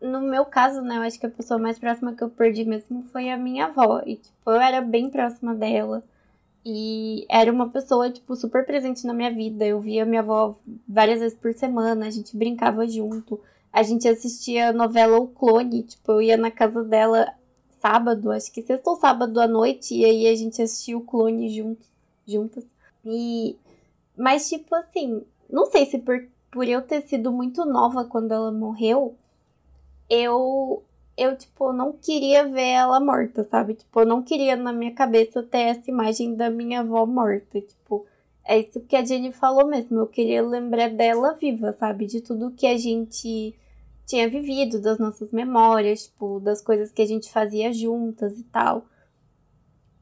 no 0.00 0.20
meu 0.20 0.44
caso, 0.44 0.82
né, 0.82 0.96
eu 0.96 1.02
acho 1.02 1.18
que 1.18 1.26
a 1.26 1.30
pessoa 1.30 1.58
mais 1.58 1.78
próxima 1.78 2.14
que 2.14 2.22
eu 2.22 2.28
perdi 2.28 2.64
mesmo 2.64 3.02
foi 3.04 3.30
a 3.30 3.36
minha 3.36 3.66
avó. 3.66 4.02
E, 4.04 4.16
tipo, 4.16 4.50
eu 4.50 4.60
era 4.60 4.80
bem 4.80 5.08
próxima 5.08 5.54
dela. 5.54 6.02
E 6.66 7.26
era 7.28 7.52
uma 7.52 7.68
pessoa, 7.68 8.10
tipo, 8.10 8.34
super 8.36 8.64
presente 8.64 9.06
na 9.06 9.14
minha 9.14 9.32
vida. 9.32 9.64
Eu 9.64 9.80
via 9.80 10.04
minha 10.04 10.22
avó 10.22 10.56
várias 10.88 11.20
vezes 11.20 11.38
por 11.38 11.52
semana, 11.54 12.06
a 12.06 12.10
gente 12.10 12.36
brincava 12.36 12.86
junto. 12.86 13.40
A 13.72 13.82
gente 13.82 14.08
assistia 14.08 14.68
a 14.68 14.72
novela 14.72 15.18
O 15.18 15.28
Clone, 15.28 15.82
tipo, 15.82 16.12
eu 16.12 16.22
ia 16.22 16.36
na 16.36 16.50
casa 16.50 16.82
dela 16.82 17.34
sábado, 17.84 18.30
acho 18.30 18.50
que 18.50 18.62
sexta 18.62 18.88
ou 18.88 18.96
sábado 18.96 19.38
à 19.38 19.46
noite, 19.46 19.94
e 19.94 20.06
aí 20.06 20.26
a 20.26 20.34
gente 20.34 20.62
assistiu 20.62 20.98
o 20.98 21.04
clone 21.04 21.50
juntos, 21.50 21.86
juntas. 22.26 22.64
E. 23.04 23.58
Mas, 24.16 24.48
tipo 24.48 24.74
assim, 24.74 25.24
não 25.50 25.66
sei 25.66 25.86
se 25.86 25.98
por, 25.98 26.26
por 26.50 26.68
eu 26.68 26.82
ter 26.82 27.02
sido 27.02 27.32
muito 27.32 27.64
nova 27.64 28.04
quando 28.04 28.32
ela 28.32 28.52
morreu, 28.52 29.16
eu. 30.08 30.82
Eu, 31.16 31.36
tipo, 31.36 31.72
não 31.72 31.92
queria 31.92 32.48
ver 32.48 32.70
ela 32.70 32.98
morta, 32.98 33.44
sabe? 33.44 33.74
Tipo, 33.74 34.00
eu 34.00 34.06
não 34.06 34.20
queria 34.20 34.56
na 34.56 34.72
minha 34.72 34.92
cabeça 34.92 35.44
ter 35.44 35.58
essa 35.58 35.88
imagem 35.88 36.34
da 36.34 36.50
minha 36.50 36.80
avó 36.80 37.06
morta. 37.06 37.60
Tipo, 37.60 38.04
é 38.44 38.58
isso 38.58 38.80
que 38.80 38.96
a 38.96 39.04
Jenny 39.04 39.32
falou 39.32 39.66
mesmo. 39.66 39.98
Eu 39.98 40.06
queria 40.08 40.42
lembrar 40.42 40.90
dela 40.90 41.34
viva, 41.34 41.72
sabe? 41.72 42.06
De 42.06 42.20
tudo 42.20 42.50
que 42.50 42.66
a 42.66 42.76
gente 42.76 43.54
tinha 44.06 44.28
vivido, 44.28 44.80
das 44.80 44.98
nossas 44.98 45.30
memórias, 45.32 46.04
tipo, 46.04 46.40
das 46.40 46.60
coisas 46.60 46.90
que 46.92 47.02
a 47.02 47.06
gente 47.06 47.30
fazia 47.30 47.72
juntas 47.72 48.38
e 48.38 48.44
tal. 48.44 48.84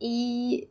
E. 0.01 0.69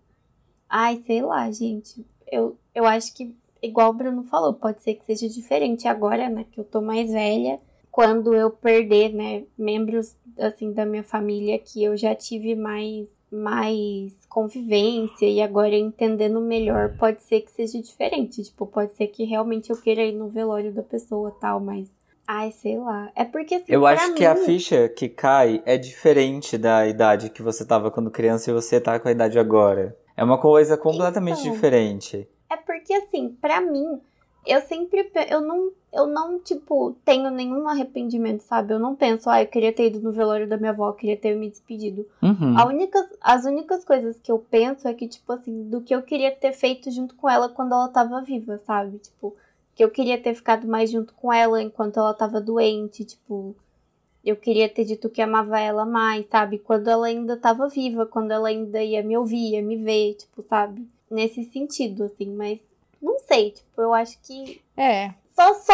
Ai, 0.69 1.01
sei 1.05 1.21
lá, 1.21 1.49
gente. 1.51 2.05
Eu, 2.31 2.57
eu 2.73 2.85
acho 2.85 3.13
que, 3.13 3.35
igual 3.61 3.89
o 3.89 3.93
Bruno 3.93 4.23
falou, 4.23 4.53
pode 4.53 4.81
ser 4.81 4.95
que 4.95 5.05
seja 5.05 5.27
diferente 5.27 5.87
agora, 5.87 6.29
né? 6.29 6.45
Que 6.51 6.59
eu 6.59 6.63
tô 6.63 6.81
mais 6.81 7.11
velha. 7.11 7.59
Quando 7.91 8.33
eu 8.33 8.49
perder, 8.49 9.13
né, 9.13 9.43
membros, 9.57 10.15
assim, 10.39 10.71
da 10.71 10.85
minha 10.85 11.03
família 11.03 11.59
que 11.59 11.83
eu 11.83 11.97
já 11.97 12.15
tive 12.15 12.55
mais, 12.55 13.09
mais 13.29 14.13
convivência 14.29 15.25
e 15.25 15.41
agora 15.41 15.75
entendendo 15.75 16.39
melhor, 16.39 16.95
pode 16.97 17.21
ser 17.21 17.41
que 17.41 17.51
seja 17.51 17.81
diferente. 17.81 18.43
Tipo, 18.43 18.65
pode 18.65 18.93
ser 18.93 19.07
que 19.07 19.25
realmente 19.25 19.69
eu 19.69 19.81
queira 19.81 20.03
ir 20.03 20.13
no 20.13 20.29
velório 20.29 20.71
da 20.71 20.83
pessoa 20.83 21.31
tal, 21.31 21.59
mas 21.59 21.89
Ai, 22.33 22.49
sei 22.51 22.77
lá. 22.77 23.11
É 23.13 23.25
porque 23.25 23.55
assim, 23.55 23.65
Eu 23.67 23.85
acho 23.85 24.07
mim... 24.09 24.15
que 24.15 24.25
a 24.25 24.35
ficha 24.37 24.87
que 24.87 25.09
cai 25.09 25.61
é 25.65 25.77
diferente 25.77 26.57
da 26.57 26.87
idade 26.87 27.29
que 27.29 27.41
você 27.41 27.65
tava 27.65 27.91
quando 27.91 28.09
criança 28.09 28.49
e 28.49 28.53
você 28.53 28.79
tá 28.79 28.97
com 28.97 29.09
a 29.09 29.11
idade 29.11 29.37
agora. 29.37 29.97
É 30.15 30.23
uma 30.23 30.37
coisa 30.37 30.77
completamente 30.77 31.41
então, 31.41 31.53
diferente. 31.53 32.27
É 32.49 32.57
porque 32.57 32.93
assim, 32.93 33.29
para 33.29 33.61
mim, 33.61 34.01
eu 34.45 34.61
sempre 34.61 35.09
eu 35.29 35.41
não 35.41 35.71
eu 35.93 36.07
não 36.07 36.39
tipo 36.39 36.95
tenho 37.05 37.29
nenhum 37.29 37.67
arrependimento, 37.67 38.41
sabe? 38.41 38.73
Eu 38.73 38.79
não 38.79 38.95
penso, 38.95 39.29
ah, 39.29 39.41
eu 39.41 39.47
queria 39.47 39.73
ter 39.73 39.87
ido 39.87 39.99
no 39.99 40.11
velório 40.11 40.47
da 40.47 40.57
minha 40.57 40.71
avó, 40.71 40.89
eu 40.89 40.93
queria 40.93 41.17
ter 41.17 41.35
me 41.35 41.49
despedido. 41.49 42.05
Uhum. 42.21 42.57
A 42.57 42.65
única, 42.65 43.09
as 43.21 43.45
únicas 43.45 43.83
coisas 43.83 44.19
que 44.19 44.31
eu 44.31 44.39
penso 44.39 44.87
é 44.87 44.93
que 44.93 45.07
tipo 45.07 45.31
assim, 45.31 45.69
do 45.69 45.81
que 45.81 45.93
eu 45.93 46.01
queria 46.01 46.31
ter 46.31 46.53
feito 46.53 46.89
junto 46.91 47.15
com 47.15 47.29
ela 47.29 47.49
quando 47.49 47.73
ela 47.73 47.87
tava 47.89 48.21
viva, 48.21 48.57
sabe? 48.59 48.97
Tipo, 48.99 49.35
que 49.75 49.83
eu 49.83 49.89
queria 49.89 50.21
ter 50.21 50.33
ficado 50.33 50.67
mais 50.67 50.91
junto 50.91 51.13
com 51.13 51.31
ela 51.31 51.61
enquanto 51.61 51.97
ela 51.97 52.13
tava 52.13 52.41
doente, 52.41 53.05
tipo, 53.05 53.55
eu 54.23 54.35
queria 54.35 54.69
ter 54.69 54.85
dito 54.85 55.09
que 55.09 55.21
amava 55.21 55.59
ela 55.59 55.85
mais, 55.85 56.27
sabe? 56.27 56.59
Quando 56.59 56.87
ela 56.89 57.07
ainda 57.07 57.35
tava 57.37 57.67
viva, 57.67 58.05
quando 58.05 58.31
ela 58.31 58.49
ainda 58.49 58.81
ia 58.83 59.03
me 59.03 59.17
ouvir, 59.17 59.53
ia 59.53 59.61
me 59.61 59.77
ver, 59.77 60.15
tipo, 60.15 60.41
sabe? 60.43 60.87
Nesse 61.09 61.43
sentido, 61.45 62.03
assim, 62.03 62.33
mas 62.33 62.59
não 63.01 63.19
sei, 63.19 63.51
tipo, 63.51 63.81
eu 63.81 63.93
acho 63.93 64.17
que. 64.21 64.61
É. 64.77 65.13
Só, 65.35 65.53
só 65.55 65.73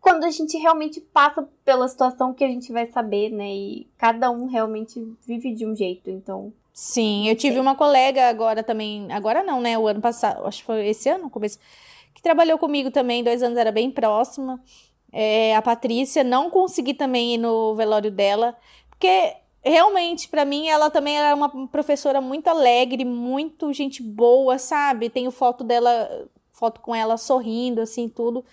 quando 0.00 0.24
a 0.24 0.30
gente 0.30 0.56
realmente 0.56 1.00
passa 1.00 1.48
pela 1.64 1.88
situação 1.88 2.34
que 2.34 2.44
a 2.44 2.48
gente 2.48 2.70
vai 2.72 2.86
saber, 2.86 3.30
né? 3.30 3.48
E 3.48 3.86
cada 3.96 4.30
um 4.30 4.46
realmente 4.46 5.00
vive 5.26 5.54
de 5.54 5.66
um 5.66 5.74
jeito, 5.74 6.10
então. 6.10 6.52
Sim, 6.72 7.28
eu 7.28 7.34
tive 7.34 7.58
uma 7.58 7.74
colega 7.74 8.28
agora 8.28 8.62
também. 8.62 9.10
Agora 9.10 9.42
não, 9.42 9.60
né? 9.60 9.76
O 9.76 9.88
ano 9.88 10.00
passado, 10.00 10.46
acho 10.46 10.58
que 10.60 10.66
foi 10.66 10.86
esse 10.88 11.08
ano, 11.08 11.28
começo 11.28 11.58
que 12.14 12.22
trabalhou 12.22 12.58
comigo 12.58 12.90
também, 12.90 13.22
dois 13.22 13.42
anos 13.42 13.56
era 13.56 13.70
bem 13.70 13.90
próxima. 13.90 14.60
É, 15.12 15.56
a 15.56 15.62
Patrícia, 15.62 16.22
não 16.22 16.50
consegui 16.50 16.94
também 16.94 17.34
ir 17.34 17.38
no 17.38 17.74
velório 17.74 18.10
dela, 18.10 18.56
porque 18.90 19.34
realmente, 19.64 20.28
para 20.28 20.44
mim, 20.44 20.68
ela 20.68 20.90
também 20.90 21.18
era 21.18 21.34
uma 21.34 21.68
professora 21.68 22.20
muito 22.20 22.48
alegre, 22.48 23.04
muito 23.04 23.72
gente 23.72 24.02
boa, 24.02 24.58
sabe? 24.58 25.10
Tenho 25.10 25.30
foto 25.30 25.64
dela, 25.64 26.28
foto 26.50 26.80
com 26.80 26.94
ela 26.94 27.16
sorrindo, 27.16 27.80
assim, 27.80 28.08
tudo. 28.08 28.44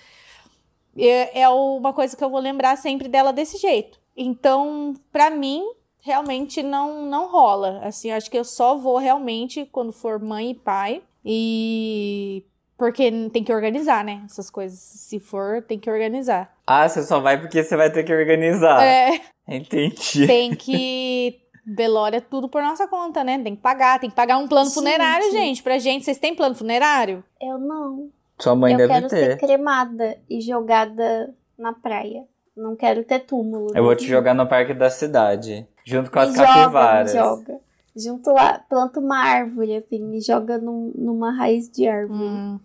É, 0.97 1.41
é 1.41 1.49
uma 1.49 1.93
coisa 1.93 2.16
que 2.16 2.24
eu 2.24 2.30
vou 2.30 2.39
lembrar 2.39 2.78
sempre 2.78 3.08
dela 3.08 3.34
desse 3.34 3.58
jeito. 3.58 3.99
Então, 4.16 4.93
para 5.12 5.30
mim, 5.30 5.64
realmente 6.01 6.64
não, 6.64 7.06
não 7.06 7.28
rola. 7.28 7.80
Assim, 7.84 8.12
acho 8.12 8.30
que 8.32 8.38
eu 8.38 8.45
só 8.45 8.78
vou 8.78 8.97
realmente 8.97 9.66
quando 9.72 9.91
for 9.91 10.20
mãe 10.20 10.51
e 10.51 10.56
pai. 10.56 11.01
E 11.24 12.45
porque 12.78 13.11
tem 13.30 13.43
que 13.43 13.53
organizar, 13.53 14.03
né? 14.03 14.21
Essas 14.26 14.49
coisas. 14.49 14.78
Se 14.78 15.19
for, 15.19 15.61
tem 15.61 15.80
que 15.80 15.89
organizar. 15.89 16.53
Ah, 16.67 16.88
você 16.88 17.03
só 17.03 17.19
vai 17.19 17.39
porque 17.39 17.63
você 17.63 17.76
vai 17.76 17.89
ter 17.89 18.03
que 18.03 18.13
organizar. 18.13 18.84
É. 18.84 19.21
Entendi. 19.47 20.28
Tem 20.28 20.53
que. 20.55 21.39
Velório 21.67 22.17
é 22.17 22.21
tudo 22.21 22.47
por 22.47 22.61
nossa 22.61 22.88
conta, 22.88 23.23
né? 23.23 23.39
Tem 23.39 23.55
que 23.55 23.61
pagar, 23.61 23.99
tem 23.99 24.09
que 24.09 24.15
pagar 24.15 24.38
um 24.38 24.47
plano 24.47 24.67
gente. 24.67 24.76
funerário, 24.76 25.32
gente. 25.32 25.63
Pra 25.63 25.80
gente, 25.80 26.05
vocês 26.05 26.19
têm 26.19 26.36
plano 26.36 26.53
funerário? 26.53 27.23
Eu 27.41 27.57
não. 27.57 28.09
Sua 28.38 28.55
mãe 28.55 28.73
eu 28.73 28.78
deve 28.78 28.93
quero 28.93 29.07
ter. 29.07 29.32
ser 29.32 29.38
cremada 29.39 30.17
e 30.30 30.41
jogada 30.41 31.34
na 31.57 31.73
praia. 31.73 32.23
Não 32.55 32.76
quero 32.76 33.03
ter 33.03 33.19
túmulo. 33.19 33.76
Eu 33.76 33.84
vou 33.84 33.95
te 33.95 34.05
jogar 34.05 34.36
no 34.36 34.47
parque 34.47 34.73
da 34.73 34.89
cidade. 34.89 35.67
Junto 35.84 36.11
com 36.11 36.19
me 36.19 36.26
as 36.26 36.36
capivaras. 36.36 37.11
Joga, 37.13 37.36
me 37.36 37.45
joga 37.45 37.64
junto 37.96 38.32
lá, 38.32 38.60
planta 38.70 39.00
uma 39.00 39.18
árvore, 39.18 39.78
assim, 39.78 40.14
e 40.14 40.22
joga 40.22 40.58
num, 40.58 40.91
numa 40.96 41.32
raiz 41.32 41.70
de 41.70 41.88
árvore. 41.88 42.20
Hum. 42.20 42.60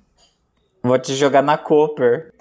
Vou 0.83 0.99
te 0.99 1.15
jogar 1.15 1.43
na 1.43 1.59
Cooper. 1.59 2.33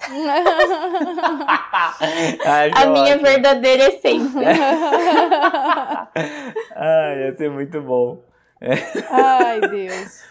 Ai, 2.46 2.70
a 2.74 2.86
minha 2.86 3.18
verdadeira 3.18 3.88
essência. 3.88 4.40
Ai, 6.74 7.26
ia 7.26 7.36
ser 7.36 7.50
muito 7.50 7.82
bom. 7.82 8.22
Ai, 9.10 9.60
Deus. 9.60 10.22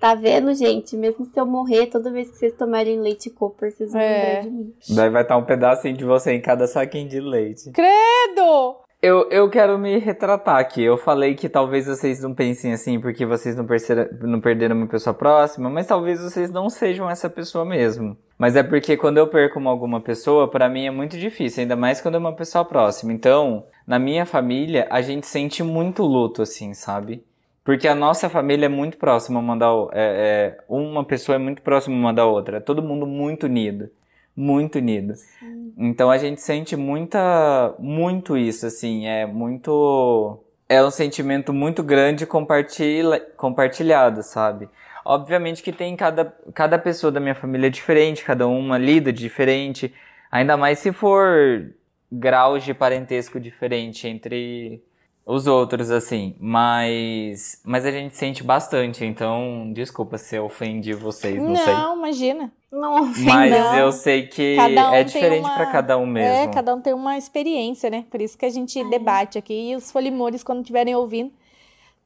Tá 0.00 0.14
vendo, 0.14 0.54
gente? 0.54 0.96
Mesmo 0.96 1.26
se 1.26 1.38
eu 1.38 1.44
morrer, 1.44 1.88
toda 1.88 2.10
vez 2.10 2.30
que 2.30 2.38
vocês 2.38 2.54
tomarem 2.54 3.00
leite 3.00 3.28
Cooper, 3.28 3.70
vocês 3.70 3.92
vão 3.92 4.00
é. 4.00 4.12
lembrar 4.12 4.40
de 4.42 4.50
mim. 4.50 4.74
Daí 4.94 5.10
vai 5.10 5.22
estar 5.22 5.36
um 5.36 5.44
pedacinho 5.44 5.96
de 5.96 6.04
você 6.04 6.32
em 6.32 6.40
cada 6.40 6.66
saquinho 6.66 7.08
de 7.08 7.20
leite. 7.20 7.70
Credo! 7.72 8.85
Eu, 9.02 9.28
eu 9.30 9.48
quero 9.50 9.78
me 9.78 9.98
retratar 9.98 10.56
aqui. 10.56 10.82
Eu 10.82 10.96
falei 10.96 11.34
que 11.34 11.48
talvez 11.48 11.86
vocês 11.86 12.22
não 12.22 12.34
pensem 12.34 12.72
assim 12.72 12.98
porque 12.98 13.26
vocês 13.26 13.54
não, 13.54 13.66
perceram, 13.66 14.08
não 14.22 14.40
perderam 14.40 14.74
uma 14.74 14.86
pessoa 14.86 15.12
próxima, 15.12 15.68
mas 15.68 15.86
talvez 15.86 16.20
vocês 16.20 16.50
não 16.50 16.70
sejam 16.70 17.08
essa 17.08 17.28
pessoa 17.28 17.64
mesmo. 17.64 18.16
Mas 18.38 18.56
é 18.56 18.62
porque 18.62 18.96
quando 18.96 19.18
eu 19.18 19.28
perco 19.28 19.58
uma, 19.58 19.70
alguma 19.70 20.00
pessoa, 20.00 20.48
para 20.48 20.68
mim 20.68 20.86
é 20.86 20.90
muito 20.90 21.18
difícil, 21.18 21.62
ainda 21.62 21.76
mais 21.76 22.00
quando 22.00 22.14
é 22.14 22.18
uma 22.18 22.34
pessoa 22.34 22.64
próxima. 22.64 23.12
Então, 23.12 23.66
na 23.86 23.98
minha 23.98 24.24
família, 24.24 24.86
a 24.90 25.02
gente 25.02 25.26
sente 25.26 25.62
muito 25.62 26.02
luto, 26.02 26.42
assim, 26.42 26.72
sabe? 26.72 27.22
Porque 27.62 27.86
a 27.88 27.94
nossa 27.94 28.30
família 28.30 28.66
é 28.66 28.68
muito 28.68 28.96
próxima 28.96 29.40
uma 29.40 29.56
da 29.56 29.66
é, 29.92 30.56
é, 30.56 30.64
uma 30.68 31.04
pessoa 31.04 31.36
é 31.36 31.38
muito 31.38 31.60
próxima 31.62 31.94
uma 31.94 32.14
da 32.14 32.24
outra. 32.24 32.56
É 32.58 32.60
todo 32.60 32.82
mundo 32.82 33.06
muito 33.06 33.44
unido 33.44 33.90
muito 34.36 34.76
unido. 34.78 35.14
Sim. 35.14 35.72
Então 35.78 36.10
a 36.10 36.18
gente 36.18 36.40
sente 36.40 36.76
muita, 36.76 37.74
muito 37.78 38.36
isso, 38.36 38.66
assim, 38.66 39.06
é 39.06 39.24
muito, 39.24 40.38
é 40.68 40.82
um 40.82 40.90
sentimento 40.90 41.52
muito 41.52 41.82
grande 41.82 42.26
compartilha, 42.26 43.20
compartilhado, 43.36 44.22
sabe? 44.22 44.68
Obviamente 45.04 45.62
que 45.62 45.72
tem 45.72 45.96
cada, 45.96 46.36
cada 46.52 46.78
pessoa 46.78 47.12
da 47.12 47.20
minha 47.20 47.34
família 47.34 47.68
é 47.68 47.70
diferente, 47.70 48.24
cada 48.24 48.46
uma 48.46 48.76
lida 48.76 49.12
diferente. 49.12 49.94
Ainda 50.30 50.56
mais 50.56 50.80
se 50.80 50.92
for 50.92 51.70
graus 52.10 52.64
de 52.64 52.74
parentesco 52.74 53.38
diferente 53.38 54.08
entre 54.08 54.82
os 55.26 55.48
outros, 55.48 55.90
assim. 55.90 56.36
Mas, 56.38 57.60
mas 57.64 57.84
a 57.84 57.90
gente 57.90 58.16
sente 58.16 58.44
bastante, 58.44 59.04
então 59.04 59.72
desculpa 59.74 60.16
se 60.16 60.36
eu 60.36 60.44
ofendi 60.44 60.94
vocês, 60.94 61.42
não, 61.42 61.56
sei. 61.56 61.74
Não, 61.74 61.96
imagina. 61.98 62.52
Não 62.70 63.02
ofende. 63.02 63.24
Mas 63.24 63.50
não. 63.50 63.76
eu 63.76 63.92
sei 63.92 64.26
que 64.28 64.56
um 64.58 64.94
é 64.94 65.02
diferente 65.02 65.44
uma- 65.44 65.56
pra 65.56 65.66
cada 65.66 65.98
um 65.98 66.06
mesmo. 66.06 66.30
É, 66.30 66.48
cada 66.48 66.74
um 66.74 66.80
tem 66.80 66.94
uma 66.94 67.18
experiência, 67.18 67.90
né? 67.90 68.04
Por 68.08 68.22
isso 68.22 68.38
que 68.38 68.46
a 68.46 68.50
gente 68.50 68.82
debate 68.88 69.36
aqui. 69.36 69.70
E 69.70 69.76
os 69.76 69.90
folimores, 69.90 70.44
quando 70.44 70.60
estiverem 70.60 70.94
ouvindo, 70.94 71.32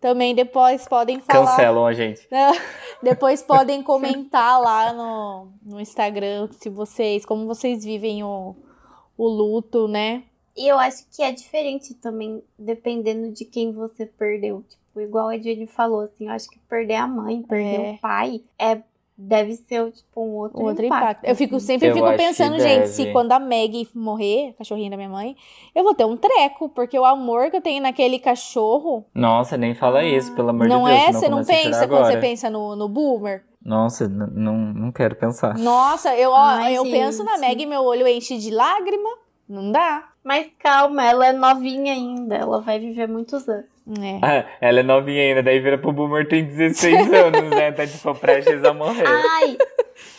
também 0.01 0.35
depois 0.35 0.89
podem 0.89 1.21
falar. 1.21 1.47
Cancelam 1.47 1.87
a 1.87 1.93
gente. 1.93 2.27
Não, 2.31 2.53
Depois 3.03 3.43
podem 3.43 3.83
comentar 3.83 4.61
lá 4.61 4.93
no, 4.93 5.49
no 5.63 5.81
Instagram 5.81 6.49
se 6.53 6.71
vocês, 6.71 7.27
como 7.27 7.47
vocês 7.47 7.85
vivem 7.85 8.23
o, 8.23 8.55
o 9.17 9.29
luto, 9.29 9.89
né? 9.89 10.23
E 10.57 10.67
eu 10.69 10.79
acho 10.79 11.05
que 11.15 11.23
é 11.23 11.33
diferente 11.33 11.95
também, 11.95 12.43
dependendo 12.59 13.31
de 13.33 13.45
quem 13.45 13.73
você 13.73 14.05
perdeu. 14.07 14.65
Tipo, 14.69 15.01
igual 15.01 15.29
a 15.29 15.39
Jenny 15.39 15.67
falou, 15.67 16.01
assim, 16.01 16.27
eu 16.27 16.33
acho 16.33 16.49
que 16.51 16.59
perder 16.69 16.97
a 16.97 17.07
mãe, 17.07 17.43
perder 17.43 17.81
É. 17.81 17.93
o 17.93 17.99
pai, 17.99 18.43
é, 18.59 18.81
deve 19.17 19.55
ser, 19.55 19.93
tipo, 19.93 20.21
um 20.21 20.35
outro, 20.35 20.59
Um 20.61 20.65
outro 20.65 20.85
impacto. 20.85 21.03
impacto. 21.03 21.25
Eu 21.27 21.37
fico 21.37 21.57
assim. 21.57 21.67
sempre 21.67 21.89
Eu 21.89 21.95
fico 21.95 22.17
pensando, 22.17 22.59
gente, 22.59 22.89
se 22.89 23.13
quando 23.13 23.33
a 23.33 23.39
Maggie 23.39 23.89
morrer, 23.95 24.51
a 24.51 24.53
cachorrinha 24.55 24.91
da 24.91 24.97
minha 24.97 25.09
mãe, 25.09 25.37
eu 25.75 25.85
vou 25.85 25.95
ter 25.95 26.05
um 26.05 26.17
treco, 26.17 26.69
porque 26.71 26.99
o 26.99 27.05
amor 27.05 27.51
que 27.51 27.57
eu 27.57 27.61
tenho 27.61 27.83
naquele 27.83 28.19
cachorro 28.19 29.05
Nossa, 29.15 29.57
nem 29.57 29.75
fala 29.75 30.03
isso, 30.03 30.35
pelo 30.35 30.49
amor 30.51 30.67
não 30.67 30.85
de 30.85 30.91
Deus. 30.91 31.01
é, 31.01 31.13
você 31.13 31.29
não 31.29 31.43
começa 31.45 31.53
a 31.53 31.57
chorar 31.57 31.71
pensa 31.71 31.89
quando 31.89 32.07
você 32.07 32.17
pensa 32.19 32.51
no, 32.51 32.75
no 32.75 32.89
Boomer. 32.89 33.45
Nossa, 33.63 34.09
não, 34.09 34.57
não 34.57 34.91
quero 34.91 35.15
pensar. 35.17 35.57
Nossa, 35.59 36.17
eu, 36.17 36.31
ó, 36.31 36.37
Ai, 36.45 36.77
eu 36.79 36.83
penso 36.85 37.23
na. 37.23 37.37
Maggie, 37.37 37.67
meu 37.67 37.85
olho 37.85 38.09
enche 38.09 38.39
de 38.39 38.51
lágrima. 38.51 39.11
Não 39.47 39.71
dá. 39.71 40.10
Mas 40.23 40.47
calma, 40.59 41.05
ela 41.05 41.27
é 41.29 41.33
novinha 41.33 41.93
ainda, 41.95 42.37
ela 42.37 42.61
vai 42.61 42.79
viver 42.79 43.09
muitos 43.09 43.49
anos. 43.49 43.65
É. 44.01 44.19
Ah, 44.23 44.45
ela 44.61 44.81
é 44.81 44.83
novinha 44.83 45.23
ainda, 45.23 45.43
daí 45.43 45.59
vira 45.61 45.79
pro 45.79 45.93
Boomer 45.93 46.29
tem 46.29 46.45
16 46.45 47.11
anos, 47.13 47.51
né? 47.51 47.73
Tá 47.73 47.87
tipo 47.87 48.15
prestes 48.15 48.63
a 48.63 48.73
morrer. 48.75 49.07
Ai, 49.07 49.57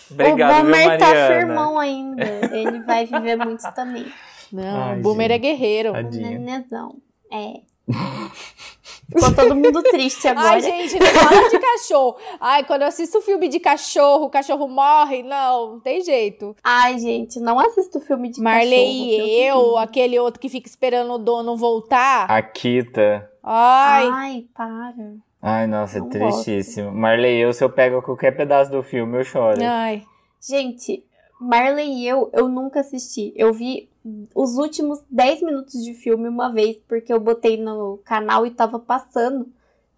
Obrigado, 0.09 0.51
o 0.51 0.55
viu, 0.55 0.71
Boomer 0.71 0.97
tá 0.97 1.05
Mariana? 1.07 1.27
firmão 1.27 1.79
ainda. 1.79 2.23
Ele 2.51 2.79
vai 2.81 3.05
viver 3.05 3.37
muito 3.37 3.61
também. 3.73 4.05
Não, 4.51 4.83
Ai, 4.83 4.99
o 4.99 5.01
Boomer 5.01 5.29
gente. 5.29 5.35
é 5.35 5.39
guerreiro. 5.39 5.93
Nenezão. 5.93 6.95
É. 7.31 7.61
Ficou 9.11 9.35
todo 9.35 9.55
mundo 9.55 9.81
triste 9.83 10.27
agora. 10.29 10.49
Ai, 10.51 10.61
gente, 10.61 10.97
não 10.99 11.05
fala 11.07 11.49
de 11.49 11.59
cachorro. 11.59 12.15
Ai, 12.39 12.63
quando 12.63 12.83
eu 12.83 12.87
assisto 12.87 13.21
filme 13.21 13.47
de 13.47 13.59
cachorro, 13.59 14.25
o 14.25 14.29
cachorro 14.29 14.67
morre. 14.67 15.21
Não, 15.23 15.73
não 15.73 15.79
tem 15.79 16.01
jeito. 16.01 16.55
Ai, 16.63 16.97
gente, 16.99 17.39
não 17.39 17.59
assisto 17.59 17.99
filme 17.99 18.29
de 18.29 18.41
Marley 18.41 18.69
cachorro, 18.69 19.05
e 19.05 19.17
Deus 19.17 19.29
eu, 19.47 19.57
me 19.57 19.67
livre. 19.69 19.83
aquele 19.83 20.19
outro 20.19 20.39
que 20.39 20.49
fica 20.49 20.67
esperando 20.69 21.13
o 21.13 21.17
dono 21.17 21.57
voltar. 21.57 22.25
A 22.29 22.41
Kita. 22.41 23.29
Ai, 23.43 24.07
Ai, 24.09 24.45
para. 24.53 25.13
Ai, 25.41 25.67
nossa, 25.67 25.97
é 25.97 26.01
Não 26.01 26.09
tristíssimo. 26.09 26.91
Marley 26.91 27.37
e 27.37 27.41
eu, 27.41 27.51
se 27.51 27.63
eu 27.63 27.69
pego 27.69 28.01
qualquer 28.01 28.31
pedaço 28.37 28.71
do 28.71 28.81
filme, 28.83 29.17
eu 29.17 29.23
choro. 29.23 29.59
ai. 29.63 30.03
Gente, 30.39 31.03
Marley 31.39 31.87
e 32.03 32.07
eu, 32.07 32.29
eu 32.33 32.47
nunca 32.47 32.79
assisti. 32.79 33.33
Eu 33.35 33.51
vi 33.53 33.89
os 34.33 34.57
últimos 34.57 34.99
10 35.09 35.43
minutos 35.43 35.83
de 35.83 35.93
filme 35.93 36.27
uma 36.27 36.51
vez, 36.51 36.77
porque 36.87 37.13
eu 37.13 37.19
botei 37.19 37.57
no 37.57 37.99
canal 38.03 38.45
e 38.45 38.51
tava 38.51 38.79
passando. 38.79 39.47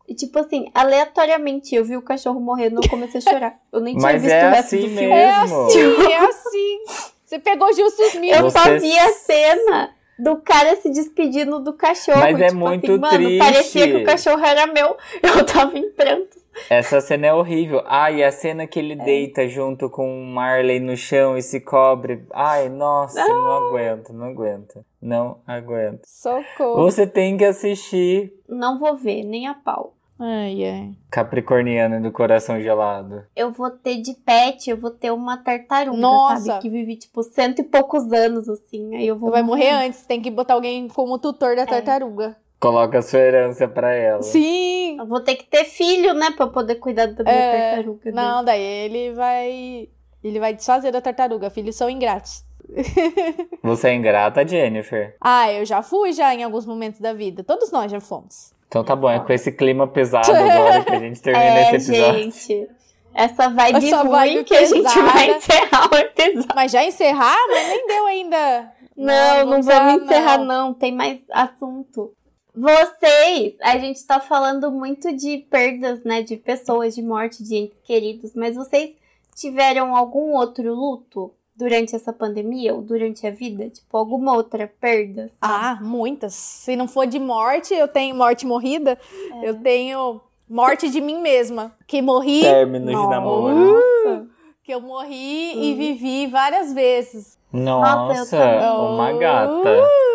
E 0.08 0.14
tipo 0.14 0.38
assim, 0.38 0.70
aleatoriamente 0.74 1.74
eu 1.74 1.86
vi 1.86 1.96
o 1.96 2.02
cachorro 2.02 2.40
morrendo 2.40 2.82
e 2.82 2.86
eu 2.86 2.90
comecei 2.90 3.20
a 3.20 3.22
chorar. 3.22 3.60
Eu 3.72 3.80
nem 3.80 3.96
tinha 3.96 4.20
visto 4.20 4.34
é 4.34 4.48
o 4.48 4.52
resto 4.52 4.76
assim 4.76 4.82
do 4.82 4.88
filme. 4.90 5.06
É 5.06 5.40
Mesmo. 5.42 5.66
assim, 5.66 6.12
é 6.12 6.18
assim. 6.18 6.80
Você 7.26 7.40
pegou 7.40 7.74
justo 7.74 8.04
os 8.04 8.16
Eu. 8.16 8.42
Você 8.44 8.60
só 8.60 8.78
vi 8.78 9.00
a 9.00 9.10
cena 9.14 9.90
do 10.20 10.36
cara 10.38 10.76
se 10.76 10.90
despedindo 10.90 11.60
do 11.60 11.74
cachorro. 11.74 12.20
Mas 12.20 12.40
é 12.40 12.48
tipo 12.48 12.60
muito 12.60 12.92
assim, 12.92 13.00
mano, 13.00 13.16
triste. 13.16 13.40
parecia 13.40 13.88
que 13.88 13.98
o 13.98 14.06
cachorro 14.06 14.46
era 14.46 14.68
meu. 14.68 14.98
Eu 15.24 15.46
tava 15.46 15.78
em 15.78 15.90
pranto. 15.92 16.43
Essa 16.70 17.02
cena 17.02 17.28
é 17.28 17.34
horrível. 17.34 17.82
Ai, 17.86 18.24
a 18.24 18.32
cena 18.32 18.68
que 18.68 18.80
ele 18.80 18.96
deita 18.96 19.48
junto 19.48 19.90
com 19.90 20.22
o 20.22 20.26
Marley 20.26 20.80
no 20.80 20.96
chão 20.96 21.38
e 21.38 21.42
se 21.42 21.60
cobre. 21.60 22.26
Ai, 22.32 22.70
nossa, 22.70 23.26
não 23.28 23.68
aguento, 23.68 24.14
não 24.14 24.28
aguento. 24.28 24.86
Não 25.02 25.40
aguento. 25.46 26.02
Socorro. 26.06 26.76
Você 26.84 27.06
tem 27.06 27.38
que 27.38 27.44
assistir 27.44 28.32
Não 28.48 28.80
vou 28.80 28.96
ver, 28.96 29.24
nem 29.24 29.48
a 29.48 29.54
pau. 29.54 29.96
Ai, 30.20 30.64
ai. 30.64 30.92
Capricorniano 31.10 32.02
do 32.02 32.12
Coração 32.12 32.62
Gelado. 32.62 33.26
Eu 33.36 33.52
vou 33.52 33.70
ter 33.70 34.00
de 34.02 34.14
pet, 34.14 34.70
eu 34.70 34.78
vou 34.78 34.92
ter 34.92 35.12
uma 35.12 35.38
tartaruga, 35.38 35.98
Nossa. 35.98 36.46
sabe? 36.46 36.62
Que 36.62 36.70
vive, 36.70 36.96
tipo, 36.96 37.24
cento 37.24 37.60
e 37.60 37.64
poucos 37.64 38.12
anos, 38.14 38.48
assim. 38.48 38.96
Aí 38.96 39.08
eu 39.08 39.18
vou. 39.18 39.32
Vai 39.32 39.44
morrer 39.44 39.72
antes, 39.72 40.06
tem 40.06 40.22
que 40.22 40.32
botar 40.32 40.54
alguém 40.54 40.88
como 40.88 41.18
tutor 41.18 41.56
da 41.56 41.66
tartaruga. 41.66 42.38
Coloca 42.64 43.00
a 43.00 43.02
sua 43.02 43.20
herança 43.20 43.68
pra 43.68 43.92
ela. 43.94 44.22
Sim! 44.22 44.98
Eu 44.98 45.06
vou 45.06 45.20
ter 45.20 45.36
que 45.36 45.44
ter 45.44 45.66
filho, 45.66 46.14
né? 46.14 46.32
Pra 46.32 46.48
poder 46.48 46.76
cuidar 46.76 47.08
da 47.08 47.22
minha 47.24 47.36
É, 47.36 47.70
tartaruga. 47.76 48.12
Não, 48.14 48.42
daí 48.42 48.62
ele 48.62 49.12
vai. 49.14 49.90
Ele 50.24 50.40
vai 50.40 50.54
desfazer 50.54 50.90
da 50.92 51.02
tartaruga. 51.02 51.50
Filhos 51.50 51.76
são 51.76 51.90
ingratos. 51.90 52.46
Você 53.62 53.90
é 53.90 53.94
ingrata, 53.94 54.48
Jennifer? 54.48 55.16
Ah, 55.20 55.52
eu 55.52 55.66
já 55.66 55.82
fui 55.82 56.14
já 56.14 56.34
em 56.34 56.42
alguns 56.44 56.66
momentos 56.66 57.02
da 57.02 57.12
vida. 57.12 57.44
Todos 57.44 57.70
nós 57.70 57.92
já 57.92 58.00
fomos. 58.00 58.54
Então 58.70 58.82
tá 58.82 58.96
bom, 58.96 59.10
é 59.10 59.20
com 59.20 59.34
esse 59.34 59.52
clima 59.52 59.86
pesado 59.86 60.32
agora 60.34 60.86
que 60.86 60.92
a 60.94 61.00
gente 61.00 61.22
termina 61.22 61.46
É, 61.46 61.76
esse 61.76 61.92
episódio. 61.92 62.22
gente. 62.24 62.70
Essa 63.14 63.50
vibe 63.50 63.86
Essa 63.88 63.98
ruim 64.04 64.10
vibe 64.10 64.44
que 64.46 64.56
a 64.56 64.66
gente 64.66 64.84
pesada. 64.84 65.12
vai 65.12 65.32
encerrar 65.36 65.90
o 65.92 65.96
episódio. 65.98 66.48
Mas 66.56 66.72
já 66.72 66.84
encerrar? 66.86 67.38
Mas 67.50 67.68
nem 67.68 67.88
deu 67.88 68.06
ainda. 68.08 68.72
Não, 68.96 69.40
não, 69.40 69.50
vamos 69.50 69.66
vamos 69.66 70.04
encerrar, 70.06 70.38
não. 70.38 70.46
não. 70.70 70.74
Tem 70.74 70.92
mais 70.92 71.20
assunto. 71.32 72.14
Vocês, 72.56 73.56
a 73.62 73.78
gente 73.80 74.06
tá 74.06 74.20
falando 74.20 74.72
muito 74.72 75.12
de 75.16 75.40
perdas, 75.50 76.04
né? 76.04 76.22
De 76.22 76.38
pessoas, 76.38 76.94
de 76.94 77.02
morte, 77.02 77.44
de 77.44 77.56
entes 77.56 77.78
queridos. 77.84 78.32
Mas 78.36 78.56
vocês 78.56 78.92
tiveram 79.36 79.96
algum 79.96 80.36
outro 80.36 80.74
luto 80.74 81.32
durante 81.56 81.96
essa 81.96 82.14
pandemia 82.14 82.76
ou 82.76 82.82
durante 82.82 83.26
a 83.26 83.32
vida? 83.32 83.70
Tipo, 83.70 83.98
alguma 83.98 84.36
outra 84.36 84.72
perda? 84.80 85.32
Ah, 85.42 85.80
muitas. 85.82 86.36
Se 86.36 86.76
não 86.76 86.88
for 86.88 87.08
de 87.08 87.20
morte, 87.20 87.74
eu 87.74 87.88
tenho 87.88 88.16
morte 88.16 88.46
morrida. 88.46 89.00
É. 89.42 89.50
Eu 89.50 89.60
tenho 89.60 90.22
morte 90.48 90.90
de 90.90 91.02
mim 91.02 91.20
mesma. 91.20 91.76
Que 91.88 92.02
morri, 92.04 92.42
Términos 92.42 92.88
de 92.90 92.94
Nossa. 92.94 93.10
namoro. 93.10 93.56
Nossa. 93.56 94.28
que 94.64 94.74
eu 94.74 94.80
morri 94.80 95.72
e 95.72 95.74
vivi 95.74 96.28
várias 96.28 96.72
vezes. 96.72 97.38
Nossa, 97.52 98.14
eu 98.14 98.18
Nossa, 98.20 98.38
também. 98.38 98.70
uma 98.70 99.12
Uh! 99.52 100.13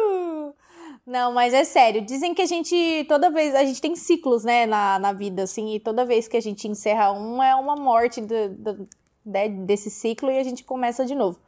Não, 1.08 1.32
mas 1.32 1.54
é 1.54 1.64
sério. 1.64 2.02
Dizem 2.02 2.34
que 2.34 2.42
a 2.42 2.46
gente, 2.46 2.76
toda 3.08 3.30
vez, 3.30 3.54
a 3.54 3.64
gente 3.64 3.80
tem 3.80 3.96
ciclos, 3.96 4.44
né, 4.44 4.66
na, 4.66 4.98
na 4.98 5.10
vida, 5.10 5.42
assim, 5.44 5.74
e 5.74 5.80
toda 5.80 6.04
vez 6.04 6.28
que 6.28 6.36
a 6.36 6.40
gente 6.40 6.68
encerra 6.68 7.10
um, 7.12 7.42
é 7.42 7.54
uma 7.56 7.74
morte 7.76 8.20
do, 8.20 8.50
do- 8.50 8.88
né, 9.24 9.48
desse 9.48 9.90
ciclo 9.90 10.30
e 10.30 10.38
a 10.38 10.44
gente 10.44 10.64
começa 10.64 11.06
de 11.06 11.14
novo. 11.14 11.40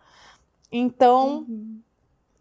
Então, 0.72 1.46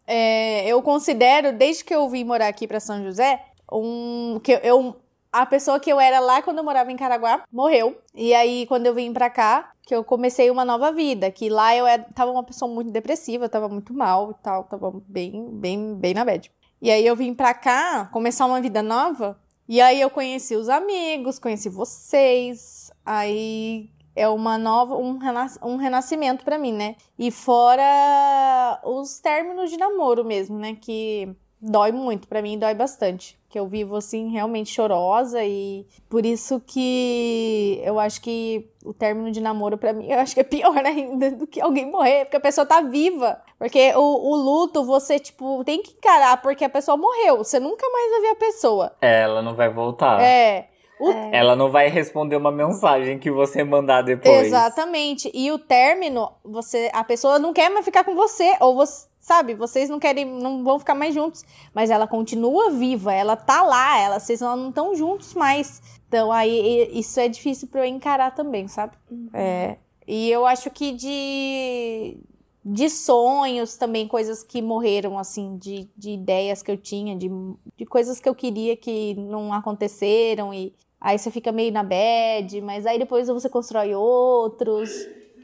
é, 0.06 0.66
eu 0.66 0.82
considero, 0.82 1.52
desde 1.52 1.84
que 1.84 1.94
eu 1.94 2.08
vim 2.08 2.24
morar 2.24 2.48
aqui 2.48 2.66
para 2.66 2.80
São 2.80 3.02
José, 3.04 3.44
um, 3.70 4.40
que 4.42 4.52
eu- 4.52 4.58
eu, 4.58 4.96
a 5.32 5.46
pessoa 5.46 5.78
que 5.78 5.90
eu 5.92 6.00
era 6.00 6.20
lá 6.20 6.42
quando 6.42 6.58
eu 6.58 6.64
morava 6.64 6.90
em 6.90 6.96
Caraguá 6.96 7.44
morreu. 7.52 7.96
E 8.14 8.34
aí, 8.34 8.66
quando 8.66 8.86
eu 8.86 8.94
vim 8.94 9.12
pra 9.12 9.30
cá, 9.30 9.72
que 9.82 9.94
eu 9.94 10.02
comecei 10.04 10.50
uma 10.50 10.64
nova 10.64 10.90
vida. 10.92 11.30
Que 11.30 11.48
lá 11.48 11.74
eu 11.76 11.86
era, 11.86 12.02
tava 12.14 12.30
uma 12.32 12.42
pessoa 12.44 12.72
muito 12.72 12.90
depressiva, 12.90 13.48
tava 13.48 13.68
muito 13.68 13.92
mal 13.94 14.30
e 14.32 14.34
tal, 14.42 14.64
tava 14.64 14.90
bem, 15.06 15.48
bem, 15.52 15.94
bem 15.96 16.14
na 16.14 16.24
bad. 16.24 16.50
E 16.80 16.90
aí 16.90 17.06
eu 17.06 17.14
vim 17.14 17.34
pra 17.34 17.52
cá 17.52 18.08
começar 18.12 18.46
uma 18.46 18.60
vida 18.60 18.82
nova. 18.82 19.38
E 19.68 19.80
aí 19.80 20.00
eu 20.00 20.10
conheci 20.10 20.56
os 20.56 20.68
amigos, 20.68 21.38
conheci 21.38 21.68
vocês. 21.68 22.90
Aí 23.04 23.90
é 24.16 24.28
uma 24.28 24.58
nova, 24.58 24.96
um, 24.96 25.18
renas, 25.18 25.58
um 25.62 25.76
renascimento 25.76 26.44
pra 26.44 26.58
mim, 26.58 26.72
né? 26.72 26.96
E 27.18 27.30
fora 27.30 28.80
os 28.84 29.20
términos 29.20 29.70
de 29.70 29.76
namoro 29.76 30.24
mesmo, 30.24 30.58
né? 30.58 30.74
Que 30.74 31.36
dói 31.60 31.92
muito, 31.92 32.26
pra 32.26 32.40
mim 32.40 32.58
dói 32.58 32.74
bastante. 32.74 33.38
Que 33.48 33.58
eu 33.58 33.66
vivo 33.66 33.96
assim 33.96 34.30
realmente 34.30 34.72
chorosa 34.72 35.42
e 35.44 35.84
por 36.08 36.24
isso 36.24 36.60
que 36.64 37.80
eu 37.84 37.98
acho 37.98 38.20
que 38.22 38.70
o 38.84 38.94
término 38.94 39.30
de 39.30 39.40
namoro 39.40 39.76
pra 39.76 39.92
mim, 39.92 40.06
eu 40.10 40.18
acho 40.20 40.34
que 40.34 40.40
é 40.40 40.44
pior 40.44 40.76
ainda 40.78 41.32
do 41.32 41.46
que 41.46 41.60
alguém 41.60 41.90
morrer, 41.90 42.24
porque 42.24 42.36
a 42.36 42.40
pessoa 42.40 42.66
tá 42.66 42.80
viva. 42.80 43.40
Porque 43.58 43.92
o, 43.94 44.00
o 44.00 44.36
luto 44.36 44.84
você 44.84 45.18
tipo 45.18 45.62
tem 45.64 45.82
que 45.82 45.92
encarar 45.92 46.40
porque 46.40 46.64
a 46.64 46.70
pessoa 46.70 46.96
morreu, 46.96 47.38
você 47.38 47.58
nunca 47.58 47.86
mais 47.90 48.10
vai 48.12 48.20
ver 48.20 48.28
a 48.28 48.36
pessoa. 48.36 48.92
Ela 49.00 49.42
não 49.42 49.54
vai 49.54 49.68
voltar. 49.68 50.20
É. 50.22 50.68
O 51.00 51.10
Ela 51.32 51.56
não 51.56 51.70
vai 51.70 51.88
responder 51.88 52.36
uma 52.36 52.52
mensagem 52.52 53.18
que 53.18 53.30
você 53.30 53.64
mandar 53.64 54.02
depois. 54.02 54.48
Exatamente. 54.48 55.30
E 55.32 55.50
o 55.50 55.58
término, 55.58 56.30
você, 56.44 56.90
a 56.92 57.02
pessoa 57.02 57.38
não 57.38 57.54
quer 57.54 57.70
mais 57.70 57.86
ficar 57.86 58.04
com 58.04 58.14
você, 58.14 58.54
ou 58.60 58.74
você, 58.74 59.06
sabe, 59.20 59.54
vocês 59.54 59.90
não 59.90 60.00
querem, 60.00 60.24
não 60.24 60.64
vão 60.64 60.78
ficar 60.78 60.94
mais 60.94 61.14
juntos, 61.14 61.44
mas 61.74 61.90
ela 61.90 62.06
continua 62.06 62.70
viva, 62.70 63.12
ela 63.12 63.36
tá 63.36 63.62
lá, 63.62 63.98
ela, 64.00 64.18
vocês 64.18 64.40
não 64.40 64.70
estão 64.70 64.96
juntos 64.96 65.34
mais. 65.34 65.82
Então 66.08 66.32
aí 66.32 66.90
isso 66.98 67.20
é 67.20 67.28
difícil 67.28 67.68
para 67.68 67.82
eu 67.82 67.84
encarar 67.84 68.34
também, 68.34 68.66
sabe? 68.66 68.96
É, 69.34 69.76
e 70.08 70.28
eu 70.30 70.46
acho 70.46 70.70
que 70.70 70.90
de, 70.90 72.16
de 72.64 72.88
sonhos 72.88 73.76
também, 73.76 74.08
coisas 74.08 74.42
que 74.42 74.62
morreram, 74.62 75.18
assim, 75.18 75.56
de, 75.58 75.88
de 75.96 76.10
ideias 76.10 76.62
que 76.62 76.70
eu 76.70 76.76
tinha, 76.76 77.14
de, 77.14 77.30
de 77.76 77.84
coisas 77.84 78.18
que 78.18 78.28
eu 78.28 78.34
queria 78.34 78.74
que 78.74 79.14
não 79.14 79.52
aconteceram 79.52 80.52
e 80.52 80.74
aí 80.98 81.18
você 81.18 81.30
fica 81.30 81.52
meio 81.52 81.70
na 81.72 81.82
bad, 81.82 82.60
mas 82.62 82.86
aí 82.86 82.98
depois 82.98 83.28
você 83.28 83.48
constrói 83.48 83.94
outros. 83.94 84.90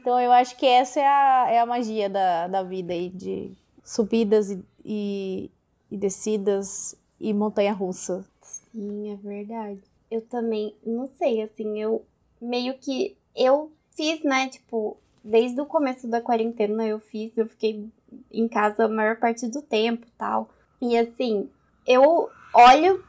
Então 0.01 0.19
eu 0.19 0.31
acho 0.31 0.57
que 0.57 0.65
essa 0.65 0.99
é 0.99 1.05
a, 1.07 1.47
é 1.49 1.59
a 1.59 1.65
magia 1.65 2.09
da, 2.09 2.47
da 2.47 2.63
vida 2.63 2.91
aí, 2.91 3.09
de 3.09 3.51
subidas 3.87 4.51
e, 4.51 4.61
e, 4.83 5.51
e 5.89 5.97
descidas 5.97 6.93
e 7.19 7.33
montanha-russa. 7.33 8.25
Sim, 8.41 9.13
é 9.13 9.15
verdade. 9.15 9.79
Eu 10.11 10.21
também, 10.21 10.75
não 10.85 11.07
sei, 11.07 11.41
assim, 11.41 11.81
eu 11.81 12.03
meio 12.41 12.77
que. 12.77 13.15
Eu 13.33 13.71
fiz, 13.91 14.21
né, 14.23 14.49
tipo, 14.49 14.97
desde 15.23 15.59
o 15.61 15.65
começo 15.65 16.07
da 16.07 16.21
quarentena 16.21 16.85
eu 16.85 16.99
fiz, 16.99 17.31
eu 17.37 17.47
fiquei 17.47 17.87
em 18.31 18.47
casa 18.47 18.85
a 18.85 18.89
maior 18.89 19.17
parte 19.17 19.47
do 19.47 19.61
tempo 19.61 20.05
tal. 20.17 20.49
E 20.81 20.97
assim, 20.97 21.49
eu 21.85 22.29
olho, 22.53 23.03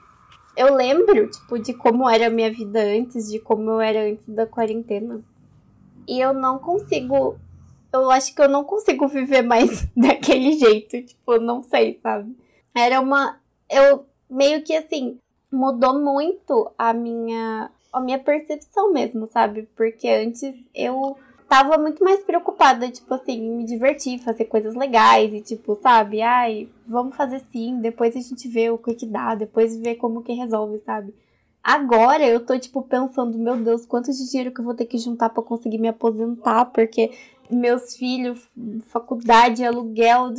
eu 0.57 0.75
lembro, 0.75 1.29
tipo, 1.29 1.59
de 1.59 1.75
como 1.75 2.09
era 2.09 2.29
a 2.29 2.31
minha 2.31 2.53
vida 2.53 2.81
antes, 2.81 3.29
de 3.31 3.41
como 3.41 3.71
eu 3.71 3.81
era 3.81 4.11
antes 4.11 4.29
da 4.29 4.47
quarentena. 4.47 5.23
E 6.07 6.21
eu 6.21 6.33
não 6.33 6.59
consigo. 6.59 7.39
Eu 7.93 8.11
acho 8.11 8.35
que 8.35 8.43
eu 8.43 8.49
não 8.49 8.65
consigo 8.65 9.07
viver 9.09 9.43
mais 9.43 9.87
daquele 9.97 10.53
jeito. 10.53 11.03
Tipo, 11.03 11.39
não 11.39 11.63
sei, 11.63 11.99
sabe? 12.03 12.37
Era 12.75 13.01
uma. 13.01 13.39
Eu 13.71 14.07
meio 14.31 14.63
que 14.63 14.75
assim, 14.75 15.19
mudou 15.51 15.99
muito 15.99 16.71
a 16.77 16.93
minha 16.93 17.71
a 17.93 18.01
minha 18.01 18.19
percepção 18.19 18.93
mesmo, 18.93 19.27
sabe? 19.27 19.69
Porque 19.75 20.09
antes 20.09 20.55
eu 20.75 21.17
tava 21.49 21.79
muito 21.79 22.05
mais 22.05 22.21
preocupada, 22.21 22.91
tipo 22.91 23.13
assim, 23.15 23.41
me 23.41 23.65
divertir, 23.65 24.19
fazer 24.19 24.45
coisas 24.45 24.75
legais 24.75 25.33
e 25.33 25.41
tipo, 25.41 25.75
sabe? 25.77 26.21
Ai, 26.21 26.69
vamos 26.87 27.17
fazer 27.17 27.41
sim, 27.51 27.81
depois 27.81 28.15
a 28.15 28.21
gente 28.21 28.47
vê 28.49 28.71
o 28.71 28.79
que 28.79 28.95
que 28.95 29.07
dá, 29.07 29.35
depois 29.35 29.77
vê 29.79 29.95
como 29.95 30.23
que 30.23 30.33
resolve, 30.33 30.79
sabe? 30.85 31.15
Agora 31.63 32.27
eu 32.27 32.45
tô, 32.45 32.59
tipo, 32.59 32.83
pensando, 32.83 33.37
meu 33.37 33.57
Deus, 33.57 33.85
quanto 33.85 34.11
de 34.11 34.31
dinheiro 34.31 34.53
que 34.53 34.61
eu 34.61 34.65
vou 34.65 34.75
ter 34.75 34.87
que 34.87 34.97
juntar 34.97 35.29
para 35.31 35.43
conseguir 35.43 35.79
me 35.79 35.89
aposentar, 35.89 36.67
porque 36.67 37.11
meus 37.51 37.97
filhos, 37.97 38.49
faculdade, 38.89 39.65
aluguel, 39.65 40.33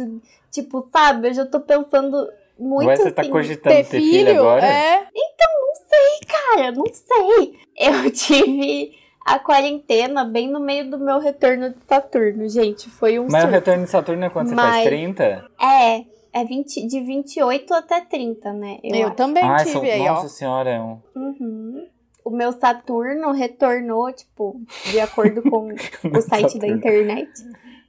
tipo, 0.52 0.88
sabe? 0.92 1.30
Eu 1.30 1.34
já 1.34 1.46
tô 1.46 1.60
pensando 1.60 2.30
muito. 2.58 2.88
Ué, 2.88 2.96
você 2.96 3.12
tá 3.12 3.22
assim, 3.22 3.32
cogitando 3.32 3.76
ter, 3.76 3.84
ter 3.86 4.00
filho, 4.00 4.28
filho 4.28 4.40
agora? 4.40 4.66
É. 4.66 5.08
Então, 5.16 5.52
não 5.68 5.76
sei, 5.76 6.28
cara, 6.28 6.72
não 6.72 6.86
sei. 6.86 7.60
Eu 7.80 8.12
tive 8.12 8.92
a 9.26 9.40
quarentena 9.40 10.26
bem 10.26 10.50
no 10.50 10.60
meio 10.60 10.90
do 10.90 10.98
meu 11.00 11.20
retorno 11.20 11.70
de 11.70 11.78
Saturno, 11.88 12.50
gente. 12.50 12.90
Foi 12.90 13.18
um 13.20 13.24
Mas 13.24 13.42
surto. 13.42 13.48
o 13.48 13.52
retorno 13.52 13.84
de 13.86 13.90
Saturno 13.90 14.26
é 14.26 14.30
quando 14.30 14.52
Mas- 14.54 14.66
você 14.66 14.72
faz 14.72 14.86
30? 14.86 15.50
É, 15.62 16.04
é 16.34 16.44
20, 16.44 16.86
de 16.88 17.00
28 17.00 17.74
até 17.74 18.02
30, 18.02 18.52
né? 18.54 18.80
Eu, 18.84 19.08
acho. 19.08 19.16
também 19.16 19.44
Ai, 19.44 19.60
tive 19.60 19.72
são- 19.72 19.82
aí, 19.84 20.06
nossa 20.06 20.26
ó. 20.26 20.30
senhora, 20.30 20.70
é 20.70 20.82
um... 20.82 21.00
Uhum. 21.16 21.88
O 22.30 22.32
meu 22.32 22.52
Saturno 22.52 23.32
retornou, 23.32 24.14
tipo, 24.14 24.62
de 24.92 25.00
acordo 25.00 25.42
com 25.42 25.70
o 26.16 26.22
site 26.22 26.44
da 26.60 26.68
Saturno. 26.68 26.76
internet. 26.78 27.32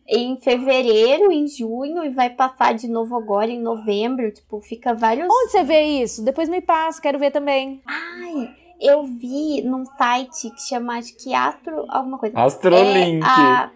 Em 0.08 0.36
fevereiro, 0.38 1.30
em 1.30 1.46
junho, 1.46 2.02
e 2.02 2.08
vai 2.08 2.30
passar 2.30 2.72
de 2.74 2.88
novo 2.88 3.14
agora 3.16 3.50
em 3.50 3.60
novembro. 3.60 4.30
Tipo, 4.32 4.58
fica 4.62 4.94
vários. 4.94 5.28
Onde 5.30 5.50
você 5.52 5.62
vê 5.62 5.82
isso? 5.82 6.24
Depois 6.24 6.48
me 6.48 6.62
passa, 6.62 7.02
quero 7.02 7.18
ver 7.18 7.30
também. 7.30 7.82
Ai, 7.86 8.48
eu 8.80 9.04
vi 9.04 9.60
num 9.60 9.84
site 9.84 10.48
que 10.50 10.62
chama, 10.62 10.96
acho 10.96 11.14
que 11.16 11.34
Astro. 11.34 11.84
alguma 11.90 12.16
coisa. 12.16 12.40
Astrolink. 12.40 13.22
É 13.22 13.28
a- 13.28 13.70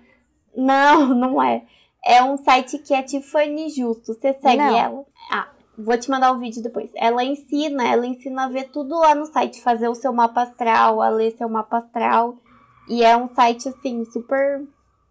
Não, 0.57 1.09
não 1.15 1.43
é. 1.43 1.63
É 2.03 2.23
um 2.23 2.39
site 2.39 2.79
que 2.79 2.95
é 2.95 3.03
Tiffany 3.03 3.69
Justo. 3.69 4.15
Você 4.15 4.33
segue 4.33 4.57
Não. 4.57 4.77
ela? 4.79 5.05
Vou 5.77 5.99
te 5.99 6.11
mandar 6.11 6.33
o 6.33 6.39
vídeo 6.39 6.63
depois. 6.63 6.91
Ela 6.95 7.25
ensina, 7.25 7.87
ela 7.87 8.07
ensina 8.07 8.45
a 8.45 8.49
ver 8.49 8.71
tudo 8.71 8.99
lá 8.99 9.15
no 9.15 9.27
site, 9.27 9.61
fazer 9.61 9.89
o 9.89 9.95
seu 9.95 10.13
mapa 10.13 10.43
astral, 10.43 11.03
a 11.03 11.09
ler 11.09 11.37
seu 11.37 11.49
mapa 11.49 11.79
astral. 11.79 12.37
E 12.89 13.03
é 13.03 13.17
um 13.17 13.29
site, 13.35 13.69
assim, 13.69 14.05
super 14.05 14.63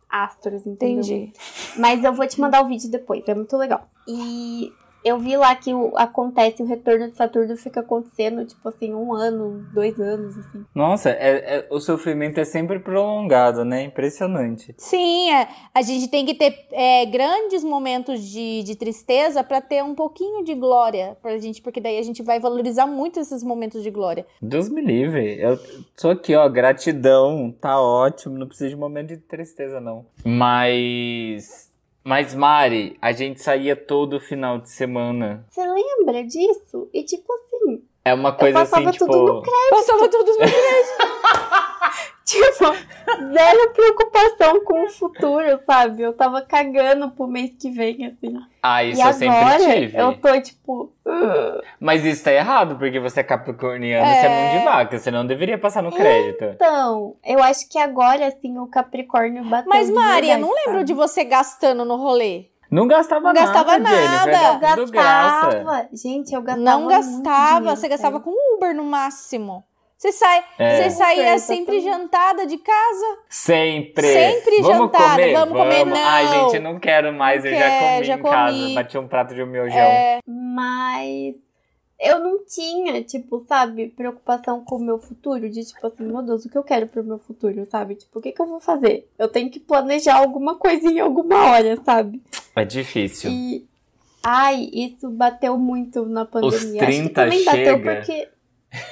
astros, 0.10 0.66
entendeu? 0.66 1.04
Entendi. 1.04 1.34
Mas 1.78 2.04
eu 2.04 2.14
vou 2.14 2.28
te 2.28 2.40
mandar 2.40 2.62
o 2.62 2.68
vídeo 2.68 2.90
depois, 2.90 3.24
é 3.28 3.34
muito 3.34 3.58
legal. 3.58 3.90
E 4.08 4.72
eu 5.04 5.20
vi 5.20 5.36
lá 5.38 5.56
que 5.56 5.74
o, 5.74 5.92
acontece, 5.98 6.62
o 6.64 6.66
retorno 6.66 7.10
de 7.10 7.18
Saturno 7.18 7.56
fica 7.58 7.80
acontecendo, 7.82 8.46
tipo 8.46 8.68
assim, 8.70 8.94
um 8.94 9.14
ano, 9.14 9.66
dois 9.74 10.00
anos, 10.00 10.38
assim. 10.38 10.66
Nossa, 10.74 11.10
é- 11.10 11.58
é- 11.58 11.68
o 11.70 11.80
sofrimento 11.80 12.40
é 12.40 12.46
sempre 12.46 12.80
prolongado, 12.80 13.66
né? 13.66 13.84
Impressionante. 13.84 14.74
Sim, 14.78 15.32
é, 15.32 15.48
a 15.74 15.82
gente 15.82 16.08
tem 16.08 16.26
que 16.26 16.34
ter 16.34 16.68
é, 16.72 17.06
grandes 17.06 17.64
momentos 17.64 18.22
de, 18.24 18.64
de 18.64 18.76
tristeza 18.76 19.44
pra 19.44 19.60
ter 19.62 19.84
um 19.84 19.96
pouquinho 19.96 20.44
de 20.44 20.54
glória 20.56 21.18
pra 21.22 21.38
gente, 21.38 21.62
porque 21.62 21.82
daí 21.82 21.98
a 21.98 22.04
gente 22.04 22.22
vai 22.24 22.40
valorizar 22.40 22.86
muito 22.86 23.20
esses 23.20 23.44
momentos 23.44 23.84
de 23.84 23.90
glória. 23.92 24.26
Deus 24.42 24.70
me 24.70 24.82
livre. 24.82 25.40
Eu 25.40 25.60
tô 26.00 26.10
aqui, 26.10 26.36
ó, 26.36 26.48
gratidão, 26.50 27.54
tá 27.60 27.80
ótimo, 27.82 28.38
não 28.38 28.48
precisa 28.48 28.70
de 28.70 28.76
momento 28.76 29.10
de 29.10 29.18
tristeza, 29.18 29.80
não. 29.82 30.06
Mas. 30.26 31.73
Mas, 32.04 32.36
Mari, 32.36 32.98
a 33.02 33.12
gente 33.14 33.42
saía 33.42 33.76
todo 33.76 34.20
final 34.20 34.60
de 34.60 34.70
semana. 34.70 35.46
Você 35.50 35.62
lembra 35.66 36.24
disso? 36.24 36.90
E 36.94 37.04
tipo 37.04 37.32
assim, 37.32 37.82
É 38.04 38.14
uma 38.14 38.34
coisa 38.34 38.60
passava 38.60 38.90
assim, 38.90 39.00
tudo 39.00 39.18
no 39.26 39.42
tipo. 39.42 39.52
Passava 39.70 40.10
todos 40.10 40.36
os 40.36 40.93
tipo, 42.34 43.34
zero 43.34 43.72
preocupação 43.74 44.64
com 44.64 44.86
o 44.86 44.90
futuro, 44.90 45.60
sabe? 45.66 46.02
Eu 46.04 46.14
tava 46.14 46.42
cagando 46.42 47.10
pro 47.12 47.28
mês 47.28 47.52
que 47.60 47.70
vem, 47.70 48.06
assim. 48.08 48.36
Ah, 48.62 48.84
isso 48.84 49.02
e 49.02 49.04
eu 49.06 49.14
sempre 49.14 49.36
agora 49.38 49.74
tive. 49.74 49.98
eu 49.98 50.18
tô, 50.18 50.42
tipo, 50.42 50.92
"Ugh". 51.06 51.62
Mas 51.80 52.04
isso 52.06 52.24
tá 52.24 52.32
errado, 52.32 52.78
porque 52.78 53.00
você 53.00 53.20
é 53.20 53.24
capricorniano, 53.24 54.06
você 54.06 54.26
é 54.26 54.30
mão 54.30 54.60
de 54.60 54.66
vaca, 54.66 54.98
você 55.00 55.12
não 55.12 55.26
deveria 55.26 55.58
passar 55.58 55.84
no 55.84 55.92
crédito. 55.92 56.46
Então, 56.46 57.16
eu 57.26 57.42
acho 57.44 57.70
que 57.70 57.78
agora, 57.78 58.28
assim, 58.28 58.58
o 58.58 58.68
Capricórnio 58.68 59.44
bateu 59.44 59.70
Mas, 59.70 59.88
de 59.88 59.94
Mari, 59.94 60.10
eu 60.30 60.36
verdade, 60.36 60.42
não 60.42 60.50
lembro 60.54 60.74
sabe? 60.80 60.84
de 60.86 60.94
você 60.94 61.24
gastando 61.24 61.84
no 61.86 61.98
rolê. 61.98 62.46
Não 62.72 62.88
gastava 62.88 63.22
Não 63.32 63.34
nada, 63.34 63.46
gastava 63.46 63.72
Jennifer, 63.74 64.10
nada. 64.10 64.82
Eu 64.82 64.88
graça. 64.88 65.48
gastava. 65.60 65.88
Gente, 65.94 66.34
eu 66.34 66.42
gastava 66.42 66.62
Não 66.66 66.88
gastava, 66.88 67.76
você 67.76 67.88
gastava 67.88 68.20
com 68.20 68.32
Uber 68.56 68.74
no 68.76 68.84
máximo. 68.84 69.64
Você, 69.98 70.12
sai, 70.12 70.44
É. 70.60 70.78
você 70.84 70.90
saía 70.90 71.24
Uber, 71.30 71.40
sempre 71.40 71.80
jantada 71.80 72.46
de 72.46 72.58
casa. 72.58 73.18
Sempre. 73.30 74.06
Sempre 74.08 74.62
vamos 74.62 74.78
jantada, 74.78 75.16
comer? 75.22 75.34
vamos 75.34 75.58
comer, 75.58 75.86
não. 75.86 75.96
Ai, 75.98 76.28
gente, 76.28 76.56
eu 76.58 76.62
não 76.62 76.80
quero 76.80 77.14
mais, 77.14 77.44
Não 77.44 77.52
eu 77.52 77.58
já 77.58 77.70
quero, 77.70 77.94
comi 77.96 78.04
já 78.06 78.14
em 78.16 78.22
casa. 78.22 78.54
comi. 78.58 78.76
Bati 78.76 78.98
um 78.98 79.08
prato 79.08 79.34
de 79.34 79.46
miojão. 79.46 79.78
É, 79.78 80.20
Mas 80.28 81.36
eu 82.00 82.20
não 82.20 82.44
tinha, 82.46 83.02
tipo, 83.02 83.46
sabe, 83.48 83.88
preocupação 83.96 84.62
com 84.66 84.76
o 84.76 84.80
meu 84.84 85.00
futuro. 85.00 85.50
De 85.50 85.64
tipo 85.64 85.88
assim, 85.88 86.04
meu 86.04 86.22
Deus, 86.22 86.44
o 86.44 86.50
que 86.50 86.58
eu 86.58 86.64
quero 86.64 86.88
pro 86.88 87.04
meu 87.04 87.18
futuro, 87.20 87.66
sabe? 87.72 87.96
Tipo, 87.96 88.20
o 88.20 88.22
que, 88.22 88.34
que 88.34 88.42
eu 88.42 88.46
vou 88.48 88.60
fazer? 88.60 89.08
Eu 89.18 89.30
tenho 89.30 89.50
que 89.50 89.60
planejar 89.60 90.18
alguma 90.18 90.56
coisinha 90.56 90.92
em 90.92 91.00
alguma 91.00 91.52
hora, 91.52 91.78
sabe? 91.86 92.22
É 92.56 92.66
difícil. 92.66 93.30
E. 93.32 93.66
Ai, 94.26 94.70
isso 94.74 95.10
bateu 95.10 95.58
muito 95.58 96.06
na 96.06 96.26
pandemia. 96.26 96.58
Acho 96.58 96.72
que 96.72 96.78
30 96.80 97.14
também 97.14 97.46
bateu 97.46 97.64
chega. 97.78 97.96
porque. 97.96 98.30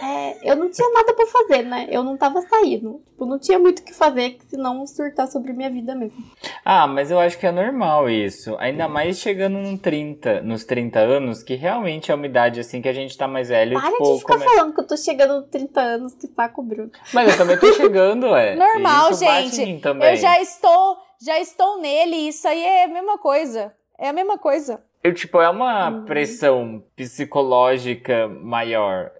É, 0.02 0.52
eu 0.52 0.56
não 0.56 0.70
tinha 0.70 0.90
nada 0.92 1.14
pra 1.14 1.26
fazer, 1.26 1.64
né? 1.64 1.88
Eu 1.90 2.04
não 2.04 2.16
tava 2.18 2.42
saindo. 2.42 3.02
Tipo, 3.10 3.26
não 3.26 3.40
tinha 3.40 3.58
muito 3.60 3.80
o 3.80 3.84
que 3.84 3.94
fazer, 3.94 4.38
senão 4.48 4.86
surtar 4.86 5.28
sobre 5.28 5.54
minha 5.54 5.70
vida 5.70 5.96
mesmo. 5.96 6.24
Ah, 6.64 6.86
mas 6.88 7.10
eu 7.12 7.20
acho 7.20 7.38
que 7.40 7.46
é 7.48 7.52
normal 7.52 8.10
isso. 8.10 8.56
Ainda 8.60 8.88
mais 8.88 9.18
chegando 9.20 9.58
no 9.58 9.78
30, 9.78 10.42
nos 10.42 10.64
30 10.66 11.00
anos, 11.00 11.42
que 11.44 11.56
realmente 11.56 12.12
é 12.12 12.16
uma 12.16 12.26
idade 12.26 12.60
assim 12.60 12.82
que 12.82 12.90
a 12.90 12.94
gente 12.94 13.18
tá 13.18 13.28
mais 13.28 13.50
velho. 13.50 13.80
Para 13.80 13.92
tipo, 13.92 14.14
de 14.14 14.20
ficar 14.20 14.34
come- 14.38 14.46
falando 14.46 14.74
que 14.74 14.82
eu 14.82 14.88
tô 14.88 14.98
chegando 14.98 15.42
nos 15.42 15.50
30 15.50 15.82
anos, 15.82 16.14
que 16.14 16.28
saco 16.28 16.62
bruto. 16.64 17.00
Mas 17.14 17.32
eu 17.32 17.38
também 17.38 17.58
tô 17.58 17.72
chegando, 17.74 18.36
é. 18.36 18.56
Normal, 18.58 19.14
gente. 19.14 19.82
eu 19.84 20.16
já 20.16 20.40
estou, 20.42 20.98
já 21.20 21.40
estou 21.40 21.80
nele. 21.82 22.28
Isso 22.30 22.48
aí 22.48 22.64
é 22.64 22.84
a 22.86 22.88
mesma 22.88 23.18
coisa. 23.18 23.74
É 23.98 24.10
a 24.10 24.14
mesma 24.14 24.38
coisa. 24.38 24.84
Eu, 25.04 25.14
tipo, 25.14 25.40
é 25.42 25.50
uma 25.50 25.90
Hum. 25.90 26.06
pressão 26.06 26.84
psicológica 26.96 28.28
maior. 28.28 29.12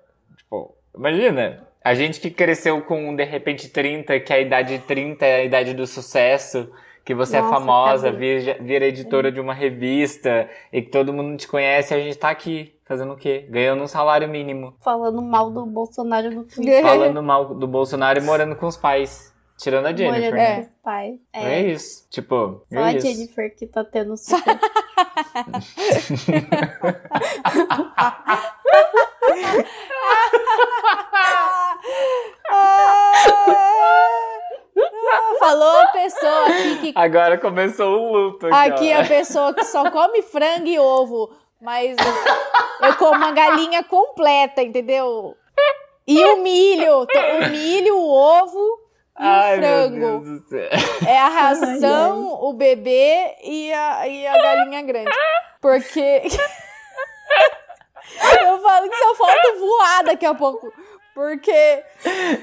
Imagina, 0.96 1.68
a 1.84 1.96
gente 1.96 2.20
que 2.20 2.30
cresceu 2.30 2.82
com, 2.82 3.16
de 3.16 3.24
repente, 3.24 3.70
30, 3.70 4.20
que 4.20 4.34
a 4.34 4.40
idade 4.40 4.78
de 4.78 4.84
30 4.86 5.26
é 5.26 5.42
a 5.42 5.44
idade 5.44 5.74
do 5.74 5.88
sucesso, 5.88 6.70
que 7.04 7.16
você 7.16 7.38
é 7.38 7.42
Nossa, 7.42 7.54
famosa, 7.54 8.10
acabou. 8.10 8.20
vira, 8.20 8.58
vira 8.62 8.86
editora 8.86 9.32
de 9.32 9.40
uma 9.40 9.54
revista, 9.54 10.50
e 10.72 10.82
que 10.82 10.92
todo 10.92 11.14
mundo 11.14 11.38
te 11.38 11.48
conhece, 11.48 11.94
a 11.94 12.00
gente 12.00 12.18
tá 12.18 12.30
aqui, 12.30 12.76
fazendo 12.86 13.14
o 13.14 13.18
quê? 13.18 13.48
Ganhando 13.50 13.82
um 13.82 13.88
salário 13.88 14.28
mínimo. 14.28 14.76
Falando 14.84 15.22
mal 15.22 15.50
do 15.50 15.66
Bolsonaro 15.66 16.30
no 16.30 16.44
Twitter. 16.46 16.84
Falando 16.84 17.24
mal 17.24 17.56
do 17.56 17.68
Bolsonaro 17.68 18.20
e 18.20 18.22
morando 18.22 18.56
com 18.56 18.68
os 18.68 18.78
pais. 18.78 19.32
Tirando 19.58 19.86
a 19.86 19.96
Jennifer. 19.96 20.20
Morando 20.20 20.36
né? 20.36 20.56
com 20.56 20.62
os 20.62 20.68
pais. 20.84 21.20
É. 21.34 21.44
É, 21.44 21.62
isso. 21.68 22.08
Tipo, 22.10 22.66
só 22.72 22.80
é 22.80 22.84
a 22.84 22.94
isso. 22.94 23.08
Jennifer 23.08 23.56
que 23.56 23.68
tá 23.68 23.84
tendo 23.84 24.18
sucesso. 24.22 24.42
Ah, 35.14 35.36
falou 35.40 35.82
a 35.82 35.88
pessoa 35.88 36.46
aqui 36.46 36.78
que. 36.78 36.94
Agora 36.96 37.38
começou 37.38 38.00
o 38.00 38.12
luto. 38.14 38.48
Aqui, 38.48 38.56
aqui 38.56 38.94
a 38.94 39.06
pessoa 39.06 39.54
que 39.54 39.64
só 39.64 39.90
come 39.90 40.22
frango 40.22 40.68
e 40.68 40.80
ovo, 40.80 41.30
mas 41.62 41.96
eu 42.82 42.96
como 42.96 43.16
uma 43.16 43.32
galinha 43.32 43.84
completa, 43.84 44.62
entendeu? 44.62 45.36
E 46.08 46.24
o 46.26 46.38
milho, 46.38 47.04
o 47.04 47.50
milho, 47.50 47.98
o 47.98 48.10
ovo 48.10 48.80
e 49.20 49.24
Ai, 49.24 49.58
o 49.58 49.62
frango. 49.62 50.24
É 51.08 51.18
a 51.18 51.28
ração, 51.28 52.40
o 52.42 52.54
bebê 52.54 53.36
e 53.44 53.72
a, 53.72 54.08
e 54.08 54.28
a 54.28 54.38
galinha 54.38 54.82
grande. 54.82 55.12
Porque. 55.62 56.24
eu 58.46 58.60
falo 58.60 58.90
que 58.90 58.96
só 58.96 59.16
falta 59.16 59.60
voar 59.60 60.04
daqui 60.04 60.26
a 60.26 60.34
pouco. 60.34 60.72
Porque 61.14 61.84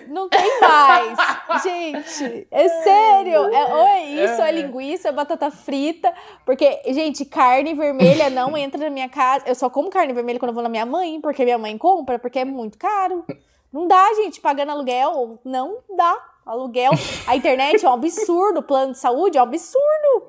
não 0.08 0.28
tem 0.28 0.60
mais. 0.60 1.16
Gente, 1.62 2.46
é 2.50 2.68
sério. 2.68 3.52
É, 3.54 3.64
ou 3.74 3.86
é 3.86 4.04
isso, 4.04 4.42
é 4.42 4.52
linguiça, 4.52 5.08
é 5.08 5.12
batata 5.12 5.50
frita. 5.50 6.12
Porque, 6.44 6.82
gente, 6.92 7.24
carne 7.24 7.72
vermelha 7.72 8.28
não 8.30 8.56
entra 8.56 8.78
na 8.78 8.90
minha 8.90 9.08
casa. 9.08 9.44
Eu 9.48 9.54
só 9.54 9.70
como 9.70 9.88
carne 9.88 10.12
vermelha 10.12 10.38
quando 10.38 10.50
eu 10.50 10.54
vou 10.54 10.62
na 10.62 10.68
minha 10.68 10.84
mãe, 10.84 11.18
porque 11.20 11.44
minha 11.44 11.58
mãe 11.58 11.78
compra, 11.78 12.18
porque 12.18 12.40
é 12.40 12.44
muito 12.44 12.76
caro. 12.76 13.24
Não 13.72 13.86
dá, 13.86 14.14
gente, 14.16 14.40
pagando 14.40 14.70
aluguel. 14.72 15.38
Não 15.44 15.78
dá. 15.96 16.16
Aluguel. 16.44 16.92
A 17.26 17.36
internet 17.36 17.84
é 17.84 17.88
um 17.88 17.94
absurdo. 17.94 18.62
Plano 18.62 18.92
de 18.92 18.98
saúde 18.98 19.38
é 19.38 19.40
um 19.40 19.44
absurdo. 19.44 20.27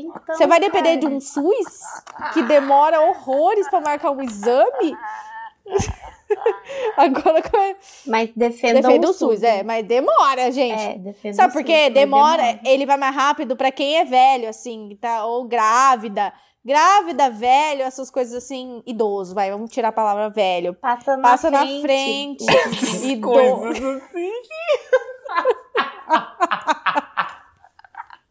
Então, 0.00 0.36
Você 0.36 0.46
vai 0.46 0.60
depender 0.60 0.98
cara, 0.98 1.00
de 1.00 1.06
um 1.06 1.20
SUS 1.20 1.80
que 2.32 2.42
demora 2.42 3.00
horrores 3.00 3.68
pra 3.68 3.80
marcar 3.80 4.10
um 4.10 4.22
exame? 4.22 4.96
Agora 6.96 7.42
Mas 8.06 8.30
defenda 8.34 8.88
o 8.88 9.10
o 9.10 9.12
SUS, 9.12 9.42
é, 9.42 9.62
mas 9.62 9.86
demora, 9.86 10.50
gente. 10.50 10.80
É, 11.24 11.32
Sabe 11.32 11.52
por 11.52 11.60
SUS, 11.60 11.66
quê? 11.66 11.84
mas 11.84 11.94
Demora, 11.94 12.60
ele 12.64 12.84
vai 12.86 12.96
mais 12.96 13.14
rápido 13.14 13.56
pra 13.56 13.70
quem 13.70 13.96
é 13.98 14.04
velho, 14.04 14.48
assim, 14.48 14.96
tá? 15.00 15.24
Ou 15.24 15.44
grávida. 15.44 16.32
Grávida, 16.64 17.30
velho, 17.30 17.82
essas 17.82 18.10
coisas 18.10 18.34
assim, 18.42 18.82
idoso, 18.84 19.32
vai, 19.36 19.52
vamos 19.52 19.70
tirar 19.70 19.88
a 19.90 19.92
palavra 19.92 20.28
velho. 20.28 20.74
Passa 20.74 21.16
na 21.16 21.22
Passa 21.22 21.48
na 21.48 21.60
frente. 21.60 22.44
frente. 22.44 22.44
Idoso. 23.06 23.60
Coisas 23.60 24.02
assim. 24.02 24.32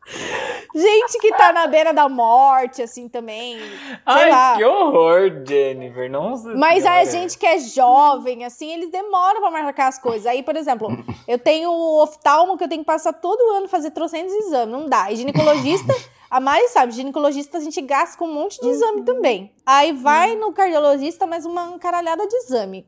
Gente 0.76 1.18
que 1.20 1.32
tá 1.32 1.54
na 1.54 1.68
beira 1.68 1.94
da 1.94 2.10
morte, 2.10 2.82
assim, 2.82 3.08
também. 3.08 3.58
Sei 3.58 3.98
Ai, 4.06 4.30
lá. 4.30 4.58
que 4.58 4.66
horror, 4.66 5.32
Jennifer. 5.48 6.12
Nossa 6.12 6.54
Mas 6.54 6.86
a 6.86 7.06
gente 7.06 7.38
que 7.38 7.46
é 7.46 7.58
jovem, 7.60 8.44
assim, 8.44 8.74
eles 8.74 8.90
demoram 8.90 9.40
pra 9.40 9.50
marcar 9.50 9.88
as 9.88 9.98
coisas. 9.98 10.26
Aí, 10.26 10.44
por 10.44 10.58
exemplo, 10.58 10.90
eu 11.26 11.40
tenho 11.40 11.72
o 11.72 12.04
oftalmo 12.04 12.58
que 12.58 12.66
eu 12.66 12.68
tenho 12.68 12.82
que 12.82 12.86
passar 12.86 13.14
todo 13.14 13.56
ano 13.56 13.70
fazer 13.70 13.92
trocentos 13.92 14.34
exames. 14.34 14.68
Não 14.68 14.90
dá. 14.90 15.10
E 15.10 15.16
ginecologista, 15.16 15.96
a 16.30 16.42
Mari 16.42 16.68
sabe, 16.68 16.92
ginecologista 16.92 17.58
a 17.58 17.62
gente 17.62 17.82
gasta 17.82 18.18
com 18.18 18.26
um 18.26 18.34
monte 18.34 18.60
de 18.60 18.68
exame 18.68 19.04
também. 19.04 19.54
Aí 19.66 19.94
vai 19.94 20.36
no 20.36 20.52
cardiologista, 20.52 21.26
mais 21.26 21.46
uma 21.46 21.80
caralhada 21.80 22.28
de 22.28 22.36
exame. 22.36 22.86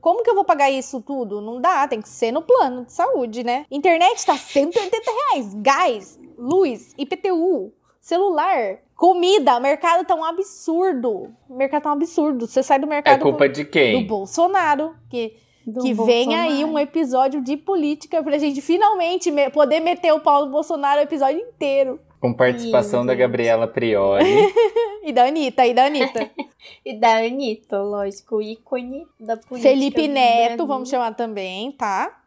Como 0.00 0.22
que 0.22 0.30
eu 0.30 0.34
vou 0.34 0.44
pagar 0.44 0.70
isso 0.70 1.00
tudo? 1.00 1.40
Não 1.40 1.60
dá, 1.60 1.88
tem 1.88 2.00
que 2.02 2.08
ser 2.08 2.32
no 2.32 2.42
plano 2.42 2.84
de 2.84 2.92
saúde, 2.92 3.42
né? 3.42 3.64
Internet 3.70 4.24
tá 4.26 4.36
180 4.36 4.96
reais. 5.10 5.54
Gás, 5.54 6.18
luz, 6.36 6.94
IPTU, 6.98 7.72
celular, 8.00 8.78
comida, 8.96 9.58
mercado 9.58 10.04
tá 10.06 10.14
um 10.14 10.24
absurdo. 10.24 11.30
O 11.48 11.54
mercado 11.56 11.82
tá 11.84 11.88
um 11.90 11.94
absurdo. 11.94 12.46
Você 12.46 12.62
sai 12.62 12.78
do 12.78 12.86
É 12.86 12.90
mercado 12.90 13.22
culpa 13.22 13.48
do 13.48 13.54
de 13.54 13.64
quem? 13.64 14.06
Bolsonaro, 14.06 14.94
que, 15.08 15.34
Do 15.66 15.80
que 15.82 15.94
vem 15.94 16.34
aí 16.34 16.48
Bolsonaro. 16.48 16.72
um 16.72 16.78
episódio 16.78 17.40
de 17.42 17.56
política 17.56 18.22
pra 18.22 18.38
gente 18.38 18.60
finalmente 18.60 19.30
me- 19.30 19.50
poder 19.50 19.80
meter 19.80 20.12
o 20.12 20.20
pau 20.20 20.44
no 20.44 20.52
Bolsonaro 20.52 21.00
o 21.00 21.04
episódio 21.04 21.40
inteiro. 21.40 21.98
Com 22.20 22.34
participação 22.34 23.00
Sim, 23.00 23.06
da. 23.06 23.14
Gabriela 23.14 23.66
Prioli. 23.66 24.24
E 25.02 25.12
da 25.12 25.24
Anitta, 25.24 25.66
e 25.66 25.72
da 25.72 25.86
Anitta. 25.86 26.30
E 26.84 26.92
da 26.92 27.16
Anitta, 27.16 27.80
lógico, 27.82 28.36
o 28.36 28.42
ícone 28.42 29.06
da 29.18 29.34
política. 29.38 29.70
Felipe 29.70 30.06
Neto, 30.06 30.66
vamos 30.66 30.90
chamar 30.90 31.14
também, 31.14 31.72
tá? 31.72 32.20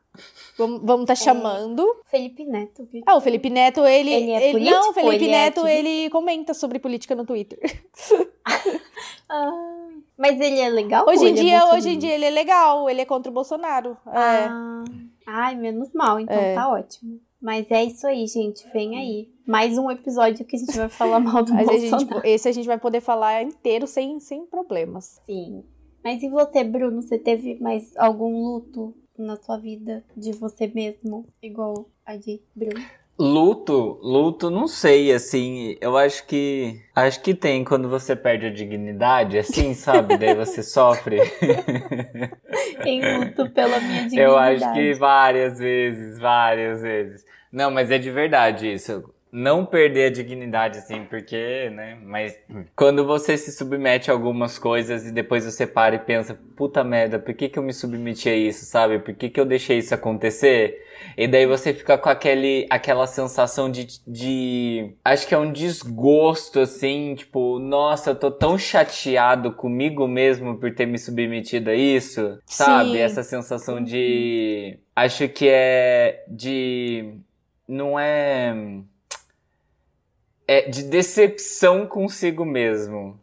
Vamos, 0.58 0.82
vamos 0.84 1.06
tá 1.06 1.16
chamando. 1.16 1.86
Felipe 2.06 2.44
Neto. 2.44 2.88
Ah, 3.06 3.16
o 3.16 3.22
Felipe 3.22 3.50
Neto, 3.50 3.86
ele. 3.86 4.12
Ele 4.12 4.32
é 4.32 4.52
político 4.52 4.76
não, 4.80 4.90
o 4.90 4.94
Felipe 4.94 5.16
ele 5.16 5.26
é 5.26 5.46
Neto, 5.46 5.62
ativista? 5.62 5.80
ele 5.90 6.10
comenta 6.10 6.54
sobre 6.54 6.80
política 6.80 7.16
no 7.16 7.26
Twitter. 7.26 7.60
Ah, 9.30 9.88
mas 10.18 10.40
ele 10.40 10.60
é 10.60 10.70
legal? 10.70 11.08
Hoje 11.08 11.26
em 11.26 11.30
ele 11.30 11.40
é 11.40 11.44
dia, 11.44 11.66
hoje 11.74 11.90
em 11.90 11.98
dia 11.98 12.14
ele 12.14 12.26
é 12.26 12.30
legal, 12.30 12.88
ele 12.88 13.02
é 13.02 13.06
contra 13.06 13.32
o 13.32 13.34
Bolsonaro. 13.34 13.98
É. 14.08 14.12
Ah, 14.16 14.84
ai, 15.26 15.56
menos 15.56 15.92
mal, 15.92 16.20
então 16.20 16.38
É. 16.38 16.54
tá 16.54 16.70
ótimo. 16.70 17.20
Mas 17.44 17.70
é 17.70 17.84
isso 17.84 18.08
aí, 18.08 18.26
gente. 18.26 18.66
Vem 18.72 18.98
aí. 18.98 19.30
Mais 19.46 19.78
um 19.78 19.92
episódio 19.92 20.46
que 20.46 20.56
a 20.56 20.60
gente 20.60 20.78
vai 20.78 20.88
falar 20.88 21.20
mal 21.20 21.44
do 21.44 21.52
Mas 21.54 21.68
a 21.68 21.72
Bolsonaro. 21.72 22.00
gente, 22.00 22.26
esse 22.26 22.48
a 22.48 22.52
gente 22.54 22.66
vai 22.66 22.80
poder 22.80 23.02
falar 23.02 23.44
inteiro 23.44 23.86
sem, 23.86 24.18
sem 24.22 24.46
problemas. 24.46 25.20
Sim. 25.26 25.62
Mas 26.02 26.24
e 26.24 26.30
você, 26.30 26.64
Bruno? 26.64 27.02
Você 27.02 27.20
teve 27.20 27.60
mais 27.60 27.96
algum 27.98 28.42
luto 28.42 28.96
na 29.18 29.36
sua 29.36 29.58
vida 29.58 30.06
de 30.16 30.32
você 30.32 30.68
mesmo? 30.68 31.28
Igual 31.42 31.90
a 32.06 32.16
de 32.16 32.42
Bruno? 32.56 32.82
Luto, 33.18 34.00
luto, 34.02 34.50
não 34.50 34.68
sei, 34.68 35.12
assim, 35.14 35.78
eu 35.80 35.96
acho 35.96 36.26
que. 36.26 36.82
Acho 36.96 37.22
que 37.22 37.36
tem 37.36 37.64
quando 37.64 37.88
você 37.88 38.16
perde 38.16 38.48
a 38.48 38.50
dignidade, 38.50 39.38
assim, 39.38 39.76
sabe? 39.76 40.18
Daí 40.18 40.34
você 40.34 40.64
sofre. 40.64 41.20
Tem 42.82 43.18
luto 43.20 43.50
pela 43.52 43.80
minha 43.80 44.04
dignidade. 44.08 44.20
Eu 44.20 44.36
acho 44.36 44.74
que 44.74 44.94
várias 44.96 45.60
vezes, 45.60 46.18
várias 46.18 46.82
vezes. 46.82 47.24
Não, 47.52 47.70
mas 47.70 47.92
é 47.92 48.00
de 48.00 48.10
verdade 48.10 48.74
isso. 48.74 49.13
Não 49.36 49.66
perder 49.66 50.06
a 50.06 50.10
dignidade, 50.12 50.78
assim, 50.78 51.06
porque, 51.06 51.68
né? 51.72 51.98
Mas 52.04 52.38
quando 52.76 53.04
você 53.04 53.36
se 53.36 53.52
submete 53.52 54.12
a 54.12 54.14
algumas 54.14 54.60
coisas 54.60 55.08
e 55.08 55.12
depois 55.12 55.44
você 55.44 55.66
para 55.66 55.96
e 55.96 56.00
pensa, 56.00 56.40
puta 56.56 56.84
merda, 56.84 57.18
por 57.18 57.34
que, 57.34 57.50
que 57.50 57.58
eu 57.58 57.64
me 57.64 57.74
submeti 57.74 58.30
a 58.30 58.36
isso, 58.36 58.64
sabe? 58.66 59.00
Por 59.00 59.16
que, 59.16 59.32
que 59.32 59.40
eu 59.40 59.46
deixei 59.46 59.80
isso 59.80 59.96
acontecer? 59.96 60.84
E 61.18 61.28
daí 61.28 61.48
você 61.48 61.74
fica 61.74 61.98
com 61.98 62.10
aquele, 62.10 62.68
aquela 62.70 63.08
sensação 63.08 63.72
de, 63.72 63.88
de. 64.08 64.94
Acho 65.04 65.28
que 65.28 65.34
é 65.34 65.38
um 65.38 65.52
desgosto, 65.52 66.60
assim, 66.60 67.16
tipo, 67.16 67.58
nossa, 67.58 68.12
eu 68.12 68.16
tô 68.16 68.30
tão 68.30 68.56
chateado 68.56 69.52
comigo 69.52 70.08
mesmo 70.08 70.60
por 70.60 70.76
ter 70.76 70.86
me 70.86 71.00
submetido 71.00 71.72
a 71.72 71.76
isso, 71.76 72.38
sabe? 72.46 72.92
Sim. 72.92 72.98
Essa 72.98 73.24
sensação 73.24 73.84
de. 73.84 74.78
Acho 74.96 75.28
que 75.28 75.48
é 75.50 76.24
de. 76.28 77.16
Não 77.68 78.00
é. 78.00 78.54
É 80.48 80.70
de 80.70 80.84
decepção 80.84 81.86
consigo 81.88 82.44
mesmo. 82.46 83.20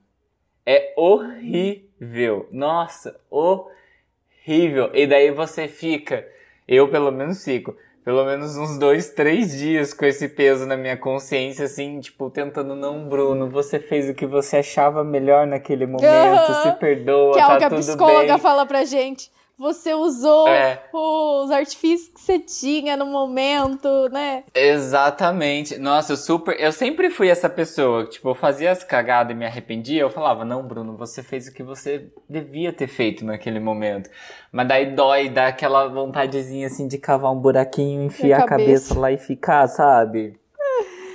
É 0.64 0.92
horrível. 0.96 2.48
Nossa, 2.50 3.18
horrível. 3.30 4.90
E 4.94 5.06
daí 5.06 5.30
você 5.30 5.68
fica. 5.68 6.26
Eu, 6.66 6.88
pelo 6.88 7.10
menos, 7.10 7.44
fico. 7.44 7.76
Pelo 8.04 8.24
menos 8.24 8.56
uns 8.56 8.78
dois, 8.78 9.10
três 9.10 9.58
dias 9.58 9.92
com 9.92 10.06
esse 10.06 10.26
peso 10.28 10.64
na 10.64 10.76
minha 10.76 10.96
consciência, 10.96 11.66
assim, 11.66 12.00
tipo, 12.00 12.30
tentando, 12.30 12.74
não, 12.74 13.06
Bruno, 13.06 13.50
você 13.50 13.78
fez 13.78 14.08
o 14.08 14.14
que 14.14 14.24
você 14.24 14.56
achava 14.58 15.04
melhor 15.04 15.46
naquele 15.46 15.86
momento, 15.86 16.06
Aham. 16.06 16.62
se 16.62 16.78
perdoa, 16.78 17.34
que 17.34 17.38
é 17.40 17.46
tá 17.46 17.54
o 17.54 17.58
que 17.58 17.64
a 17.64 17.70
psicóloga 17.70 18.32
bem. 18.34 18.38
fala 18.38 18.64
pra 18.64 18.84
gente. 18.84 19.30
Você 19.60 19.92
usou 19.92 20.48
É. 20.48 20.82
os 20.90 21.50
artifícios 21.50 22.08
que 22.08 22.18
você 22.18 22.38
tinha 22.38 22.96
no 22.96 23.04
momento, 23.04 24.08
né? 24.10 24.42
Exatamente. 24.54 25.76
Nossa, 25.76 26.14
eu 26.14 26.16
super. 26.16 26.58
Eu 26.58 26.72
sempre 26.72 27.10
fui 27.10 27.28
essa 27.28 27.46
pessoa 27.46 28.04
que, 28.04 28.12
tipo, 28.12 28.30
eu 28.30 28.34
fazia 28.34 28.70
as 28.70 28.82
cagadas 28.82 29.36
e 29.36 29.38
me 29.38 29.44
arrependia. 29.44 30.00
Eu 30.00 30.08
falava, 30.08 30.46
não, 30.46 30.62
Bruno, 30.62 30.96
você 30.96 31.22
fez 31.22 31.46
o 31.46 31.52
que 31.52 31.62
você 31.62 32.06
devia 32.26 32.72
ter 32.72 32.86
feito 32.86 33.22
naquele 33.22 33.60
momento. 33.60 34.08
Mas 34.50 34.66
daí 34.66 34.94
dói, 34.94 35.28
dá 35.28 35.48
aquela 35.48 35.86
vontadezinha 35.88 36.66
assim 36.66 36.88
de 36.88 36.96
cavar 36.96 37.30
um 37.30 37.38
buraquinho, 37.38 38.02
enfiar 38.04 38.38
Na 38.38 38.44
a 38.44 38.48
cabeça 38.48 38.94
cabeça. 38.94 38.98
lá 38.98 39.12
e 39.12 39.18
ficar, 39.18 39.66
sabe? 39.68 40.40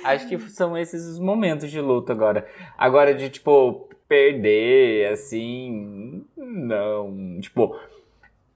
Acho 0.04 0.28
que 0.28 0.38
são 0.50 0.78
esses 0.78 1.04
os 1.04 1.18
momentos 1.18 1.68
de 1.68 1.80
luto 1.80 2.12
agora. 2.12 2.46
Agora, 2.78 3.12
de, 3.12 3.28
tipo, 3.28 3.88
perder, 4.08 5.10
assim. 5.12 6.24
Não. 6.36 7.40
Tipo. 7.40 7.74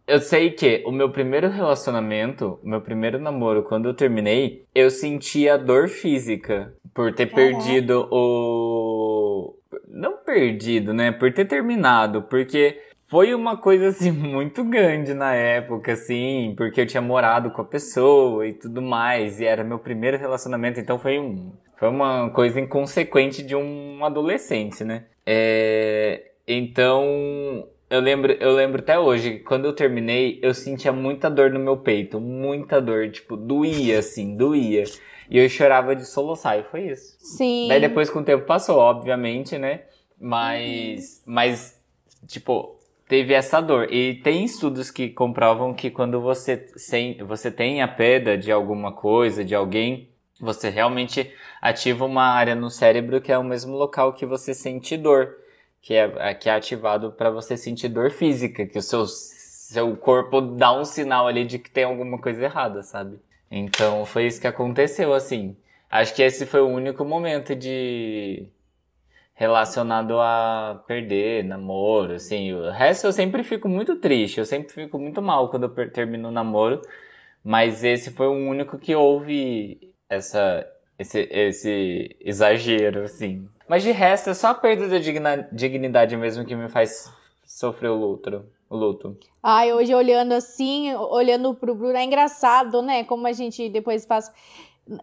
Eu 0.07 0.21
sei 0.21 0.51
que 0.51 0.83
o 0.87 0.91
meu 0.91 1.11
primeiro 1.11 1.49
relacionamento, 1.49 2.59
o 2.63 2.69
meu 2.69 2.81
primeiro 2.81 3.19
namoro, 3.19 3.63
quando 3.63 3.89
eu 3.89 3.95
terminei, 3.95 4.65
eu 4.75 4.91
sentia 4.91 5.57
dor 5.57 5.89
física 5.89 6.73
por 6.95 7.13
ter 7.15 7.27
Caraca. 7.27 7.59
perdido 7.59 8.09
o. 8.11 9.57
Não 9.89 10.17
perdido, 10.17 10.93
né? 10.93 11.13
Por 11.13 11.33
ter 11.33 11.45
terminado. 11.45 12.23
Porque 12.23 12.81
foi 13.11 13.35
uma 13.35 13.57
coisa 13.57 13.89
assim 13.89 14.11
muito 14.13 14.63
grande 14.65 15.13
na 15.15 15.35
época, 15.35 15.93
assim, 15.93 16.55
porque 16.57 16.81
eu 16.81 16.87
tinha 16.87 17.03
morado 17.03 17.51
com 17.51 17.61
a 17.61 17.65
pessoa 17.65 18.47
e 18.47 18.53
tudo 18.53 18.81
mais, 18.81 19.41
e 19.41 19.45
era 19.45 19.65
meu 19.65 19.81
primeiro 19.81 20.17
relacionamento, 20.17 20.79
então 20.79 20.99
foi 20.99 21.19
um. 21.19 21.53
Foi 21.77 21.89
uma 21.89 22.31
coisa 22.31 22.61
inconsequente 22.61 23.43
de 23.43 23.57
um 23.57 24.05
adolescente, 24.05 24.85
né? 24.85 25.07
É, 25.25 26.31
então, 26.47 27.67
eu 27.91 28.01
lembro, 28.01 28.32
eu 28.32 28.53
lembro 28.53 28.80
até 28.80 28.99
hoje, 28.99 29.32
que 29.32 29.38
quando 29.41 29.64
eu 29.64 29.72
terminei, 29.72 30.38
eu 30.43 30.55
sentia 30.55 30.93
muita 30.93 31.28
dor 31.28 31.51
no 31.51 31.59
meu 31.59 31.76
peito, 31.76 32.20
muita 32.20 32.80
dor, 32.80 33.11
tipo, 33.11 33.36
doía 33.36 33.99
assim, 33.99 34.36
doía. 34.36 34.84
E 35.28 35.38
eu 35.38 35.49
chorava 35.49 35.95
de 35.95 36.07
soluçar, 36.07 36.59
e 36.59 36.62
foi 36.62 36.88
isso. 36.88 37.16
Sim. 37.18 37.66
Daí 37.68 37.80
depois 37.80 38.09
com 38.09 38.20
o 38.20 38.24
tempo 38.24 38.47
passou, 38.47 38.78
obviamente, 38.78 39.59
né? 39.59 39.82
Mas, 40.20 41.22
mas 41.26 41.80
tipo, 42.28 42.76
teve 43.09 43.34
essa 43.34 43.61
dor. 43.61 43.93
E 43.93 44.14
tem 44.22 44.45
estudos 44.45 44.88
que 44.91 45.09
comprovam 45.09 45.74
que 45.74 45.91
quando 45.91 46.20
você, 46.20 46.68
sem, 46.76 47.18
você 47.24 47.51
tem 47.51 47.82
a 47.82 47.88
perda 47.88 48.38
de 48.38 48.53
alguma 48.53 48.93
coisa, 48.93 49.45
de 49.45 49.55
alguém, 49.55 50.09
você 50.41 50.70
realmente 50.70 51.32
ativa 51.61 52.05
uma 52.05 52.24
área 52.24 52.55
no 52.55 52.70
cérebro 52.70 53.20
que 53.20 53.32
é 53.32 53.38
o 53.38 53.45
mesmo 53.45 53.76
local 53.76 54.12
que 54.12 54.24
você 54.24 54.55
sente 54.55 54.97
dor, 54.97 55.36
que 55.83 55.95
é, 55.95 56.35
que 56.35 56.49
é 56.49 56.55
ativado 56.55 57.12
para 57.12 57.31
você 57.31 57.57
sentir 57.57 57.89
dor 57.89 58.11
física, 58.11 58.66
que 58.66 58.78
o 58.78 58.83
seu, 58.83 59.07
seu 59.07 59.97
corpo 59.97 60.41
dá 60.41 60.72
um 60.72 60.85
sinal 60.85 61.26
ali 61.26 61.45
de 61.45 61.59
que 61.59 61.70
tem 61.70 61.85
alguma 61.85 62.18
coisa 62.20 62.45
errada, 62.45 62.83
sabe? 62.83 63.18
Então 63.51 64.05
foi 64.07 64.26
isso 64.26 64.41
que 64.41 64.47
aconteceu, 64.47 65.12
assim. 65.14 65.57
Acho 65.91 66.14
que 66.14 66.22
esse 66.22 66.47
foi 66.47 66.61
o 66.61 66.68
único 66.68 67.05
momento 67.05 67.55
de 67.57 68.47
relacionado 69.35 70.20
a 70.20 70.85
perder 70.87 71.45
namoro, 71.45 72.14
assim. 72.14 72.53
O 72.53 72.70
resto 72.70 73.07
eu 73.07 73.12
sempre 73.12 73.43
fico 73.43 73.68
muito 73.68 73.97
triste, 73.97 74.39
eu 74.39 74.45
sempre 74.47 74.72
fico 74.72 74.99
muito 74.99 75.22
mal 75.22 75.49
quando 75.51 75.64
eu 75.64 75.91
termino 75.91 76.28
o 76.28 76.33
namoro, 76.33 76.83
mas 77.43 77.83
esse 77.85 78.11
foi 78.12 78.26
o 78.28 78.33
único 78.33 78.78
que 78.78 78.95
houve 78.95 79.93
essa 80.09 80.66
esse, 80.99 81.26
esse 81.31 82.16
exagero, 82.20 83.05
assim. 83.05 83.49
Mas 83.71 83.85
de 83.85 83.93
resto 83.93 84.31
é 84.31 84.35
só 84.35 84.49
a 84.49 84.55
perda 84.55 84.89
da 84.89 84.99
digna, 84.99 85.49
dignidade 85.53 86.16
mesmo 86.16 86.45
que 86.45 86.57
me 86.57 86.68
faz 86.68 87.09
sofrer 87.47 87.89
o 87.89 87.95
luto. 87.95 88.45
O 88.68 88.77
luto. 88.77 89.16
Ai, 89.41 89.73
hoje 89.73 89.95
olhando 89.95 90.33
assim, 90.33 90.93
olhando 90.97 91.55
pro 91.55 91.73
Bruno, 91.73 91.97
é 91.97 92.03
engraçado, 92.03 92.83
né? 92.83 93.05
Como 93.05 93.29
a 93.29 93.33
gente 93.33 93.68
depois 93.68 94.05
passa. 94.05 94.35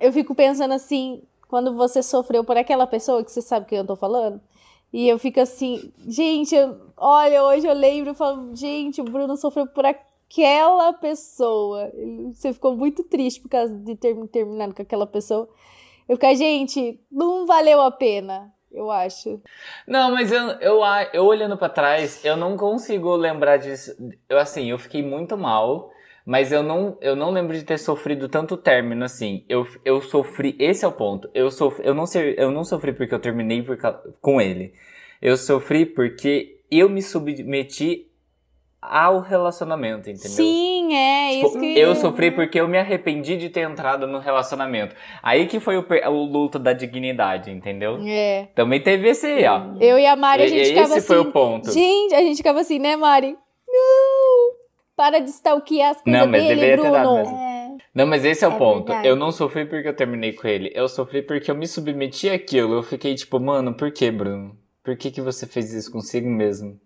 Eu 0.01 0.11
fico 0.11 0.36
pensando 0.36 0.74
assim, 0.74 1.24
quando 1.47 1.78
você 1.78 2.03
sofreu 2.03 2.43
por 2.43 2.57
aquela 2.57 2.86
pessoa, 2.86 3.24
que 3.24 3.32
você 3.32 3.41
sabe 3.41 3.68
quem 3.68 3.78
eu 3.78 3.88
tô 3.88 3.95
falando, 3.95 4.41
e 4.91 5.07
eu 5.07 5.18
fico 5.18 5.39
assim, 5.39 5.89
gente, 6.05 6.53
eu, 6.53 6.78
olha, 6.97 7.45
hoje 7.45 7.65
eu 7.65 7.74
lembro 7.74 8.11
e 8.11 8.15
falo, 8.15 8.53
gente, 8.53 8.99
o 8.99 9.05
Bruno 9.05 9.38
sofreu 9.38 9.65
por 9.68 9.86
aquela 9.86 10.91
pessoa. 10.91 11.89
Você 12.34 12.51
ficou 12.51 12.76
muito 12.76 13.01
triste 13.05 13.39
por 13.39 13.47
causa 13.47 13.74
de 13.74 13.95
ter 13.95 14.13
terminado 14.28 14.76
com 14.76 14.82
aquela 14.82 15.07
pessoa. 15.07 15.47
Eu 16.05 16.18
fico, 16.18 16.36
gente, 16.36 16.99
não 17.09 17.45
valeu 17.45 17.82
a 17.82 17.91
pena, 17.91 18.53
eu 18.72 18.91
acho. 18.91 19.41
Não, 19.88 20.11
mas 20.11 20.32
eu, 20.32 20.49
eu, 20.59 20.82
eu 21.13 21.26
olhando 21.26 21.57
para 21.57 21.70
trás, 21.70 22.24
eu 22.24 22.36
não 22.38 22.55
consigo 22.57 23.15
lembrar 23.15 23.57
disso. 23.57 23.95
Eu, 24.30 24.38
assim, 24.38 24.70
eu 24.70 24.78
fiquei 24.78 25.01
muito 25.01 25.38
mal. 25.38 25.91
Mas 26.30 26.51
eu 26.51 26.61
não, 26.61 26.97
eu 26.99 27.15
não 27.15 27.32
lembro 27.32 27.55
de 27.55 27.63
ter 27.63 27.78
sofrido 27.78 28.28
tanto 28.28 28.57
término 28.57 29.05
assim. 29.05 29.45
Eu, 29.47 29.65
eu 29.86 30.01
sofri, 30.01 30.57
esse 30.59 30.84
é 30.84 30.88
o 30.88 30.91
ponto. 30.91 31.30
Eu, 31.34 31.49
sofri, 31.49 31.88
eu, 31.88 31.93
não, 31.93 32.03
eu 32.36 32.51
não 32.51 32.65
sofri 32.65 32.91
porque 32.91 33.15
eu 33.15 33.20
terminei 33.20 33.63
por, 33.63 33.78
com 34.20 34.41
ele. 34.41 34.74
Eu 35.22 35.38
sofri 35.38 35.86
porque 35.86 36.59
eu 36.70 36.89
me 36.89 37.01
submeti 37.01 38.11
ao 38.82 39.22
relacionamento, 39.22 40.09
entendeu? 40.09 40.30
Sim, 40.32 40.76
é 40.95 41.31
tipo, 41.35 41.47
isso 41.47 41.59
que... 41.59 41.79
Eu 41.79 41.95
sofri 41.95 42.31
porque 42.31 42.59
eu 42.59 42.67
me 42.67 42.77
arrependi 42.77 43.38
de 43.38 43.49
ter 43.49 43.61
entrado 43.61 44.05
no 44.07 44.19
relacionamento. 44.19 44.95
Aí 45.21 45.47
que 45.47 45.59
foi 45.59 45.77
o, 45.77 45.85
o 46.09 46.23
luto 46.25 46.59
da 46.59 46.73
dignidade, 46.73 47.51
entendeu? 47.51 47.97
É. 48.05 48.47
Também 48.55 48.81
teve 48.81 49.09
esse 49.09 49.25
aí, 49.25 49.45
ó. 49.45 49.61
Eu 49.79 49.97
e 49.97 50.05
a 50.05 50.15
Mari, 50.15 50.43
a 50.43 50.47
gente 50.47 50.61
e, 50.61 50.65
ficava 50.65 50.88
esse 50.88 50.97
assim... 50.99 51.07
foi 51.07 51.19
o 51.19 51.31
ponto. 51.31 51.71
Gente, 51.71 52.13
a 52.13 52.21
gente 52.21 52.38
ficava 52.38 52.59
assim, 52.61 52.79
né, 52.79 52.95
Mari? 52.95 53.35
Não! 53.67 54.51
Para 54.95 55.19
de 55.19 55.29
stalkear 55.29 55.91
as 55.91 56.01
coisas 56.01 56.21
não, 56.21 56.27
mas 56.31 56.43
dele, 56.43 56.75
Bruno. 56.75 57.17
É, 57.19 57.69
não, 57.93 58.07
mas 58.07 58.25
esse 58.25 58.43
é 58.43 58.47
o 58.47 58.53
É 58.53 58.57
ponto. 58.57 58.88
verdade. 58.88 59.07
Eu 59.07 59.15
não 59.15 59.31
sofri 59.31 59.65
porque 59.65 59.88
eu 59.88 59.95
terminei 59.95 60.33
com 60.33 60.47
ele. 60.47 60.71
Eu 60.73 60.88
sofri 60.88 61.21
porque 61.21 61.51
eu 61.51 61.55
me 61.55 61.67
submeti 61.67 62.29
àquilo. 62.29 62.75
Eu 62.75 62.83
fiquei 62.83 63.13
tipo, 63.13 63.39
mano, 63.39 63.75
por 63.75 63.91
que, 63.91 64.09
Bruno? 64.09 64.57
Por 64.88 64.95
que, 64.95 65.11
que 65.11 65.19
você 65.19 65.45
fez 65.45 65.73
isso 65.73 65.91
consigo 65.91 66.29
mesmo? 66.29 66.79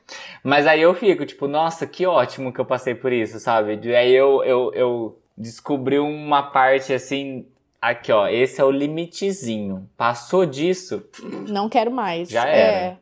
Mas 0.43 0.65
aí 0.65 0.81
eu 0.81 0.91
fico, 0.95 1.23
tipo, 1.23 1.47
nossa, 1.47 1.85
que 1.85 2.03
ótimo 2.07 2.51
que 2.51 2.59
eu 2.59 2.65
passei 2.65 2.95
por 2.95 3.13
isso, 3.13 3.39
sabe? 3.39 3.79
E 3.83 3.95
aí 3.95 4.11
eu, 4.11 4.43
eu, 4.43 4.73
eu 4.73 5.19
descobri 5.37 5.99
uma 5.99 6.41
parte 6.41 6.91
assim. 6.93 7.45
Aqui, 7.79 8.11
ó, 8.11 8.27
esse 8.27 8.59
é 8.59 8.63
o 8.63 8.71
limitezinho. 8.71 9.87
Passou 9.95 10.47
disso, 10.47 11.03
Não 11.47 11.69
quero 11.69 11.91
mais. 11.91 12.27
Já 12.27 12.47
É. 12.49 12.59
era. 12.85 12.99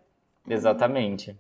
exatamente. 0.50 1.34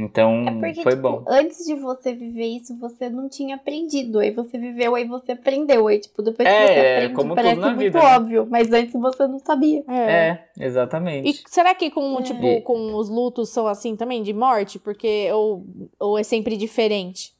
Então, 0.00 0.44
É 0.46 0.52
porque, 0.52 0.82
foi 0.84 0.92
tipo, 0.92 1.02
bom. 1.02 1.24
antes 1.26 1.64
de 1.66 1.74
você 1.74 2.14
viver 2.14 2.46
isso, 2.46 2.78
você 2.78 3.10
não 3.10 3.28
tinha 3.28 3.56
aprendido. 3.56 4.20
Aí 4.20 4.30
você 4.30 4.56
viveu, 4.56 4.94
aí 4.94 5.04
você 5.06 5.32
aprendeu. 5.32 5.88
Aí, 5.88 5.98
tipo, 5.98 6.22
depois 6.22 6.48
que 6.48 6.54
É, 6.54 6.66
você 6.66 6.72
é, 6.72 6.96
aprende, 6.98 7.14
como 7.14 7.34
parece 7.34 7.54
tudo 7.56 7.60
na 7.62 7.66
muito 7.74 7.78
vida, 7.80 7.98
né? 7.98 8.16
óbvio. 8.16 8.46
Mas 8.48 8.72
antes 8.72 8.92
você 8.92 9.26
não 9.26 9.38
sabia. 9.40 9.82
É. 9.88 9.94
É, 10.12 10.44
exatamente. 10.60 11.28
E 11.28 11.34
será 11.50 11.74
que 11.74 11.90
com, 11.90 12.18
É. 12.20 12.22
tipo, 12.22 12.62
com 12.62 12.94
os 12.94 13.08
lutos 13.08 13.48
são 13.48 13.66
assim 13.66 13.96
também, 13.96 14.22
de 14.22 14.32
morte? 14.32 14.78
Porque, 14.78 15.28
ou, 15.32 15.66
ou 15.98 16.16
é 16.18 16.22
sempre 16.22 16.56
diferente? 16.56 17.32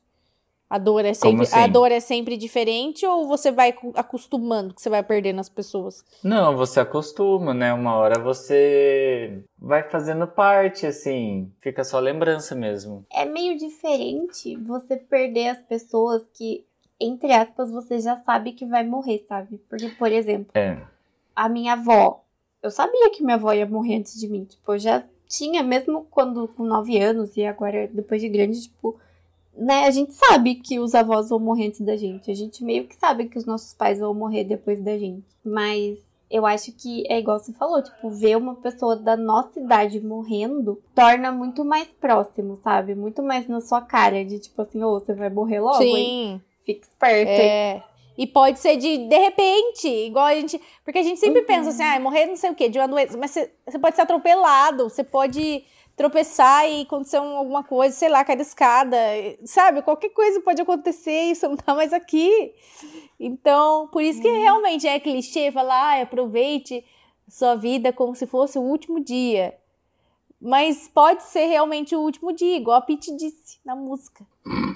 A 0.71 0.77
dor 0.77 1.03
é 1.05 1.15
sempre, 1.15 1.45
assim? 1.45 1.57
a 1.59 1.67
dor 1.67 1.91
é 1.91 1.99
sempre 2.01 2.37
diferente 2.37 3.07
ou 3.07 3.27
você 3.27 3.51
vai 3.51 3.75
acostumando 3.95 4.75
que 4.75 4.83
você 4.83 4.91
vai 4.91 5.03
perdendo 5.03 5.41
as 5.41 5.49
pessoas? 5.49 6.05
Não, 6.23 6.55
você 6.57 6.81
acostuma, 6.81 7.55
né? 7.55 7.73
Uma 7.73 7.95
hora 7.97 8.19
você 8.19 9.43
vai 9.59 9.83
fazendo 9.89 10.27
parte, 10.27 10.85
assim. 10.85 11.51
Fica 11.61 11.83
só 11.85 11.99
lembrança 11.99 12.55
mesmo. 12.55 13.07
É 13.11 13.25
meio 13.25 13.57
diferente 13.57 14.57
você 14.57 14.97
perder 14.97 15.49
as 15.49 15.63
pessoas 15.63 16.23
que, 16.35 16.67
entre 17.01 17.33
aspas, 17.33 17.71
você 17.71 17.99
já 17.99 18.17
sabe 18.19 18.53
que 18.53 18.67
vai 18.67 18.85
morrer, 18.85 19.25
sabe? 19.27 19.59
Porque, 19.71 19.89
por 19.89 20.13
exemplo, 20.13 20.51
É. 20.55 20.77
a 21.35 21.49
minha 21.49 21.73
avó. 21.73 22.25
Eu 22.63 22.71
sabia 22.71 23.11
que 23.11 23.23
minha 23.23 23.37
avó 23.37 23.53
ia 23.55 23.67
morrer 23.67 23.97
antes 23.97 24.21
de 24.21 24.29
mim. 24.29 24.45
Tipo, 24.45 24.75
eu 24.75 24.79
já 24.79 25.03
tinha, 25.27 25.63
mesmo 25.63 26.07
quando 26.11 26.47
com 26.49 26.65
9 26.65 27.01
anos 27.01 27.37
e 27.39 27.45
agora 27.47 27.89
depois 27.91 28.21
de 28.21 28.29
grande, 28.29 28.61
tipo, 28.63 28.99
né, 29.59 29.85
a 29.85 29.91
gente 29.91 30.13
sabe 30.15 30.55
que 30.55 30.79
os 30.79 30.95
avós 30.95 31.29
vão 31.29 31.39
morrer 31.39 31.67
antes 31.67 31.81
da 31.81 31.97
gente. 31.97 32.31
A 32.31 32.35
gente 32.35 32.63
meio 32.65 32.87
que 32.87 32.95
sabe 32.97 33.27
que 33.29 33.37
os 33.39 33.45
nossos 33.45 33.75
pais 33.75 33.99
vão 33.99 34.15
morrer 34.15 34.45
depois 34.45 34.81
da 34.83 34.97
gente. 34.97 35.27
Mas 35.45 35.99
eu 36.31 36.45
acho 36.47 36.73
que 36.73 37.05
é 37.11 37.19
igual 37.19 37.39
você 37.39 37.53
falou, 37.53 37.83
tipo, 37.83 38.11
ver 38.11 38.37
uma 38.37 38.55
pessoa 38.55 38.95
da 38.97 39.17
nossa 39.17 39.59
idade 39.59 40.01
morrendo 40.01 40.81
torna 40.95 41.33
muito 41.33 41.65
mais 41.65 41.89
próximo, 42.01 42.57
sabe? 42.63 42.95
Muito 42.95 43.23
mais 43.23 43.49
na 43.49 43.61
sua 43.61 43.81
cara, 43.81 44.25
de 44.25 44.39
tipo 44.39 44.61
assim, 44.63 44.83
ô, 44.83 44.99
você 45.01 45.15
vai 45.15 45.31
morrer 45.31 45.61
logo, 45.61 45.83
hein? 45.83 45.95
Sim. 45.97 46.41
Fica 46.65 46.87
esperto, 46.87 47.31
hein? 47.31 47.51
É. 47.51 47.83
E 48.19 48.27
pode 48.27 48.59
ser 48.59 48.77
de 48.77 48.99
de 49.09 49.17
repente, 49.17 49.87
igual 49.89 50.27
a 50.27 50.35
gente. 50.35 50.61
Porque 50.85 50.99
a 50.99 51.03
gente 51.03 51.21
sempre 51.21 51.41
Uhum. 51.41 51.47
pensa 51.47 51.71
assim, 51.71 51.83
ah, 51.85 52.01
morrer 52.01 52.27
não 52.27 52.37
sei 52.37 52.51
o 52.51 52.55
quê, 52.55 52.69
de 52.69 52.79
uma 52.79 52.89
doença. 52.89 53.17
Mas 53.17 53.31
você 53.31 53.79
pode 53.79 53.95
ser 53.97 54.03
atropelado, 54.03 54.91
você 54.91 55.05
pode 55.05 55.65
tropeçar 55.99 56.67
e 56.71 56.83
acontecer 56.83 57.19
um- 57.21 57.37
alguma 57.37 57.63
coisa, 57.65 57.95
sei 57.95 58.09
lá, 58.09 58.25
cair 58.25 58.37
da 58.37 58.43
escada. 58.43 58.97
Sabe? 59.45 59.83
Qualquer 59.83 60.11
coisa 60.11 60.41
pode 60.41 60.63
acontecer 60.63 61.31
e 61.31 61.35
você 61.35 61.47
não 61.49 61.57
tá 61.57 61.75
mais 61.75 61.93
aqui. 61.93 62.55
Então, 63.21 63.89
por 63.89 64.01
isso 64.01 64.23
que 64.23 64.29
realmente 64.31 64.87
é 64.87 64.99
clichê 65.01 65.51
falar, 65.53 65.99
ah, 65.99 66.03
aproveite 66.03 66.85
sua 67.29 67.57
vida 67.57 67.93
como 67.93 68.15
se 68.15 68.27
fosse 68.27 68.59
o 68.59 68.63
último 68.63 69.01
dia. 69.01 69.55
Mas 70.41 70.87
pode 70.87 71.25
ser 71.25 71.47
realmente 71.47 71.97
o 71.97 72.01
último 72.01 72.33
dia, 72.33 72.57
igual 72.57 72.77
a 72.79 72.81
Pete 72.81 73.15
disse 73.17 73.59
na 73.65 73.75
música. 73.75 74.25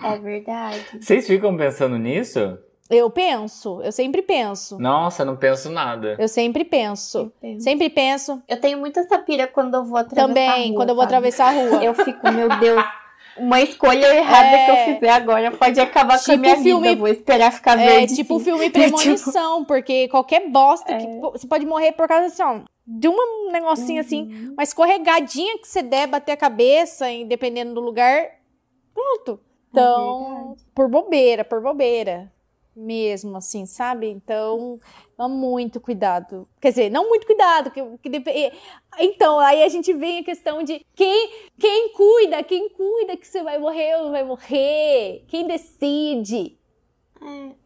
É 0.05 0.19
verdade. 0.19 0.85
Vocês 1.01 1.25
ficam 1.25 1.57
pensando 1.57 1.97
nisso? 1.97 2.59
Eu 2.95 3.11
penso, 3.11 3.81
eu 3.83 3.93
sempre 3.93 4.23
penso. 4.23 4.79
Nossa, 4.79 5.25
não 5.25 5.37
penso 5.37 5.71
nada. 5.71 6.17
Eu 6.19 6.29
sempre 6.29 6.65
penso. 6.65 7.33
Eu. 7.43 7.61
Sempre 7.61 7.89
penso. 7.91 8.43
Eu 8.49 8.61
tenho 8.61 8.79
muita 8.79 9.01
essa 9.01 9.19
pira 9.19 9.47
quando 9.47 9.75
eu 9.75 9.85
vou 9.85 9.99
atravessar 9.99 10.25
a 10.25 10.29
Também, 10.29 10.69
rua, 10.69 10.77
quando 10.77 10.89
eu 10.91 10.95
vou 10.95 11.05
sabe? 11.05 11.15
atravessar 11.17 11.49
a 11.49 11.53
rua. 11.53 11.85
Eu 11.85 11.95
fico, 11.95 12.31
meu 12.31 12.49
Deus, 12.59 12.85
uma 13.39 13.61
escolha 13.61 14.15
errada 14.15 14.49
É. 14.49 14.65
que 14.65 14.71
eu 14.91 14.95
fizer 14.95 15.11
agora 15.11 15.51
pode 15.53 15.81
acabar 15.81 16.15
com 16.17 16.31
a 16.31 16.35
Tipo 16.35 16.39
minha 16.39 16.57
filme- 16.59 16.89
vida. 16.89 17.01
Vou 17.01 17.09
esperar 17.09 17.53
ficar 17.53 17.79
É 17.81 17.87
verde. 17.87 18.15
tipo 18.15 18.39
sim. 18.39 18.45
filme 18.45 18.69
Premonição, 18.71 19.65
porque 19.65 20.09
qualquer 20.09 20.49
bosta 20.51 20.95
que 20.97 21.07
pô, 21.21 21.31
você 21.33 21.47
pode 21.47 21.65
morrer 21.65 21.93
por 21.93 22.07
causa 22.07 22.27
assim, 22.27 22.43
ó, 22.43 22.61
de 22.87 23.09
um 23.09 23.51
negocinho 23.53 24.01
assim, 24.01 24.25
Uhum. 24.25 24.53
uma 24.55 24.63
escorregadinha 24.63 25.57
que 25.59 25.67
você 25.69 25.83
der, 25.83 26.07
bater 26.09 26.33
a 26.33 26.37
cabeça, 26.37 27.11
e 27.11 27.25
dependendo 27.25 27.73
do 27.75 27.81
lugar, 27.81 28.27
pronto. 28.95 29.41
Então, 29.71 30.35
verdade. 30.35 30.61
por 30.75 30.89
bobeira, 30.89 31.45
por 31.45 31.63
bobeira. 31.63 32.31
Mesmo, 32.75 33.37
assim, 33.37 33.67
sabe? 33.67 34.09
Então, 34.09 34.79
muito 35.19 35.79
cuidado. 35.79 36.49
Quer 36.61 36.71
dizer, 36.71 36.91
não 36.91 37.09
muito 37.09 37.27
cuidado. 37.27 37.71
Que, 37.71 37.83
que 38.03 38.09
dep- 38.09 38.29
e- 38.29 38.53
Então, 38.99 39.39
aí 39.39 39.63
a 39.63 39.69
gente 39.69 39.93
vem 39.93 40.21
a 40.21 40.25
questão 40.25 40.63
de 40.63 40.85
quem, 40.95 41.31
quem 41.59 41.91
cuida, 41.93 42.43
quem 42.43 42.71
cuida 42.71 43.17
que 43.17 43.27
você 43.27 43.43
vai 43.43 43.59
morrer 43.59 43.97
ou 43.97 44.05
não 44.05 44.11
vai 44.13 44.25
morrer? 44.25 45.23
Quem 45.29 45.47
decide? 45.47 46.57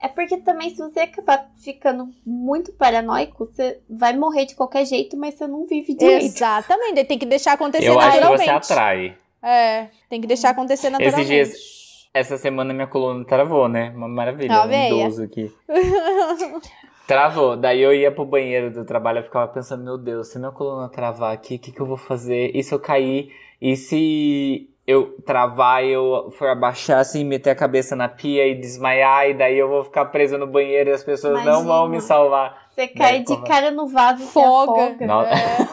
É 0.00 0.09
porque 0.09 0.36
também, 0.38 0.68
se 0.70 0.76
você 0.76 1.00
acabar 1.00 1.50
ficando 1.57 2.12
muito 2.26 2.72
paranoico, 2.72 3.46
você 3.46 3.80
vai 3.88 4.14
morrer 4.14 4.44
de 4.44 4.54
qualquer 4.54 4.84
jeito, 4.84 5.16
mas 5.16 5.34
você 5.34 5.46
não 5.46 5.64
vive 5.64 5.94
direito. 5.94 6.24
Exatamente, 6.24 7.04
tem 7.04 7.18
que 7.18 7.24
deixar 7.24 7.52
acontecer 7.52 7.88
Eu 7.88 7.98
acho 7.98 8.18
que 8.18 8.24
naturalmente. 8.24 8.66
você 8.66 8.72
atrai. 8.72 9.18
É, 9.42 9.88
tem 10.11 10.20
que 10.20 10.26
deixar 10.26 10.50
acontecer 10.50 10.90
naturalmente. 10.90 11.26
dias- 11.26 11.86
Essa 12.18 12.38
semana 12.38 12.72
minha 12.72 12.86
coluna 12.86 13.24
travou, 13.26 13.68
né? 13.68 13.92
Uma 13.94 14.08
maravilha. 14.08 14.60
Ó, 14.60 14.64
um 14.64 14.68
véia. 14.68 15.00
idoso 15.02 15.22
aqui. 15.22 15.52
Travou. 17.06 17.56
Daí 17.56 17.80
eu 17.82 17.94
ia 17.94 18.10
pro 18.10 18.24
banheiro 18.24 18.70
do 18.72 18.84
trabalho 18.84 19.20
e 19.20 19.22
ficava 19.22 19.46
pensando, 19.48 19.84
meu 19.84 19.96
Deus, 19.98 20.28
se 20.28 20.38
minha 20.38 20.50
coluna 20.50 20.88
travar 20.88 21.32
aqui, 21.34 21.56
o 21.56 21.58
que, 21.58 21.70
que 21.70 21.80
eu 21.80 21.86
vou 21.86 21.96
fazer? 21.96 22.50
E 22.54 22.62
se 22.64 22.74
eu 22.74 22.80
cair? 22.80 23.30
E 23.60 23.76
se 23.76 24.68
eu 24.86 25.14
travar 25.24 25.84
e 25.84 25.90
eu 25.92 26.30
for 26.38 26.48
abaixar 26.48 26.98
assim, 26.98 27.22
meter 27.24 27.50
a 27.50 27.54
cabeça 27.54 27.94
na 27.94 28.08
pia 28.08 28.46
e 28.48 28.54
desmaiar, 28.54 29.28
e 29.28 29.34
daí 29.34 29.58
eu 29.58 29.68
vou 29.68 29.84
ficar 29.84 30.06
presa 30.06 30.36
no 30.38 30.46
banheiro 30.46 30.90
e 30.90 30.92
as 30.94 31.04
pessoas 31.04 31.44
não 31.44 31.64
vão 31.64 31.84
Imagina. 31.84 31.88
me 31.88 32.00
salvar. 32.00 32.66
Você 32.70 32.88
cai 32.88 33.18
de 33.20 33.26
como- 33.26 33.46
cara 33.46 33.70
no 33.70 33.86
vaso 33.88 34.22
e 34.22 34.26
se 34.26 34.32
Foga. 34.32 34.84
afoga. 34.86 35.06
Nossa, 35.06 35.30
É. 35.30 35.68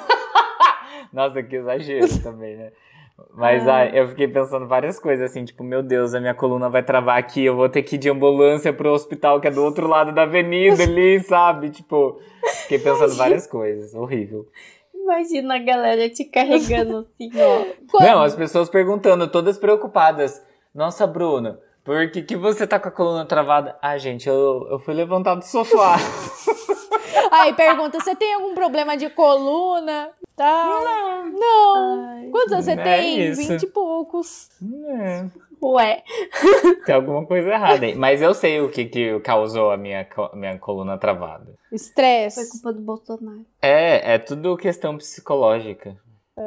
Nossa, 1.13 1.41
que 1.43 1.55
exagero 1.55 2.19
também, 2.21 2.57
né? 2.57 2.71
Mas 3.36 3.68
Ah. 3.68 3.78
ah, 3.78 3.86
eu 3.88 4.07
fiquei 4.09 4.28
pensando 4.28 4.68
várias 4.68 4.97
coisas, 4.99 5.30
assim, 5.30 5.45
tipo, 5.45 5.64
meu 5.64 5.84
Deus, 5.84 6.14
a 6.14 6.20
minha 6.20 6.34
coluna 6.34 6.70
vai 6.70 6.82
travar 6.84 7.18
aqui, 7.18 7.45
eu 7.45 7.55
vou 7.55 7.70
ter 7.70 7.84
que 7.84 7.95
ir 7.95 7.99
de 7.99 8.09
ambulância 8.09 8.74
pro 8.74 8.91
hospital 8.91 9.39
que 9.39 9.47
é 9.47 9.51
do 9.51 9.64
outro 9.64 9.88
lado 9.88 10.11
da 10.11 10.24
avenida 10.24 10.82
ali, 10.84 11.20
sabe? 11.22 11.70
Tipo, 11.70 12.20
fiquei 12.64 12.80
pensando 12.80 13.16
várias 13.16 13.45
coisas, 13.47 13.93
horrível. 13.93 14.47
Imagina 14.93 15.55
a 15.55 15.59
galera 15.59 16.09
te 16.09 16.26
carregando 16.26 16.99
assim, 16.99 17.30
ó. 17.36 17.66
Quando- 17.91 18.03
Não, 18.07 18.22
as 18.24 18.36
pessoas 18.36 18.70
perguntando, 18.70 19.28
todas 19.28 19.57
preocupadas. 19.57 20.41
Nossa, 20.74 21.05
Bruna, 21.05 21.59
por 21.84 22.09
que, 22.09 22.22
que 22.22 22.36
você 22.38 22.66
tá 22.66 22.80
com 22.80 22.88
a 22.88 22.91
coluna 22.91 23.26
travada? 23.26 23.78
Ah, 23.82 23.97
gente, 23.97 24.28
eu, 24.30 24.68
eu 24.72 24.80
fui 24.80 24.93
levantar 24.93 25.36
do 25.36 25.43
sofá. 25.45 25.97
Aí 27.32 27.53
pergunta: 27.53 27.99
você 27.99 28.16
tem 28.16 28.34
algum 28.34 28.53
problema 28.53 28.95
de 28.97 29.09
coluna? 29.09 30.09
Tá. 30.36 30.66
Não. 30.66 31.30
Não. 31.32 32.05
Ai, 32.09 32.30
Quantos 32.32 32.53
anos 32.53 32.66
você 32.66 32.72
É 32.72 32.84
tem? 32.84 33.32
Vinte 33.34 33.64
e 33.64 33.68
poucos. 33.68 34.49
É, 34.88 35.26
Ué, 35.61 36.03
tem 36.86 36.95
alguma 36.95 37.26
coisa 37.26 37.49
errada 37.49 37.86
aí. 37.86 37.95
Mas 37.95 38.22
eu 38.22 38.34
sei 38.34 38.59
o 38.59 38.70
que, 38.70 38.84
que 38.86 39.20
causou 39.22 39.72
a 39.72 39.78
minha, 39.78 40.05
minha 40.34 40.57
coluna 40.59 40.97
travada. 40.97 41.45
foi 41.70 41.76
Estresse. 41.78 42.51
culpa 42.51 42.74
do 42.74 42.82
Bolsonaro. 42.82 43.45
É, 43.61 44.16
é 44.16 44.18
tudo 44.18 44.57
questão 44.57 44.97
psicológica. 44.97 45.95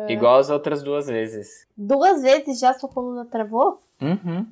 Igual 0.09 0.39
as 0.39 0.51
outras 0.51 0.83
duas 0.83 1.07
vezes. 1.07 1.67
Duas 1.77 2.21
vezes 2.21 2.59
já 2.59 2.75
sua 2.75 2.89
coluna 2.91 3.25
travou? 3.25 3.81
Uhum. 4.03 4.45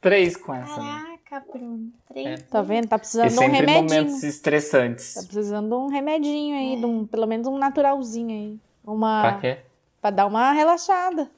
Três 0.00 0.36
com 0.36 0.54
essa. 0.54 0.80
né? 0.80 1.11
Caraca, 1.32 1.46
Bruno. 1.50 1.90
Três. 2.08 2.40
É. 2.40 2.44
Tá 2.44 2.60
vendo? 2.60 2.88
Tá 2.88 2.98
precisando 2.98 3.30
de 3.30 3.38
um 3.38 3.40
remedinho. 3.40 3.82
momentos 3.82 4.22
estressantes. 4.22 5.14
Tá 5.14 5.22
precisando 5.22 5.68
de 5.68 5.74
um 5.74 5.86
remedinho 5.88 6.54
aí, 6.54 6.76
de 6.78 6.84
um, 6.84 7.06
pelo 7.06 7.26
menos 7.26 7.46
um 7.46 7.56
naturalzinho 7.56 8.30
aí. 8.30 8.60
Uma. 8.84 9.22
Pra 9.22 9.32
quê? 9.40 9.58
Pra 10.02 10.10
dar 10.10 10.26
uma 10.26 10.52
relaxada. 10.52 11.30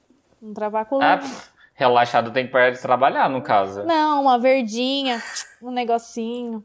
Não 0.42 0.52
travar 0.52 0.82
a 0.82 0.84
coluna. 0.84 1.14
Ah, 1.14 1.18
pff, 1.18 1.48
relaxado 1.74 2.32
tem 2.32 2.44
que 2.44 2.50
parar 2.50 2.70
de 2.70 2.80
trabalhar, 2.80 3.30
no 3.30 3.40
caso. 3.40 3.84
Não, 3.84 4.22
uma 4.22 4.36
verdinha, 4.36 5.22
um 5.62 5.70
negocinho. 5.70 6.64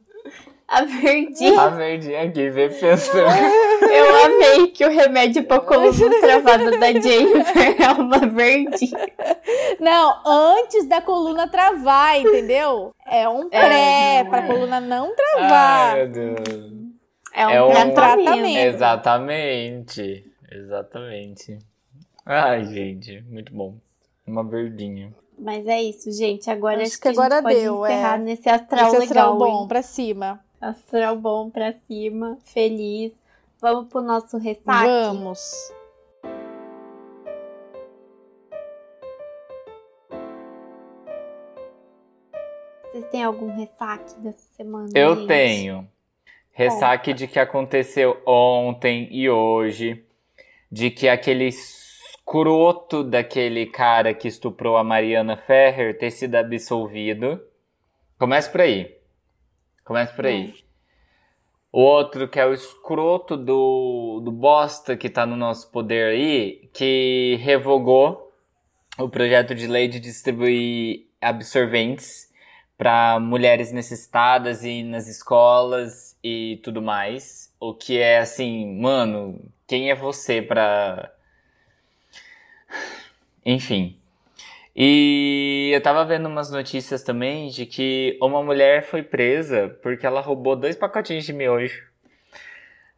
A 0.71 0.83
verdinha. 0.83 1.61
A 1.61 1.69
verdinha 1.69 2.21
aqui, 2.23 2.49
vem 2.49 2.69
pensando. 2.69 3.17
Eu 3.91 4.25
amei 4.25 4.67
que 4.67 4.85
o 4.85 4.89
remédio 4.89 5.43
pra 5.43 5.59
coluna 5.59 6.19
travada 6.21 6.77
da 6.77 6.91
Jennifer 6.91 7.75
é 7.81 7.91
uma 7.99 8.19
verdinha. 8.19 9.07
Não, 9.79 10.21
antes 10.25 10.87
da 10.87 11.01
coluna 11.01 11.47
travar, 11.47 12.19
entendeu? 12.19 12.93
É 13.07 13.27
um 13.27 13.49
pré, 13.49 14.23
pra 14.29 14.43
coluna 14.45 14.79
não 14.79 15.11
travar. 15.15 15.95
Ai, 15.95 16.05
meu 16.05 16.09
Deus. 16.35 16.71
É 17.33 17.47
um 17.47 17.51
É 17.51 17.61
um 17.63 17.69
tratamento. 17.93 17.95
tratamento. 18.25 18.57
Exatamente. 18.57 20.25
Exatamente. 20.51 21.59
Ai, 22.25 22.65
gente, 22.65 23.21
muito 23.27 23.53
bom. 23.53 23.75
Uma 24.27 24.43
verdinha. 24.43 25.13
Mas 25.37 25.65
é 25.65 25.81
isso, 25.81 26.11
gente. 26.11 26.49
Agora 26.51 26.75
Acho 26.83 26.91
acho, 26.91 27.01
que 27.01 27.07
a 27.07 27.11
gente 27.11 27.19
agora 27.21 27.41
pode 27.41 27.55
deu, 27.55 27.85
é. 27.85 27.91
encerrar 27.93 28.17
nesse 28.19 28.49
astral 28.49 28.87
Esse 28.87 28.97
astral 28.97 29.33
legal. 29.33 29.37
bom 29.37 29.61
hein? 29.63 29.67
pra 29.67 29.81
cima. 29.81 30.39
Astral 30.61 31.15
bom 31.15 31.49
pra 31.49 31.73
cima, 31.87 32.37
feliz. 32.43 33.13
Vamos 33.61 33.87
pro 33.87 34.01
nosso 34.01 34.37
ressaque? 34.37 34.89
Vamos. 34.89 35.39
Vocês 42.83 43.05
têm 43.09 43.23
algum 43.23 43.55
ressaque 43.55 44.19
dessa 44.19 44.45
semana? 44.57 44.89
Eu 44.93 45.15
gente? 45.15 45.27
tenho 45.27 45.87
ressaque 46.51 47.13
de 47.13 47.25
que 47.25 47.39
aconteceu 47.39 48.21
ontem 48.25 49.07
e 49.11 49.29
hoje, 49.29 50.05
de 50.69 50.91
que 50.91 51.07
aquele 51.07 51.45
escroto 51.45 53.01
daquele 53.01 53.65
cara 53.65 54.13
que 54.13 54.27
estuprou 54.27 54.75
a 54.75 54.83
Mariana 54.83 55.37
Ferrer 55.37 55.97
ter 55.97 56.11
sido 56.11 56.35
absolvido. 56.35 57.41
Começa 58.17 58.51
por 58.51 58.59
aí. 58.59 58.98
Começa 59.89 60.13
por 60.13 60.27
aí. 60.27 60.53
O 61.71 61.81
outro, 61.81 62.27
que 62.27 62.39
é 62.39 62.45
o 62.45 62.53
escroto 62.53 63.35
do, 63.35 64.21
do 64.23 64.31
bosta 64.31 64.95
que 64.95 65.09
tá 65.09 65.25
no 65.25 65.35
nosso 65.35 65.71
poder 65.71 66.13
aí, 66.13 66.69
que 66.71 67.39
revogou 67.41 68.31
o 68.99 69.09
projeto 69.09 69.55
de 69.55 69.65
lei 69.65 69.87
de 69.87 69.99
distribuir 69.99 71.07
absorventes 71.19 72.31
para 72.77 73.19
mulheres 73.19 73.71
necessitadas 73.71 74.63
e 74.63 74.83
nas 74.83 75.07
escolas 75.07 76.15
e 76.23 76.59
tudo 76.63 76.83
mais. 76.83 77.51
O 77.59 77.73
que 77.73 77.97
é 77.97 78.19
assim, 78.19 78.79
mano, 78.79 79.43
quem 79.65 79.89
é 79.89 79.95
você 79.95 80.39
pra. 80.39 81.11
Enfim. 83.43 83.98
E 84.75 85.71
eu 85.73 85.81
tava 85.81 86.05
vendo 86.05 86.27
umas 86.27 86.51
notícias 86.51 87.03
também 87.03 87.49
de 87.49 87.65
que 87.65 88.17
uma 88.21 88.43
mulher 88.43 88.83
foi 88.83 89.03
presa 89.03 89.77
porque 89.81 90.05
ela 90.05 90.21
roubou 90.21 90.55
dois 90.55 90.75
pacotinhos 90.75 91.25
de 91.25 91.33
miojo. 91.33 91.83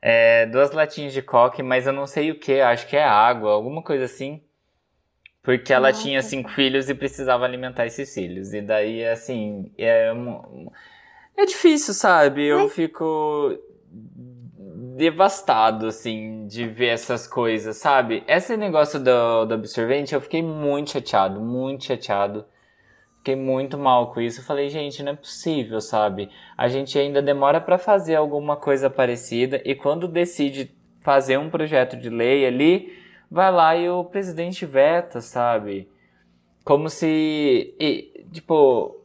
É, 0.02 0.46
duas 0.48 0.72
latinhas 0.72 1.14
de 1.14 1.22
coque, 1.22 1.62
mas 1.62 1.86
eu 1.88 1.94
não 1.94 2.08
sei 2.08 2.32
o 2.32 2.40
que, 2.40 2.60
acho 2.60 2.88
que 2.88 2.98
é 2.98 3.04
água, 3.04 3.52
alguma 3.52 3.84
coisa 3.84 4.06
assim. 4.06 4.42
Porque 5.44 5.74
ela 5.74 5.90
Nossa. 5.90 6.04
tinha 6.04 6.22
cinco 6.22 6.50
filhos 6.52 6.90
e 6.90 6.94
precisava 6.94 7.46
alimentar 7.46 7.86
esses 7.88 8.14
filhos. 8.14 8.54
E 8.54 8.62
daí, 8.62 9.06
assim, 9.06 9.72
é, 9.78 10.12
é 11.38 11.46
difícil, 11.46 11.94
sabe? 11.94 12.46
Eu 12.46 12.64
Mas- 12.64 12.74
fico 12.74 13.58
devastado, 14.96 15.88
assim, 15.88 16.46
de 16.48 16.68
ver 16.68 16.88
essas 16.88 17.28
coisas, 17.28 17.78
sabe? 17.78 18.24
Esse 18.28 18.58
negócio 18.58 19.00
do, 19.00 19.46
do 19.46 19.54
absorvente, 19.54 20.14
eu 20.14 20.22
fiquei 20.22 20.42
muito 20.42 20.92
chateado, 20.92 21.40
muito 21.40 21.86
chateado. 21.86 22.46
Fiquei 23.18 23.36
muito 23.36 23.78
mal 23.78 24.12
com 24.12 24.20
isso. 24.20 24.40
Eu 24.42 24.44
falei, 24.44 24.68
gente, 24.70 25.04
não 25.04 25.12
é 25.12 25.16
possível, 25.16 25.80
sabe? 25.80 26.30
A 26.58 26.68
gente 26.68 26.98
ainda 26.98 27.22
demora 27.22 27.62
pra 27.62 27.78
fazer 27.78 28.16
alguma 28.16 28.56
coisa 28.56 28.90
parecida 28.90 29.62
e 29.64 29.76
quando 29.76 30.08
decide 30.08 30.76
fazer 31.02 31.38
um 31.38 31.50
projeto 31.50 31.96
de 31.96 32.10
lei 32.10 32.46
ali, 32.46 32.92
vai 33.30 33.52
lá 33.52 33.76
e 33.76 33.88
o 33.88 34.04
presidente 34.04 34.66
veta, 34.66 35.22
sabe? 35.22 35.88
Como 36.64 36.90
se, 36.90 37.76
e, 37.80 38.26
tipo, 38.32 39.01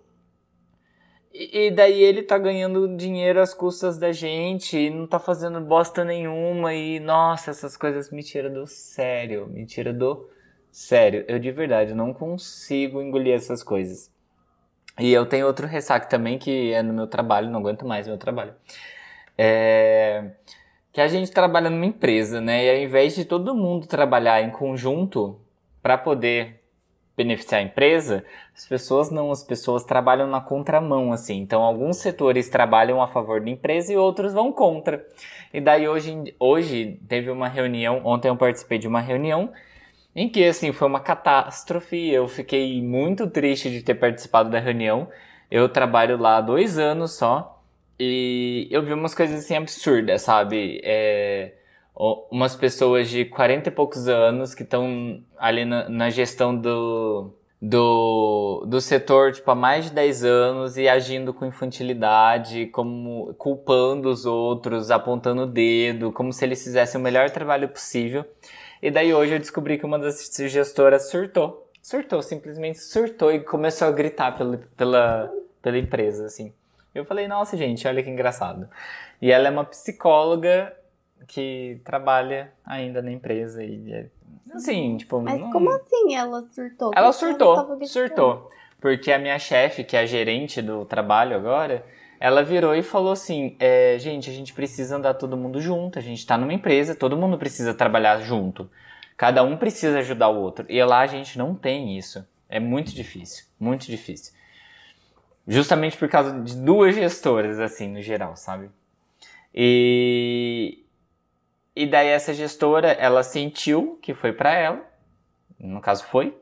e 1.39 1.70
daí 1.70 2.03
ele 2.03 2.22
tá 2.22 2.39
ganhando 2.39 2.97
dinheiro 2.97 3.41
às 3.41 3.53
custas 3.53 3.99
da 3.99 4.12
gente 4.12 4.76
e 4.76 4.91
não 4.91 5.07
tá 5.07 5.18
fazendo 5.18 5.61
bosta 5.61 6.05
nenhuma 6.05 6.74
e 6.74 6.99
nossa, 7.01 7.51
essas 7.51 7.76
coisas 7.76 8.11
me 8.11 8.22
tiram 8.22 8.53
do 8.53 8.66
sério, 8.66 9.47
me 9.47 9.66
tiram 9.66 9.97
do 9.97 10.28
sério. 10.70 11.24
Eu 11.28 11.39
de 11.39 11.51
verdade 11.51 11.95
não 11.95 12.12
consigo 12.14 13.03
engolir 13.03 13.34
essas 13.34 13.62
coisas. 13.62 14.11
E 14.99 15.12
eu 15.12 15.26
tenho 15.26 15.47
outro 15.47 15.66
ressaque 15.66 16.09
também 16.09 16.39
que 16.39 16.72
é 16.72 16.82
no 16.82 16.93
meu 16.93 17.07
trabalho, 17.07 17.51
não 17.51 17.61
aguento 17.61 17.87
mais 17.87 18.07
meu 18.09 18.18
trabalho. 18.18 18.55
É 19.37 20.30
que 20.97 21.01
a 21.03 21.09
gente 21.09 21.30
trabalha 21.30 21.68
numa 21.68 21.84
empresa, 21.84 22.41
né? 22.41 22.64
E 22.64 22.70
ao 22.70 22.76
invés 22.82 23.14
de 23.14 23.26
todo 23.26 23.55
mundo 23.55 23.87
trabalhar 23.87 24.41
em 24.41 24.49
conjunto 24.49 25.39
para 25.82 25.99
poder 25.99 26.62
beneficiar 27.17 27.61
a 27.61 27.64
empresa, 27.64 28.25
as 28.55 28.67
pessoas 28.67 29.11
não, 29.11 29.31
as 29.31 29.43
pessoas 29.43 29.85
trabalham 29.85 30.27
na 30.27 30.41
contramão, 30.41 31.12
assim. 31.12 31.39
Então, 31.39 31.62
alguns 31.62 31.97
setores 31.97 32.49
trabalham 32.49 33.01
a 33.01 33.09
favor 33.09 33.41
da 33.41 33.51
empresa 33.51 33.93
e 33.93 33.97
outros 33.97 34.35
vão 34.35 34.53
contra. 34.53 35.05
E 35.53 35.61
daí, 35.61 35.89
hoje, 35.89 36.35
hoje 36.39 37.01
teve 37.09 37.31
uma 37.31 37.49
reunião, 37.49 38.03
ontem 38.05 38.29
eu 38.29 38.37
participei 38.37 38.79
de 38.79 38.87
uma 38.87 39.01
reunião 39.01 39.53
em 40.14 40.29
que, 40.29 40.45
assim, 40.45 40.73
foi 40.73 40.89
uma 40.89 41.01
catástrofe. 41.01 42.11
Eu 42.11 42.27
fiquei 42.29 42.83
muito 42.83 43.29
triste 43.29 43.71
de 43.71 43.83
ter 43.83 43.95
participado 43.95 44.51
da 44.51 44.59
reunião. 44.59 45.09
Eu 45.51 45.69
trabalho 45.69 46.17
lá 46.19 46.39
há 46.39 46.41
dois 46.41 46.79
anos 46.79 47.12
só. 47.17 47.62
E 48.01 48.69
eu 48.71 48.83
vi 48.83 48.93
umas 48.93 49.14
coisas 49.14 49.41
assim 49.45 49.57
absurdas, 49.57 50.23
sabe? 50.23 50.81
É, 50.85 51.53
umas 51.97 52.55
pessoas 52.55 53.09
de 53.09 53.24
40 53.24 53.70
e 53.70 53.72
poucos 53.72 54.07
anos 54.07 54.55
que 54.55 54.62
estão 54.62 55.22
ali 55.38 55.64
na, 55.64 55.88
na 55.88 56.11
gestão 56.11 56.55
do, 56.55 57.32
do, 57.61 58.66
do 58.66 58.80
setor 58.82 59.32
tipo, 59.32 59.51
há 59.51 59.55
mais 59.55 59.86
de 59.86 59.92
10 59.92 60.24
anos 60.24 60.76
e 60.76 60.88
agindo 60.88 61.32
com 61.32 61.47
infantilidade, 61.47 62.66
como 62.66 63.32
culpando 63.38 64.11
os 64.11 64.26
outros, 64.26 64.90
apontando 64.90 65.42
o 65.42 65.47
dedo, 65.47 66.12
como 66.12 66.32
se 66.32 66.44
eles 66.44 66.62
fizessem 66.62 67.01
o 67.01 67.05
melhor 67.05 67.30
trabalho 67.30 67.68
possível. 67.68 68.24
E 68.82 68.90
daí 68.90 69.14
hoje 69.14 69.34
eu 69.34 69.38
descobri 69.38 69.78
que 69.78 69.86
uma 69.86 69.99
das 69.99 70.30
gestoras 70.49 71.09
surtou. 71.11 71.66
Surtou, 71.80 72.20
simplesmente 72.20 72.78
surtou 72.78 73.32
e 73.32 73.40
começou 73.40 73.88
a 73.88 73.92
gritar 73.92 74.36
pela, 74.36 74.59
pela, 74.76 75.32
pela 75.62 75.78
empresa, 75.78 76.26
assim. 76.26 76.53
Eu 76.94 77.05
falei, 77.05 77.26
nossa, 77.28 77.57
gente, 77.57 77.86
olha 77.86 78.03
que 78.03 78.11
engraçado. 78.11 78.68
E 79.20 79.30
ela 79.30 79.49
é 79.49 79.51
uma 79.51 79.64
psicóloga 79.64 80.74
que 81.27 81.81
trabalha 81.85 82.53
ainda 82.64 83.03
na 83.03 83.11
empresa 83.11 83.62
e 83.64 83.93
é, 83.93 84.07
assim, 84.55 84.97
tipo, 84.97 85.20
Mas 85.20 85.41
não- 85.41 85.51
como 85.51 85.70
assim 85.70 86.14
ela 86.14 86.43
surtou? 86.53 86.93
ela 86.95 87.12
surtou, 87.12 87.87
surtou. 87.87 88.51
Porque 88.81 89.11
a 89.11 89.18
minha 89.18 89.39
chefe, 89.39 89.83
que 89.83 89.97
é 89.97 90.01
a 90.01 90.07
gerente 90.07 90.61
do 90.62 90.85
trabalho 90.85 91.35
agora, 91.37 91.85
ela 92.20 92.43
virou 92.43 92.74
e 92.74 92.83
falou 92.83 93.12
assim: 93.12 93.57
é, 93.59 93.97
gente, 93.99 94.31
a 94.31 94.33
gente 94.33 94.53
precisa 94.53 94.97
andar 94.97 95.14
todo 95.14 95.37
mundo 95.37 95.61
junto, 95.61 95.99
a 95.99 96.03
gente 96.03 96.24
tá 96.27 96.37
numa 96.39 96.53
empresa, 96.53 96.95
todo 96.95 97.16
mundo 97.16 97.39
precisa 97.39 97.74
trabalhar 97.74 98.20
junto. 98.20 98.70
Cada 99.16 99.43
um 99.43 99.57
precisa 99.57 99.99
ajudar 100.01 100.29
o 100.29 100.39
outro. 100.41 100.66
E 100.68 100.83
lá 100.85 101.01
a 101.01 101.07
gente 101.07 101.39
não 101.39 101.55
tem 101.55 101.97
isso. 101.97 102.24
É 102.49 102.61
muito 102.61 102.95
difícil, 102.95 103.47
muito 103.59 103.87
difícil. 103.87 104.35
Justamente 105.49 105.97
por 105.97 106.09
causa 106.09 106.39
de 106.41 106.57
duas 106.57 106.95
gestoras, 106.95 107.59
assim, 107.59 107.89
no 107.89 108.03
geral, 108.03 108.37
sabe? 108.37 108.68
E, 109.55 110.85
e 111.77 111.87
daí 111.87 112.09
essa 112.09 112.33
gestora, 112.33 112.93
ela 112.93 113.22
sentiu 113.22 113.99
que 114.01 114.14
foi 114.14 114.33
pra 114.33 114.55
ela, 114.55 114.83
no 115.61 115.81
caso 115.83 116.05
foi, 116.07 116.35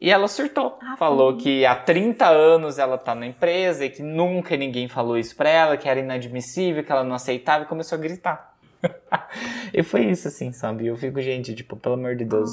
e 0.00 0.08
ela 0.08 0.28
surtou. 0.28 0.78
Ah, 0.80 0.96
falou 0.96 1.32
foi. 1.32 1.42
que 1.42 1.66
há 1.66 1.74
30 1.74 2.28
anos 2.28 2.78
ela 2.78 2.96
tá 2.96 3.12
na 3.14 3.26
empresa 3.26 3.84
e 3.84 3.90
que 3.90 4.02
nunca 4.02 4.56
ninguém 4.56 4.86
falou 4.86 5.18
isso 5.18 5.34
pra 5.34 5.50
ela, 5.50 5.76
que 5.76 5.88
era 5.88 5.98
inadmissível, 5.98 6.84
que 6.84 6.92
ela 6.92 7.02
não 7.02 7.16
aceitava 7.16 7.64
e 7.64 7.66
começou 7.66 7.98
a 7.98 8.00
gritar. 8.00 8.56
e 9.74 9.82
foi 9.82 10.06
isso, 10.06 10.28
assim, 10.28 10.52
sabe? 10.52 10.86
Eu 10.86 10.96
fico, 10.96 11.20
gente, 11.20 11.52
tipo, 11.52 11.76
pelo 11.76 11.96
amor 11.96 12.14
de 12.14 12.24
Deus, 12.24 12.50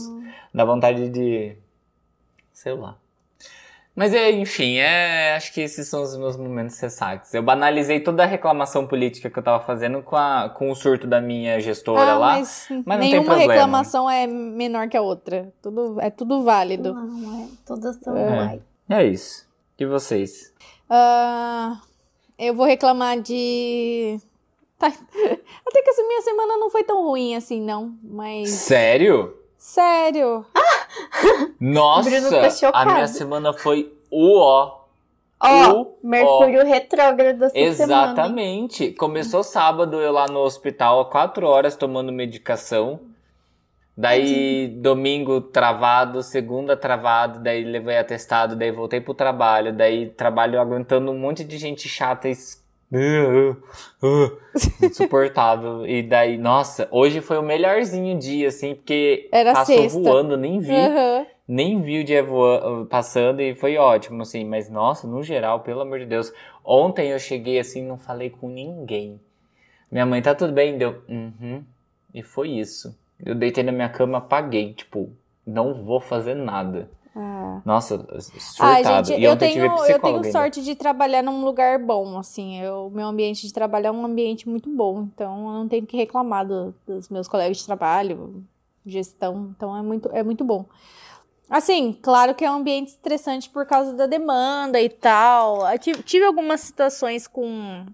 dá 0.51 0.65
vontade 0.65 1.07
de. 1.09 1.55
sei 2.51 2.73
lá. 2.73 2.97
Mas 3.95 4.13
é, 4.13 4.29
enfim, 4.29 4.75
é, 4.75 5.35
acho 5.35 5.53
que 5.53 5.61
esses 5.61 5.87
são 5.87 6.01
os 6.03 6.17
meus 6.17 6.35
momentos 6.35 6.77
ressaques. 6.79 7.33
Eu 7.33 7.41
banalizei 7.41 8.01
toda 8.01 8.23
a 8.23 8.25
reclamação 8.25 8.85
política 8.85 9.29
que 9.29 9.39
eu 9.39 9.43
tava 9.43 9.63
fazendo 9.63 10.03
com, 10.03 10.17
a, 10.17 10.49
com 10.49 10.69
o 10.69 10.75
surto 10.75 11.07
da 11.07 11.21
minha 11.21 11.61
gestora 11.61 12.11
Ah, 12.11 12.17
lá. 12.17 12.31
mas, 12.33 12.67
mas 12.85 12.99
não 12.99 13.05
nenhuma 13.07 13.35
reclamação 13.35 14.09
é 14.09 14.27
menor 14.27 14.89
que 14.89 14.97
a 14.97 15.01
outra. 15.01 15.53
Tudo, 15.61 16.01
é 16.01 16.09
tudo 16.09 16.43
válido. 16.43 16.93
Não, 16.93 17.43
é. 17.45 17.47
Todas 17.65 17.95
são 17.97 18.17
É. 18.17 18.59
É 18.89 19.03
isso. 19.05 19.47
E 19.79 19.85
vocês? 19.85 20.53
Ah, 20.89 21.79
eu 22.37 22.53
vou 22.53 22.65
reclamar 22.65 23.19
de. 23.21 24.19
Tá. 24.77 24.87
Até 24.87 25.81
que 25.81 25.89
essa 25.89 26.03
minha 26.03 26.21
semana 26.21 26.57
não 26.57 26.69
foi 26.69 26.83
tão 26.83 27.01
ruim 27.01 27.33
assim, 27.33 27.61
não. 27.61 27.95
Mas. 28.03 28.49
Sério? 28.49 29.33
Sério. 29.57 30.45
Nossa! 31.59 32.09
A 32.73 32.85
minha 32.85 33.07
semana 33.07 33.53
foi 33.53 33.93
o 34.09 34.39
ó. 34.39 34.85
Ó, 35.39 35.85
Mercúrio 36.01 36.65
retrógrado 36.65 37.43
essa 37.43 37.53
semana. 37.53 38.03
Exatamente. 38.13 38.91
Começou 38.93 39.43
sábado, 39.43 39.99
eu 39.99 40.11
lá 40.11 40.27
no 40.27 40.39
hospital 40.39 41.01
há 41.01 41.05
quatro 41.05 41.47
horas 41.47 41.75
tomando 41.75 42.11
medicação. 42.11 42.99
Daí, 43.97 44.67
domingo 44.67 45.39
travado, 45.39 46.21
segunda 46.21 46.75
travado, 46.75 47.39
daí 47.39 47.63
levei 47.63 47.97
atestado, 47.97 48.53
daí 48.53 48.69
voltei 48.69 48.99
pro 48.99 49.13
trabalho, 49.13 49.71
daí 49.71 50.09
trabalho 50.09 50.59
aguentando 50.59 51.11
um 51.11 51.17
monte 51.17 51.45
de 51.45 51.57
gente 51.57 51.87
chata 51.87 52.27
insuportável. 54.81 55.85
E 55.85 56.03
daí, 56.03 56.37
nossa, 56.37 56.87
hoje 56.91 57.21
foi 57.21 57.37
o 57.37 57.43
melhorzinho 57.43 58.17
dia, 58.17 58.47
assim, 58.49 58.75
porque 58.75 59.27
Era 59.31 59.53
passou 59.53 59.75
sexta. 59.75 59.99
voando, 59.99 60.37
nem 60.37 60.59
vi 60.59 60.73
Aham. 60.75 61.25
nem 61.47 61.81
vi 61.81 62.01
o 62.01 62.03
dia 62.03 62.23
voa- 62.23 62.85
passando 62.89 63.41
e 63.41 63.53
foi 63.55 63.77
ótimo, 63.77 64.21
assim. 64.21 64.45
Mas, 64.45 64.69
nossa, 64.69 65.07
no 65.07 65.23
geral, 65.23 65.59
pelo 65.61 65.81
amor 65.81 65.99
de 65.99 66.05
Deus. 66.05 66.31
Ontem 66.63 67.09
eu 67.09 67.19
cheguei 67.19 67.59
assim, 67.59 67.83
não 67.85 67.97
falei 67.97 68.29
com 68.29 68.49
ninguém. 68.49 69.19
Minha 69.91 70.05
mãe, 70.05 70.21
tá 70.21 70.33
tudo 70.33 70.51
bem? 70.53 70.77
Deu, 70.77 71.01
uhum. 71.07 71.63
E 72.13 72.23
foi 72.23 72.49
isso. 72.49 72.97
Eu 73.23 73.35
deitei 73.35 73.63
na 73.63 73.71
minha 73.71 73.89
cama, 73.89 74.17
apaguei. 74.17 74.73
Tipo, 74.73 75.09
não 75.45 75.73
vou 75.73 75.99
fazer 75.99 76.33
nada. 76.35 76.89
Ah. 77.15 77.61
Nossa, 77.63 78.05
Ah, 78.59 78.83
gente, 78.83 79.13
e 79.13 79.23
eu 79.23 79.37
tenho, 79.37 79.63
eu 79.85 79.99
tenho 79.99 80.15
ainda. 80.17 80.31
sorte 80.31 80.61
de 80.61 80.75
trabalhar 80.75 81.21
num 81.23 81.45
lugar 81.45 81.79
bom, 81.79 82.17
assim. 82.17 82.61
O 82.67 82.89
meu 82.89 83.07
ambiente 83.07 83.47
de 83.47 83.53
trabalho 83.53 83.87
é 83.87 83.91
um 83.91 84.05
ambiente 84.05 84.49
muito 84.49 84.69
bom, 84.69 85.03
então 85.03 85.47
eu 85.47 85.53
não 85.53 85.67
tenho 85.67 85.85
que 85.85 85.95
reclamar 85.95 86.45
do- 86.45 86.75
dos 86.85 87.07
meus 87.07 87.27
colegas 87.27 87.57
de 87.57 87.65
trabalho, 87.65 88.43
gestão, 88.85 89.53
então 89.55 89.75
é 89.77 89.81
muito, 89.81 90.09
é 90.11 90.23
muito 90.23 90.43
bom. 90.43 90.65
Assim, 91.49 91.93
claro 92.01 92.35
que 92.35 92.43
é 92.43 92.51
um 92.51 92.55
ambiente 92.55 92.87
estressante 92.89 93.49
por 93.49 93.65
causa 93.65 93.93
da 93.93 94.07
demanda 94.07 94.81
e 94.81 94.89
tal. 94.89 95.59
Tive, 95.79 96.03
tive 96.03 96.25
algumas 96.25 96.59
situações 96.61 97.27
com 97.27 97.85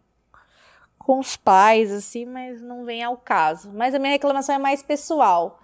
com 0.97 1.19
os 1.19 1.36
pais, 1.36 1.91
assim, 1.91 2.26
mas 2.26 2.61
não 2.61 2.86
vem 2.86 3.03
ao 3.03 3.17
caso. 3.17 3.72
Mas 3.74 3.93
a 3.95 3.99
minha 3.99 4.11
reclamação 4.11 4.55
é 4.55 4.59
mais 4.59 4.82
pessoal 4.84 5.59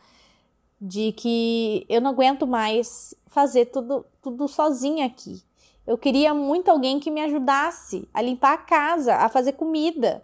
de 0.79 1.11
que 1.13 1.85
eu 1.89 1.99
não 2.01 2.11
aguento 2.11 2.45
mais 2.45 3.13
fazer 3.27 3.65
tudo, 3.65 4.05
tudo 4.21 4.47
sozinha 4.47 5.05
aqui. 5.05 5.41
Eu 5.85 5.97
queria 5.97 6.33
muito 6.33 6.69
alguém 6.69 6.99
que 6.99 7.09
me 7.09 7.21
ajudasse 7.21 8.07
a 8.13 8.21
limpar 8.21 8.53
a 8.53 8.57
casa, 8.57 9.15
a 9.15 9.29
fazer 9.29 9.53
comida. 9.53 10.21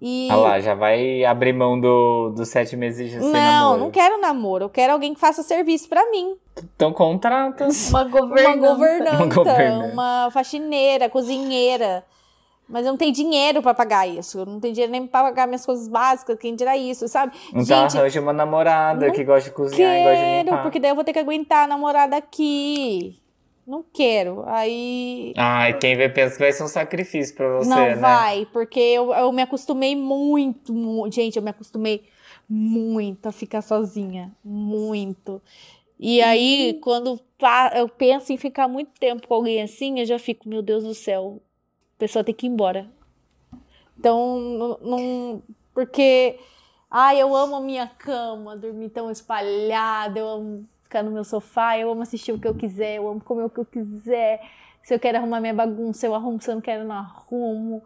E 0.00 0.28
Ah 0.30 0.36
lá, 0.36 0.60
já 0.60 0.74
vai 0.74 1.24
abrir 1.24 1.52
mão 1.54 1.80
do, 1.80 2.30
dos 2.36 2.48
sete 2.50 2.76
meses 2.76 3.10
de 3.10 3.18
sem 3.18 3.32
não, 3.32 3.32
namoro. 3.32 3.80
não 3.80 3.90
quero 3.90 4.20
namoro. 4.20 4.64
Eu 4.66 4.68
quero 4.70 4.92
alguém 4.92 5.14
que 5.14 5.20
faça 5.20 5.42
serviço 5.42 5.88
pra 5.88 6.10
mim. 6.10 6.36
Então 6.76 6.92
contrata. 6.92 7.66
Uma 7.66 8.02
Uma 8.02 8.04
governanta. 8.04 8.56
governanta, 8.68 9.16
Uma 9.24 9.34
governanta. 9.34 9.92
uma 9.92 10.30
faxineira, 10.30 11.08
cozinheira. 11.08 12.04
Mas 12.68 12.84
eu 12.84 12.90
não 12.92 12.98
tenho 12.98 13.12
dinheiro 13.12 13.62
pra 13.62 13.72
pagar 13.72 14.08
isso. 14.08 14.38
Eu 14.40 14.46
não 14.46 14.58
tenho 14.58 14.74
dinheiro 14.74 14.90
nem 14.90 15.06
pra 15.06 15.22
pagar 15.22 15.46
minhas 15.46 15.64
coisas 15.64 15.86
básicas. 15.86 16.36
Quem 16.38 16.54
dirá 16.54 16.76
isso, 16.76 17.06
sabe? 17.06 17.32
Então 17.50 17.62
Gente, 17.64 17.96
arranja 17.96 18.20
uma 18.20 18.32
namorada 18.32 19.06
não 19.06 19.14
que 19.14 19.22
gosta 19.22 19.48
de 19.48 19.54
cozinhar 19.54 19.94
e 19.94 20.02
gosta 20.02 20.16
de 20.16 20.20
Quero, 20.22 20.44
limpar. 20.46 20.62
porque 20.62 20.80
daí 20.80 20.90
eu 20.90 20.94
vou 20.96 21.04
ter 21.04 21.12
que 21.12 21.18
aguentar 21.20 21.64
a 21.64 21.68
namorada 21.68 22.16
aqui. 22.16 23.18
Não 23.66 23.84
quero. 23.92 24.42
Aí. 24.46 25.32
Ai, 25.36 25.78
quem 25.78 25.96
vê 25.96 26.08
pensa 26.08 26.34
que 26.36 26.42
vai 26.42 26.52
ser 26.52 26.62
um 26.64 26.68
sacrifício 26.68 27.34
pra 27.36 27.58
você, 27.58 27.68
não 27.68 27.76
né? 27.86 27.94
vai, 27.96 28.46
porque 28.52 28.78
eu, 28.80 29.12
eu 29.12 29.30
me 29.32 29.42
acostumei 29.42 29.94
muito, 29.96 30.72
mu- 30.72 31.10
gente, 31.10 31.36
eu 31.36 31.42
me 31.42 31.50
acostumei 31.50 32.04
muito 32.48 33.26
a 33.28 33.32
ficar 33.32 33.62
sozinha, 33.62 34.32
muito. 34.44 35.40
E 35.98 36.20
aí, 36.22 36.78
quando 36.82 37.18
pa- 37.38 37.72
eu 37.74 37.88
penso 37.88 38.32
em 38.32 38.36
ficar 38.36 38.68
muito 38.68 38.90
tempo 39.00 39.26
com 39.26 39.34
alguém 39.34 39.62
assim, 39.62 39.98
eu 39.98 40.06
já 40.06 40.18
fico, 40.18 40.48
meu 40.48 40.62
Deus 40.62 40.84
do 40.84 40.94
céu, 40.94 41.40
a 41.96 41.98
pessoa 41.98 42.24
tem 42.24 42.34
que 42.34 42.46
ir 42.46 42.50
embora. 42.50 42.86
Então, 43.98 44.38
não, 44.38 44.78
não- 44.82 45.42
porque, 45.74 46.38
ai, 46.90 47.20
eu 47.20 47.34
amo 47.34 47.56
a 47.56 47.60
minha 47.60 47.86
cama, 47.86 48.56
dormir 48.56 48.90
tão 48.90 49.10
espalhada, 49.10 50.18
eu 50.18 50.28
amo 50.28 50.64
ficar 50.82 51.02
no 51.02 51.10
meu 51.10 51.24
sofá, 51.24 51.78
eu 51.78 51.90
amo 51.90 52.02
assistir 52.02 52.32
o 52.32 52.38
que 52.38 52.46
eu 52.46 52.54
quiser, 52.54 52.96
eu 52.96 53.08
amo 53.08 53.20
comer 53.20 53.44
o 53.44 53.50
que 53.50 53.58
eu 53.58 53.64
quiser. 53.64 54.40
Se 54.82 54.94
eu 54.94 55.00
quero 55.00 55.18
arrumar 55.18 55.40
minha 55.40 55.54
bagunça, 55.54 56.06
eu 56.06 56.14
arrumo. 56.14 56.40
Se 56.40 56.48
eu 56.50 56.54
não 56.54 56.62
quero, 56.62 56.82
eu 56.82 56.88
não 56.88 56.94
arrumo. 56.94 57.82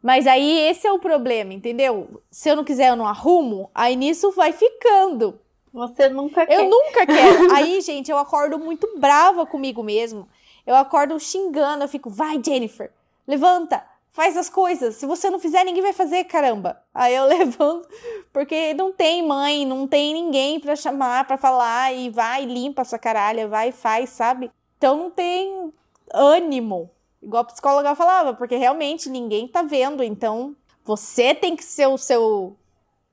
Mas 0.00 0.26
aí 0.26 0.60
esse 0.68 0.86
é 0.86 0.92
o 0.92 0.98
problema, 1.00 1.52
entendeu? 1.52 2.22
Se 2.30 2.48
eu 2.48 2.54
não 2.56 2.62
quiser, 2.62 2.90
eu 2.90 2.96
não 2.96 3.06
arrumo. 3.06 3.70
Aí 3.74 3.96
nisso 3.96 4.30
vai 4.32 4.52
ficando. 4.52 5.40
Você 5.72 6.08
nunca 6.08 6.46
quer. 6.46 6.60
Eu 6.60 6.70
nunca 6.70 7.04
quero. 7.06 7.52
Aí, 7.52 7.80
gente, 7.80 8.10
eu 8.10 8.18
acordo 8.18 8.56
muito 8.58 8.98
brava 9.00 9.44
comigo 9.44 9.82
mesmo. 9.82 10.28
Eu 10.64 10.76
acordo 10.76 11.18
xingando, 11.18 11.82
eu 11.84 11.88
fico, 11.88 12.08
vai, 12.08 12.40
Jennifer, 12.44 12.92
levanta, 13.26 13.84
faz 14.10 14.36
as 14.36 14.48
coisas. 14.48 14.96
Se 14.96 15.06
você 15.06 15.30
não 15.30 15.38
fizer, 15.38 15.64
ninguém 15.64 15.82
vai 15.82 15.92
fazer, 15.92 16.24
caramba. 16.24 16.80
Aí 16.94 17.14
eu 17.14 17.24
levanto, 17.26 17.88
porque 18.32 18.74
não 18.74 18.92
tem 18.92 19.26
mãe, 19.26 19.64
não 19.66 19.86
tem 19.86 20.14
ninguém 20.14 20.60
pra 20.60 20.76
chamar, 20.76 21.26
pra 21.26 21.36
falar, 21.36 21.92
e 21.92 22.10
vai, 22.10 22.44
limpa 22.44 22.82
essa 22.82 22.98
caralha, 22.98 23.48
vai, 23.48 23.72
faz, 23.72 24.10
sabe? 24.10 24.50
Então 24.78 24.96
não 24.96 25.10
tem 25.10 25.72
ânimo, 26.12 26.90
igual 27.22 27.42
a 27.42 27.46
psicóloga 27.46 27.94
falava, 27.94 28.34
porque 28.34 28.56
realmente 28.56 29.08
ninguém 29.08 29.48
tá 29.48 29.62
vendo. 29.62 30.02
Então 30.02 30.54
você 30.84 31.34
tem 31.34 31.56
que 31.56 31.64
ser 31.64 31.86
o 31.86 31.96
seu, 31.96 32.56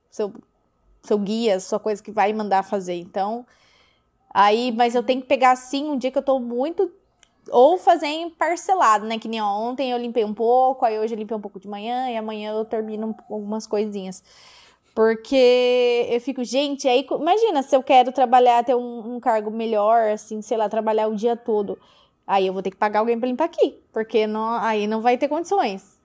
seu 0.10 0.34
seu 1.04 1.18
guia, 1.18 1.60
sua 1.60 1.80
coisa 1.80 2.02
que 2.02 2.12
vai 2.12 2.32
mandar 2.34 2.64
fazer. 2.64 2.96
Então, 2.96 3.46
aí, 4.34 4.72
mas 4.72 4.96
eu 4.96 5.04
tenho 5.04 5.22
que 5.22 5.28
pegar 5.28 5.52
assim 5.52 5.90
um 5.90 5.98
dia 5.98 6.12
que 6.12 6.18
eu 6.18 6.24
tô 6.24 6.40
muito 6.40 6.92
ou 7.50 7.78
fazer 7.78 8.08
em 8.08 8.30
parcelado, 8.30 9.06
né? 9.06 9.18
Que 9.18 9.28
nem 9.28 9.42
ontem 9.42 9.92
eu 9.92 9.98
limpei 9.98 10.24
um 10.24 10.34
pouco, 10.34 10.86
aí 10.86 11.00
hoje 11.00 11.14
eu 11.14 11.18
limpei 11.18 11.36
um 11.36 11.42
pouco 11.42 11.60
de 11.60 11.68
manhã 11.68 12.10
e 12.10 12.18
amanhã 12.18 12.52
eu 12.52 12.66
termino 12.66 13.16
algumas 13.30 13.66
coisinhas. 13.66 14.24
Porque 14.94 16.08
eu 16.10 16.20
fico, 16.20 16.44
gente, 16.44 16.88
aí 16.88 17.08
imagina 17.10 17.64
se 17.64 17.76
eu 17.76 17.82
quero 17.82 18.12
trabalhar, 18.12 18.64
ter 18.64 18.76
um, 18.76 19.16
um 19.16 19.20
cargo 19.20 19.50
melhor, 19.50 20.12
assim, 20.12 20.42
sei 20.42 20.58
lá, 20.58 20.68
trabalhar 20.68 21.08
o 21.08 21.16
dia 21.16 21.36
todo. 21.36 21.80
Aí 22.28 22.46
eu 22.46 22.54
vou 22.54 22.62
ter 22.62 22.72
que 22.72 22.78
pagar 22.78 23.00
alguém 23.00 23.18
pra 23.18 23.28
limpar 23.28 23.46
aqui, 23.46 23.82
porque 23.92 24.28
não, 24.28 24.54
aí 24.56 24.88
não 24.88 25.02
vai 25.02 25.18
ter 25.18 25.28
condições. 25.28 25.98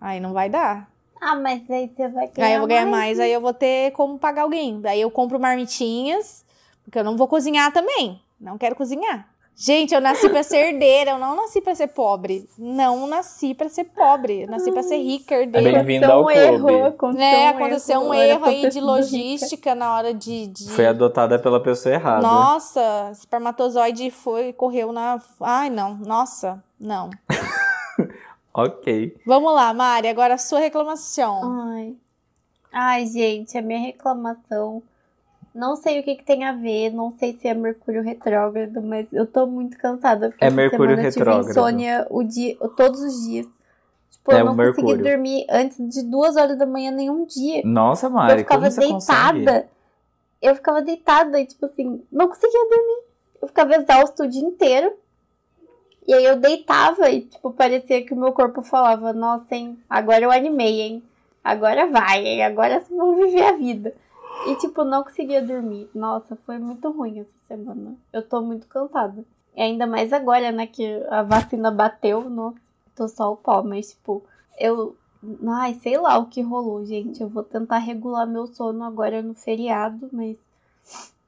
Aí 0.00 0.20
não 0.20 0.32
vai 0.32 0.48
dar. 0.48 0.90
Ah, 1.20 1.34
mas 1.34 1.68
aí 1.70 1.90
você 1.94 2.08
vai 2.08 2.28
ganhar 2.28 2.46
Aí 2.46 2.54
eu 2.54 2.58
vou 2.60 2.68
ganhar 2.68 2.86
mais, 2.86 3.18
né? 3.18 3.24
aí 3.24 3.32
eu 3.32 3.40
vou 3.40 3.54
ter 3.54 3.90
como 3.92 4.18
pagar 4.18 4.42
alguém. 4.42 4.80
Daí 4.80 5.00
eu 5.00 5.10
compro 5.10 5.40
marmitinhas, 5.40 6.44
porque 6.84 6.98
eu 6.98 7.04
não 7.04 7.16
vou 7.16 7.26
cozinhar 7.26 7.72
também. 7.72 8.20
Não 8.38 8.58
quero 8.58 8.76
cozinhar. 8.76 9.26
Gente, 9.58 9.94
eu 9.94 10.02
nasci 10.02 10.28
pra 10.28 10.42
ser 10.42 10.58
herdeira, 10.66 11.12
eu 11.12 11.18
não 11.18 11.34
nasci 11.34 11.62
pra 11.62 11.74
ser 11.74 11.86
pobre. 11.86 12.46
Não 12.58 13.06
nasci 13.06 13.54
pra 13.54 13.70
ser 13.70 13.84
pobre, 13.84 14.42
eu 14.42 14.48
nasci 14.48 14.70
pra 14.70 14.82
ser 14.82 14.98
rica, 14.98 15.34
herdeira. 15.34 15.78
Bem-vindo 15.82 16.04
Aconteceu 16.04 16.48
ao 16.48 16.54
um 16.54 16.58
clube. 16.58 16.72
erro, 16.74 16.86
aconteceu 16.88 17.24
É, 17.26 17.44
um 17.44 17.48
aconteceu 17.56 18.00
um 18.00 18.14
erro 18.14 18.44
aí 18.44 18.68
de 18.68 18.80
logística 18.82 19.74
na 19.74 19.94
hora 19.94 20.12
de. 20.12 20.48
de- 20.48 20.68
Foi 20.70 20.86
adotada 20.86 21.38
pela 21.38 21.58
pessoa 21.58 21.94
errada. 21.94 22.20
Nossa, 22.20 23.08
espermatozoide 23.12 24.10
foi, 24.10 24.52
correu 24.52 24.92
na. 24.92 25.18
Ai, 25.40 25.70
não, 25.70 25.94
nossa, 25.94 26.62
não. 26.78 27.08
Ok. 28.52 29.14
Vamos 29.26 29.54
lá, 29.54 29.72
Mari, 29.74 30.08
agora 30.08 30.32
a 30.34 30.38
sua 30.38 30.58
reclamação. 30.60 31.42
Ai. 31.72 31.94
Ai, 32.72 33.04
gente, 33.06 33.56
a 33.58 33.60
minha 33.62 33.80
reclamação. 33.80 34.82
Não 35.56 35.74
sei 35.74 35.98
o 36.00 36.02
que, 36.02 36.16
que 36.16 36.24
tem 36.24 36.44
a 36.44 36.52
ver, 36.52 36.90
não 36.92 37.10
sei 37.12 37.34
se 37.36 37.48
é 37.48 37.54
Mercúrio 37.54 38.02
retrógrado, 38.02 38.82
mas 38.82 39.06
eu 39.12 39.26
tô 39.26 39.46
muito 39.46 39.78
cansada. 39.78 40.28
Porque 40.28 40.44
É 40.44 40.50
Mercúrio 40.50 40.90
semana 40.94 41.08
eu 41.08 41.12
tive 41.12 41.24
retrógrado. 41.24 41.50
insônia 41.50 42.06
o 42.10 42.22
dia, 42.22 42.56
todos 42.76 43.00
os 43.00 43.22
dias. 43.26 43.46
Tipo, 44.10 44.32
É 44.32 44.40
eu 44.40 44.44
não 44.44 44.54
Mercúrio. 44.54 44.84
consegui 44.90 45.02
dormir 45.10 45.46
antes 45.48 45.78
de 45.88 46.02
duas 46.02 46.36
horas 46.36 46.58
da 46.58 46.66
manhã 46.66 46.90
nenhum 46.90 47.24
dia. 47.24 47.62
Nossa, 47.64 48.06
eu 48.06 48.10
Mari, 48.10 48.38
ficava 48.40 48.60
como 48.60 48.70
você 48.70 48.86
consegue? 48.92 49.32
deitada. 49.44 49.68
Eu 50.42 50.54
ficava 50.54 50.82
deitada 50.82 51.40
e, 51.40 51.46
tipo 51.46 51.64
assim, 51.64 52.02
não 52.12 52.28
conseguia 52.28 52.68
dormir. 52.68 53.02
Eu 53.40 53.48
ficava 53.48 53.74
exausta 53.76 54.24
o 54.24 54.28
dia 54.28 54.42
inteiro. 54.42 54.92
E 56.06 56.12
aí 56.14 56.24
eu 56.24 56.36
deitava 56.36 57.08
e, 57.10 57.22
tipo, 57.22 57.50
parecia 57.50 58.04
que 58.04 58.12
o 58.12 58.16
meu 58.16 58.32
corpo 58.32 58.62
falava, 58.62 59.12
nossa, 59.12 59.54
hein, 59.56 59.76
agora 59.90 60.22
eu 60.22 60.30
animei, 60.30 60.80
hein? 60.82 61.02
Agora 61.42 61.86
vai, 61.86 62.24
hein? 62.24 62.44
Agora 62.44 62.78
vocês 62.78 62.96
vão 62.96 63.16
viver 63.16 63.42
a 63.42 63.52
vida. 63.52 63.94
E, 64.46 64.54
tipo, 64.56 64.84
não 64.84 65.02
conseguia 65.02 65.42
dormir. 65.42 65.88
Nossa, 65.94 66.36
foi 66.44 66.58
muito 66.58 66.90
ruim 66.90 67.20
essa 67.20 67.30
semana. 67.48 67.96
Eu 68.12 68.22
tô 68.22 68.42
muito 68.42 68.66
cansada. 68.68 69.24
E 69.56 69.62
ainda 69.62 69.86
mais 69.86 70.12
agora, 70.12 70.52
né, 70.52 70.66
que 70.66 71.02
a 71.08 71.22
vacina 71.22 71.70
bateu, 71.70 72.28
nossa, 72.28 72.58
tô 72.94 73.08
só 73.08 73.32
o 73.32 73.36
pó, 73.36 73.62
mas, 73.62 73.92
tipo, 73.92 74.22
eu 74.58 74.94
Ai, 75.48 75.74
sei 75.74 75.98
lá 75.98 76.18
o 76.18 76.26
que 76.26 76.40
rolou, 76.42 76.84
gente. 76.84 77.20
Eu 77.20 77.28
vou 77.28 77.42
tentar 77.42 77.78
regular 77.78 78.26
meu 78.26 78.46
sono 78.46 78.84
agora 78.84 79.22
no 79.22 79.34
feriado, 79.34 80.08
mas 80.12 80.36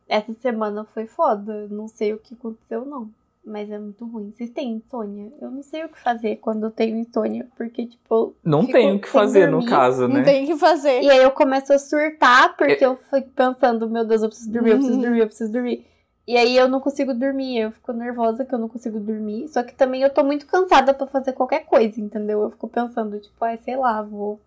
essa 0.09 0.33
semana 0.35 0.85
foi 0.85 1.07
foda. 1.07 1.67
Não 1.69 1.89
sei 1.89 2.13
o 2.13 2.19
que 2.19 2.35
aconteceu, 2.35 2.85
não. 2.85 3.11
Mas 3.49 3.71
é 3.71 3.79
muito 3.79 4.05
ruim. 4.07 4.31
Vocês 4.31 4.51
têm 4.51 4.73
insônia? 4.73 5.33
Eu 5.41 5.51
não 5.51 5.63
sei 5.63 5.85
o 5.85 5.89
que 5.89 5.99
fazer 5.99 6.37
quando 6.37 6.65
eu 6.65 6.71
tenho 6.71 6.99
insônia, 6.99 7.47
porque, 7.57 7.87
tipo. 7.87 8.35
Não 8.45 8.67
tem 8.67 8.95
o 8.95 9.01
que 9.01 9.09
fazer 9.09 9.47
no 9.47 9.59
dormir. 9.59 9.71
caso, 9.71 10.07
né? 10.07 10.17
Não 10.19 10.23
tem 10.25 10.45
o 10.45 10.47
que 10.47 10.57
fazer. 10.57 11.01
E 11.03 11.11
aí 11.11 11.23
eu 11.23 11.31
começo 11.31 11.73
a 11.73 11.79
surtar, 11.79 12.57
porque 12.57 12.85
eu 12.85 12.97
fico 13.11 13.31
pensando, 13.31 13.89
meu 13.89 14.05
Deus, 14.05 14.23
eu 14.23 14.29
preciso 14.29 14.53
dormir, 14.53 14.71
eu 14.73 14.77
preciso 14.77 15.01
dormir, 15.01 15.19
eu 15.21 15.27
preciso 15.27 15.53
dormir. 15.53 15.87
E 16.27 16.37
aí 16.37 16.55
eu 16.59 16.69
não 16.69 16.79
consigo 16.79 17.15
dormir, 17.15 17.59
eu 17.59 17.71
fico 17.73 17.91
nervosa 17.95 18.45
que 18.45 18.55
eu 18.55 18.59
não 18.59 18.69
consigo 18.69 19.01
dormir. 19.01 19.49
Só 19.49 19.63
que 19.63 19.75
também 19.75 20.03
eu 20.03 20.11
tô 20.11 20.23
muito 20.23 20.47
cansada 20.47 20.93
pra 20.93 21.07
fazer 21.07 21.33
qualquer 21.33 21.65
coisa, 21.65 21.99
entendeu? 21.99 22.43
Eu 22.43 22.51
fico 22.51 22.69
pensando, 22.69 23.19
tipo, 23.19 23.43
ai, 23.43 23.57
sei 23.65 23.77
lá, 23.77 24.03
vou 24.03 24.39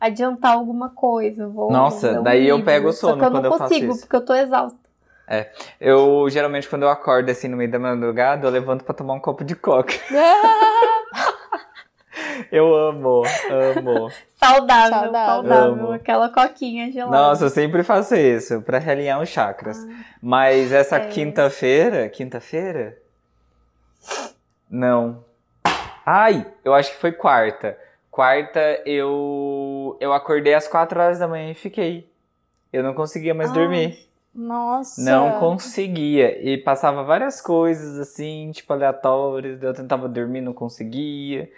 adiantar 0.00 0.52
alguma 0.52 0.88
coisa, 0.88 1.46
vou. 1.46 1.70
Nossa, 1.70 2.18
um 2.18 2.22
daí 2.22 2.48
eu 2.48 2.56
livro. 2.56 2.70
pego 2.72 2.88
o 2.88 2.92
Só 2.92 3.08
sono 3.08 3.18
que 3.18 3.24
eu 3.26 3.30
quando 3.30 3.42
não 3.42 3.52
eu 3.52 3.58
faço 3.58 3.74
consigo, 3.74 3.92
isso. 3.92 4.00
porque 4.00 4.16
eu 4.16 4.24
tô 4.24 4.34
exausta. 4.34 4.78
Eu, 5.80 6.26
geralmente, 6.28 6.68
quando 6.68 6.82
eu 6.82 6.88
acordo 6.90 7.30
assim 7.30 7.48
no 7.48 7.56
meio 7.56 7.70
da 7.70 7.78
madrugada, 7.78 8.46
eu 8.46 8.50
levanto 8.50 8.84
pra 8.84 8.94
tomar 8.94 9.14
um 9.14 9.20
copo 9.20 9.44
de 9.44 9.54
coca. 9.54 9.94
Eu 12.50 12.74
amo, 12.74 13.22
amo. 13.50 14.10
Saudável, 14.36 15.00
Saudável. 15.00 15.12
saudável. 15.12 15.72
Amo. 15.72 15.92
Aquela 15.92 16.28
coquinha 16.28 16.90
gelada. 16.92 17.16
Nossa, 17.16 17.44
eu 17.44 17.50
sempre 17.50 17.82
faço 17.82 18.14
isso, 18.14 18.60
pra 18.60 18.78
realinhar 18.78 19.20
os 19.20 19.28
chakras. 19.30 19.78
Mas 20.20 20.70
essa 20.72 20.96
É. 20.96 21.06
quinta-feira. 21.08 22.08
Quinta-feira? 22.10 22.98
Não. 24.68 25.24
Ai, 26.04 26.46
eu 26.64 26.74
acho 26.74 26.90
que 26.92 26.98
foi 27.00 27.12
quarta. 27.12 27.78
Quarta 28.10 28.60
eu. 28.84 29.96
Eu 30.00 30.12
acordei 30.12 30.52
às 30.54 30.68
quatro 30.68 31.00
horas 31.00 31.18
da 31.18 31.28
manhã 31.28 31.50
e 31.50 31.54
fiquei. 31.54 32.10
Eu 32.72 32.82
não 32.82 32.92
conseguia 32.92 33.32
mais 33.32 33.48
Ai. 33.50 33.54
dormir. 33.56 34.08
Nossa. 34.34 35.00
Não 35.02 35.38
conseguia. 35.38 36.40
E 36.42 36.56
passava 36.58 37.02
várias 37.04 37.40
coisas 37.40 37.98
assim, 37.98 38.50
tipo, 38.52 38.72
aleatórias. 38.72 39.62
Eu 39.62 39.74
tentava 39.74 40.08
dormir, 40.08 40.40
não 40.40 40.52
conseguia. 40.54 41.50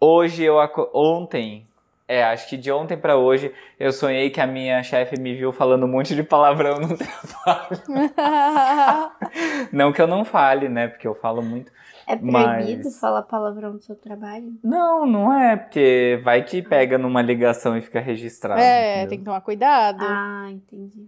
Hoje 0.00 0.44
eu. 0.44 0.56
Ontem. 0.94 1.66
É, 2.08 2.24
acho 2.24 2.48
que 2.48 2.56
de 2.58 2.70
ontem 2.70 2.96
pra 2.96 3.16
hoje 3.16 3.54
eu 3.80 3.90
sonhei 3.90 4.28
que 4.28 4.38
a 4.40 4.46
minha 4.46 4.82
chefe 4.82 5.18
me 5.18 5.34
viu 5.34 5.50
falando 5.50 5.84
um 5.84 5.88
monte 5.88 6.14
de 6.14 6.22
palavrão 6.22 6.78
no 6.78 6.88
trabalho. 6.98 7.80
Não 9.72 9.92
que 9.92 10.02
eu 10.02 10.06
não 10.06 10.24
fale, 10.24 10.68
né? 10.68 10.88
Porque 10.88 11.06
eu 11.08 11.14
falo 11.14 11.40
muito. 11.40 11.72
É 12.06 12.16
proibido 12.16 12.82
Mas- 12.84 12.98
falar 13.00 13.22
palavrão 13.22 13.74
no 13.74 13.80
seu 13.80 13.94
trabalho? 13.94 14.52
Não, 14.62 15.06
não 15.06 15.32
é, 15.32 15.56
porque 15.56 16.20
vai 16.22 16.42
que 16.44 16.60
pega 16.60 16.98
numa 16.98 17.22
ligação 17.22 17.78
e 17.78 17.80
fica 17.80 18.00
registrado. 18.00 18.60
é, 18.60 18.90
entendeu? 18.94 19.08
tem 19.08 19.18
que 19.20 19.24
tomar 19.24 19.40
cuidado. 19.40 20.04
Ah, 20.04 20.48
entendi. 20.50 21.06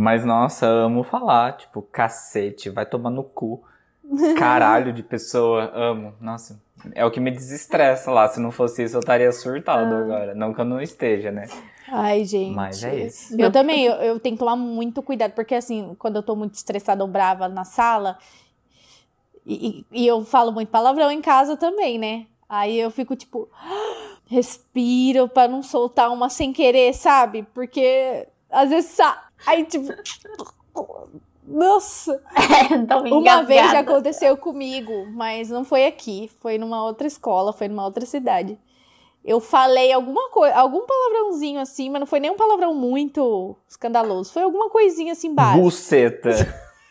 Mas 0.00 0.24
nossa, 0.24 0.64
amo 0.64 1.02
falar, 1.02 1.56
tipo, 1.56 1.82
cacete, 1.82 2.70
vai 2.70 2.86
tomar 2.86 3.10
no 3.10 3.24
cu. 3.24 3.64
Caralho 4.38 4.92
de 4.92 5.02
pessoa, 5.02 5.72
amo. 5.74 6.14
Nossa, 6.20 6.62
é 6.94 7.04
o 7.04 7.10
que 7.10 7.18
me 7.18 7.32
desestressa 7.32 8.08
lá. 8.12 8.28
Se 8.28 8.38
não 8.38 8.52
fosse 8.52 8.84
isso, 8.84 8.94
eu 8.94 9.00
estaria 9.00 9.32
surtado 9.32 9.92
Ah. 9.92 9.98
agora. 9.98 10.34
Não 10.36 10.54
que 10.54 10.60
eu 10.60 10.64
não 10.64 10.80
esteja, 10.80 11.32
né? 11.32 11.48
Ai, 11.90 12.24
gente. 12.24 12.54
Mas 12.54 12.84
é 12.84 12.94
isso. 13.06 13.34
Eu 13.36 13.50
também, 13.50 13.86
eu, 13.86 13.94
eu 13.94 14.20
tenho 14.20 14.36
que 14.36 14.38
tomar 14.38 14.54
muito 14.54 15.02
cuidado, 15.02 15.32
porque 15.32 15.56
assim, 15.56 15.96
quando 15.98 16.14
eu 16.14 16.22
tô 16.22 16.36
muito 16.36 16.54
estressada 16.54 17.02
ou 17.02 17.10
brava 17.10 17.48
na 17.48 17.64
sala, 17.64 18.18
e, 19.44 19.84
e- 19.90 20.06
eu 20.06 20.24
falo 20.24 20.52
muito 20.52 20.68
palavrão 20.68 21.10
em 21.10 21.20
casa 21.20 21.56
também, 21.56 21.98
né? 21.98 22.26
Aí 22.48 22.78
eu 22.78 22.90
fico 22.92 23.16
tipo, 23.16 23.48
respiro 24.26 25.28
pra 25.28 25.48
não 25.48 25.60
soltar 25.62 26.12
uma 26.12 26.28
sem 26.28 26.52
querer, 26.52 26.94
sabe? 26.94 27.46
Porque 27.52 28.28
às 28.48 28.68
vezes 28.70 28.90
sa... 28.92 29.24
aí 29.46 29.64
tipo, 29.64 29.92
nossa, 31.46 32.22
uma 33.10 33.42
vez 33.42 33.70
já 33.70 33.80
aconteceu 33.80 34.36
comigo, 34.36 35.06
mas 35.12 35.48
não 35.48 35.64
foi 35.64 35.86
aqui, 35.86 36.30
foi 36.40 36.58
numa 36.58 36.84
outra 36.84 37.06
escola, 37.06 37.52
foi 37.52 37.68
numa 37.68 37.84
outra 37.84 38.04
cidade. 38.04 38.58
Eu 39.24 39.40
falei 39.40 39.92
alguma 39.92 40.30
coisa, 40.30 40.54
algum 40.56 40.86
palavrãozinho 40.86 41.60
assim, 41.60 41.90
mas 41.90 42.00
não 42.00 42.06
foi 42.06 42.20
nem 42.20 42.30
um 42.30 42.36
palavrão 42.36 42.72
muito 42.74 43.56
escandaloso. 43.68 44.32
Foi 44.32 44.42
alguma 44.42 44.70
coisinha 44.70 45.12
assim 45.12 45.34
básica. 45.34 45.62
Buceta. 45.62 46.30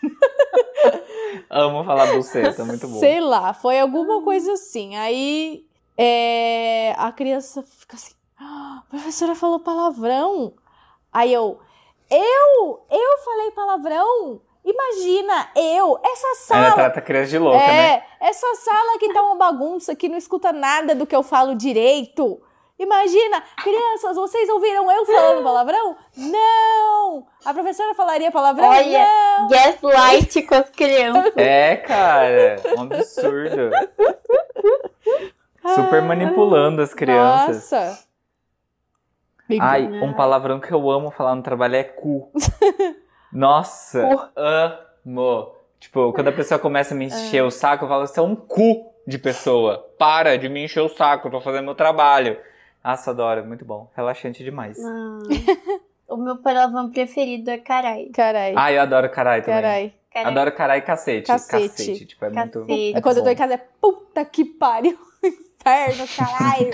amo 1.50 1.84
falar 1.84 2.14
buceta, 2.14 2.64
muito 2.66 2.88
bom. 2.88 3.00
Sei 3.00 3.20
lá, 3.20 3.54
foi 3.54 3.80
alguma 3.80 4.22
coisa 4.22 4.54
assim. 4.54 4.96
Aí 4.96 5.66
é, 5.98 6.94
a 6.98 7.12
criança 7.12 7.64
fica 7.64 7.96
assim, 7.96 8.14
"Ah, 8.40 8.84
a 8.86 8.90
professora 8.90 9.34
falou 9.34 9.60
palavrão. 9.60 10.54
Aí 11.12 11.34
eu, 11.34 11.60
eu, 12.10 12.86
eu 12.90 13.18
falei 13.24 13.52
palavrão? 13.52 14.42
Imagina, 14.64 15.50
eu, 15.56 15.98
essa 16.04 16.28
Ela 16.28 16.36
sala. 16.36 16.72
trata 16.74 17.00
a 17.00 17.02
criança 17.02 17.30
de 17.30 17.38
louca, 17.40 17.58
né? 17.58 17.94
é, 17.94 18.04
essa 18.20 18.54
sala 18.56 19.00
que 19.00 19.14
tá 19.14 19.22
uma 19.24 19.36
bagunça, 19.36 19.96
que 19.96 20.10
não 20.10 20.18
escuta 20.18 20.52
nada 20.52 20.94
do 20.94 21.06
que 21.08 21.16
eu 21.16 21.24
falo 21.24 21.56
direito. 21.56 22.42
Imagina, 22.78 23.42
crianças, 23.64 24.16
vocês 24.18 24.48
ouviram 24.50 24.92
eu 24.92 25.06
falando 25.06 25.42
palavrão? 25.42 25.96
Não! 26.16 27.26
A 27.44 27.54
professora 27.54 27.96
falaria 27.96 28.30
palavrão? 28.30 28.70
Olha, 28.70 29.08
Não! 29.40 29.48
gaslight 29.48 30.44
com 30.44 30.56
as 30.56 30.70
crianças. 30.70 31.34
É, 31.38 31.78
cara, 31.78 32.62
um 32.78 32.82
absurdo. 32.82 33.72
Super 35.76 36.02
manipulando 36.04 36.82
as 36.82 36.94
crianças. 36.94 37.72
Nossa! 37.72 38.07
Ai, 39.60 39.86
um 40.02 40.14
palavrão 40.14 40.60
que 40.60 40.72
eu 40.72 40.90
amo 40.90 41.12
falar 41.12 41.36
no 41.36 41.42
trabalho 41.42 41.76
é 41.76 41.84
cu. 41.84 42.32
Nossa, 43.32 44.32
amo. 44.36 45.54
Tipo, 45.80 46.12
quando 46.12 46.30
a 46.30 46.32
pessoa 46.32 46.60
começa 46.60 46.94
a 46.94 46.98
me 46.98 47.06
encher 47.06 47.44
o 47.44 47.52
saco, 47.52 47.86
eu 47.86 47.90
falo, 47.90 48.08
você 48.08 48.20
é 48.20 48.24
um 48.24 48.36
cu 48.36 48.92
de 49.06 49.18
pessoa. 49.18 49.88
Para 49.98 50.38
de 50.38 50.50
me 50.50 50.66
encher 50.66 50.82
o 50.82 50.90
saco, 50.90 51.28
eu 51.28 51.32
tô 51.32 51.42
fazendo 51.42 51.66
meu 51.66 51.76
trabalho. 51.76 52.38
Nossa, 52.84 53.12
adoro, 53.12 53.46
muito 53.46 53.64
bom. 53.64 53.90
Relaxante 53.96 54.44
demais. 54.44 54.78
Ah, 54.84 55.20
o 56.08 56.18
meu 56.18 56.38
palavrão 56.38 56.90
preferido 56.90 57.50
é 57.52 57.58
carai. 57.58 58.06
Carai. 58.14 58.54
Ah, 58.56 58.72
eu 58.72 58.82
adoro 58.82 59.10
carai 59.10 59.42
também. 59.42 59.62
Carai. 59.62 59.94
Carai. 60.12 60.32
Adoro 60.32 60.52
carai 60.54 60.78
e 60.80 60.82
cacete. 60.82 61.28
Cacete. 61.28 62.06
Tipo, 62.06 62.26
é 62.26 62.30
muito. 62.30 62.60
Cacete. 62.62 62.96
É 62.96 63.02
quando 63.02 63.18
eu 63.18 63.24
tô 63.24 63.30
em 63.30 63.34
bom. 63.34 63.40
casa 63.40 63.54
é 63.54 63.66
puta 63.80 64.26
que 64.26 64.46
pariu. 64.46 64.98
Inferno, 65.68 66.06
caralho. 66.16 66.72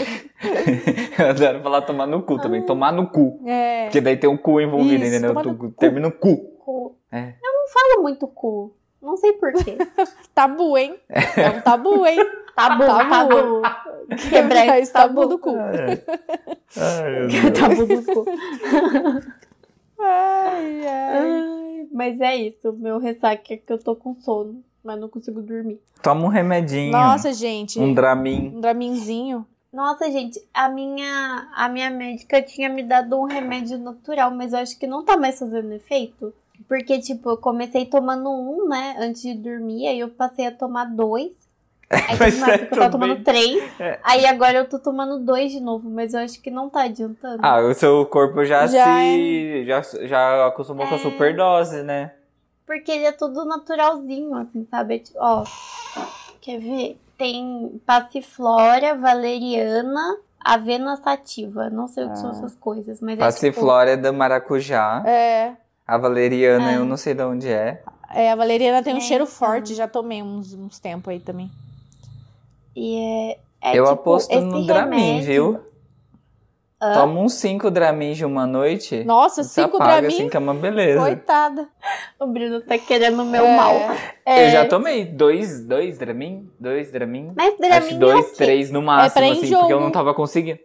eu 1.19 1.29
adoro 1.29 1.63
falar 1.63 1.81
tomar 1.81 2.05
no 2.07 2.21
cu 2.23 2.37
também. 2.39 2.61
Tomar 2.65 2.91
no 2.91 3.07
cu. 3.09 3.39
É. 3.45 3.85
Porque 3.85 4.01
daí 4.01 4.17
tem 4.17 4.29
o 4.29 4.37
cu 4.37 4.61
envolvido, 4.61 5.03
Isso, 5.03 5.15
entendeu? 5.15 5.33
no 5.33 5.41
Tu- 5.41 5.55
cu. 5.55 5.71
Termina 5.71 6.07
o 6.07 6.11
cu. 6.11 6.37
Cu. 6.59 6.95
É. 7.11 7.33
Eu 7.43 7.53
não 7.53 7.67
falo 7.69 8.01
muito 8.03 8.27
cu. 8.27 8.75
Não 9.01 9.17
sei 9.17 9.33
porquê. 9.33 9.77
Tabu, 10.33 10.77
hein? 10.77 10.95
É 11.09 11.49
um 11.49 11.61
tabu, 11.61 12.05
hein? 12.05 12.19
Tabu, 12.55 12.85
Tabu. 12.85 13.09
tabu. 13.09 13.61
Quebrar 14.29 14.77
esse 14.79 14.93
tabu 14.93 15.21
tabu. 15.21 15.27
do 15.27 15.39
cu. 15.39 15.55
Ai, 15.57 17.51
tabu 17.51 17.85
do 17.87 18.03
cu. 18.03 18.25
Ai, 19.99 20.87
ai. 20.87 21.17
Ai, 21.17 21.87
mas 21.91 22.21
é 22.21 22.35
isso. 22.35 22.69
O 22.69 22.73
meu 22.77 22.99
ressaca 22.99 23.53
é 23.53 23.57
que 23.57 23.73
eu 23.73 23.79
tô 23.79 23.95
com 23.95 24.13
sono. 24.21 24.63
Mas 24.83 24.99
não 24.99 25.07
consigo 25.09 25.41
dormir. 25.41 25.79
Toma 26.01 26.25
um 26.25 26.27
remedinho. 26.27 26.91
Nossa, 26.91 27.31
gente. 27.33 27.79
Um 27.79 27.93
Dramin. 27.93 28.53
Um 28.55 28.59
draminzinho. 28.61 29.45
Nossa, 29.71 30.11
gente, 30.11 30.39
a 30.53 30.69
minha, 30.69 31.47
a 31.55 31.67
minha 31.67 31.89
médica 31.89 32.41
tinha 32.43 32.69
me 32.69 32.83
dado 32.83 33.17
um 33.19 33.23
remédio 33.25 33.77
natural, 33.79 34.29
mas 34.29 34.53
eu 34.53 34.59
acho 34.59 34.77
que 34.77 34.85
não 34.85 35.03
tá 35.03 35.17
mais 35.17 35.39
fazendo 35.39 35.71
efeito. 35.73 36.31
Porque, 36.67 36.99
tipo, 36.99 37.31
eu 37.31 37.37
comecei 37.37 37.85
tomando 37.87 38.29
um, 38.29 38.67
né, 38.69 38.95
antes 38.99 39.23
de 39.23 39.33
dormir, 39.33 39.87
aí 39.87 39.99
eu 39.99 40.09
passei 40.09 40.45
a 40.45 40.51
tomar 40.51 40.85
dois. 40.85 41.31
Aí 41.89 42.17
teve 42.17 42.37
uma 42.37 42.49
época 42.51 42.67
que 42.67 42.73
eu 42.73 42.79
tava 42.79 42.91
também. 42.91 43.09
tomando 43.09 43.23
três. 43.23 43.63
É. 43.79 43.99
Aí 44.03 44.25
agora 44.27 44.59
eu 44.59 44.69
tô 44.69 44.77
tomando 44.79 45.19
dois 45.19 45.51
de 45.51 45.59
novo, 45.59 45.89
mas 45.89 46.13
eu 46.13 46.19
acho 46.19 46.39
que 46.41 46.51
não 46.51 46.69
tá 46.69 46.83
adiantando. 46.83 47.39
Ah, 47.43 47.59
o 47.61 47.73
seu 47.73 48.05
corpo 48.05 48.45
já, 48.45 48.67
Já 48.67 48.85
se. 48.85 49.63
Já, 49.65 49.81
já 50.05 50.47
acostumou 50.47 50.85
com 50.87 50.93
a 50.93 50.97
É. 50.97 51.01
superdose, 51.01 51.81
né? 51.83 52.11
Porque 52.65 52.91
ele 52.91 53.05
é 53.05 53.11
tudo 53.11 53.45
naturalzinho, 53.45 54.35
assim, 54.35 54.65
sabe? 54.69 54.99
Tipo, 54.99 55.17
Ó, 55.21 55.43
quer 56.41 56.59
ver? 56.59 56.99
Tem 57.17 57.79
passiflora, 57.85 58.95
valeriana, 58.95 60.17
avena 60.39 60.95
sativa. 60.97 61.69
Não 61.69 61.87
sei 61.87 62.05
o 62.05 62.09
que 62.09 62.17
são 62.17 62.29
Ah. 62.29 62.33
essas 62.33 62.55
coisas, 62.55 62.99
mas 63.01 63.11
é 63.11 63.15
tipo... 63.15 63.25
Passiflora 63.25 63.91
é 63.91 63.97
da 63.97 64.11
maracujá. 64.11 65.03
É. 65.05 65.55
A 65.85 65.97
valeriana 65.97 66.71
É. 66.71 66.77
eu 66.77 66.85
não 66.85 66.97
sei 66.97 67.13
de 67.13 67.23
onde 67.23 67.47
é. 67.49 67.83
É, 68.09 68.31
a 68.31 68.35
valeriana 68.35 68.81
tem 68.83 68.95
um 68.95 69.01
cheiro 69.01 69.25
forte, 69.25 69.73
já 69.73 69.87
tomei 69.87 70.21
uns, 70.23 70.53
uns 70.53 70.79
tempos 70.79 71.11
aí 71.11 71.19
também. 71.19 71.51
E 72.75 72.97
é, 73.61 73.71
é 73.73 73.77
eu 73.79 73.83
tipo, 73.83 73.89
aposto 73.93 74.39
no 74.39 74.65
Dramin, 74.65 74.97
remédio- 75.19 75.25
viu? 75.25 75.59
Hã? 76.83 76.93
Toma 76.93 77.19
uns 77.21 77.35
5 77.35 77.71
Dramin 77.71 78.11
de 78.11 78.25
uma 78.25 78.45
noite. 78.45 79.03
Nossa, 79.05 79.41
cinco 79.43 79.77
apaga, 79.77 80.01
Dramin? 80.01 80.07
assim, 80.15 80.29
que 80.29 80.35
é 80.35 80.39
uma 80.39 80.53
beleza. 80.53 80.99
Coitada. 80.99 81.69
O 82.19 82.27
Bruno 82.27 82.59
tá 82.61 82.77
querendo 82.77 83.21
o 83.21 83.25
meu 83.25 83.45
É. 83.45 83.55
mal. 83.57 83.73
É, 84.25 84.47
Eu 84.47 84.51
já 84.51 84.65
tomei 84.65 85.05
dois, 85.05 85.65
dois 85.65 85.97
Dramin, 85.97 86.49
dois 86.59 86.91
Dramin. 86.91 87.31
Mas 87.37 87.53
Acho 87.53 87.57
Dramin 87.61 87.93
é 87.93 87.97
dois, 87.97 88.25
o 88.25 88.29
quê? 88.31 88.35
três 88.43 88.69
no 88.69 88.81
máximo, 88.81 89.13
pra 89.23 89.31
assim, 89.31 89.49
porque 89.53 89.71
eu 89.73 89.79
não 89.79 89.91
tava 89.91 90.13
conseguindo. 90.13 90.59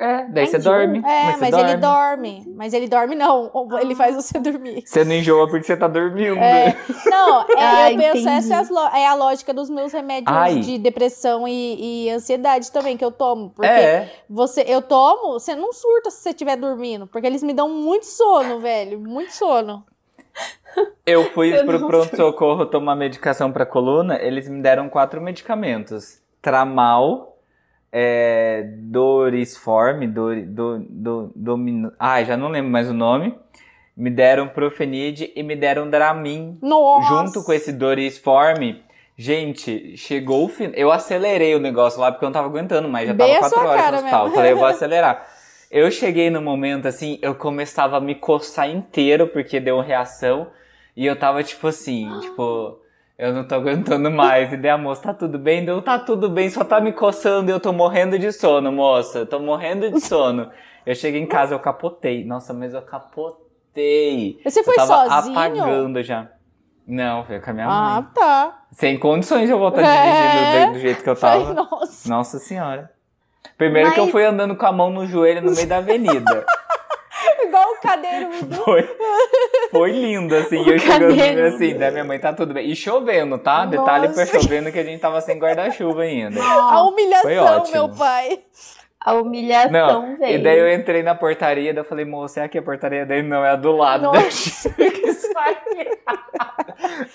É, 0.00 0.24
daí 0.30 0.44
É 0.44 0.46
você 0.46 0.58
dorme. 0.58 0.98
É, 1.00 1.02
mas, 1.02 1.40
mas, 1.40 1.50
você 1.50 1.60
ele 1.60 1.76
dorme. 1.76 1.80
dorme. 2.40 2.54
Mas 2.56 2.72
ele 2.72 2.88
dorme 2.88 3.14
não. 3.14 3.50
Ele 3.80 3.94
faz 3.94 4.16
você 4.16 4.38
dormir. 4.40 4.82
Você 4.86 5.04
não 5.04 5.12
enjoa 5.12 5.46
porque 5.46 5.64
você 5.66 5.76
tá 5.76 5.86
dormindo. 5.86 6.38
É. 6.38 6.74
Não, 7.04 7.42
é, 7.42 7.46
Ah, 7.58 7.92
eu 7.92 7.98
penso, 7.98 8.18
entendi. 8.18 8.52
essa 8.52 8.90
é, 8.94 9.00
é 9.02 9.06
a 9.08 9.14
lógica 9.14 9.52
dos 9.52 9.68
meus 9.68 9.92
remédios 9.92 10.34
Ai. 10.34 10.60
de 10.60 10.78
depressão 10.78 11.46
e, 11.46 12.06
e 12.06 12.10
ansiedade 12.10 12.72
também 12.72 12.96
que 12.96 13.04
eu 13.04 13.12
tomo. 13.12 13.50
Porque 13.50 13.68
É. 13.70 14.10
você, 14.28 14.64
eu 14.66 14.80
tomo, 14.80 15.34
você 15.34 15.54
não 15.54 15.70
surta 15.72 16.10
se 16.10 16.22
você 16.22 16.30
estiver 16.30 16.56
dormindo. 16.56 17.06
Porque 17.06 17.26
eles 17.26 17.42
me 17.42 17.52
dão 17.52 17.68
muito 17.68 18.06
sono, 18.06 18.58
velho. 18.58 18.98
Muito 18.98 19.32
sono. 19.34 19.84
Eu 21.04 21.24
fui 21.32 21.52
Eu 21.58 21.66
pro 21.66 21.86
pronto-socorro 21.86 22.64
tomar 22.64 22.94
medicação 22.94 23.50
pra 23.52 23.66
coluna, 23.66 24.16
eles 24.22 24.48
me 24.48 24.62
deram 24.62 24.88
quatro 24.88 25.20
medicamentos. 25.20 26.20
Tramal, 26.40 27.29
é, 27.92 28.64
Dorisform, 28.76 30.06
Dor, 30.06 30.42
do, 30.42 30.78
do, 30.88 31.32
domino... 31.34 31.92
Ai, 31.98 32.24
já 32.24 32.36
não 32.36 32.48
lembro 32.48 32.70
mais 32.70 32.88
o 32.88 32.94
nome. 32.94 33.34
Me 33.96 34.10
deram 34.10 34.48
Profenid 34.48 35.32
e 35.34 35.42
me 35.42 35.56
deram 35.56 35.90
Dramin. 35.90 36.58
Nossa. 36.62 37.08
Junto 37.08 37.44
com 37.44 37.52
esse 37.52 37.72
Dorisform, 37.72 38.76
gente, 39.16 39.96
chegou 39.96 40.44
o 40.44 40.48
fim. 40.48 40.72
Eu 40.74 40.90
acelerei 40.90 41.54
o 41.54 41.60
negócio 41.60 42.00
lá 42.00 42.10
porque 42.10 42.24
eu 42.24 42.28
não 42.28 42.32
tava 42.32 42.46
aguentando 42.48 42.88
mais, 42.88 43.08
já 43.08 43.14
Bem 43.14 43.34
tava 43.34 43.38
a 43.38 43.40
quatro 43.40 43.58
sua 43.58 43.68
horas 43.68 43.82
cara 43.82 43.90
no 43.90 43.96
hospital. 43.98 44.22
mesmo. 44.22 44.36
Falei, 44.36 44.52
eu 44.52 44.56
vou 44.56 44.66
acelerar. 44.68 45.26
Eu 45.70 45.90
cheguei 45.90 46.30
no 46.30 46.40
momento 46.40 46.88
assim, 46.88 47.18
eu 47.20 47.34
começava 47.34 47.98
a 47.98 48.00
me 48.00 48.14
coçar 48.14 48.68
inteiro 48.70 49.28
porque 49.28 49.60
deu 49.60 49.80
reação. 49.80 50.48
E 50.96 51.06
eu 51.06 51.16
tava 51.16 51.42
tipo 51.42 51.68
assim, 51.68 52.10
tipo, 52.20 52.78
eu 53.20 53.32
não 53.34 53.44
tô 53.46 53.54
aguentando 53.54 54.10
mais. 54.10 54.52
E 54.52 54.56
daí 54.56 54.70
a 54.70 54.78
moça, 54.78 55.02
tá 55.02 55.14
tudo 55.14 55.38
bem? 55.38 55.64
Deu, 55.64 55.80
tá 55.82 55.98
tudo 55.98 56.28
bem, 56.30 56.48
só 56.50 56.64
tá 56.64 56.80
me 56.80 56.92
coçando 56.92 57.50
e 57.50 57.52
eu 57.52 57.60
tô 57.60 57.72
morrendo 57.72 58.18
de 58.18 58.32
sono, 58.32 58.72
moça. 58.72 59.24
Tô 59.26 59.38
morrendo 59.38 59.90
de 59.90 60.00
sono. 60.00 60.50
Eu 60.86 60.94
cheguei 60.94 61.20
em 61.20 61.26
casa, 61.26 61.54
eu 61.54 61.58
capotei. 61.60 62.24
Nossa, 62.24 62.52
mas 62.54 62.72
eu 62.74 62.82
capotei. 62.82 64.40
Você 64.44 64.62
foi 64.64 64.74
eu 64.74 64.86
tava 64.86 65.08
sozinho? 65.10 65.38
apagando 65.38 66.02
já. 66.02 66.28
Não, 66.86 67.24
foi 67.24 67.38
com 67.38 67.50
a 67.50 67.52
minha 67.52 67.66
Ah, 67.68 67.94
mãe. 68.00 68.06
tá. 68.14 68.62
Sem 68.72 68.98
condições 68.98 69.46
de 69.46 69.52
eu 69.52 69.58
voltar 69.58 69.82
É. 69.82 69.84
dirigindo 70.02 70.66
do, 70.66 70.72
do 70.72 70.78
jeito 70.80 71.02
que 71.04 71.10
eu 71.10 71.14
tava. 71.16 71.54
nossa. 71.54 72.08
Nossa 72.08 72.38
senhora. 72.38 72.90
Primeiro 73.56 73.92
que 73.92 74.00
eu 74.00 74.04
Mas- 74.04 74.12
fui 74.12 74.24
andando 74.24 74.56
com 74.56 74.66
a 74.66 74.72
mão 74.72 74.90
no 74.90 75.06
joelho 75.06 75.42
no 75.42 75.52
meio 75.54 75.68
da 75.68 75.76
avenida. 75.76 76.44
Igual 77.80 77.80
o 77.80 77.82
cadeiro. 78.02 78.30
Foi, 78.64 78.96
foi 79.70 79.92
lindo, 79.92 80.34
assim. 80.36 80.58
O 80.58 80.70
eu 80.72 80.78
chegando 80.78 81.16
cadeiro. 81.16 81.46
assim, 81.46 81.76
da 81.76 81.90
minha 81.90 82.04
mãe 82.04 82.18
tá 82.18 82.32
tudo 82.32 82.54
bem. 82.54 82.68
E 82.70 82.76
chovendo, 82.76 83.38
tá? 83.38 83.64
Detalhe 83.66 84.08
Nossa. 84.08 84.26
foi 84.26 84.40
chovendo 84.40 84.70
que 84.72 84.78
a 84.78 84.84
gente 84.84 85.00
tava 85.00 85.20
sem 85.20 85.38
guarda-chuva 85.38 86.02
ainda. 86.02 86.40
A 86.42 86.82
humilhação, 86.82 87.64
meu 87.72 87.88
pai. 87.90 88.40
A 89.02 89.14
humilhação, 89.14 89.70
Não, 89.72 90.16
velho. 90.18 90.34
e 90.34 90.38
daí 90.42 90.58
eu 90.58 90.70
entrei 90.74 91.02
na 91.02 91.14
portaria, 91.14 91.72
daí 91.72 91.80
eu 91.80 91.86
falei, 91.88 92.04
moça, 92.04 92.40
é 92.40 92.44
aqui 92.44 92.58
a 92.58 92.62
portaria 92.62 93.06
dele? 93.06 93.26
Não, 93.26 93.42
é 93.42 93.48
a 93.50 93.56
do 93.56 93.72
lado. 93.72 94.02
Nossa. 94.02 94.74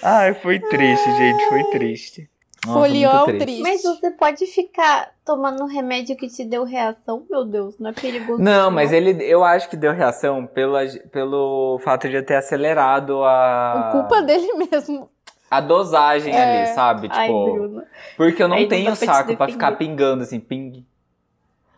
Ai, 0.02 0.34
foi 0.34 0.60
triste, 0.60 1.12
gente, 1.16 1.48
foi 1.50 1.64
triste. 1.66 2.28
Nossa, 2.66 2.80
Folião 2.80 3.26
triste. 3.26 3.62
Mas 3.62 3.82
você 3.84 4.12
pode 4.12 4.46
ficar 4.48 5.12
tomando 5.26 5.66
remédio 5.66 6.16
que 6.16 6.28
te 6.28 6.44
deu 6.46 6.64
reação? 6.64 7.26
Meu 7.30 7.46
Deus, 7.46 7.76
não 7.80 7.90
é 7.90 7.94
perigoso. 7.94 8.42
Não, 8.42 8.70
mas 8.72 8.92
ele, 8.92 9.24
eu 9.24 9.44
acho 9.44 9.70
que 9.70 9.76
deu 9.78 9.92
reação 9.94 10.46
pela, 10.46 10.82
pelo 11.12 11.80
fato 11.84 12.10
de 12.10 12.16
eu 12.16 12.26
ter 12.26 12.36
acelerado 12.36 13.24
a, 13.24 13.90
Culpa 13.92 14.22
dele 14.22 14.48
mesmo. 14.72 15.10
a 15.50 15.62
dosagem 15.62 16.34
É. 16.34 16.64
ali, 16.66 16.74
sabe? 16.74 17.08
Ai, 17.12 17.28
Tipo, 17.28 17.54
Bruno. 17.54 17.84
porque 18.18 18.42
eu 18.44 18.48
não 18.48 18.56
Aí 18.58 18.64
não 18.64 18.70
tenho 18.70 18.92
te 18.94 18.98
saco 19.06 19.14
pra 19.36 19.46
defender. 19.46 19.52
ficar 19.54 19.72
pingando 19.78 20.24
assim, 20.24 20.40
ping, 20.40 20.86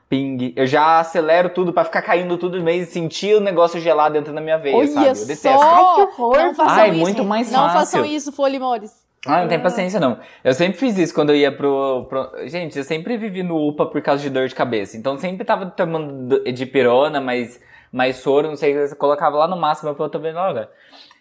ping. 0.10 0.54
Eu 0.56 0.66
já 0.66 1.00
acelero 1.00 1.50
tudo 1.50 1.74
pra 1.74 1.84
ficar 1.86 2.02
caindo 2.02 2.38
tudo 2.38 2.62
mesmo 2.64 2.84
e 2.84 2.86
sentir 2.86 3.36
o 3.36 3.42
negócio 3.42 3.80
gelado 3.80 4.18
entrando 4.18 4.36
na 4.36 4.42
minha 4.42 4.58
veia, 4.58 4.76
Olha 4.78 4.88
sabe? 4.88 5.08
Eu 5.08 5.14
detesto. 5.28 5.50
só. 5.50 5.62
Ai, 5.62 5.96
que 5.96 6.02
horror. 6.22 6.38
Não 6.38 6.56
façam 6.56 6.76
Ai, 6.80 6.90
isso. 6.92 7.00
muito 7.00 7.24
mais 7.26 7.52
Não 7.52 7.60
fácil. 7.64 7.80
façam 7.80 8.06
isso, 8.06 8.32
Folimores. 8.32 9.07
Ah, 9.28 9.42
não 9.42 9.48
tem 9.48 9.60
paciência 9.62 10.00
não. 10.00 10.20
Eu 10.44 10.54
sempre 10.54 10.78
fiz 10.78 10.98
isso 10.98 11.14
quando 11.14 11.30
eu 11.32 11.36
ia 11.36 11.52
pro, 11.52 12.06
pro- 12.10 12.32
Gente, 12.48 12.78
eu 12.78 12.84
sempre 12.84 13.18
vivi 13.18 13.44
no 13.44 13.56
UPA 13.68 13.86
por 13.86 14.02
causa 14.02 14.22
de 14.22 14.30
dor 14.30 14.48
de 14.48 14.56
cabeça. 14.56 14.98
Então 14.98 15.18
sempre 15.18 15.46
tava 15.46 15.66
tomando 15.68 16.44
de 16.52 16.66
pirona, 16.66 17.20
mas 17.22 17.60
mais 17.92 18.18
soro, 18.18 18.48
não 18.50 18.56
sei, 18.56 18.76
eu 18.78 18.96
colocava 18.98 19.38
lá 19.38 19.48
no 19.48 19.56
máximo 19.58 19.94
pra 19.96 20.06
eu 20.06 20.10
tomar 20.10 20.34
logo. 20.34 20.68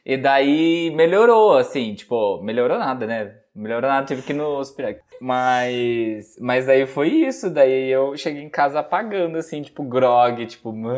E 0.05 0.17
daí 0.17 0.93
melhorou, 0.95 1.57
assim, 1.57 1.95
tipo, 1.95 2.41
melhorou 2.43 2.79
nada, 2.79 3.07
né? 3.07 3.33
Melhorou 3.55 3.89
nada, 3.91 4.07
tive 4.07 4.23
que 4.23 4.33
ir 4.33 4.37
no 4.37 4.59
hospital. 4.59 4.95
Mas. 5.21 6.37
Mas 6.41 6.67
daí 6.67 6.87
foi 6.87 7.09
isso. 7.09 7.51
Daí 7.51 7.89
eu 7.91 8.17
cheguei 8.17 8.43
em 8.43 8.51
casa 8.51 8.81
apagando, 8.81 9.37
assim, 9.39 9.63
tipo, 9.63 9.83
grog, 9.83 10.45
tipo. 10.47 10.73
"Mãe". 10.73 10.95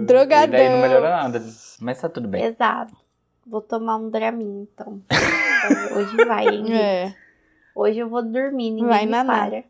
Drogadão. 0.00 0.44
E 0.44 0.46
daí 0.48 0.68
não 0.68 0.78
melhorou 0.78 1.08
nada. 1.08 1.42
Mas 1.80 2.00
tá 2.00 2.08
tudo 2.08 2.28
bem. 2.28 2.44
Exato. 2.44 2.92
Vou 3.46 3.60
tomar 3.60 3.96
um 3.96 4.10
Dramin, 4.10 4.68
então. 4.72 5.00
Então, 5.06 5.98
Hoje 5.98 6.16
vai, 6.24 6.46
hein? 6.48 6.64
É. 6.74 7.14
Hoje 7.74 7.98
eu 7.98 8.08
vou 8.08 8.22
dormir, 8.22 8.70
ninguém 8.70 8.86
Vai 8.86 9.04
me 9.04 9.10
nanar. 9.12 9.50
para. 9.50 9.64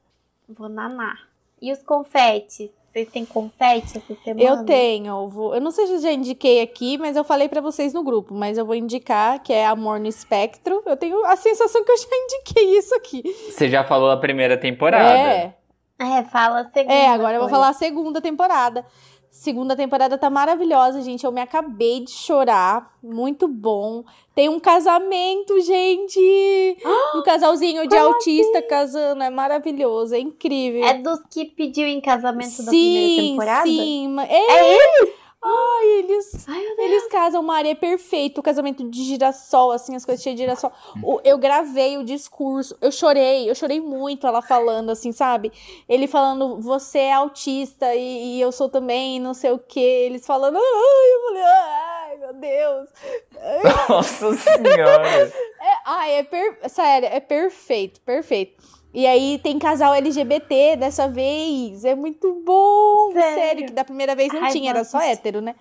Vou 0.48 0.68
nanar. 0.68 1.18
E 1.60 1.72
os 1.72 1.82
confetes? 1.82 2.70
Vocês 2.92 3.08
têm 3.10 3.26
confete 3.26 3.98
essa 3.98 4.14
semana? 4.24 4.42
Eu 4.60 4.64
tenho, 4.64 5.06
eu 5.08 5.28
vou- 5.28 5.54
eu 5.54 5.60
não 5.60 5.70
sei 5.70 5.86
se 5.86 5.92
eu 5.94 5.98
já 6.00 6.12
indiquei 6.12 6.62
aqui, 6.62 6.96
mas 6.96 7.14
eu 7.16 7.22
falei 7.24 7.46
pra 7.48 7.60
vocês 7.60 7.92
no 7.92 8.02
grupo, 8.02 8.32
mas 8.32 8.56
eu 8.56 8.64
vou 8.64 8.74
indicar 8.74 9.38
que 9.42 9.52
é 9.52 9.66
Amor 9.66 10.00
no 10.00 10.06
Espectro. 10.06 10.82
Eu 10.86 10.96
tenho 10.96 11.22
a 11.26 11.36
sensação 11.36 11.84
que 11.84 11.90
eu 11.92 11.96
já 11.98 12.06
indiquei 12.14 12.78
isso 12.78 12.94
aqui. 12.94 13.22
Você 13.50 13.68
já 13.68 13.84
falou 13.84 14.10
a 14.10 14.16
primeira 14.16 14.56
temporada. 14.56 15.04
É, 15.18 15.54
É, 15.98 16.22
fala 16.24 16.60
a 16.60 16.70
segunda. 16.70 16.94
é, 16.94 17.08
agora 17.08 17.34
eu 17.36 17.40
vou 17.40 17.48
coisa. 17.48 17.56
falar 17.56 17.68
a 17.70 17.74
segunda 17.74 18.20
temporada. 18.20 18.86
Segunda 19.38 19.76
temporada 19.76 20.16
tá 20.16 20.30
maravilhosa, 20.30 21.02
gente. 21.02 21.24
Eu 21.26 21.30
me 21.30 21.42
acabei 21.42 22.00
de 22.00 22.10
chorar. 22.10 22.90
Muito 23.02 23.46
bom. 23.46 24.02
Tem 24.34 24.48
um 24.48 24.58
casamento, 24.58 25.60
gente. 25.60 26.18
Um 27.14 27.22
casalzinho 27.22 27.86
de 27.86 27.94
autista 27.96 28.62
casando. 28.62 29.22
É 29.22 29.28
maravilhoso, 29.28 30.14
é 30.14 30.18
incrível. 30.18 30.82
É 30.86 30.94
dos 30.94 31.20
que 31.30 31.44
pediu 31.44 31.86
em 31.86 32.00
casamento 32.00 32.56
da 32.64 32.70
primeira 32.70 33.08
sim, 33.08 33.28
temporada? 33.30 33.66
sim. 33.68 34.08
ma- 34.08 34.24
É, 34.24 34.78
Ai, 35.44 35.86
eles, 35.98 36.46
eles 36.78 37.06
casam, 37.08 37.42
Mari, 37.42 37.70
é 37.70 37.74
perfeito. 37.74 38.38
O 38.38 38.42
casamento 38.42 38.88
de 38.90 39.04
girassol, 39.04 39.70
assim, 39.70 39.94
as 39.94 40.04
coisas 40.04 40.22
cheias 40.22 40.36
de 40.36 40.42
girassol. 40.42 40.72
O- 41.02 41.20
eu 41.24 41.38
gravei 41.38 41.96
o 41.98 42.04
discurso, 42.04 42.76
eu 42.80 42.90
chorei, 42.90 43.48
eu 43.48 43.54
chorei 43.54 43.80
muito 43.80 44.26
ela 44.26 44.42
falando, 44.42 44.90
assim, 44.90 45.12
sabe? 45.12 45.52
Ele 45.88 46.08
falando, 46.08 46.60
você 46.60 46.98
é 46.98 47.12
autista 47.12 47.94
e, 47.94 48.36
e 48.36 48.40
eu 48.40 48.50
sou 48.50 48.68
também, 48.68 49.20
não 49.20 49.34
sei 49.34 49.52
o 49.52 49.58
quê. 49.58 49.78
Eles 50.06 50.26
falando, 50.26 50.56
ai, 50.56 51.14
eu 51.14 51.22
falei, 51.26 51.42
ai, 51.42 52.16
meu 52.18 52.32
Deus. 52.34 52.88
Nossa 53.88 54.34
senhora. 54.34 55.32
É, 55.58 55.72
ai, 55.84 56.12
é 56.18 56.22
per... 56.22 56.58
sério, 56.68 57.08
é 57.10 57.18
perfeito, 57.18 58.00
perfeito. 58.02 58.62
E 58.96 59.06
aí 59.06 59.38
tem 59.42 59.58
casal 59.58 59.92
LGBT 59.92 60.74
dessa 60.76 61.06
vez. 61.06 61.84
É 61.84 61.94
muito 61.94 62.42
bom. 62.42 63.12
Sério? 63.12 63.34
Sério, 63.34 63.66
que 63.66 63.72
da 63.72 63.84
primeira 63.84 64.14
vez 64.16 64.32
não 64.32 64.42
Ai, 64.42 64.50
tinha, 64.52 64.70
era 64.70 64.84
só 64.84 64.98
hétero, 64.98 65.42
né? 65.42 65.54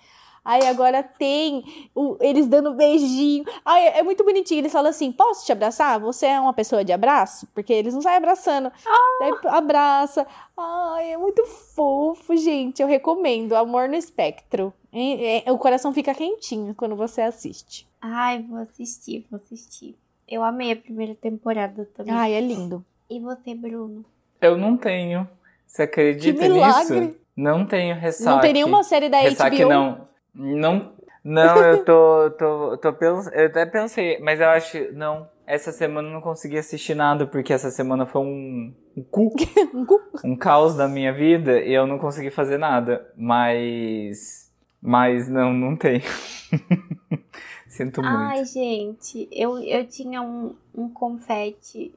Aí 0.45 0.65
agora 0.67 1.03
tem 1.03 1.89
o- 1.93 2.15
eles 2.21 2.47
dando 2.47 2.73
beijinho. 2.73 3.43
Ai, 3.65 3.87
é 3.89 4.03
muito 4.03 4.23
bonitinho. 4.23 4.59
Eles 4.61 4.71
falam 4.71 4.89
assim: 4.89 5.11
posso 5.11 5.45
te 5.45 5.51
abraçar? 5.51 5.99
Você 5.99 6.27
é 6.27 6.39
uma 6.39 6.53
pessoa 6.53 6.81
de 6.85 6.93
abraço? 6.93 7.45
Porque 7.53 7.73
eles 7.73 7.93
não 7.93 8.01
saem 8.01 8.15
abraçando. 8.17 8.71
Daí 9.19 9.33
abraça. 9.47 10.25
Ai, 10.55 11.11
é 11.11 11.17
muito 11.17 11.43
fofo, 11.45 12.37
gente. 12.37 12.81
Eu 12.81 12.87
recomendo. 12.87 13.53
Amor 13.53 13.89
no 13.89 13.95
espectro. 13.95 14.71
É- 14.93 15.45
é- 15.45 15.51
o 15.51 15.57
coração 15.57 15.93
fica 15.93 16.13
quentinho 16.13 16.73
quando 16.73 16.95
você 16.95 17.19
assiste. 17.21 17.85
Ai, 17.99 18.41
vou 18.43 18.59
assistir, 18.59 19.25
vou 19.29 19.41
assistir. 19.43 19.97
Eu 20.25 20.41
amei 20.41 20.71
a 20.71 20.75
primeira 20.77 21.13
temporada 21.15 21.89
também. 21.93 22.13
Ai, 22.13 22.31
é 22.33 22.39
lindo. 22.39 22.85
E 23.09 23.19
você, 23.19 23.53
Bruno? 23.53 24.03
Eu 24.41 24.57
não 24.57 24.77
tenho. 24.77 25.27
Você 25.65 25.83
acredita 25.83 26.41
Que 26.41 26.49
milagre. 26.49 26.99
nisso? 26.99 27.17
Não 27.35 27.65
tenho 27.65 27.95
ressaque. 27.95 28.29
Não 28.29 28.39
tem 28.39 28.53
nenhuma 28.53 28.83
série 28.83 29.09
da 29.09 29.19
Ressaque 29.19 29.63
HBO. 29.63 29.69
não. 29.69 30.07
Não, 30.33 30.91
não 31.23 31.57
eu 31.63 31.83
tô, 31.85 32.29
tô, 32.37 32.77
tô 32.77 32.93
pens... 32.93 33.27
Eu 33.33 33.45
até 33.47 33.65
pensei, 33.65 34.19
mas 34.19 34.39
eu 34.39 34.47
acho. 34.49 34.93
Não, 34.93 35.27
essa 35.47 35.71
semana 35.71 36.07
eu 36.07 36.13
não 36.13 36.21
consegui 36.21 36.57
assistir 36.57 36.93
nada, 36.95 37.25
porque 37.25 37.53
essa 37.53 37.71
semana 37.71 38.05
foi 38.05 38.21
um, 38.21 38.73
cu, 39.11 39.33
Um 39.73 39.85
cu. 39.85 40.01
um 40.23 40.35
caos 40.35 40.75
da 40.75 40.87
minha 40.87 41.13
vida 41.13 41.59
e 41.61 41.73
eu 41.73 41.87
não 41.87 41.97
consegui 41.99 42.31
fazer 42.31 42.57
nada. 42.57 43.09
Mas. 43.17 44.51
Mas 44.81 45.27
não, 45.27 45.53
não 45.53 45.75
tenho. 45.75 46.03
Sinto 47.67 48.01
muito. 48.01 48.15
Ai, 48.15 48.45
gente, 48.45 49.27
eu, 49.31 49.57
eu 49.59 49.85
tinha 49.87 50.21
um, 50.21 50.55
um 50.73 50.87
confete 50.89 51.93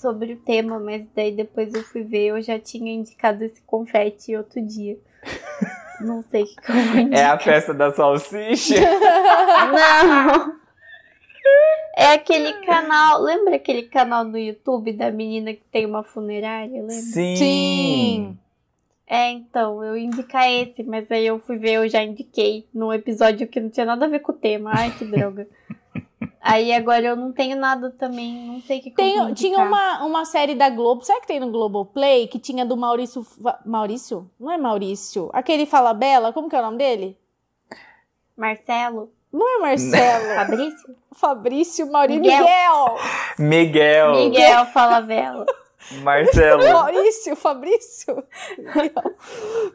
sobre 0.00 0.32
o 0.32 0.36
tema, 0.36 0.78
mas 0.78 1.04
daí 1.14 1.32
depois 1.32 1.74
eu 1.74 1.82
fui 1.82 2.02
ver, 2.02 2.28
eu 2.28 2.40
já 2.40 2.58
tinha 2.58 2.92
indicado 2.92 3.44
esse 3.44 3.60
confete 3.62 4.36
outro 4.36 4.60
dia. 4.60 4.96
Não 6.00 6.22
sei 6.22 6.44
o 6.44 6.46
que 6.46 6.54
que 6.56 6.70
eu 6.70 6.74
vou 6.76 7.12
É 7.12 7.24
a 7.24 7.38
festa 7.38 7.74
da 7.74 7.90
salsicha? 7.90 8.76
Não! 9.72 10.56
É 11.96 12.12
aquele 12.12 12.52
canal. 12.64 13.20
Lembra 13.20 13.56
aquele 13.56 13.82
canal 13.82 14.22
no 14.22 14.38
YouTube 14.38 14.92
da 14.92 15.10
menina 15.10 15.52
que 15.52 15.64
tem 15.72 15.84
uma 15.84 16.04
funerária? 16.04 16.70
Lembra? 16.70 16.90
Sim. 16.90 17.36
Sim. 17.36 18.38
É, 19.10 19.30
então, 19.32 19.82
eu 19.82 19.96
indicar 19.96 20.48
esse, 20.48 20.84
mas 20.84 21.10
aí 21.10 21.26
eu 21.26 21.40
fui 21.40 21.56
ver, 21.56 21.72
eu 21.72 21.88
já 21.88 22.02
indiquei 22.02 22.66
num 22.72 22.92
episódio 22.92 23.48
que 23.48 23.58
não 23.58 23.70
tinha 23.70 23.86
nada 23.86 24.04
a 24.04 24.08
ver 24.08 24.20
com 24.20 24.30
o 24.30 24.36
tema. 24.36 24.70
Ai, 24.72 24.92
que 24.96 25.04
droga. 25.04 25.48
aí 26.48 26.72
agora 26.72 27.04
eu 27.04 27.16
não 27.16 27.32
tenho 27.32 27.56
nada 27.56 27.90
também, 27.90 28.32
não 28.46 28.60
sei 28.62 28.78
o 28.78 28.82
que, 28.82 28.90
Tem, 28.90 29.34
tinha 29.34 29.58
uma, 29.58 30.04
uma 30.04 30.24
série 30.24 30.54
da 30.54 30.70
Globo, 30.70 31.04
será 31.04 31.20
que 31.20 31.26
tem 31.26 31.38
no 31.38 31.50
Globoplay? 31.50 32.26
Que 32.26 32.38
tinha 32.38 32.64
do 32.64 32.76
Maurício. 32.76 33.26
Maurício? 33.64 34.30
Não 34.40 34.50
é 34.50 34.56
Maurício. 34.56 35.30
Aquele 35.32 35.66
Fala 35.66 35.92
Bela, 35.92 36.32
como 36.32 36.48
que 36.48 36.56
é 36.56 36.58
o 36.58 36.62
nome 36.62 36.78
dele? 36.78 37.16
Marcelo? 38.36 39.12
Não 39.32 39.56
é 39.56 39.58
Marcelo. 39.60 40.34
Fabrício? 40.34 40.96
Fabrício 41.12 41.92
Maurício. 41.92 42.22
Miguel. 42.22 42.96
Miguel! 43.38 43.38
Miguel. 43.38 44.14
Miguel 44.14 44.66
Falabella. 44.66 45.46
Marcelo. 46.02 46.64
Maurício, 46.72 47.36
Fabrício. 47.36 48.24
Miguel. 48.58 49.14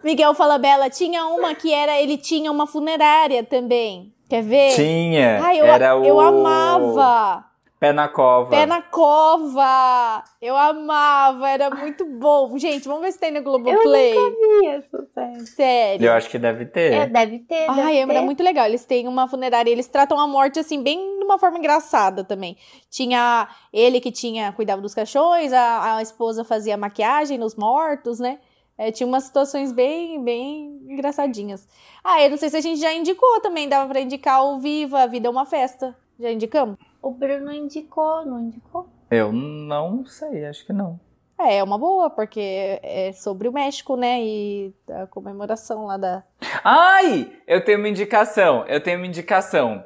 Miguel 0.03 0.33
Fala 0.33 0.57
Bela. 0.57 0.89
Tinha 0.89 1.25
uma 1.27 1.53
que 1.53 1.73
era. 1.73 1.99
Ele 1.99 2.17
tinha 2.17 2.51
uma 2.51 2.65
funerária 2.65 3.43
também. 3.43 4.13
Quer 4.34 4.41
ver? 4.41 4.73
Tinha. 4.73 5.43
Ai, 5.43 5.61
eu, 5.61 5.65
Era 5.68 5.95
o. 5.95 6.03
eu 6.03 6.19
amava. 6.19 7.45
Pé 7.80 7.93
na 7.93 8.07
cova. 8.07 8.49
Pé 8.49 8.65
na 8.65 8.81
cova. 8.81 10.23
Eu 10.41 10.57
amava. 10.57 11.47
Era 11.47 11.69
muito 11.69 12.03
bom. 12.03 12.57
Gente, 12.57 12.88
vamos 12.88 13.03
ver 13.03 13.11
se 13.11 13.19
tem 13.19 13.30
no 13.30 13.43
Globoplay. 13.43 14.15
Ih, 14.15 14.68
essa 14.69 15.05
série. 15.14 15.45
Sério. 15.45 16.07
Eu 16.07 16.14
acho 16.14 16.31
que 16.31 16.39
deve 16.39 16.65
ter. 16.65 16.93
É, 16.93 17.05
deve 17.05 17.39
ter. 17.41 17.68
Deve 17.68 17.81
Ai, 17.81 17.93
ter. 17.93 18.10
era 18.10 18.23
muito 18.23 18.41
legal. 18.41 18.65
Eles 18.65 18.84
têm 18.85 19.07
uma 19.07 19.27
funerária, 19.27 19.69
eles 19.69 19.85
tratam 19.85 20.19
a 20.19 20.26
morte 20.26 20.57
assim, 20.57 20.81
bem 20.81 21.19
de 21.19 21.23
uma 21.23 21.38
forma 21.38 21.60
engraçada 21.60 22.23
também. 22.23 22.57
Tinha 22.89 23.47
ele 23.72 24.01
que 24.01 24.11
tinha, 24.11 24.51
cuidava 24.53 24.81
dos 24.81 24.95
cachorros, 24.95 25.53
a, 25.53 25.97
a 25.97 26.01
esposa 26.01 26.43
fazia 26.43 26.76
maquiagem 26.76 27.38
nos 27.38 27.53
mortos, 27.53 28.19
né? 28.19 28.39
É, 28.77 28.91
tinha 28.91 29.07
umas 29.07 29.25
situações 29.25 29.71
bem, 29.71 30.23
bem 30.23 30.79
engraçadinhas. 30.87 31.67
Ah, 32.03 32.21
eu 32.23 32.29
não 32.29 32.37
sei 32.37 32.49
se 32.49 32.57
a 32.57 32.61
gente 32.61 32.79
já 32.79 32.93
indicou 32.93 33.39
também, 33.41 33.69
dava 33.69 33.89
pra 33.89 34.01
indicar 34.01 34.43
o 34.43 34.59
Viva, 34.59 35.01
a 35.01 35.07
Vida 35.07 35.27
é 35.27 35.31
uma 35.31 35.45
Festa. 35.45 35.95
Já 36.19 36.31
indicamos? 36.31 36.77
O 37.01 37.11
Bruno 37.11 37.51
indicou, 37.51 38.25
não 38.25 38.39
indicou? 38.39 38.87
Eu 39.11 39.31
não 39.31 40.05
sei, 40.05 40.45
acho 40.45 40.65
que 40.65 40.73
não. 40.73 40.99
É, 41.39 41.57
é 41.57 41.63
uma 41.63 41.77
boa, 41.77 42.09
porque 42.09 42.79
é 42.81 43.11
sobre 43.13 43.47
o 43.47 43.53
México, 43.53 43.95
né? 43.95 44.23
E 44.23 44.73
a 44.89 45.07
comemoração 45.07 45.85
lá 45.85 45.97
da. 45.97 46.23
Ai! 46.63 47.31
Eu 47.45 47.63
tenho 47.63 47.79
uma 47.79 47.89
indicação. 47.89 48.65
Eu 48.67 48.81
tenho 48.81 48.97
uma 48.97 49.07
indicação. 49.07 49.83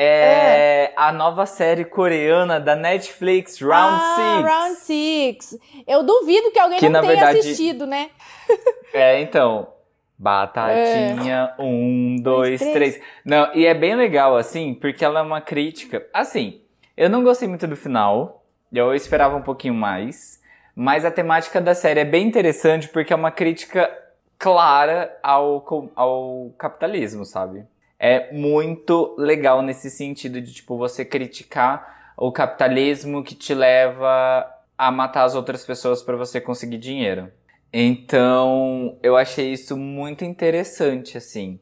É, 0.00 0.92
a 0.96 1.10
nova 1.10 1.44
série 1.44 1.84
coreana 1.84 2.60
da 2.60 2.76
Netflix, 2.76 3.60
Round 3.60 4.00
ah, 4.00 4.42
6. 4.42 4.44
Round 4.44 4.74
Six. 4.76 5.58
Eu 5.88 6.04
duvido 6.04 6.52
que 6.52 6.58
alguém 6.60 6.78
Que, 6.78 6.88
não 6.88 7.00
tenha 7.00 7.14
verdade- 7.14 7.38
assistido, 7.40 7.84
né? 7.84 8.10
É, 8.94 9.20
então. 9.20 9.68
Batatinha, 10.16 11.52
um, 11.58 12.16
dois, 12.20 12.58
três. 12.58 12.72
três. 12.72 13.00
Não, 13.24 13.52
e 13.54 13.66
é 13.66 13.74
bem 13.74 13.94
legal, 13.94 14.36
assim, 14.36 14.72
porque 14.72 15.04
ela 15.04 15.20
é 15.20 15.22
uma 15.22 15.40
crítica. 15.40 16.06
Assim, 16.12 16.62
eu 16.96 17.10
não 17.10 17.22
gostei 17.22 17.46
muito 17.46 17.66
do 17.66 17.76
final. 17.76 18.44
Eu 18.72 18.94
esperava 18.94 19.36
um 19.36 19.42
pouquinho 19.42 19.74
mais. 19.74 20.40
Mas 20.74 21.04
a 21.04 21.10
temática 21.10 21.60
da 21.60 21.74
série 21.74 22.00
é 22.00 22.04
bem 22.04 22.26
interessante 22.26 22.88
porque 22.88 23.12
é 23.12 23.16
uma 23.16 23.32
crítica 23.32 23.90
clara 24.38 25.18
ao, 25.22 25.90
ao 25.96 26.54
capitalismo, 26.56 27.24
sabe? 27.24 27.66
É 27.98 28.32
muito 28.32 29.14
legal 29.18 29.60
nesse 29.60 29.90
sentido 29.90 30.40
de, 30.40 30.52
tipo, 30.52 30.76
você 30.76 31.04
criticar 31.04 32.12
o 32.16 32.30
capitalismo 32.30 33.22
que 33.22 33.34
te 33.34 33.54
leva 33.54 34.46
a 34.76 34.90
matar 34.90 35.24
as 35.24 35.34
outras 35.34 35.64
pessoas 35.64 36.02
para 36.02 36.16
você 36.16 36.40
conseguir 36.40 36.78
dinheiro. 36.78 37.30
Então, 37.72 38.96
eu 39.02 39.16
achei 39.16 39.52
isso 39.52 39.76
muito 39.76 40.24
interessante, 40.24 41.18
assim. 41.18 41.58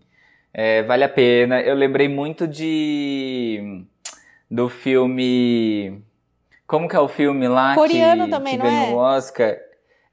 É, 0.52 0.82
vale 0.82 1.04
a 1.04 1.08
pena. 1.08 1.60
Eu 1.60 1.74
lembrei 1.74 2.08
muito 2.08 2.46
de. 2.46 3.84
do 4.50 4.68
filme. 4.68 6.02
Como 6.66 6.88
que 6.88 6.96
é 6.96 7.00
o 7.00 7.08
filme 7.08 7.48
lá? 7.48 7.74
Coreano 7.74 8.24
que, 8.24 8.30
também, 8.30 8.52
que 8.52 8.58
não 8.58 8.66
ganhou 8.66 8.88
é? 8.88 8.92
o 8.92 8.96
Oscar? 8.96 9.56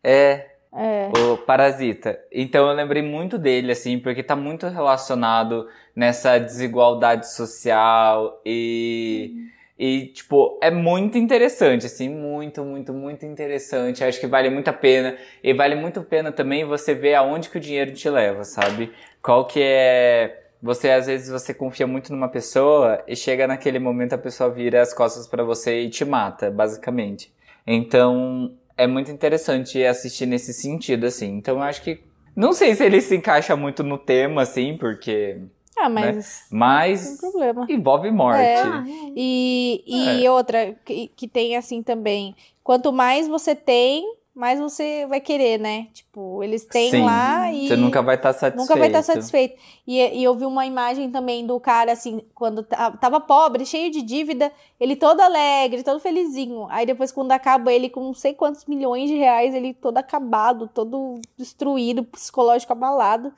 É, 0.03 0.52
É. 0.75 1.11
o 1.17 1.37
Parasita. 1.37 2.19
Então 2.31 2.67
eu 2.67 2.75
lembrei 2.75 3.03
muito 3.03 3.37
dele, 3.37 3.71
assim, 3.71 3.99
porque 3.99 4.23
tá 4.23 4.35
muito 4.35 4.67
relacionado 4.67 5.67
nessa 5.95 6.39
desigualdade 6.39 7.31
social 7.31 8.41
e. 8.45 9.51
E, 9.77 10.05
tipo, 10.13 10.59
é 10.61 10.69
muito 10.69 11.17
interessante, 11.17 11.87
assim, 11.87 12.07
muito, 12.07 12.63
muito, 12.63 12.93
muito 12.93 13.25
interessante. 13.25 14.03
Acho 14.03 14.19
que 14.19 14.27
vale 14.27 14.49
muito 14.49 14.67
a 14.69 14.73
pena. 14.73 15.17
E 15.43 15.51
vale 15.51 15.75
muito 15.75 15.99
a 15.99 16.03
pena 16.03 16.31
também 16.31 16.63
você 16.63 16.93
ver 16.93 17.15
aonde 17.15 17.49
que 17.49 17.57
o 17.57 17.59
dinheiro 17.59 17.91
te 17.91 18.07
leva, 18.07 18.43
sabe? 18.43 18.91
Qual 19.21 19.45
que 19.45 19.59
é. 19.61 20.41
Você, 20.61 20.89
às 20.91 21.07
vezes, 21.07 21.29
você 21.29 21.53
confia 21.53 21.87
muito 21.87 22.13
numa 22.13 22.29
pessoa 22.29 23.03
e 23.07 23.15
chega 23.15 23.47
naquele 23.47 23.79
momento 23.79 24.13
a 24.13 24.17
pessoa 24.17 24.49
vira 24.49 24.81
as 24.81 24.93
costas 24.93 25.27
pra 25.27 25.43
você 25.43 25.81
e 25.81 25.89
te 25.89 26.05
mata, 26.05 26.49
basicamente. 26.51 27.33
Então, 27.67 28.55
é 28.77 28.87
muito 28.87 29.11
interessante 29.11 29.83
assistir 29.83 30.25
nesse 30.25 30.53
sentido, 30.53 31.05
assim. 31.05 31.37
Então, 31.37 31.55
eu 31.57 31.61
acho 31.63 31.81
que. 31.81 32.01
Não 32.35 32.51
sei 32.53 32.73
se 32.73 32.83
ele 32.83 32.99
se 32.99 33.15
encaixa 33.15 33.55
muito 33.55 33.83
no 33.83 33.97
tema, 33.97 34.41
assim, 34.41 34.77
porque. 34.77 35.39
Ah, 35.77 35.89
mas. 35.89 36.45
Não 36.51 36.59
Mas 36.59 37.17
tem 37.19 37.31
problema. 37.31 37.65
envolve 37.69 38.11
morte. 38.11 38.39
É. 38.41 38.61
Ah, 38.61 38.83
E, 39.15 39.83
e 40.23 40.29
outra 40.29 40.75
que, 40.85 41.09
que 41.15 41.27
tem 41.27 41.55
assim 41.55 41.81
também. 41.83 42.35
Quanto 42.63 42.93
mais 42.93 43.27
você 43.27 43.55
tem, 43.55 44.03
mais 44.35 44.59
você 44.59 45.05
vai 45.07 45.21
querer, 45.21 45.59
né? 45.59 45.87
Tipo, 45.93 46.43
eles 46.43 46.65
têm 46.65 46.89
Sim. 46.89 47.03
lá 47.05 47.51
e. 47.51 47.67
Você 47.67 47.75
nunca 47.75 48.01
vai 48.01 48.15
estar 48.15 48.33
satisfeito. 48.33 48.57
Nunca 48.57 48.75
vai 48.75 48.87
estar 48.87 49.03
satisfeito. 49.03 49.55
E, 49.85 49.99
e 49.99 50.23
eu 50.23 50.33
vi 50.35 50.45
uma 50.45 50.65
imagem 50.65 51.11
também 51.11 51.45
do 51.45 51.59
cara, 51.59 51.91
assim, 51.91 52.21
quando 52.33 52.63
ta- 52.63 52.91
tava 52.91 53.19
pobre, 53.19 53.65
cheio 53.65 53.91
de 53.91 54.01
dívida, 54.01 54.51
ele 54.79 54.95
todo 54.95 55.21
alegre, 55.21 55.83
todo 55.83 55.99
felizinho. 55.99 56.65
Aí 56.69 56.85
depois, 56.85 57.11
quando 57.11 57.31
acaba 57.31 57.71
ele 57.71 57.89
com 57.89 57.99
não 58.01 58.13
sei 58.13 58.33
quantos 58.33 58.65
milhões 58.65 59.09
de 59.09 59.15
reais, 59.15 59.53
ele 59.53 59.73
todo 59.73 59.97
acabado, 59.99 60.67
todo 60.73 61.19
destruído, 61.37 62.03
psicológico 62.03 62.73
abalado. 62.73 63.31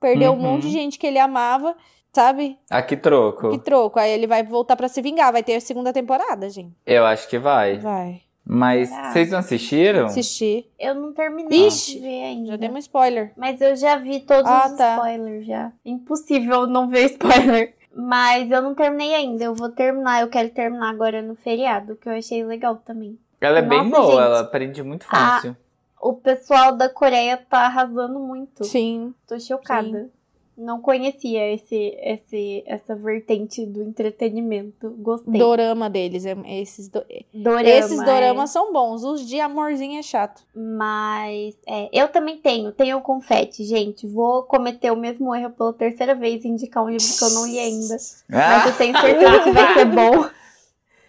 Perdeu 0.00 0.30
um 0.30 0.36
Uhum. 0.36 0.40
monte 0.42 0.62
de 0.62 0.70
gente 0.70 0.96
que 1.00 1.06
ele 1.08 1.18
amava, 1.18 1.74
sabe? 2.12 2.56
Aqui 2.70 2.96
troco. 2.96 3.50
Que 3.50 3.58
troco. 3.58 3.98
Aí 3.98 4.12
ele 4.12 4.28
vai 4.28 4.44
voltar 4.44 4.76
pra 4.76 4.86
se 4.86 5.02
vingar. 5.02 5.32
Vai 5.32 5.42
ter 5.42 5.56
a 5.56 5.60
segunda 5.60 5.92
temporada, 5.92 6.48
gente. 6.48 6.72
Eu 6.86 7.04
acho 7.04 7.28
que 7.28 7.36
vai. 7.40 7.78
Vai. 7.78 8.20
Mas 8.50 8.88
vocês 8.88 9.30
não 9.30 9.38
assistiram? 9.40 10.06
Assistir. 10.06 10.66
Eu 10.78 10.94
não 10.94 11.12
terminei 11.12 11.66
Ixi, 11.66 11.96
de 11.96 12.00
ver 12.00 12.24
ainda. 12.24 12.46
Já 12.52 12.56
dei 12.56 12.70
um 12.70 12.78
spoiler. 12.78 13.32
Mas 13.36 13.60
eu 13.60 13.76
já 13.76 13.96
vi 13.96 14.20
todos 14.20 14.50
Ah, 14.50 14.68
os 14.70 14.76
tá. 14.78 14.94
spoilers 14.96 15.46
já. 15.46 15.70
Impossível 15.84 16.66
não 16.66 16.88
ver 16.88 17.04
spoiler. 17.12 17.74
Mas 17.94 18.50
eu 18.50 18.62
não 18.62 18.74
terminei 18.74 19.14
ainda. 19.14 19.44
Eu 19.44 19.54
vou 19.54 19.68
terminar. 19.68 20.22
Eu 20.22 20.28
quero 20.28 20.48
terminar 20.48 20.88
agora 20.88 21.20
no 21.20 21.34
feriado, 21.34 21.96
que 21.96 22.08
eu 22.08 22.12
achei 22.14 22.42
legal 22.42 22.76
também. 22.76 23.18
Ela 23.40 23.58
é 23.58 23.62
bem 23.62 23.86
Nossa, 23.86 24.00
boa, 24.00 24.12
gente. 24.12 24.22
ela 24.24 24.40
aprende 24.40 24.82
muito 24.82 25.06
Ah, 25.10 25.16
fácil. 25.32 25.56
O 26.00 26.14
pessoal 26.14 26.74
da 26.76 26.88
Coreia 26.88 27.36
tá 27.36 27.66
arrasando 27.66 28.18
muito. 28.18 28.64
Sim. 28.64 29.12
Tô 29.26 29.38
chocada. 29.38 30.08
Não 30.60 30.80
conhecia 30.80 31.54
esse, 31.54 31.96
esse, 32.02 32.64
essa 32.66 32.96
vertente 32.96 33.64
do 33.64 33.80
entretenimento. 33.82 34.90
Gostei. 34.98 35.38
Dorama 35.38 35.88
deles. 35.88 36.26
é- 36.26 36.36
Esses, 36.60 36.88
do- 36.88 37.04
Dorama, 37.32 37.62
esses 37.68 38.00
é. 38.00 38.04
doramas 38.04 38.50
são 38.50 38.72
bons. 38.72 39.04
Os 39.04 39.24
de 39.24 39.38
amorzinho 39.40 40.00
é 40.00 40.02
chato. 40.02 40.42
Mas 40.54 41.54
é, 41.66 41.88
eu 41.92 42.08
também 42.08 42.38
tenho, 42.38 42.72
tenho 42.72 42.98
o 42.98 43.02
confete, 43.02 43.62
gente. 43.64 44.04
Vou 44.06 44.42
cometer 44.42 44.90
o 44.90 44.96
mesmo 44.96 45.32
erro 45.34 45.50
pela 45.50 45.72
terceira 45.72 46.14
vez 46.14 46.44
e 46.44 46.48
indicar 46.48 46.82
um 46.84 46.88
livro 46.90 47.06
que 47.06 47.24
eu 47.24 47.30
não 47.30 47.46
li 47.46 47.58
ainda. 47.58 47.96
Mas 48.28 48.66
eu 48.66 48.76
tenho 48.76 48.98
certeza 49.00 49.40
que 49.44 49.50
vai 49.52 49.74
ser 49.74 49.84
bom. 49.86 50.28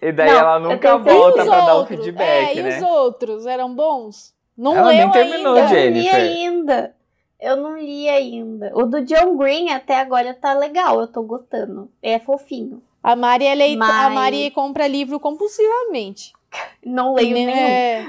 E 0.01 0.13
daí 0.13 0.29
Não, 0.31 0.37
ela 0.39 0.59
nunca 0.59 0.97
volta 0.97 1.43
pra 1.43 1.59
dar 1.65 1.75
o 1.75 1.79
outros? 1.79 1.99
feedback, 2.05 2.57
é, 2.57 2.63
né? 2.63 2.75
E 2.79 2.81
os 2.81 2.89
outros 2.89 3.45
eram 3.45 3.75
bons? 3.75 4.33
Não 4.57 4.73
Ela 4.77 4.91
nem 4.93 5.01
leu 5.01 5.11
terminou, 5.11 5.55
ainda. 5.55 5.59
Eu 5.59 5.91
não 5.91 5.97
li 5.97 6.03
Jennifer. 6.03 6.15
ainda. 6.15 6.95
Eu 7.39 7.55
não 7.55 7.77
li 7.77 8.09
ainda. 8.09 8.71
O 8.75 8.85
do 8.85 9.01
John 9.05 9.37
Green 9.37 9.69
até 9.69 9.99
agora 9.99 10.33
tá 10.33 10.53
legal, 10.53 10.99
eu 10.99 11.07
tô 11.07 11.23
gostando. 11.23 11.89
É 12.01 12.19
fofinho. 12.19 12.81
A 13.01 13.15
Mari, 13.15 13.45
é 13.45 13.53
a 13.73 13.77
Mas- 13.77 14.13
Mari 14.13 14.51
compra 14.51 14.85
livro 14.87 15.19
compulsivamente. 15.19 16.33
Não 16.85 17.13
leio 17.13 17.33
nenhum. 17.33 17.51
É. 17.51 18.05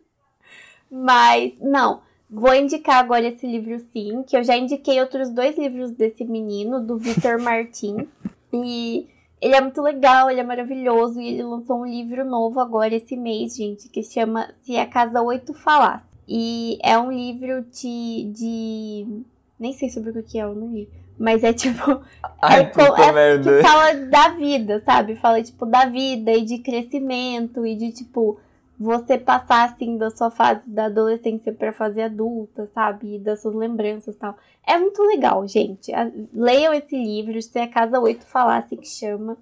Mas, 0.90 1.52
não. 1.60 2.00
Vou 2.30 2.54
indicar 2.54 2.96
agora 2.96 3.26
esse 3.26 3.46
livro 3.46 3.78
sim, 3.92 4.22
que 4.22 4.36
eu 4.36 4.42
já 4.42 4.56
indiquei 4.56 5.00
outros 5.00 5.30
dois 5.30 5.56
livros 5.58 5.90
desse 5.90 6.24
menino, 6.24 6.80
do 6.80 6.96
Victor 6.96 7.38
Martins. 7.38 8.06
E 8.52 9.08
ele 9.40 9.54
é 9.54 9.60
muito 9.60 9.80
legal, 9.82 10.30
ele 10.30 10.40
é 10.40 10.44
maravilhoso. 10.44 11.20
E 11.20 11.28
ele 11.28 11.42
lançou 11.42 11.80
um 11.80 11.86
livro 11.86 12.24
novo 12.24 12.58
agora 12.60 12.94
esse 12.94 13.16
mês, 13.16 13.56
gente, 13.56 13.88
que 13.88 14.02
chama 14.02 14.48
Se 14.62 14.76
a 14.76 14.86
Casa 14.86 15.20
Oito 15.22 15.52
Falasse. 15.54 16.05
E 16.28 16.78
é 16.82 16.98
um 16.98 17.10
livro 17.12 17.62
de. 17.72 18.30
de... 18.34 19.22
Nem 19.58 19.72
sei 19.72 19.88
sobre 19.88 20.10
o 20.10 20.22
que 20.22 20.38
é, 20.38 20.42
eu 20.44 20.54
não 20.54 20.72
li. 20.72 20.88
Mas 21.18 21.42
é 21.44 21.52
tipo. 21.52 22.02
Ai, 22.42 22.60
é, 22.60 22.64
co- 22.66 22.84
puta 22.86 23.02
é 23.02 23.38
que 23.38 23.62
fala 23.62 23.94
da 24.06 24.28
vida, 24.30 24.82
sabe? 24.84 25.16
Fala, 25.16 25.42
tipo, 25.42 25.64
da 25.64 25.86
vida 25.86 26.32
e 26.32 26.44
de 26.44 26.58
crescimento 26.58 27.64
e 27.66 27.74
de, 27.74 27.90
tipo, 27.92 28.38
você 28.78 29.16
passar, 29.16 29.70
assim, 29.70 29.96
da 29.96 30.10
sua 30.10 30.30
fase 30.30 30.60
da 30.66 30.86
adolescência 30.86 31.52
pra 31.52 31.72
fase 31.72 32.02
adulta, 32.02 32.68
sabe? 32.74 33.14
E 33.14 33.18
das 33.18 33.40
suas 33.40 33.54
lembranças 33.54 34.14
e 34.14 34.18
tal. 34.18 34.36
É 34.66 34.76
muito 34.78 35.02
legal, 35.04 35.46
gente. 35.48 35.90
Leiam 36.34 36.74
esse 36.74 36.96
livro, 36.96 37.40
Se 37.40 37.58
a 37.58 37.68
Casa 37.68 37.98
8 37.98 38.24
Falasse, 38.26 38.76
que 38.76 38.86
chama. 38.88 39.38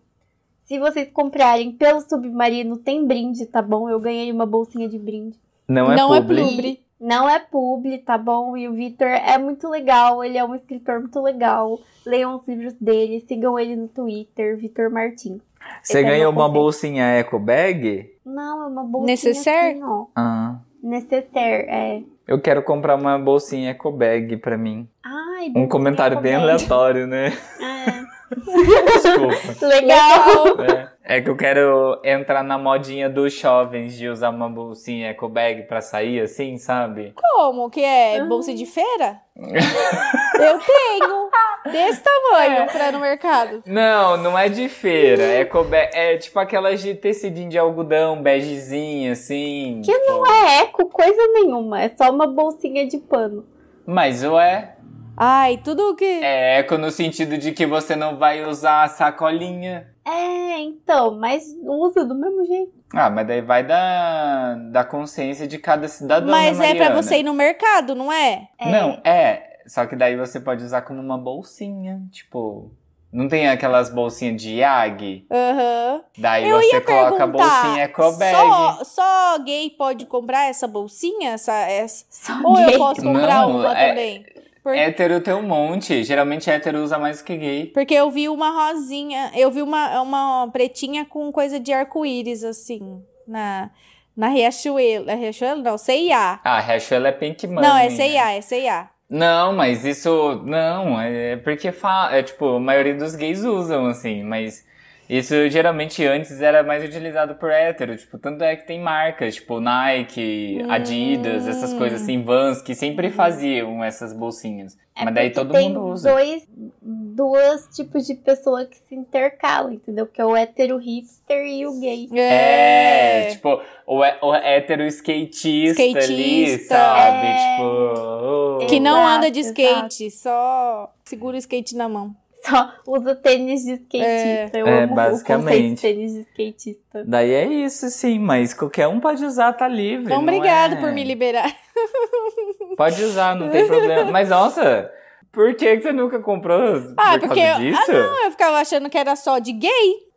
Se 0.65 0.79
vocês 0.79 1.11
comprarem 1.11 1.73
pelo 1.73 2.01
Submarino, 2.01 2.77
tem 2.77 3.05
brinde, 3.05 3.47
tá 3.47 3.61
bom? 3.61 3.89
Eu 3.91 3.99
ganhei 3.99 4.31
uma 4.31 4.47
bolsinha 4.47 4.89
de 4.89 4.99
brinde. 4.99 5.37
Não 5.69 5.93
é 5.93 5.97
não 5.97 6.15
é 6.15 6.21
publi. 6.21 6.43
publi. 6.43 6.85
Não 7.01 7.29
é 7.29 7.39
publi, 7.39 7.99
tá 7.99 8.17
bom? 8.17 8.57
E 8.57 8.69
o 8.69 8.73
Victor 8.73 9.09
é 9.09 9.37
muito 9.37 9.69
legal, 9.69 10.25
ele 10.25 10.39
é 10.39 10.45
um 10.45 10.55
escritor 10.55 11.01
muito 11.01 11.21
legal. 11.21 11.79
Leiam 12.07 12.37
os 12.37 12.47
livros 12.47 12.75
dele, 12.75 13.25
sigam 13.27 13.59
ele 13.59 13.77
no 13.77 13.89
Twitter, 13.89 14.57
Victor 14.57 14.91
Martins. 14.91 15.43
Você 15.83 15.99
Esse 15.99 15.99
é 15.99 16.03
ganhou 16.03 16.33
uma 16.33 16.49
bolsinha 16.49 17.05
eco 17.05 17.39
bag? 17.39 18.11
Não, 18.25 18.63
é 18.63 18.67
uma 18.67 18.85
bolsinha 18.85 19.13
Necessaire? 19.13 19.71
assim, 19.71 19.83
ó. 19.83 20.07
Ah. 20.15 20.57
Necessaire, 20.83 21.69
é. 21.69 22.03
Eu 22.27 22.41
quero 22.41 22.63
comprar 22.63 22.97
uma 22.97 23.19
bolsinha 23.19 23.71
eco 23.71 23.91
bag 23.91 24.37
pra 24.39 24.57
mim. 24.57 24.89
Ai, 25.03 25.53
Um 25.55 25.69
comentário 25.69 26.21
bem 26.21 26.35
aleatório, 26.35 27.07
né? 27.07 27.33
É. 27.61 28.05
Desculpa. 28.95 29.67
Legal. 29.67 30.61
É. 30.61 30.94
É 31.07 31.21
que 31.21 31.29
eu 31.29 31.37
quero 31.37 32.01
entrar 32.03 32.43
na 32.43 32.57
modinha 32.57 33.11
dos 33.11 33.35
jovens 33.35 33.95
de 33.95 34.09
usar 34.09 34.31
uma 34.31 34.49
bolsinha 34.49 35.09
eco 35.11 35.29
bag 35.29 35.65
pra 35.65 35.83
sair 35.83 36.19
assim, 36.21 36.57
sabe? 36.57 37.13
Como 37.15 37.69
que 37.69 37.85
é? 37.85 38.21
Ah. 38.21 38.25
Bolsa 38.25 38.55
de 38.55 38.65
feira? 38.65 39.21
Eu 39.37 40.59
tenho. 40.59 41.31
Desse 41.71 42.03
tamanho 42.03 42.67
pra 42.67 42.89
ir 42.89 42.93
no 42.93 43.01
mercado. 43.01 43.63
Não, 43.67 44.17
não 44.17 44.39
é 44.39 44.49
de 44.49 44.69
feira. 44.69 45.23
É, 45.23 45.41
eco 45.41 45.63
bag, 45.65 45.91
é 45.95 46.17
tipo 46.17 46.39
aquelas 46.39 46.81
de 46.81 46.95
tecidinho 46.95 47.51
de 47.51 47.59
algodão, 47.59 48.23
begezinha, 48.23 49.13
assim. 49.13 49.83
Que 49.85 49.93
tipo. 49.93 50.07
não 50.07 50.27
é 50.27 50.63
eco 50.63 50.87
coisa 50.87 51.23
nenhuma, 51.35 51.83
é 51.83 51.91
só 51.91 52.11
uma 52.11 52.27
bolsinha 52.27 52.87
de 52.87 52.99
pano. 52.99 53.47
Mas 53.87 54.25
ué, 54.25 54.77
Ai, 55.17 55.59
tudo 55.59 55.95
que. 55.95 56.05
é 56.05 56.59
eco 56.59 56.77
no 56.77 56.91
sentido 56.91 57.39
de 57.39 57.53
que 57.53 57.67
você 57.67 57.95
não 57.95 58.17
vai 58.17 58.45
usar 58.45 58.83
a 58.85 58.89
sacolinha. 58.89 59.89
É, 60.05 60.59
então, 60.61 61.19
mas 61.19 61.45
usa 61.65 62.05
do 62.05 62.15
mesmo 62.15 62.45
jeito. 62.45 62.73
Ah, 62.93 63.09
mas 63.11 63.27
daí 63.27 63.41
vai 63.41 63.65
da, 63.65 64.55
da 64.71 64.85
consciência 64.85 65.47
de 65.47 65.59
cada 65.59 65.89
cidadão. 65.89 66.31
Mas 66.31 66.59
né, 66.59 66.67
é 66.67 66.75
pra 66.75 66.85
Mariana? 66.87 67.03
você 67.03 67.19
ir 67.19 67.23
no 67.23 67.33
mercado, 67.35 67.95
não 67.95 68.13
é? 68.13 68.49
É. 68.59 68.71
Não, 68.71 69.01
é. 69.05 69.61
Só 69.67 69.87
que 69.87 69.97
daí 69.97 70.17
você 70.17 70.39
pode 70.41 70.63
usar 70.63 70.83
como 70.83 71.01
uma 71.01 71.17
bolsinha. 71.17 72.03
Tipo, 72.13 72.71
não 73.11 73.29
tem 73.29 73.49
aquelas 73.49 73.89
bolsinhas 73.89 74.41
de 74.43 74.57
Yag? 74.59 75.27
Aham. 75.31 76.03
Daí 76.19 76.47
Eu 76.49 76.61
você 76.61 76.81
coloca 76.83 77.25
a 77.25 77.27
bolsinha 77.27 77.83
eco 77.85 78.13
bag. 78.13 78.37
Só, 78.37 78.85
só 78.85 79.39
gay 79.39 79.71
pode 79.71 80.05
comprar 80.07 80.51
essa 80.51 80.69
bolsinha? 80.69 81.31
Essa, 81.33 81.53
essa... 81.63 82.05
Só 82.11 82.33
Ou 82.45 82.61
eu 82.61 82.67
gay. 82.69 82.79
posso 82.79 83.03
comprar 83.03 83.41
Não, 83.41 83.57
uma 83.57 83.79
é- 83.79 83.89
também? 83.89 84.27
Por- 84.65 84.75
Hétero 84.75 85.21
tem 85.21 85.35
um 85.35 85.43
monte. 85.43 86.03
Geralmente 86.03 86.51
hétero 86.51 86.83
usa 86.83 86.99
mais 86.99 87.21
que 87.21 87.37
gay. 87.37 87.67
Porque 87.67 87.93
eu 87.93 88.11
vi 88.11 88.31
uma 88.31 88.51
rosinha, 88.51 89.31
eu 89.37 89.51
vi 89.51 89.61
uma, 89.61 90.01
uma 90.01 90.49
pretinha 90.51 91.05
com 91.05 91.31
coisa 91.31 91.61
de 91.61 91.71
arco-íris, 91.71 92.43
assim, 92.43 93.05
na, 93.29 93.71
na 94.17 94.29
Riachuelo. 94.29 95.11
É 95.11 95.15
Riachuelo? 95.15 95.63
Não, 95.63 95.77
C&A. 95.77 96.41
Ah, 96.43 96.61
Riachuelo 96.61 97.07
é 97.07 97.13
Pink 97.13 97.47
Money. 97.47 97.63
Não, 97.69 97.77
é 97.77 97.85
né? 97.85 97.91
C&A, 97.91 98.33
é 98.33 98.41
C&A. 98.41 98.89
Não, 99.11 99.53
mas 99.53 99.85
isso. 99.85 100.43
Não, 100.47 100.99
é 100.99 101.37
porque 101.37 101.71
fa... 101.71 102.09
é 102.11 102.23
tipo, 102.23 102.57
a 102.57 102.59
maioria 102.61 102.95
dos 102.95 103.15
gays 103.15 103.45
usam, 103.45 103.85
assim, 103.85 104.23
mas 104.23 104.65
isso 105.09 105.49
geralmente 105.51 106.05
antes 106.07 106.41
era 106.41 106.63
mais 106.63 106.85
utilizado 106.85 107.35
por 107.35 107.51
hétero. 107.51 107.97
Tipo, 107.97 108.19
tanto 108.19 108.43
é 108.43 108.57
que 108.57 108.67
tem 108.67 108.81
marcas, 108.81 109.35
tipo 109.37 109.61
Nike, 109.61 110.61
Hum. 110.65 110.71
Adidas, 110.71 111.47
essas 111.47 111.73
coisas 111.75 112.03
assim, 112.03 112.23
Vans, 112.23 112.63
que 112.63 112.75
sempre 112.75 113.11
faziam 113.11 113.83
essas 113.85 114.13
bolsinhas. 114.13 114.77
É 114.97 115.05
mas 115.05 115.15
daí 115.15 115.31
todo 115.31 115.53
tem 115.53 115.69
mundo 115.71 115.87
usa. 115.89 116.13
dois, 116.13 116.47
dois 116.81 117.69
tipos 117.75 118.07
de 118.07 118.15
pessoa 118.15 118.65
que 118.65 118.77
se 118.77 118.95
intercalam, 118.95 119.73
entendeu? 119.73 120.07
Que 120.07 120.21
é 120.21 120.25
o 120.25 120.37
hétero 120.37 120.79
hipster 120.79 121.45
e 121.45 121.67
o 121.67 121.81
gay. 121.81 122.09
É, 122.17 123.27
tipo, 123.33 123.61
o, 123.87 123.99
o 123.99 124.35
hétero 124.37 124.85
skatista, 124.87 125.83
ali, 125.83 126.45
Skatista. 126.45 126.75
sabe? 126.77 127.27
É. 127.27 127.37
Tipo. 127.57 128.61
oh. 128.63 128.67
que 128.69 128.79
não 128.79 128.99
Exato, 129.01 129.17
anda 129.17 129.31
de 129.33 129.41
exato. 129.41 129.61
skate, 129.61 130.11
só 130.13 130.93
segura 131.05 131.35
o 131.37 131.39
skate 131.39 131.75
na 131.77 131.89
mão. 131.89 132.15
Só 132.49 132.73
usa 132.87 133.15
tênis 133.15 133.63
de 133.65 133.73
skatista. 133.75 134.59
Eu 134.59 134.67
É, 134.67 134.83
amo 134.85 134.93
o 134.93 134.97
basicamente. 134.97 135.71
conceito 135.71 135.75
de 135.77 135.81
tênis 135.81 136.13
de 136.13 136.21
skatista. 136.21 137.05
Daí 137.07 137.33
é 137.33 137.45
isso, 137.47 137.89
sim, 137.91 138.19
mas 138.19 138.53
qualquer 138.53 138.87
um 138.89 139.01
pode 139.01 139.25
usar, 139.25 139.53
tá 139.55 139.67
livre. 139.67 140.05
Então, 140.07 140.17
não 140.21 140.23
obrigado 140.25 140.75
é- 140.75 140.81
por 140.81 140.93
me 140.93 141.03
liberar. 141.05 141.51
Pode 142.77 143.03
usar, 143.05 143.37
não 143.37 143.51
tem 143.51 143.67
problema. 143.67 144.11
Mas 144.11 144.29
nossa, 144.29 144.91
por 145.33 145.55
que, 145.55 145.81
você 145.81 145.93
nunca 145.93 146.19
comprou 146.21 146.95
Ah, 146.97 147.13
por 147.19 147.29
porque 147.29 147.41
causa 147.41 147.63
eu- 147.63 147.71
disso? 147.71 147.93
Eu 147.93 148.31
ficava 148.33 148.59
achando 148.59 148.91
que 148.91 148.99
era 148.99 149.15
só 149.17 149.39
de 149.39 149.53
gay, 149.53 149.71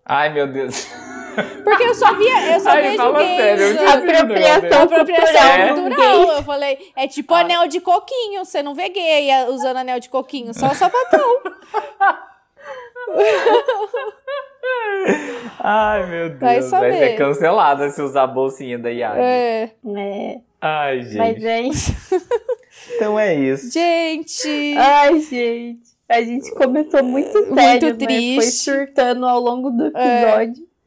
Ai, 0.05 0.31
meu 0.33 0.47
Deus. 0.51 0.87
Porque 1.63 1.83
eu 1.83 1.93
só 1.93 2.13
via, 2.13 2.53
eu 2.53 2.59
só 2.59 2.69
Ai, 2.71 2.81
vejo 2.91 3.13
gays. 3.13 3.37
sério, 3.37 3.63
eu 3.63 3.73
negócio 3.73 3.97
Apropriação. 4.11 4.81
Apropriação 4.83 5.41
É. 5.41 5.73
cultural. 5.73 6.31
Eu 6.37 6.43
falei, 6.43 6.77
é 6.95 7.07
tipo 7.07 7.33
Ah. 7.33 7.39
anel 7.39 7.67
de 7.67 7.79
coquinho. 7.79 8.43
Você 8.45 8.61
não 8.63 8.73
vê 8.75 8.89
gay 8.89 9.29
usando 9.49 9.77
anel 9.77 9.99
de 9.99 10.09
coquinho, 10.09 10.53
só 10.53 10.73
sapatão. 10.73 11.41
Ai, 15.59 16.05
meu 16.09 16.29
Deus. 16.29 16.39
Vai 16.41 16.59
Vai, 16.61 16.91
ser 16.91 17.15
cancelada 17.17 17.89
se 17.89 18.01
usar 18.01 18.23
a 18.23 18.27
bolsinha 18.27 18.77
da 18.77 18.89
Yagi. 18.89 19.19
É. 19.19 19.71
É, 19.97 20.39
Ai, 20.61 21.01
gente. 21.03 21.17
mas 21.17 21.43
é 21.43 21.61
isso. 21.61 21.93
Então 22.95 23.19
é 23.19 23.33
isso. 23.35 23.71
Gente. 23.71 24.75
Ai, 24.77 25.19
gente. 25.19 25.87
A 26.09 26.21
gente 26.21 26.51
começou 26.55 27.03
muito 27.03 27.31
sério, 27.31 27.45
Muito 27.49 27.83
né? 27.85 27.89
Foi 27.89 27.97
triste. 27.97 28.63
surtando 28.63 29.25
ao 29.25 29.39
longo 29.39 29.69
do 29.71 29.85
É. 29.97 30.21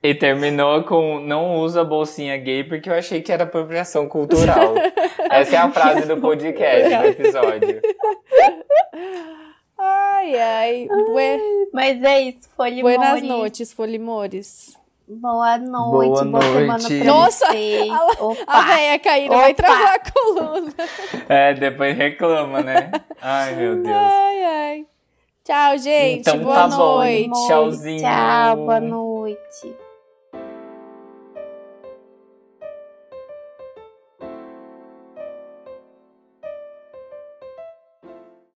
E 0.02 0.14
terminou 0.14 0.82
com 0.85 1.20
não 1.20 1.56
usa 1.56 1.85
bolsinha 1.85 2.36
gay 2.39 2.64
porque 2.64 2.89
eu 2.89 2.94
achei 2.94 3.20
que 3.20 3.31
era 3.31 3.44
apropriação 3.44 4.09
cultural. 4.09 4.74
Essa 5.31 5.56
é 5.56 5.59
a 5.59 5.70
frase 5.70 6.06
do 6.06 6.16
podcast 6.18 6.89
do 6.97 7.05
episódio. 7.06 7.81
Ai, 9.82 10.39
ai. 10.39 10.89
Bue- 10.89 11.68
Mas 11.72 12.02
é 12.02 12.20
isso, 12.20 12.48
foi 12.56 12.81
Buenas 12.82 13.22
noites, 13.22 13.72
Folimores. 13.72 14.77
Boa 15.09 15.56
noite, 15.59 16.22
Boa 16.22 16.24
boa, 16.24 16.43
semana 16.43 16.78
noite. 16.78 16.97
pra 16.98 17.05
Nossa, 17.05 17.47
vocês. 17.47 17.90
A 17.90 18.24
Opa! 18.24 18.60
véia 18.62 18.98
caída 18.98 19.36
vai 19.36 19.55
travar 19.55 19.94
a 19.94 19.98
coluna. 20.12 20.72
É, 21.28 21.55
depois 21.55 21.97
reclama, 21.97 22.60
né? 22.62 22.93
Ai, 23.20 23.56
meu 23.56 23.77
Deus. 23.82 23.97
Ai, 23.97 24.44
ai. 24.44 24.86
Tchau, 25.44 25.78
gente. 25.78 26.20
Então 26.20 26.39
Boa 26.40 26.55
tá 26.55 26.68
bom. 26.68 26.77
noite. 26.98 27.28
Boa 27.28 27.39
noite, 27.39 27.48
Tchauzinho. 27.48 28.01
Tchau, 28.02 28.56
boa 28.56 28.81
noite. 28.81 29.77